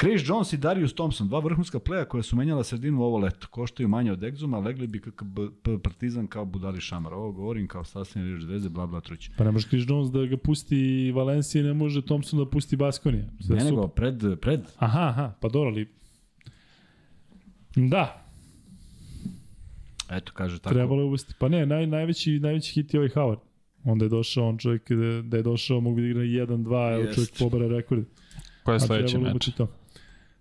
[0.00, 3.46] Chris Jones i Darius Thompson, dva vrhunska pleja koja su menjala sredinu ovo leto.
[3.50, 5.38] Koštaju manje od Exuma, legli bi KKB
[5.82, 7.14] Partizan kao budali šamar.
[7.14, 9.30] Ovo govorim kao sastavljeni reč zvezde, bla bla truć.
[9.38, 13.24] Pa ne može Chris Jones da ga pusti Valencija, ne može Thompson da pusti Baskonija.
[13.40, 14.60] Sve Ne nego, pred, pred.
[14.76, 15.88] Aha, aha, pa dobro, ali...
[17.76, 18.30] Da,
[20.10, 20.74] Eto, kaže tako.
[20.74, 21.34] trebalo je uvesti.
[21.38, 23.49] Pa ne, naj, najveći, najveći hit je ovaj Howard.
[23.84, 27.14] Onda je došao on čovjek da, da je došao, mogu da igra 1-2, evo Jest.
[27.14, 28.04] čovjek pobara rekord.
[28.64, 29.50] Ko je sledeći meč?
[29.56, 29.66] To.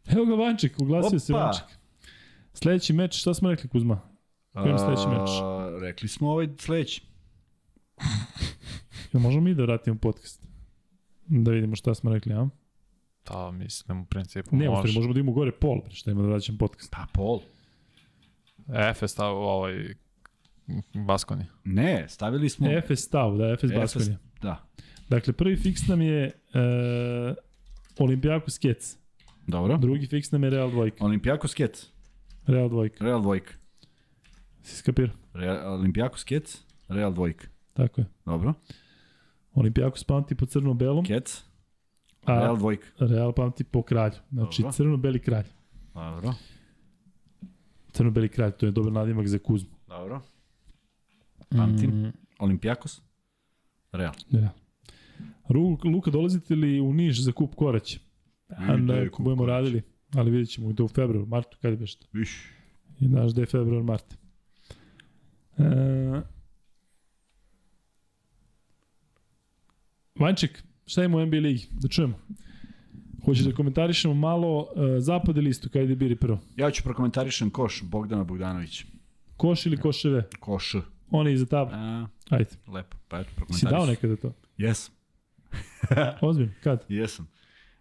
[0.07, 1.43] Evo ga Vanček, uglasio se Opa!
[1.43, 1.63] Vanček.
[2.53, 4.01] Sledeći meč, šta smo rekli Kuzma?
[4.53, 5.29] Koji je sledeći meč?
[5.41, 7.01] A, rekli smo ovaj sledeći.
[9.13, 10.47] Jel možemo mi da vratimo podcast?
[11.27, 12.49] Da vidimo šta smo rekli, a?
[13.29, 14.93] Da, mislim, u principu Ne, može.
[14.93, 16.91] možemo da imamo gore pol, šta ima da vraćam podcast.
[16.91, 17.39] Pa pol.
[18.73, 19.93] Efe stav ovaj
[20.93, 21.45] Baskoni.
[21.63, 22.67] Ne, stavili smo...
[22.71, 24.17] Efes stav, da, Efes Baskonija.
[24.41, 24.69] Da,
[25.09, 26.31] Dakle, prvi fiks nam je e,
[27.99, 28.97] Olimpijakos Kec.
[29.47, 29.77] dobro.
[29.77, 31.05] Drugi fiks nam je Real dvojka.
[31.05, 31.87] Olimpijakos Kec,
[32.47, 33.05] Real dvojka.
[33.05, 33.53] Real dvojka.
[34.63, 35.11] Si skapir?
[35.33, 36.57] Real, Olimpijakos Kec,
[36.87, 37.47] Real dvojka.
[37.73, 38.07] Tako je.
[38.25, 38.53] Dobro.
[39.53, 41.43] Olimpijakos pamti po crno-belom, Kec,
[42.25, 42.87] a Real dvojka.
[42.99, 44.15] Real pamti po kralju.
[44.31, 45.45] Znači, crno-beli kralj.
[45.93, 46.33] Dobro.
[47.91, 49.69] Crno-beli kralj, to je dobar nadimak za Kuzmu.
[49.87, 50.21] Dobro.
[51.49, 51.89] Pamtim.
[51.89, 53.01] Mm, Olimpijakos,
[53.91, 54.13] Real.
[54.29, 54.49] da.
[55.49, 57.97] Ru, Luka, dolazite li u Niš za kup Korać?
[58.47, 59.81] A, Ide ne, kup budemo radili,
[60.15, 62.05] ali vidjet ćemo da u februaru, martu, kada bi što.
[62.13, 62.45] Viš.
[62.99, 64.17] I znaš da je februar, mart.
[65.57, 66.21] E,
[70.19, 71.67] Vanček, šta ima u NBA ligi?
[71.71, 72.19] Da čujemo.
[73.25, 74.67] Hoćeš da komentarišemo malo uh,
[74.99, 76.39] zapad ili isto, kada biri prvo?
[76.57, 78.85] Ja ću prokomentarišem koš Bogdana Bogdanovića.
[79.37, 80.23] Koš ili koševe?
[80.39, 80.75] Koš.
[81.11, 81.77] On je iza tabla.
[81.77, 82.49] A, Ajde.
[82.67, 82.97] lepo.
[83.07, 83.69] Pa eto, Si prokomentarišem.
[83.69, 84.33] dao nekada to?
[84.57, 84.95] Jesam.
[86.21, 86.85] Ozbiljno, kad?
[86.89, 87.27] Jesam.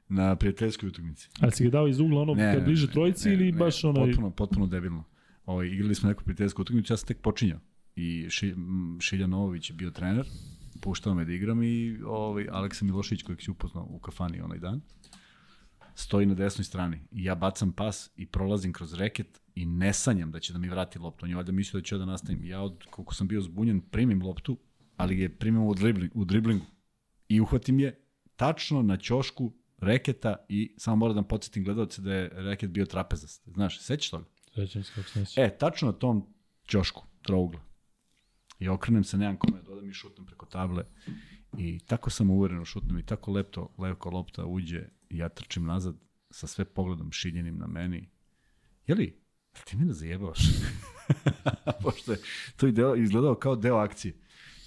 [0.08, 1.28] Na prijateljskoj utakmici.
[1.40, 3.84] Ali si ga dao iz ugla ono Ne, kad bliže trojici ne, ili ne, baš
[3.84, 4.04] ono...
[4.06, 5.04] Potpuno, potpuno debilno.
[5.46, 7.58] Ovaj, igrali smo neku prijateljsku utakmicu, ja sam tek počinjao.
[7.96, 8.54] I Ši,
[9.00, 10.26] Šilja Novović je bio trener,
[10.80, 14.80] puštao me da igram i ovaj, Aleksa Milošić kojeg si upoznao u kafani onaj dan,
[15.98, 17.00] stoji na desnoj strani.
[17.10, 20.68] I ja bacam pas i prolazim kroz reket i ne sanjam da će da mi
[20.68, 21.24] vrati loptu.
[21.24, 22.44] On je valjda mislio da ću ja da nastavim.
[22.44, 24.58] Ja, od, koliko sam bio zbunjen, primim loptu,
[24.96, 26.64] ali je primim u, dribling, u driblingu.
[27.28, 28.00] I uhvatim je
[28.36, 33.48] tačno na ćošku reketa i samo moram da podsjetim gledalce da je reket bio trapezast.
[33.48, 34.24] Znaš, sećaš toga?
[34.54, 35.42] Sećam se kako se.
[35.42, 36.26] E, tačno na tom
[36.68, 37.60] ćošku, trougla.
[38.58, 40.84] I okrenem se, nemam kome, dodam i šutnem preko table.
[41.58, 45.96] I tako sam uvereno šutnem i tako lepto, levko lopta uđe ja trčim nazad
[46.30, 48.08] sa sve pogledom šiljenim na meni.
[48.86, 49.20] Jeli,
[49.64, 50.38] ti me da zajebavaš?
[51.82, 52.18] Pošto je
[52.56, 54.14] to i deo, izgledao kao deo akcije.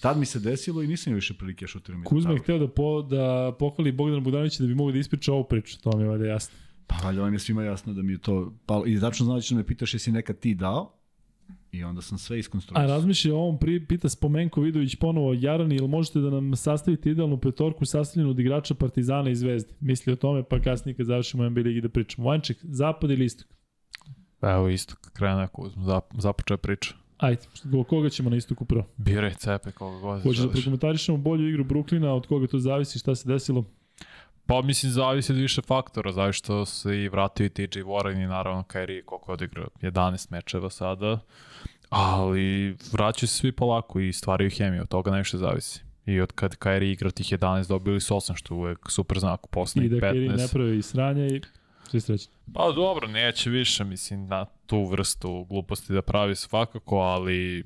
[0.01, 2.03] Tad mi se desilo i nisam imao više prilike šutiram.
[2.03, 5.43] Kuzma je hteo da, po, da pohvali Bogdana Budanovića da bi mogao da ispriča ovu
[5.43, 6.57] priču, to mi je valjda jasno.
[6.87, 8.87] Pa valjda vam je svima jasno da mi je to palo.
[8.87, 11.00] I tačno znači da me pitaš jesi nekad ti dao
[11.71, 12.87] i onda sam sve A iskonstruisao.
[12.87, 17.37] razmišlja o ovom, pri, pita Spomenko Vidović ponovo, Jarani, ili možete da nam sastavite idealnu
[17.37, 19.73] petorku sastavljenu od igrača Partizana i Zvezde?
[19.79, 22.27] Misli o tome, pa kasnije kad završimo NBA ligi da pričamo.
[22.27, 23.47] Vanček, zapad ili istok?
[24.41, 26.93] Evo isto, krene ako uzmem, zap, započeo priča.
[27.17, 28.87] Ajde, do koga ćemo na istoku prvo?
[28.97, 33.15] Biraj cepe koga god Hoćeš da prokomentarišemo bolju igru Brooklyna, od koga to zavisi, šta
[33.15, 33.65] se desilo?
[34.51, 38.27] Pa mislim, zavisi od više faktora, zavisi što se i vratio i TJ Warren i
[38.27, 41.19] naravno Kyrie koliko je odigrao 11 mečeva sada,
[41.89, 45.81] ali vraćaju se svi polako i stvaraju hemiju, od toga najviše zavisi.
[46.05, 49.45] I od kad Kyrie igra tih 11 dobili su 8, što je uvek super znak
[49.45, 50.13] u I poslednjih da 15.
[50.13, 51.41] Kerry ne pravi i sranja i
[51.89, 52.33] svi srećni.
[52.53, 57.63] Pa dobro, neće više, mislim, na tu vrstu gluposti da pravi svakako, ali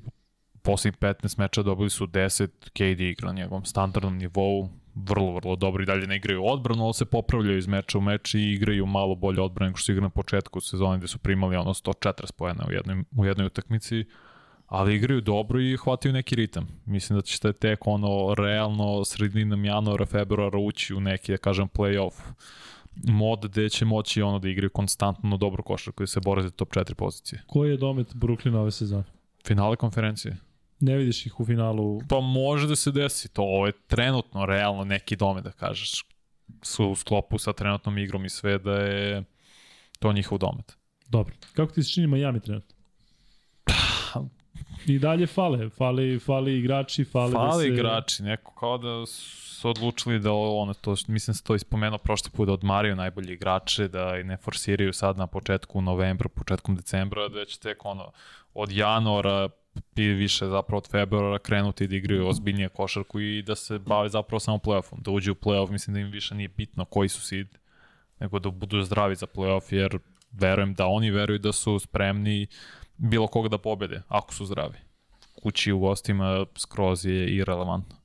[0.62, 5.82] poslednjih 15 meča dobili su 10, KD igra na njegovom standardnom nivou, vrlo, vrlo dobro
[5.82, 9.14] i dalje ne igraju odbranu, ali se popravljaju iz meča u meč i igraju malo
[9.14, 12.64] bolje odbranu nego što su igrali na početku sezone gde su primali ono 140 pojena
[12.68, 14.04] u jednoj, u jednoj utakmici,
[14.66, 16.68] ali igraju dobro i hvataju neki ritam.
[16.86, 22.12] Mislim da ćete tek ono realno sredinom januara, februara ući u neki, da kažem, play-off
[23.04, 26.50] mod gde će moći ono da igraju konstantno dobro košarku i da se bore za
[26.50, 27.42] top 4 pozicije.
[27.46, 29.04] Koji je domet Brooklyna ove sezone?
[29.46, 30.36] Finale konferencije.
[30.80, 32.00] Ne vidiš ih u finalu.
[32.08, 36.04] Pa može da se desi to, ovo je trenutno realno neki dome da kažeš
[36.62, 39.24] su u sklopu sa trenutnom igrom i sve da je
[39.98, 40.76] to njihov domet.
[41.08, 41.34] Dobro.
[41.52, 42.76] Kako ti se čini Miami trenutno?
[44.86, 47.68] I dalje fale, fali, fali igrači, fale, da Fali se...
[47.68, 52.46] igrači, neko kao da su odlučili da ono to, mislim se to ispomenuo prošli put
[52.46, 57.44] da odmaraju najbolji igrače, da i ne forsiraju sad na početku novembra, početkom decembra, da
[57.44, 58.12] će tek ono
[58.54, 59.48] od januara
[59.96, 64.40] i više zapravo od februara krenuti da igraju ozbiljnije košarku i da se bave zapravo
[64.40, 65.02] samo playoffom.
[65.02, 67.58] Da uđu u playoff, mislim da im više nije bitno koji su seed,
[68.20, 69.98] nego da budu zdravi za playoff, jer
[70.32, 72.46] verujem da oni veruju da su spremni
[72.96, 74.78] bilo koga da pobede, ako su zdravi.
[75.42, 77.96] Kući u gostima skroz je irelevantno.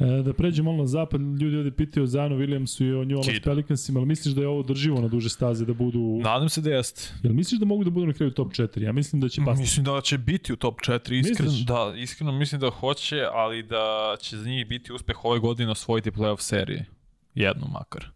[0.00, 3.18] E, da pređemo malo na zapad, ljudi ovde pitaju o Zanu Williamsu i o New
[3.18, 3.44] Orleans.
[3.44, 6.20] Pelicansima, ali misliš da je ovo drživo na duže staze da budu...
[6.22, 7.14] Nadam se da jeste.
[7.22, 8.82] Jel misliš da mogu da budu na kraju top 4?
[8.82, 9.60] Ja mislim da će pasti.
[9.62, 11.66] Mislim da će biti u top 4, iskreno, Misliš?
[11.66, 16.10] da, iskreno mislim da hoće, ali da će za njih biti uspeh ove godine osvojiti
[16.10, 16.86] playoff serije.
[17.34, 18.10] Jednu makar.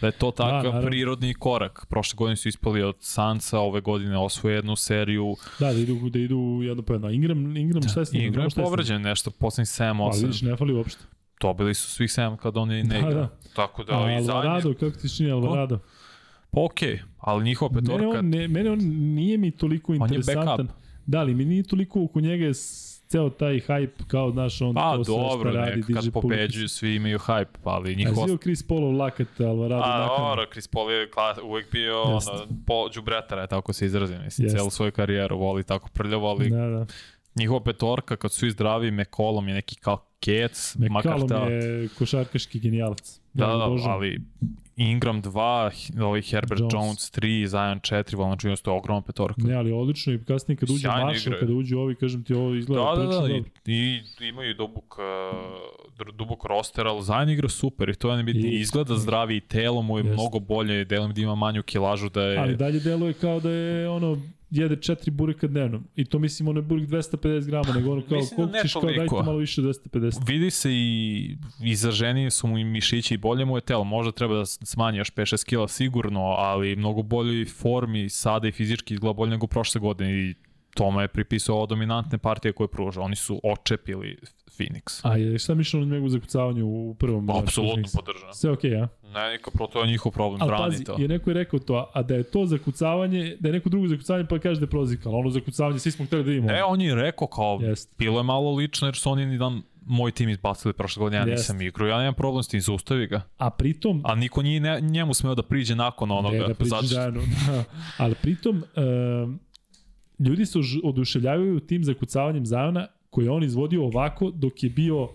[0.00, 0.82] Da je to takav naravno.
[0.82, 1.86] prirodni korak.
[1.88, 5.36] Prošle godine su ispali od Sansa, ove godine osvoje jednu seriju.
[5.60, 7.10] Da, da idu, da idu jedno po jedno.
[7.10, 8.22] Ingram, Ingram je s njim?
[8.22, 10.00] Igra je povređen nešto, poslednjih 7-8.
[10.02, 11.04] Ali vidiš, ne fali uopšte.
[11.40, 13.14] Dobili su svih 7 kad oni ne Da, igra.
[13.14, 13.28] da.
[13.56, 14.30] Tako da, A i zadnji.
[14.32, 15.78] Alvarado, kako ti čini Alvarado?
[16.50, 18.18] Pa okej, ali njihova Mene petorka...
[18.18, 18.78] on, ne, mene on
[19.14, 20.56] nije mi toliko je interesantan.
[20.56, 20.76] backup.
[21.06, 22.54] Da, ali mi nije toliko oko njega je
[23.08, 26.68] ceo taj hype kao, znaš, on Pa to sve dobro, šta radi, nek, kad pobeđuju
[26.68, 28.26] svi imaju hype, ali A njihova...
[28.26, 30.16] zio Chris Paulov lakat Alvarado A, nakon.
[30.16, 32.30] dobro, Chris Paul je kla, uvek bio Jeste.
[32.30, 36.50] ono, po džubretara, je tako se izrazim, mislim, celu svoju karijeru voli tako prljavo, ali
[36.50, 36.86] Da, da.
[37.34, 41.36] njihova petorka, kad su i zdravi, McCollum je neki kao kec, McCallum ta...
[41.36, 43.20] je košarkaški genijalac.
[43.36, 43.92] Da, da, obožavam.
[43.92, 44.20] ali
[44.78, 45.30] Ingram 2,
[46.02, 46.72] ovaj Herbert Jones.
[46.74, 49.42] Jones, 3, Zion 4, Valanciunas, to je ogromna petorka.
[49.42, 52.82] Ne, ali odlično i kasnije kad uđe Marshall, kada uđe ovi, kažem ti, ovo izgleda
[52.84, 53.34] Da, da, da,
[53.66, 53.76] i,
[54.20, 58.46] i imaju dubok, uh, dubok roster, ali Zion igra super i to je nebitno.
[58.46, 60.12] I- Izgleda zdravi i telo mu je Jeste.
[60.12, 62.38] mnogo bolje, delom da ima manju kilažu, da je...
[62.38, 64.18] Ali dalje deluje kao da je ono
[64.50, 65.82] jede četiri bureka dnevno.
[65.96, 68.62] I to mislim ono je burek 250 grama, nego ono kao Mislim da koliko ne
[68.62, 70.28] ćeš kao dajte malo više 250.
[70.28, 73.84] Vidi se i izaženiji su mu i mišići i bolje mu je telo.
[73.84, 78.94] Možda treba da smanji još 5-6 kila sigurno, ali mnogo boljoj formi sada i fizički
[78.94, 80.34] izgleda bolje nego prošle godine i
[80.74, 83.00] tome je pripisao ovo dominantne partije koje pruža.
[83.00, 84.18] Oni su očepili
[84.58, 85.00] Phoenix.
[85.02, 87.24] A je šta mišljeno na njegovu zakucavanju u prvom?
[87.24, 88.32] meču Apsolutno podržam.
[88.32, 88.88] Sve okej, okay, a?
[89.14, 90.96] Ne, niko, pro to je njihov problem, Ali brani pazi, to.
[90.98, 94.26] je neko je rekao to, a da je to zakucavanje, da je neko drugo zakucavanje
[94.28, 95.14] pa kaže da je prozikal.
[95.14, 96.46] Ono zakucavanje, svi smo hteli da vidimo.
[96.46, 97.94] Ne, on je rekao kao, Jest.
[97.98, 101.26] bilo je malo lično jer su oni ni dan moj tim izbacili prošle godine, ja
[101.26, 101.42] Jest.
[101.42, 103.22] nisam igrao, ja nemam problem s tim, zaustavi ga.
[103.38, 106.38] A pritom, A niko nije ne, njemu smeo da priđe nakon onoga.
[106.38, 107.20] Ne, da pričaš zato.
[107.46, 107.64] Da.
[107.98, 109.40] Ali pritom, um,
[110.18, 115.08] ljudi se oduševljavaju tim zakucavanjem Zajona koje je on izvodio ovako dok je bio u,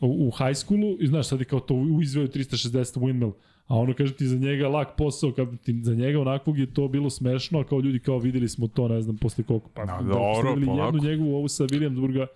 [0.00, 3.32] u high schoolu i znaš sad je kao to u- izveo 360 windmill
[3.66, 6.88] a ono kaže ti za njega lak posao kad ti za njega onakvog je to
[6.88, 9.92] bilo smešno a kao ljudi kao videli smo to ne znam posle koliko pa Da,
[9.94, 10.96] da, dobro, videli polako.
[10.96, 12.26] jednu njegovu ovu sa Williamsburga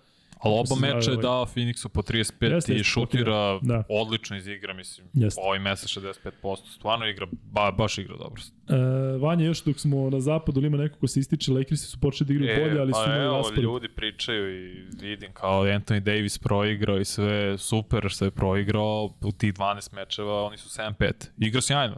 [0.41, 3.83] Ali oba meča je ovaj- dao Phoenixu po 35 Jeste, i šutira Da.
[3.89, 5.07] odlično iz igra, mislim.
[5.13, 5.41] Jeste.
[5.43, 8.41] Ovaj mesec 65%, stvarno igra, ba, baš igra dobro.
[8.69, 8.75] E,
[9.17, 12.27] Vanja, još dok smo na zapadu ili ima neko ko se ističe, Lakersi su počeli
[12.27, 13.63] da igraju bolje, ali su pa imali evo, raspored.
[13.63, 19.31] ljudi pričaju i vidim kao Anthony Davis proigrao i sve super što je proigrao u
[19.31, 21.11] tih 12 mečeva, oni su 7-5.
[21.37, 21.95] Igra sjajno.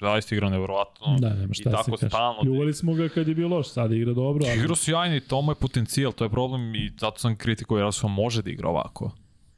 [0.00, 1.16] Zaista igra nevjerovatno.
[1.18, 2.10] Da, nema I šta tako se kaže.
[2.10, 2.42] stalno.
[2.44, 4.44] Ljubali smo ga kad je bio loš, sad igra dobro.
[4.48, 4.58] Ali...
[4.58, 7.86] Igra sjajno i to mu je potencijal, to je problem i zato sam kritikuo jer
[8.02, 9.10] on može da igra ovako.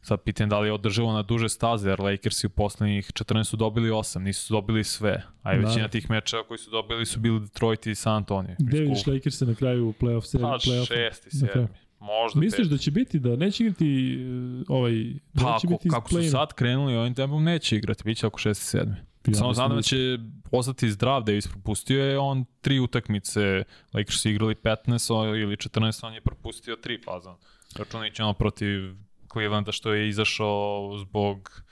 [0.03, 3.57] Sad pitanje da li je održivo na duže staze, jer Lakersi u poslednjih 14 su
[3.57, 5.23] dobili 8, nisu dobili sve.
[5.43, 5.67] A i Da.
[5.67, 8.57] većina tih mečeva koji su dobili su bili Detroit i San Antonio.
[8.59, 10.43] Gde vidiš Lakers na kraju playoff serije?
[10.43, 11.13] Pa Na kraju.
[11.31, 11.69] sedmi.
[12.01, 12.71] Možda Misliš peti.
[12.71, 14.19] da će biti, da neće igrati
[14.61, 14.93] uh, ovaj...
[15.33, 18.27] Da Pa neće ako, biti kako su sad krenuli ovim tempom, neće igrati, bit će
[18.27, 18.95] oko 6 i 7.
[19.27, 20.19] Ja Samo znam da da će
[20.53, 23.63] ostati zdrav, Davis propustio je on tri utakmice,
[23.95, 24.79] Lakers su igrali 15
[25.11, 27.37] o- ili 14, on je propustio tri fazon.
[27.77, 28.95] Računajući ono protiv
[29.33, 31.63] Clevelanda što je izašao zbog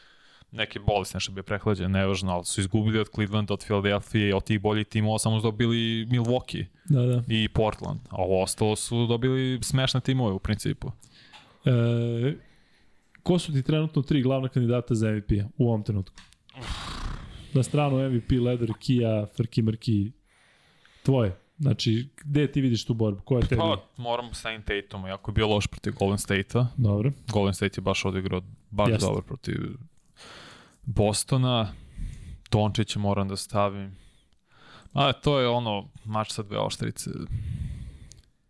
[0.53, 4.45] neke bolesti, nešto bi je prehlađen, nevažno, ali su izgubili od Clevelanda, od Philadelphia od
[4.45, 5.77] tih boljih timova samo su dobili
[6.07, 7.23] Milwaukee Da, da.
[7.29, 10.91] i Portland, a ovo ostalo su dobili smešne timove u principu.
[11.65, 12.35] E,
[13.23, 16.17] ko su ti trenutno tri glavna kandidata za MVP-a u ovom trenutku?
[17.57, 20.13] Na stranu MVP, Leder, Kia, Frki, Mrki,
[21.03, 21.37] tvoje.
[21.59, 23.21] Znači, gde ti vidiš tu borbu?
[23.21, 23.59] Ko je tebi?
[23.59, 26.67] Pa, moram sa Tatum, jako je bio loš protiv Golden State-a.
[26.77, 27.13] Dobro.
[27.33, 29.07] Golden State je baš odigrao baš Jeste.
[29.07, 29.57] dobro protiv
[30.83, 31.73] Bostona.
[32.51, 33.97] Dončića moram da stavim.
[34.93, 37.11] A to je ono, mač sa dve oštrice.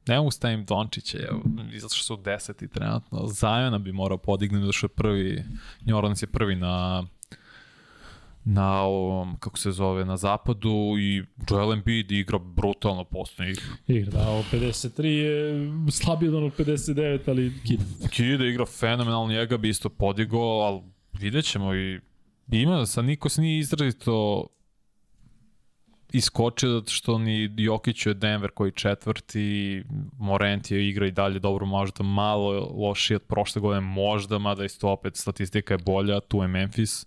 [0.07, 1.43] Ne mogu stavim Dončića, evo,
[1.79, 3.27] zato što su deseti trenutno.
[3.27, 5.45] Zajona bi morao podignuti, zato što je prvi,
[5.87, 7.07] New Orleans je prvi na
[8.49, 14.29] na ovom, kako se zove, na zapadu i Joel Embiid igra brutalno poslednjih Igra, da,
[14.29, 17.81] ovo 53 je slabije od onog 59, ali kid.
[18.11, 22.01] Kida igra fenomenalno, njega bi isto podigao, ali vidjet ćemo i
[22.51, 24.47] ima, sad niko se nije izrazito
[26.13, 29.83] iskočio zato što ni Jokić je Denver koji četvrti,
[30.19, 34.89] Morent je igra i dalje dobro, možda malo lošije od prošle godine, možda, mada isto
[34.89, 37.07] opet statistika je bolja, tu je Memphis,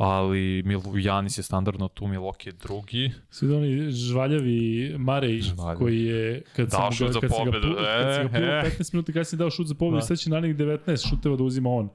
[0.00, 3.10] ali Mil- Janis je standardno tu, Milwaukee je drugi.
[3.30, 5.78] Svi da oni žvaljavi Marej, Žvaljavi.
[5.78, 8.70] koji je, kad Dao sam ga, kad sam ga, pu, kad sam ga e, e.
[8.78, 10.02] 15 minuta kasnije dao šut za pobedu, Da.
[10.02, 11.88] sad će narednih 19 šuteva da uzima on.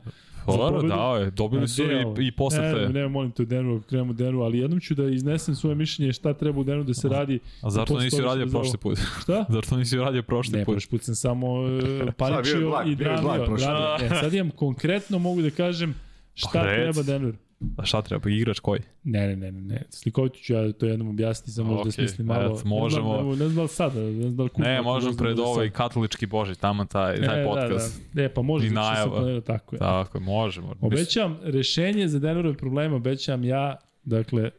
[0.46, 0.88] Pobedu?
[0.88, 2.90] dao je, dobili su i, i posle ne, te.
[2.90, 5.76] Ne, molim te u Denveru, ako krenemo u Denveru, ali jednom ću da iznesem svoje
[5.76, 7.40] mišljenje šta treba u Denveru da se radi.
[7.62, 9.00] A zašto nisi uradio prošli put?
[9.22, 9.46] Šta?
[9.50, 10.74] Zašto nisi uradio prošli Ne, put?
[10.74, 13.58] prošli put sam samo je paničio i dramio.
[14.02, 15.96] E, sad imam konkretno, mogu da kažem
[16.34, 17.34] šta Pa treba Denver.
[17.78, 18.30] A šta treba?
[18.30, 18.80] Igrač koji?
[19.04, 19.84] Ne, ne, ne, ne.
[19.90, 22.56] Slikovito ću ja to jednom objasniti, samo možda Okej, smislim malo.
[22.56, 23.14] eto, možemo.
[23.14, 24.64] Ne znam, ne, znam da li sada, ne znam da li kupa.
[24.64, 28.02] Ne, možemo pred ovaj katolički božić, tamo taj, taj e, podcast.
[28.14, 28.24] Da, da.
[28.24, 29.20] E, pa može, I zato što sam najava.
[29.20, 29.80] planirao tako je.
[29.80, 30.76] Tako je, možemo.
[30.82, 34.50] Obećam rešenje za Denverove probleme, obećam ja, dakle,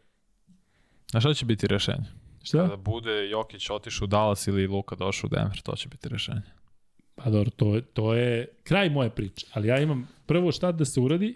[1.10, 2.05] Znaš šta će biti rešenje?
[2.42, 2.58] šta?
[2.58, 6.42] Kada bude Jokić otišao u Dallas ili Luka došao u Denver, to će biti rešenje.
[7.15, 9.47] Pa dobro, to, to je kraj moje priče.
[9.52, 11.34] Ali ja imam prvo šta da se uradi,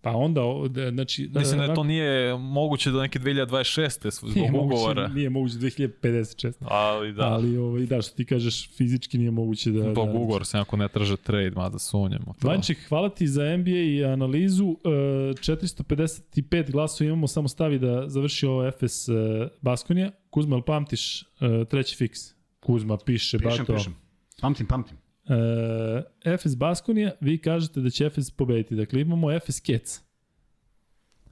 [0.00, 1.30] pa onda, da, znači...
[1.34, 4.10] Mislim da onako- to nije moguće do neke 2026.
[4.18, 5.08] zbog nije moguće, ugovora.
[5.08, 6.52] Nije moguće 2056.
[6.60, 9.82] Ali da, Ali ovaj, da, što ti kažeš, fizički nije moguće da...
[9.82, 12.34] zbog da, ugovora se ako ne traže trade, mada sumnjamo.
[12.40, 12.48] To.
[12.48, 14.76] Vanček, hvala ti za NBA i analizu.
[14.84, 14.88] E,
[15.34, 19.12] 455 glasova imamo, samo stavi da završi ovo FS e,
[19.60, 20.10] Baskonija.
[20.30, 21.24] Kuzma, jel pamtiš e,
[21.70, 22.20] treći fiks?
[22.60, 23.74] Kuzma piše, Pišem, bato.
[23.74, 23.94] pišem.
[24.40, 24.96] Pamtim, pamtim.
[25.28, 28.74] E, FS Baskonija, vi kažete da će FS pobediti.
[28.74, 30.00] Dakle, imamo FS Kec.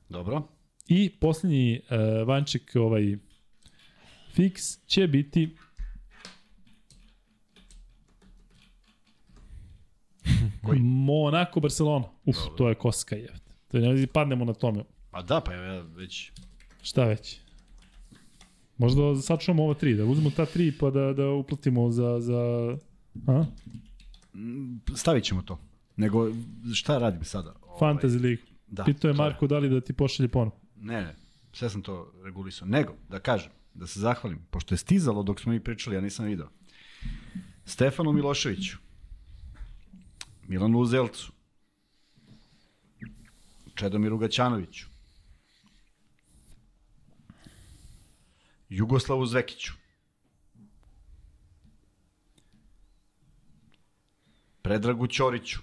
[0.09, 0.43] Dobro.
[0.89, 1.81] I posljednji e,
[2.25, 3.17] Vanček, ovaj
[4.35, 5.57] fiks, će biti
[10.67, 10.81] Koji?
[10.81, 12.05] Monaco Barcelona.
[12.25, 12.57] Uf, Dobro.
[12.57, 13.35] to je koska je.
[13.69, 14.85] To je, ne padnemo na tome.
[15.11, 16.33] Pa da, pa ja već...
[16.83, 17.41] Šta već?
[18.79, 22.21] Možda da sačuvamo ova tri, da uzmemo ta tri pa da, da uplatimo za...
[22.21, 22.77] za
[23.27, 23.45] a?
[24.37, 25.59] Mm, Stavit ćemo to.
[25.97, 26.31] Nego,
[26.75, 27.55] šta radim sada?
[27.63, 28.43] Ovaj, Fantasy League.
[28.67, 30.61] Da, Pitao je Marko da li da ti pošalje ponovo.
[30.77, 31.17] Ne, ne,
[31.53, 32.69] sve sam to regulisao.
[32.69, 36.27] Nego, da kažem, da se zahvalim, pošto je stizalo dok smo mi pričali, ja nisam
[36.27, 36.49] video.
[37.65, 38.77] Stefanu Miloševiću,
[40.49, 41.33] Milanu Uzelcu,
[43.75, 44.87] Čedomiru Gaćanoviću,
[48.69, 49.73] Jugoslavu Zvekiću,
[54.67, 55.59] Predragu Ćoriću,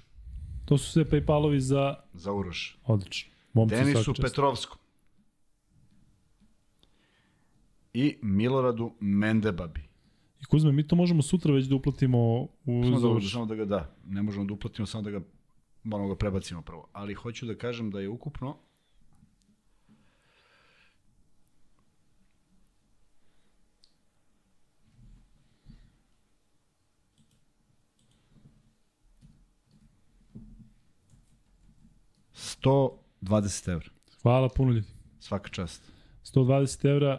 [0.65, 1.95] To su sve Paypalovi za...
[2.14, 3.32] za Uroš, Odlično.
[3.53, 4.14] Momci Denisu.
[4.22, 4.77] Petrovskom
[7.93, 9.82] i Miloradu Mendebabi.
[10.41, 12.49] I Kuzme, mi to možemo sutra već da uplatimo u
[12.83, 13.32] Samo da, završ.
[13.32, 15.22] samo da ga da, ne možemo da uplatimo, samo da ga
[15.83, 16.88] moramo ga prebacimo prvo.
[16.93, 18.57] Ali hoću da kažem da je ukupno
[32.64, 33.85] Sto 20 evra.
[34.22, 34.88] Hvala puno ljudi.
[35.19, 35.92] Svaka čast.
[36.24, 37.17] 120 evra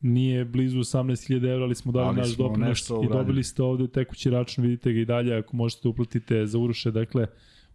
[0.00, 3.12] nije blizu 18.000 evra, ali smo dali Ali naš doprinos i uradili.
[3.12, 6.90] dobili ste ovde tekući račun, vidite ga i dalje ako možete da uplatite za uruše,
[6.90, 7.26] dakle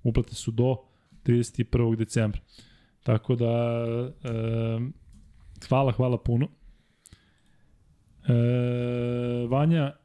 [0.03, 0.77] Uplate su do
[1.25, 1.95] 31.
[1.95, 2.41] decembra.
[3.03, 3.83] Tako da,
[4.23, 4.79] e,
[5.67, 6.47] hvala, hvala puno.
[8.27, 9.95] E, Vanja,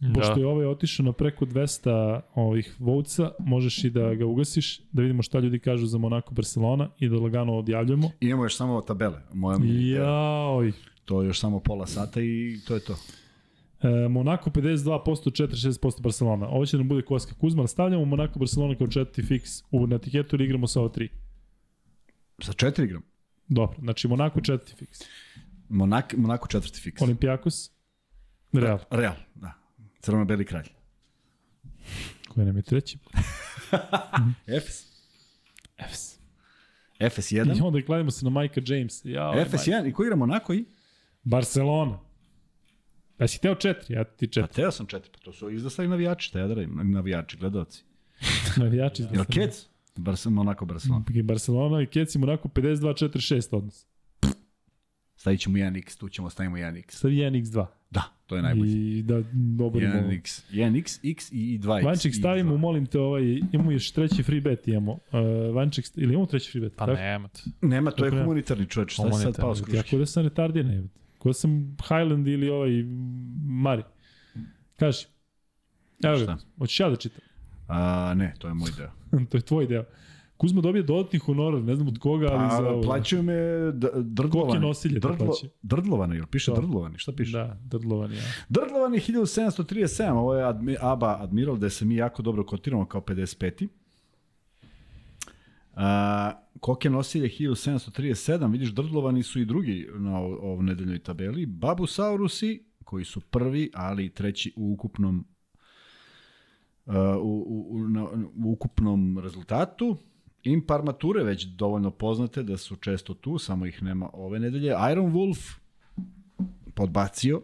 [0.00, 0.12] Da.
[0.12, 5.02] pošto je ovaj otišao na preko 200 ovih vouca, možeš i da ga ugasiš, da
[5.02, 8.10] vidimo šta ljudi kažu za Monaco Barcelona i da lagano odjavljamo.
[8.20, 9.20] I imamo još samo tabele.
[9.32, 10.72] Moja Jaoj.
[11.04, 12.96] To je još samo pola sata i to je to.
[13.82, 16.48] E, Monaco 52%, 46% Barcelona.
[16.48, 17.66] Ovo će nam bude Koska Kuzma.
[17.66, 21.08] Stavljamo Monaco Barcelona kao četvrti fiks u na etiketu ili igramo sa ova tri.
[22.38, 23.02] Sa četiri igram.
[23.48, 24.98] Dobro, znači Monaco četvrti fiks.
[25.68, 27.02] Monak, Monako četvrti fiks.
[27.02, 27.70] Olimpijakos,
[28.52, 29.59] Real, Real, da.
[30.00, 30.68] Crveno-beli kralj.
[32.28, 32.98] koji nam je treći.
[34.56, 34.84] Efes.
[35.78, 36.18] Efes.
[37.00, 37.62] Efes I 1.
[37.62, 39.04] onda kladimo se na Majka James.
[39.04, 39.88] Ja, Efes 1.
[39.88, 40.64] I ko igra Monako i?
[41.22, 41.98] Barcelona.
[43.16, 44.54] Pa si hteo četiri, ja ti Pa četiri.
[44.54, 45.10] teo sam četiri.
[45.12, 46.28] Pa to su izdostali navijači.
[46.28, 46.80] Šta ja da radim?
[46.82, 47.84] Navijači, gledalci.
[48.62, 49.02] Navijači.
[49.12, 49.66] Jel Kec?
[49.96, 51.04] Barcelona, Monako, Barcelona.
[51.24, 53.86] Barcelona i Keci Monaco 52-46 odnos.
[55.20, 56.84] Stavit ćemo 1x, tu ćemo stavimo 1x.
[56.88, 57.66] Sad 1x2.
[57.90, 58.98] Da, to je najbolje.
[58.98, 59.16] I da
[59.64, 59.92] oborimo.
[59.94, 61.84] 1x, 1x, x i 2x.
[61.84, 64.92] Vanček stavimo, molim te, ovaj, imamo još treći free bet, imamo.
[64.92, 66.76] Uh, Vanček, ili imamo treći free bet?
[66.76, 66.98] Pa tako?
[66.98, 67.42] nemate.
[67.62, 68.92] Nema, to je humanitarni čovječ.
[68.92, 69.90] Šta si sad pao s Ja kruške?
[69.90, 70.84] ko da sam retardiran, je.
[71.18, 72.70] Ko da sam Highland ili ovaj
[73.44, 73.82] Mari.
[74.76, 75.06] Kaži.
[76.04, 77.20] Evo ga, hoćeš ja da čitam?
[77.68, 78.90] A, ne, to je moj deo.
[79.30, 79.84] to je tvoj deo.
[80.40, 82.82] Kuzma dobije dodatni honor, ne znam od koga, ali za ovo.
[82.82, 83.34] plaćaju me
[83.94, 84.30] drdlovani.
[84.42, 85.50] Koliki nosilje te Drdlo, plaćaju?
[85.62, 86.56] drdlovani, jel piše Da.
[86.56, 86.98] drdlovani?
[86.98, 87.32] Šta piše?
[87.32, 88.22] Da, drdlovani, ja.
[88.48, 93.68] Drdlovani 1737, ovo je Admi, ABA Admiral, gde se mi jako dobro kotiramo kao 55.
[95.74, 101.46] A, koke nosilje 1737, vidiš, drdlovani su i drugi na ovo- ovoj nedeljnoj tabeli.
[101.46, 105.24] Babusaurusi, koji su prvi, ali treći u ukupnom
[106.86, 108.04] uh, u, u, u, na,
[108.36, 109.96] u ukupnom rezultatu.
[110.42, 114.74] Imparmature već dovoljno poznate da su često tu, samo ih nema ove nedelje.
[114.92, 115.58] Iron Wolf
[116.74, 117.42] podbacio.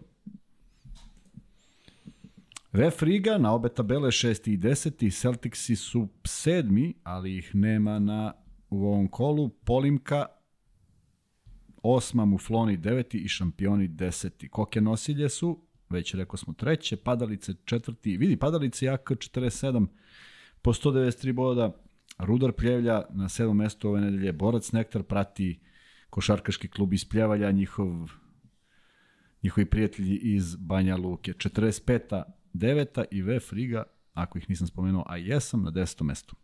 [2.72, 4.50] Ref Riga na obe tabele 6.
[4.50, 5.20] i 10.
[5.20, 8.32] Celticsi su sedmi, ali ih nema na
[8.70, 9.48] u ovom kolu.
[9.48, 10.26] Polimka
[11.82, 14.48] osma, Mufloni deveti i šampioni deseti.
[14.48, 19.86] Koke nosilje su, već rekao smo treće, Padalice četvrti, vidi Padalice jak 47
[20.62, 21.85] po 193 boda,
[22.18, 25.60] Rudar Pljevlja na sedmom mestu ove nedelje, Borac Nektar prati
[26.10, 28.08] košarkaški klub iz Pljevalja, njihov
[29.42, 31.32] njihovi prijatelji iz Banja Luke.
[31.32, 32.22] 45.
[32.54, 33.04] 9.
[33.10, 36.02] i VF Riga, ako ih nisam spomenuo, a jesam, na 10.
[36.04, 36.36] mestu.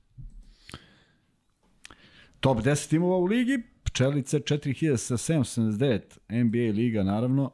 [2.41, 7.53] Top 10 timova u ligi, Pčelice 4779, NBA liga naravno,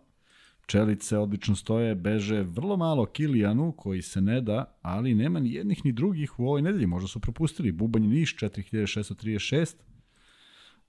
[0.68, 5.84] Pčelice odlično stoje, beže vrlo malo Kilijanu koji se ne da, ali nema ni jednih
[5.84, 7.72] ni drugih u ovoj nedelji, možda su propustili.
[7.72, 9.74] Bubanj Niš 4636,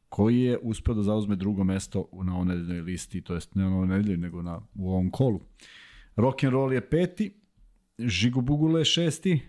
[0.09, 3.75] koji je uspeo da zauzme drugo mesto na ovoj nedeljnoj listi, to jest ne na
[3.75, 5.39] ovoj nedelji, nego na, u ovom kolu.
[6.15, 7.41] Rock'n'roll je peti,
[7.99, 9.39] Žigo Bugule je šesti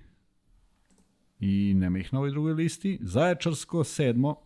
[1.40, 2.98] i nema ih na ovoj drugoj listi.
[3.02, 4.36] Zaječarsko sedmo,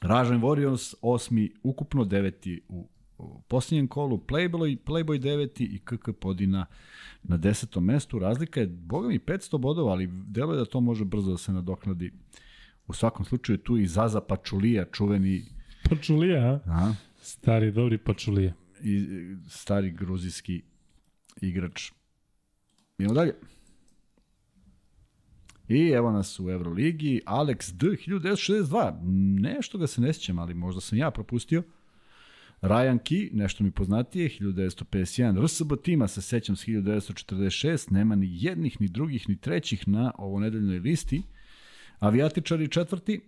[0.00, 6.66] Ražan Warriors osmi, ukupno deveti u, u posljednjem kolu, Playboy, Playboy deveti i KK Podina
[7.22, 8.18] na desetom mestu.
[8.18, 12.12] Razlika je, boga mi, 500 bodova, ali deluje da to može brzo da se nadoknadi.
[12.86, 15.44] U svakom slučaju tu i Zaza Pačulija, čuveni
[15.90, 16.60] Pačulija, a?
[16.66, 18.52] a, Stari, dobri Pačulija.
[18.82, 19.06] i
[19.48, 20.62] stari gruzijski
[21.40, 21.92] igrač.
[22.98, 23.34] Idemo dalje.
[25.68, 28.98] I evo nas u Euroligi, Alex D, 1962.
[29.40, 31.62] Nešto ga se ne sjećam, ali možda sam ja propustio.
[32.62, 35.44] Ryan Key, nešto mi poznatije, 1951.
[35.44, 37.92] RSB tima se sećam s 1946.
[37.92, 41.22] Nema ni jednih, ni drugih, ni trećih na ovo nedeljnoj listi.
[41.98, 43.20] Avijatičari četvrti.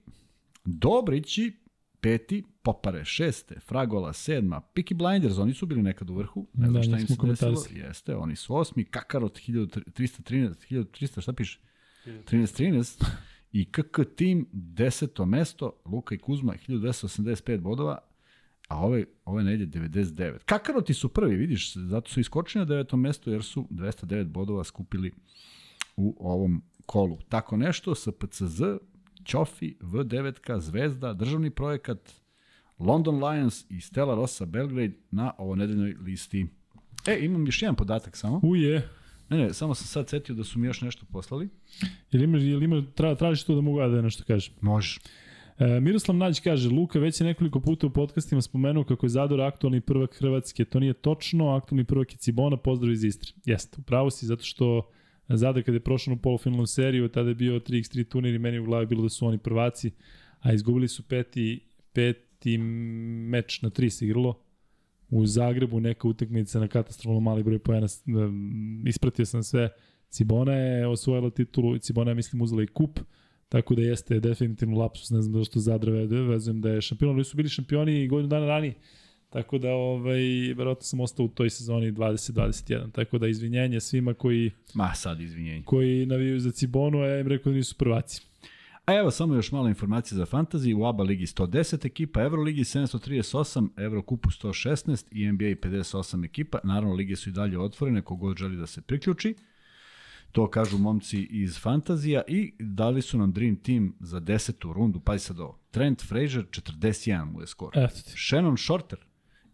[0.65, 1.53] Dobrići,
[2.01, 6.75] peti, Popare šeste, Fragola sedma, Peaky Blinders, oni su bili nekad u vrhu, ne znam
[6.75, 7.17] Da, šta im se desilo.
[7.19, 7.81] komentarisali.
[7.81, 11.61] Jeste, oni su osmi, Kakarot 1313, 1300, šta piše?
[12.07, 13.05] 13-13
[13.53, 17.99] i KK Team deseto mesto, Luka i Kuzma 1285 bodova,
[18.69, 20.39] a ove, ove nedelje 99.
[20.45, 25.13] Kakaroti su prvi, vidiš, zato su iskočili na devetom mestu jer su 209 bodova skupili
[25.97, 27.19] u ovom kolu.
[27.29, 28.63] Tako nešto, SPCZ,
[29.25, 32.13] Ćofi, V9, Zvezda, državni projekat,
[32.79, 36.47] London Lions i Stella Rossa Belgrade na ovo nedeljnoj listi.
[37.07, 38.41] E, imam još jedan podatak samo.
[38.43, 38.89] Uje,
[39.31, 41.49] Ne, ne, samo sam sad setio da su mi još nešto poslali.
[42.13, 44.55] ili imaš, ili imaš, tra, tražiš to da mogu ja da nešto kažem.
[44.61, 45.01] Možeš.
[45.59, 49.41] E, Miroslav Nađ kaže, Luka već je nekoliko puta u podcastima spomenuo kako je Zador
[49.41, 50.65] aktualni prvak Hrvatske.
[50.65, 53.33] To nije točno, aktualni prvak je Cibona, pozdrav iz Istre.
[53.45, 54.91] Jeste, upravo si, zato što
[55.28, 58.65] Zadar kada je prošao u polufinalnu seriju, tada je bio 3x3 turnir i meni u
[58.65, 59.91] glavi bilo da su oni prvaci,
[60.41, 61.61] a izgubili su peti,
[61.93, 64.41] peti meč na tri se igralo
[65.11, 67.87] u Zagrebu, neka utakmica na katastrofalno mali broj pojena,
[68.87, 69.69] ispratio sam sve.
[70.11, 73.01] Cibona je osvojila titulu Cibona je, mislim, uzela i kup,
[73.49, 75.93] tako da jeste definitivno lapsus, ne znam da što Zadra
[76.28, 78.75] vezujem da je šampion, ali su bili šampioni i godinu dana ranije.
[79.31, 80.20] Tako da, ovaj,
[80.57, 82.93] verovatno sam ostao u toj sezoni 2021.
[82.93, 84.51] Tako da, izvinjenje svima koji...
[84.75, 85.62] Ma, sad izvinjenje.
[85.65, 88.23] Koji navijaju za Cibonu, a ja im rekao da nisu prvaci.
[88.85, 90.75] A evo samo još mala informacija za fantasy.
[90.75, 96.59] U ABA ligi 110 ekipa, Euroligi 738, Eurokupu 116 i NBA 58 ekipa.
[96.65, 99.35] Naravno, lige su i dalje otvorene, kogod želi da se priključi.
[100.33, 105.19] To kažu momci iz fantazija i dali su nam Dream Team za desetu rundu, pa
[105.19, 105.59] sad ovo.
[105.71, 107.73] Trent Frazier, 41 mu je skor.
[108.29, 108.99] Shannon Shorter,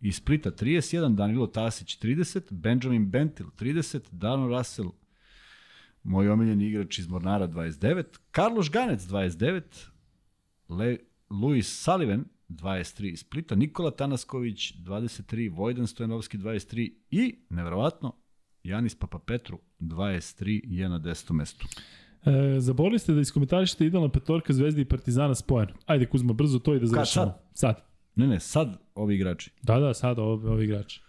[0.01, 4.91] iz Splita 31, Danilo Tasić 30, Benjamin Bentil 30, Dano Russell
[6.05, 8.05] moj omiljeni igrač iz Mornara 29,
[8.35, 9.63] Carlos Ganec 29,
[10.69, 10.99] Le,
[11.31, 18.17] Luis Sullivan 23 iz Splita, Nikola Tanasković 23, Vojdan Stojanovski 23 i, nevjerovatno,
[18.63, 21.67] Janis Papapetru 23 je na desetom mestu.
[22.25, 25.69] E, zaborili ste da iskomentarišete idealna petorka Zvezdi i Partizana spojen.
[25.87, 27.27] Ajde Kuzma, brzo to i da završamo.
[27.27, 27.43] sad?
[27.55, 27.85] Sad.
[28.15, 29.51] Ne, ne, sad ovi igrači.
[29.63, 31.01] Da, da, sad ovi, ovi igrači.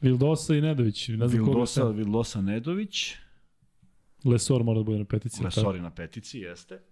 [0.00, 1.08] Vildosa i Nedović.
[1.08, 3.14] Ne znam Vildosa, koga Vildosa Nedović,
[4.24, 5.36] Lesor mora da bude na petici.
[5.40, 6.82] ili Lesori na petici, jeste.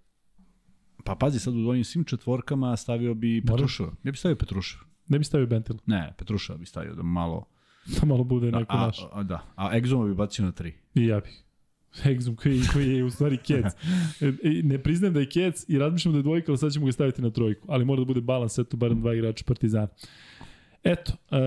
[1.04, 3.60] Pa pazi, sad u ovim svim četvorkama stavio bi Moraš?
[3.60, 3.92] Petruševa.
[4.04, 4.84] Ja bi stavio Petruševa.
[5.08, 5.76] Ne bi stavio Bentil.
[5.86, 7.44] Ne, Petruševa bi stavio da malo...
[8.00, 8.98] Da malo bude A, neko a, naš.
[9.12, 10.72] a, da, a Exuma bi bacio na tri.
[10.94, 11.42] I ja bih.
[12.04, 13.64] Exum koji, koji je u stvari kec.
[14.20, 16.92] E, ne priznajem da je kec i razmišljam da je dvojka, ali sad ćemo ga
[16.92, 17.66] staviti na trojku.
[17.70, 19.88] Ali mora da bude balans, eto, barem dva igrača Partizana.
[20.84, 21.38] Eto, e,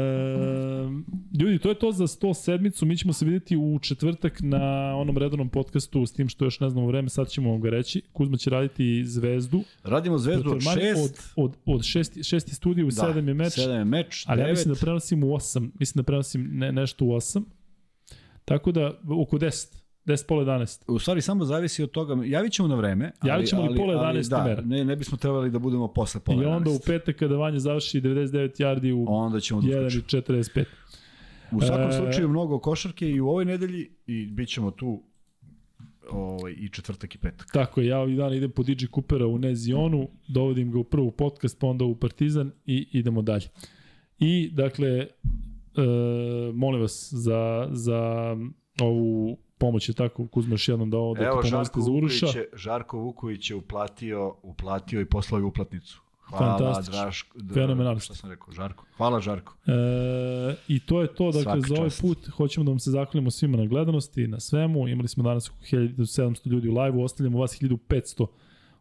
[1.39, 2.85] ljudi, to je to za 100 sedmicu.
[2.85, 6.69] Mi ćemo se vidjeti u četvrtak na onom redovnom podcastu, s tim što još ne
[6.69, 8.01] znamo vreme, sad ćemo vam ga reći.
[8.13, 9.63] Kuzma će raditi Zvezdu.
[9.83, 11.33] Radimo Zvezdu od Protiv Armani šest.
[11.35, 13.53] Od, od, od šesti, šesti studiju, u da, sedam je meč.
[13.53, 14.57] Sedam je meč, Ali ja devet.
[14.57, 15.69] mislim da prenosim u 8.
[15.79, 17.43] Mislim da prenosim ne, nešto u 8.
[18.45, 19.84] Tako da, oko 10.
[20.05, 20.91] 10, pola 11.
[20.93, 23.11] U stvari samo zavisi od toga, javit ćemo na vreme.
[23.19, 24.61] Ali, Javit ćemo li ali, pola ali, 11 da, mera?
[24.61, 26.85] ne, ne bismo trebali da budemo posle pola I onda u 11.
[26.87, 30.19] petak kada Vanja završi 99 yardi u Onda ćemo da 1 uskočimo.
[30.19, 30.65] i 45.
[31.51, 35.03] U svakom E, slučaju mnogo košarke i u ovoj nedelji i bit ćemo tu
[36.11, 37.47] ovaj, i četvrtak i petak.
[37.53, 41.11] Tako je, ja ovih dana idem po DJ Coopera u Nezionu, dovodim ga u prvu
[41.11, 43.45] podcast, pa onda u Partizan i idemo dalje.
[44.19, 45.07] I, dakle, e,
[46.53, 48.35] molim vas za, za
[48.81, 52.25] ovu pomoć je tako, Kuzma još jednom da ovo da Evo, Žarko za Uruša.
[52.25, 56.01] Vuković, je, Žarko Vuković je uplatio, uplatio i poslao je uplatnicu.
[56.21, 57.01] Hvala, Fantastično.
[57.01, 57.37] Draško.
[57.53, 57.99] Fenomenalno.
[57.99, 58.53] Šta sam rekao?
[58.53, 58.85] Žarko.
[58.97, 59.53] Hvala, Žarko.
[59.67, 62.01] E, I to je to, dakle, Svaka za ovaj čast.
[62.01, 64.87] put hoćemo da vam se zahvalimo svima na gledanosti, na svemu.
[64.87, 68.27] Imali smo danas oko 1700 ljudi u live-u, ostavljamo vas 1500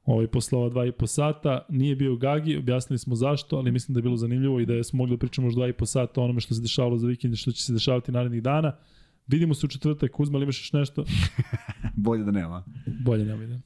[0.06, 1.66] ovaj, posle ova dva i po sata.
[1.68, 4.96] Nije bio Gagi, objasnili smo zašto, ali mislim da je bilo zanimljivo i da smo
[4.96, 7.34] mogli da pričamo još dva i po sata o onome što se dešavalo za vikend
[7.34, 8.72] i što će se dešavati narednih dana.
[9.26, 11.04] Vidimo se u četvrtak, Kuzma, ali imaš još nešto?
[11.96, 12.64] Bolje da nema.
[13.04, 13.62] Bolje nema vidim.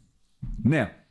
[0.64, 1.04] Ne.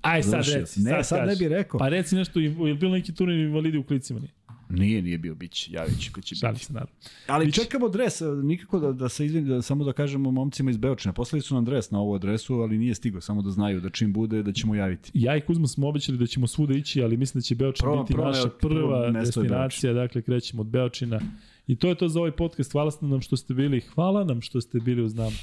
[0.00, 0.80] Aj sad Završio reci.
[0.80, 1.30] Ne, sad kaži.
[1.30, 1.78] ne bih rekao.
[1.78, 4.20] Pa reci nešto, je li bilo neki turnir invalidi u klicima?
[4.20, 4.32] Nije.
[4.70, 5.68] Nije, nije bio bić.
[5.70, 6.64] Javit ću ko će biti.
[6.64, 6.94] se, naravno.
[7.26, 7.62] Ali Biće.
[7.62, 11.12] čekamo dres, nikako da, da se izvini, da, samo da kažemo momcima iz Beočina.
[11.12, 14.12] Poslali su nam dres na ovu adresu, ali nije stigao, samo da znaju da čim
[14.12, 15.10] bude da ćemo javiti.
[15.14, 18.12] Ja i Kuzma smo obećali da ćemo svuda ići, ali mislim da će Beočin biti
[18.14, 21.20] prvo- naša prva destinacija, dakle krećemo od Beočina.
[21.66, 22.72] I to je to za ovaj podcast.
[22.72, 23.80] Hvala nam što ste bili.
[23.80, 25.36] Hvala nam što ste bili uz nama.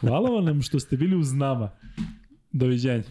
[0.00, 1.70] Hvala vam nam što ste bili uz nama.
[2.52, 3.02] Doviđenja.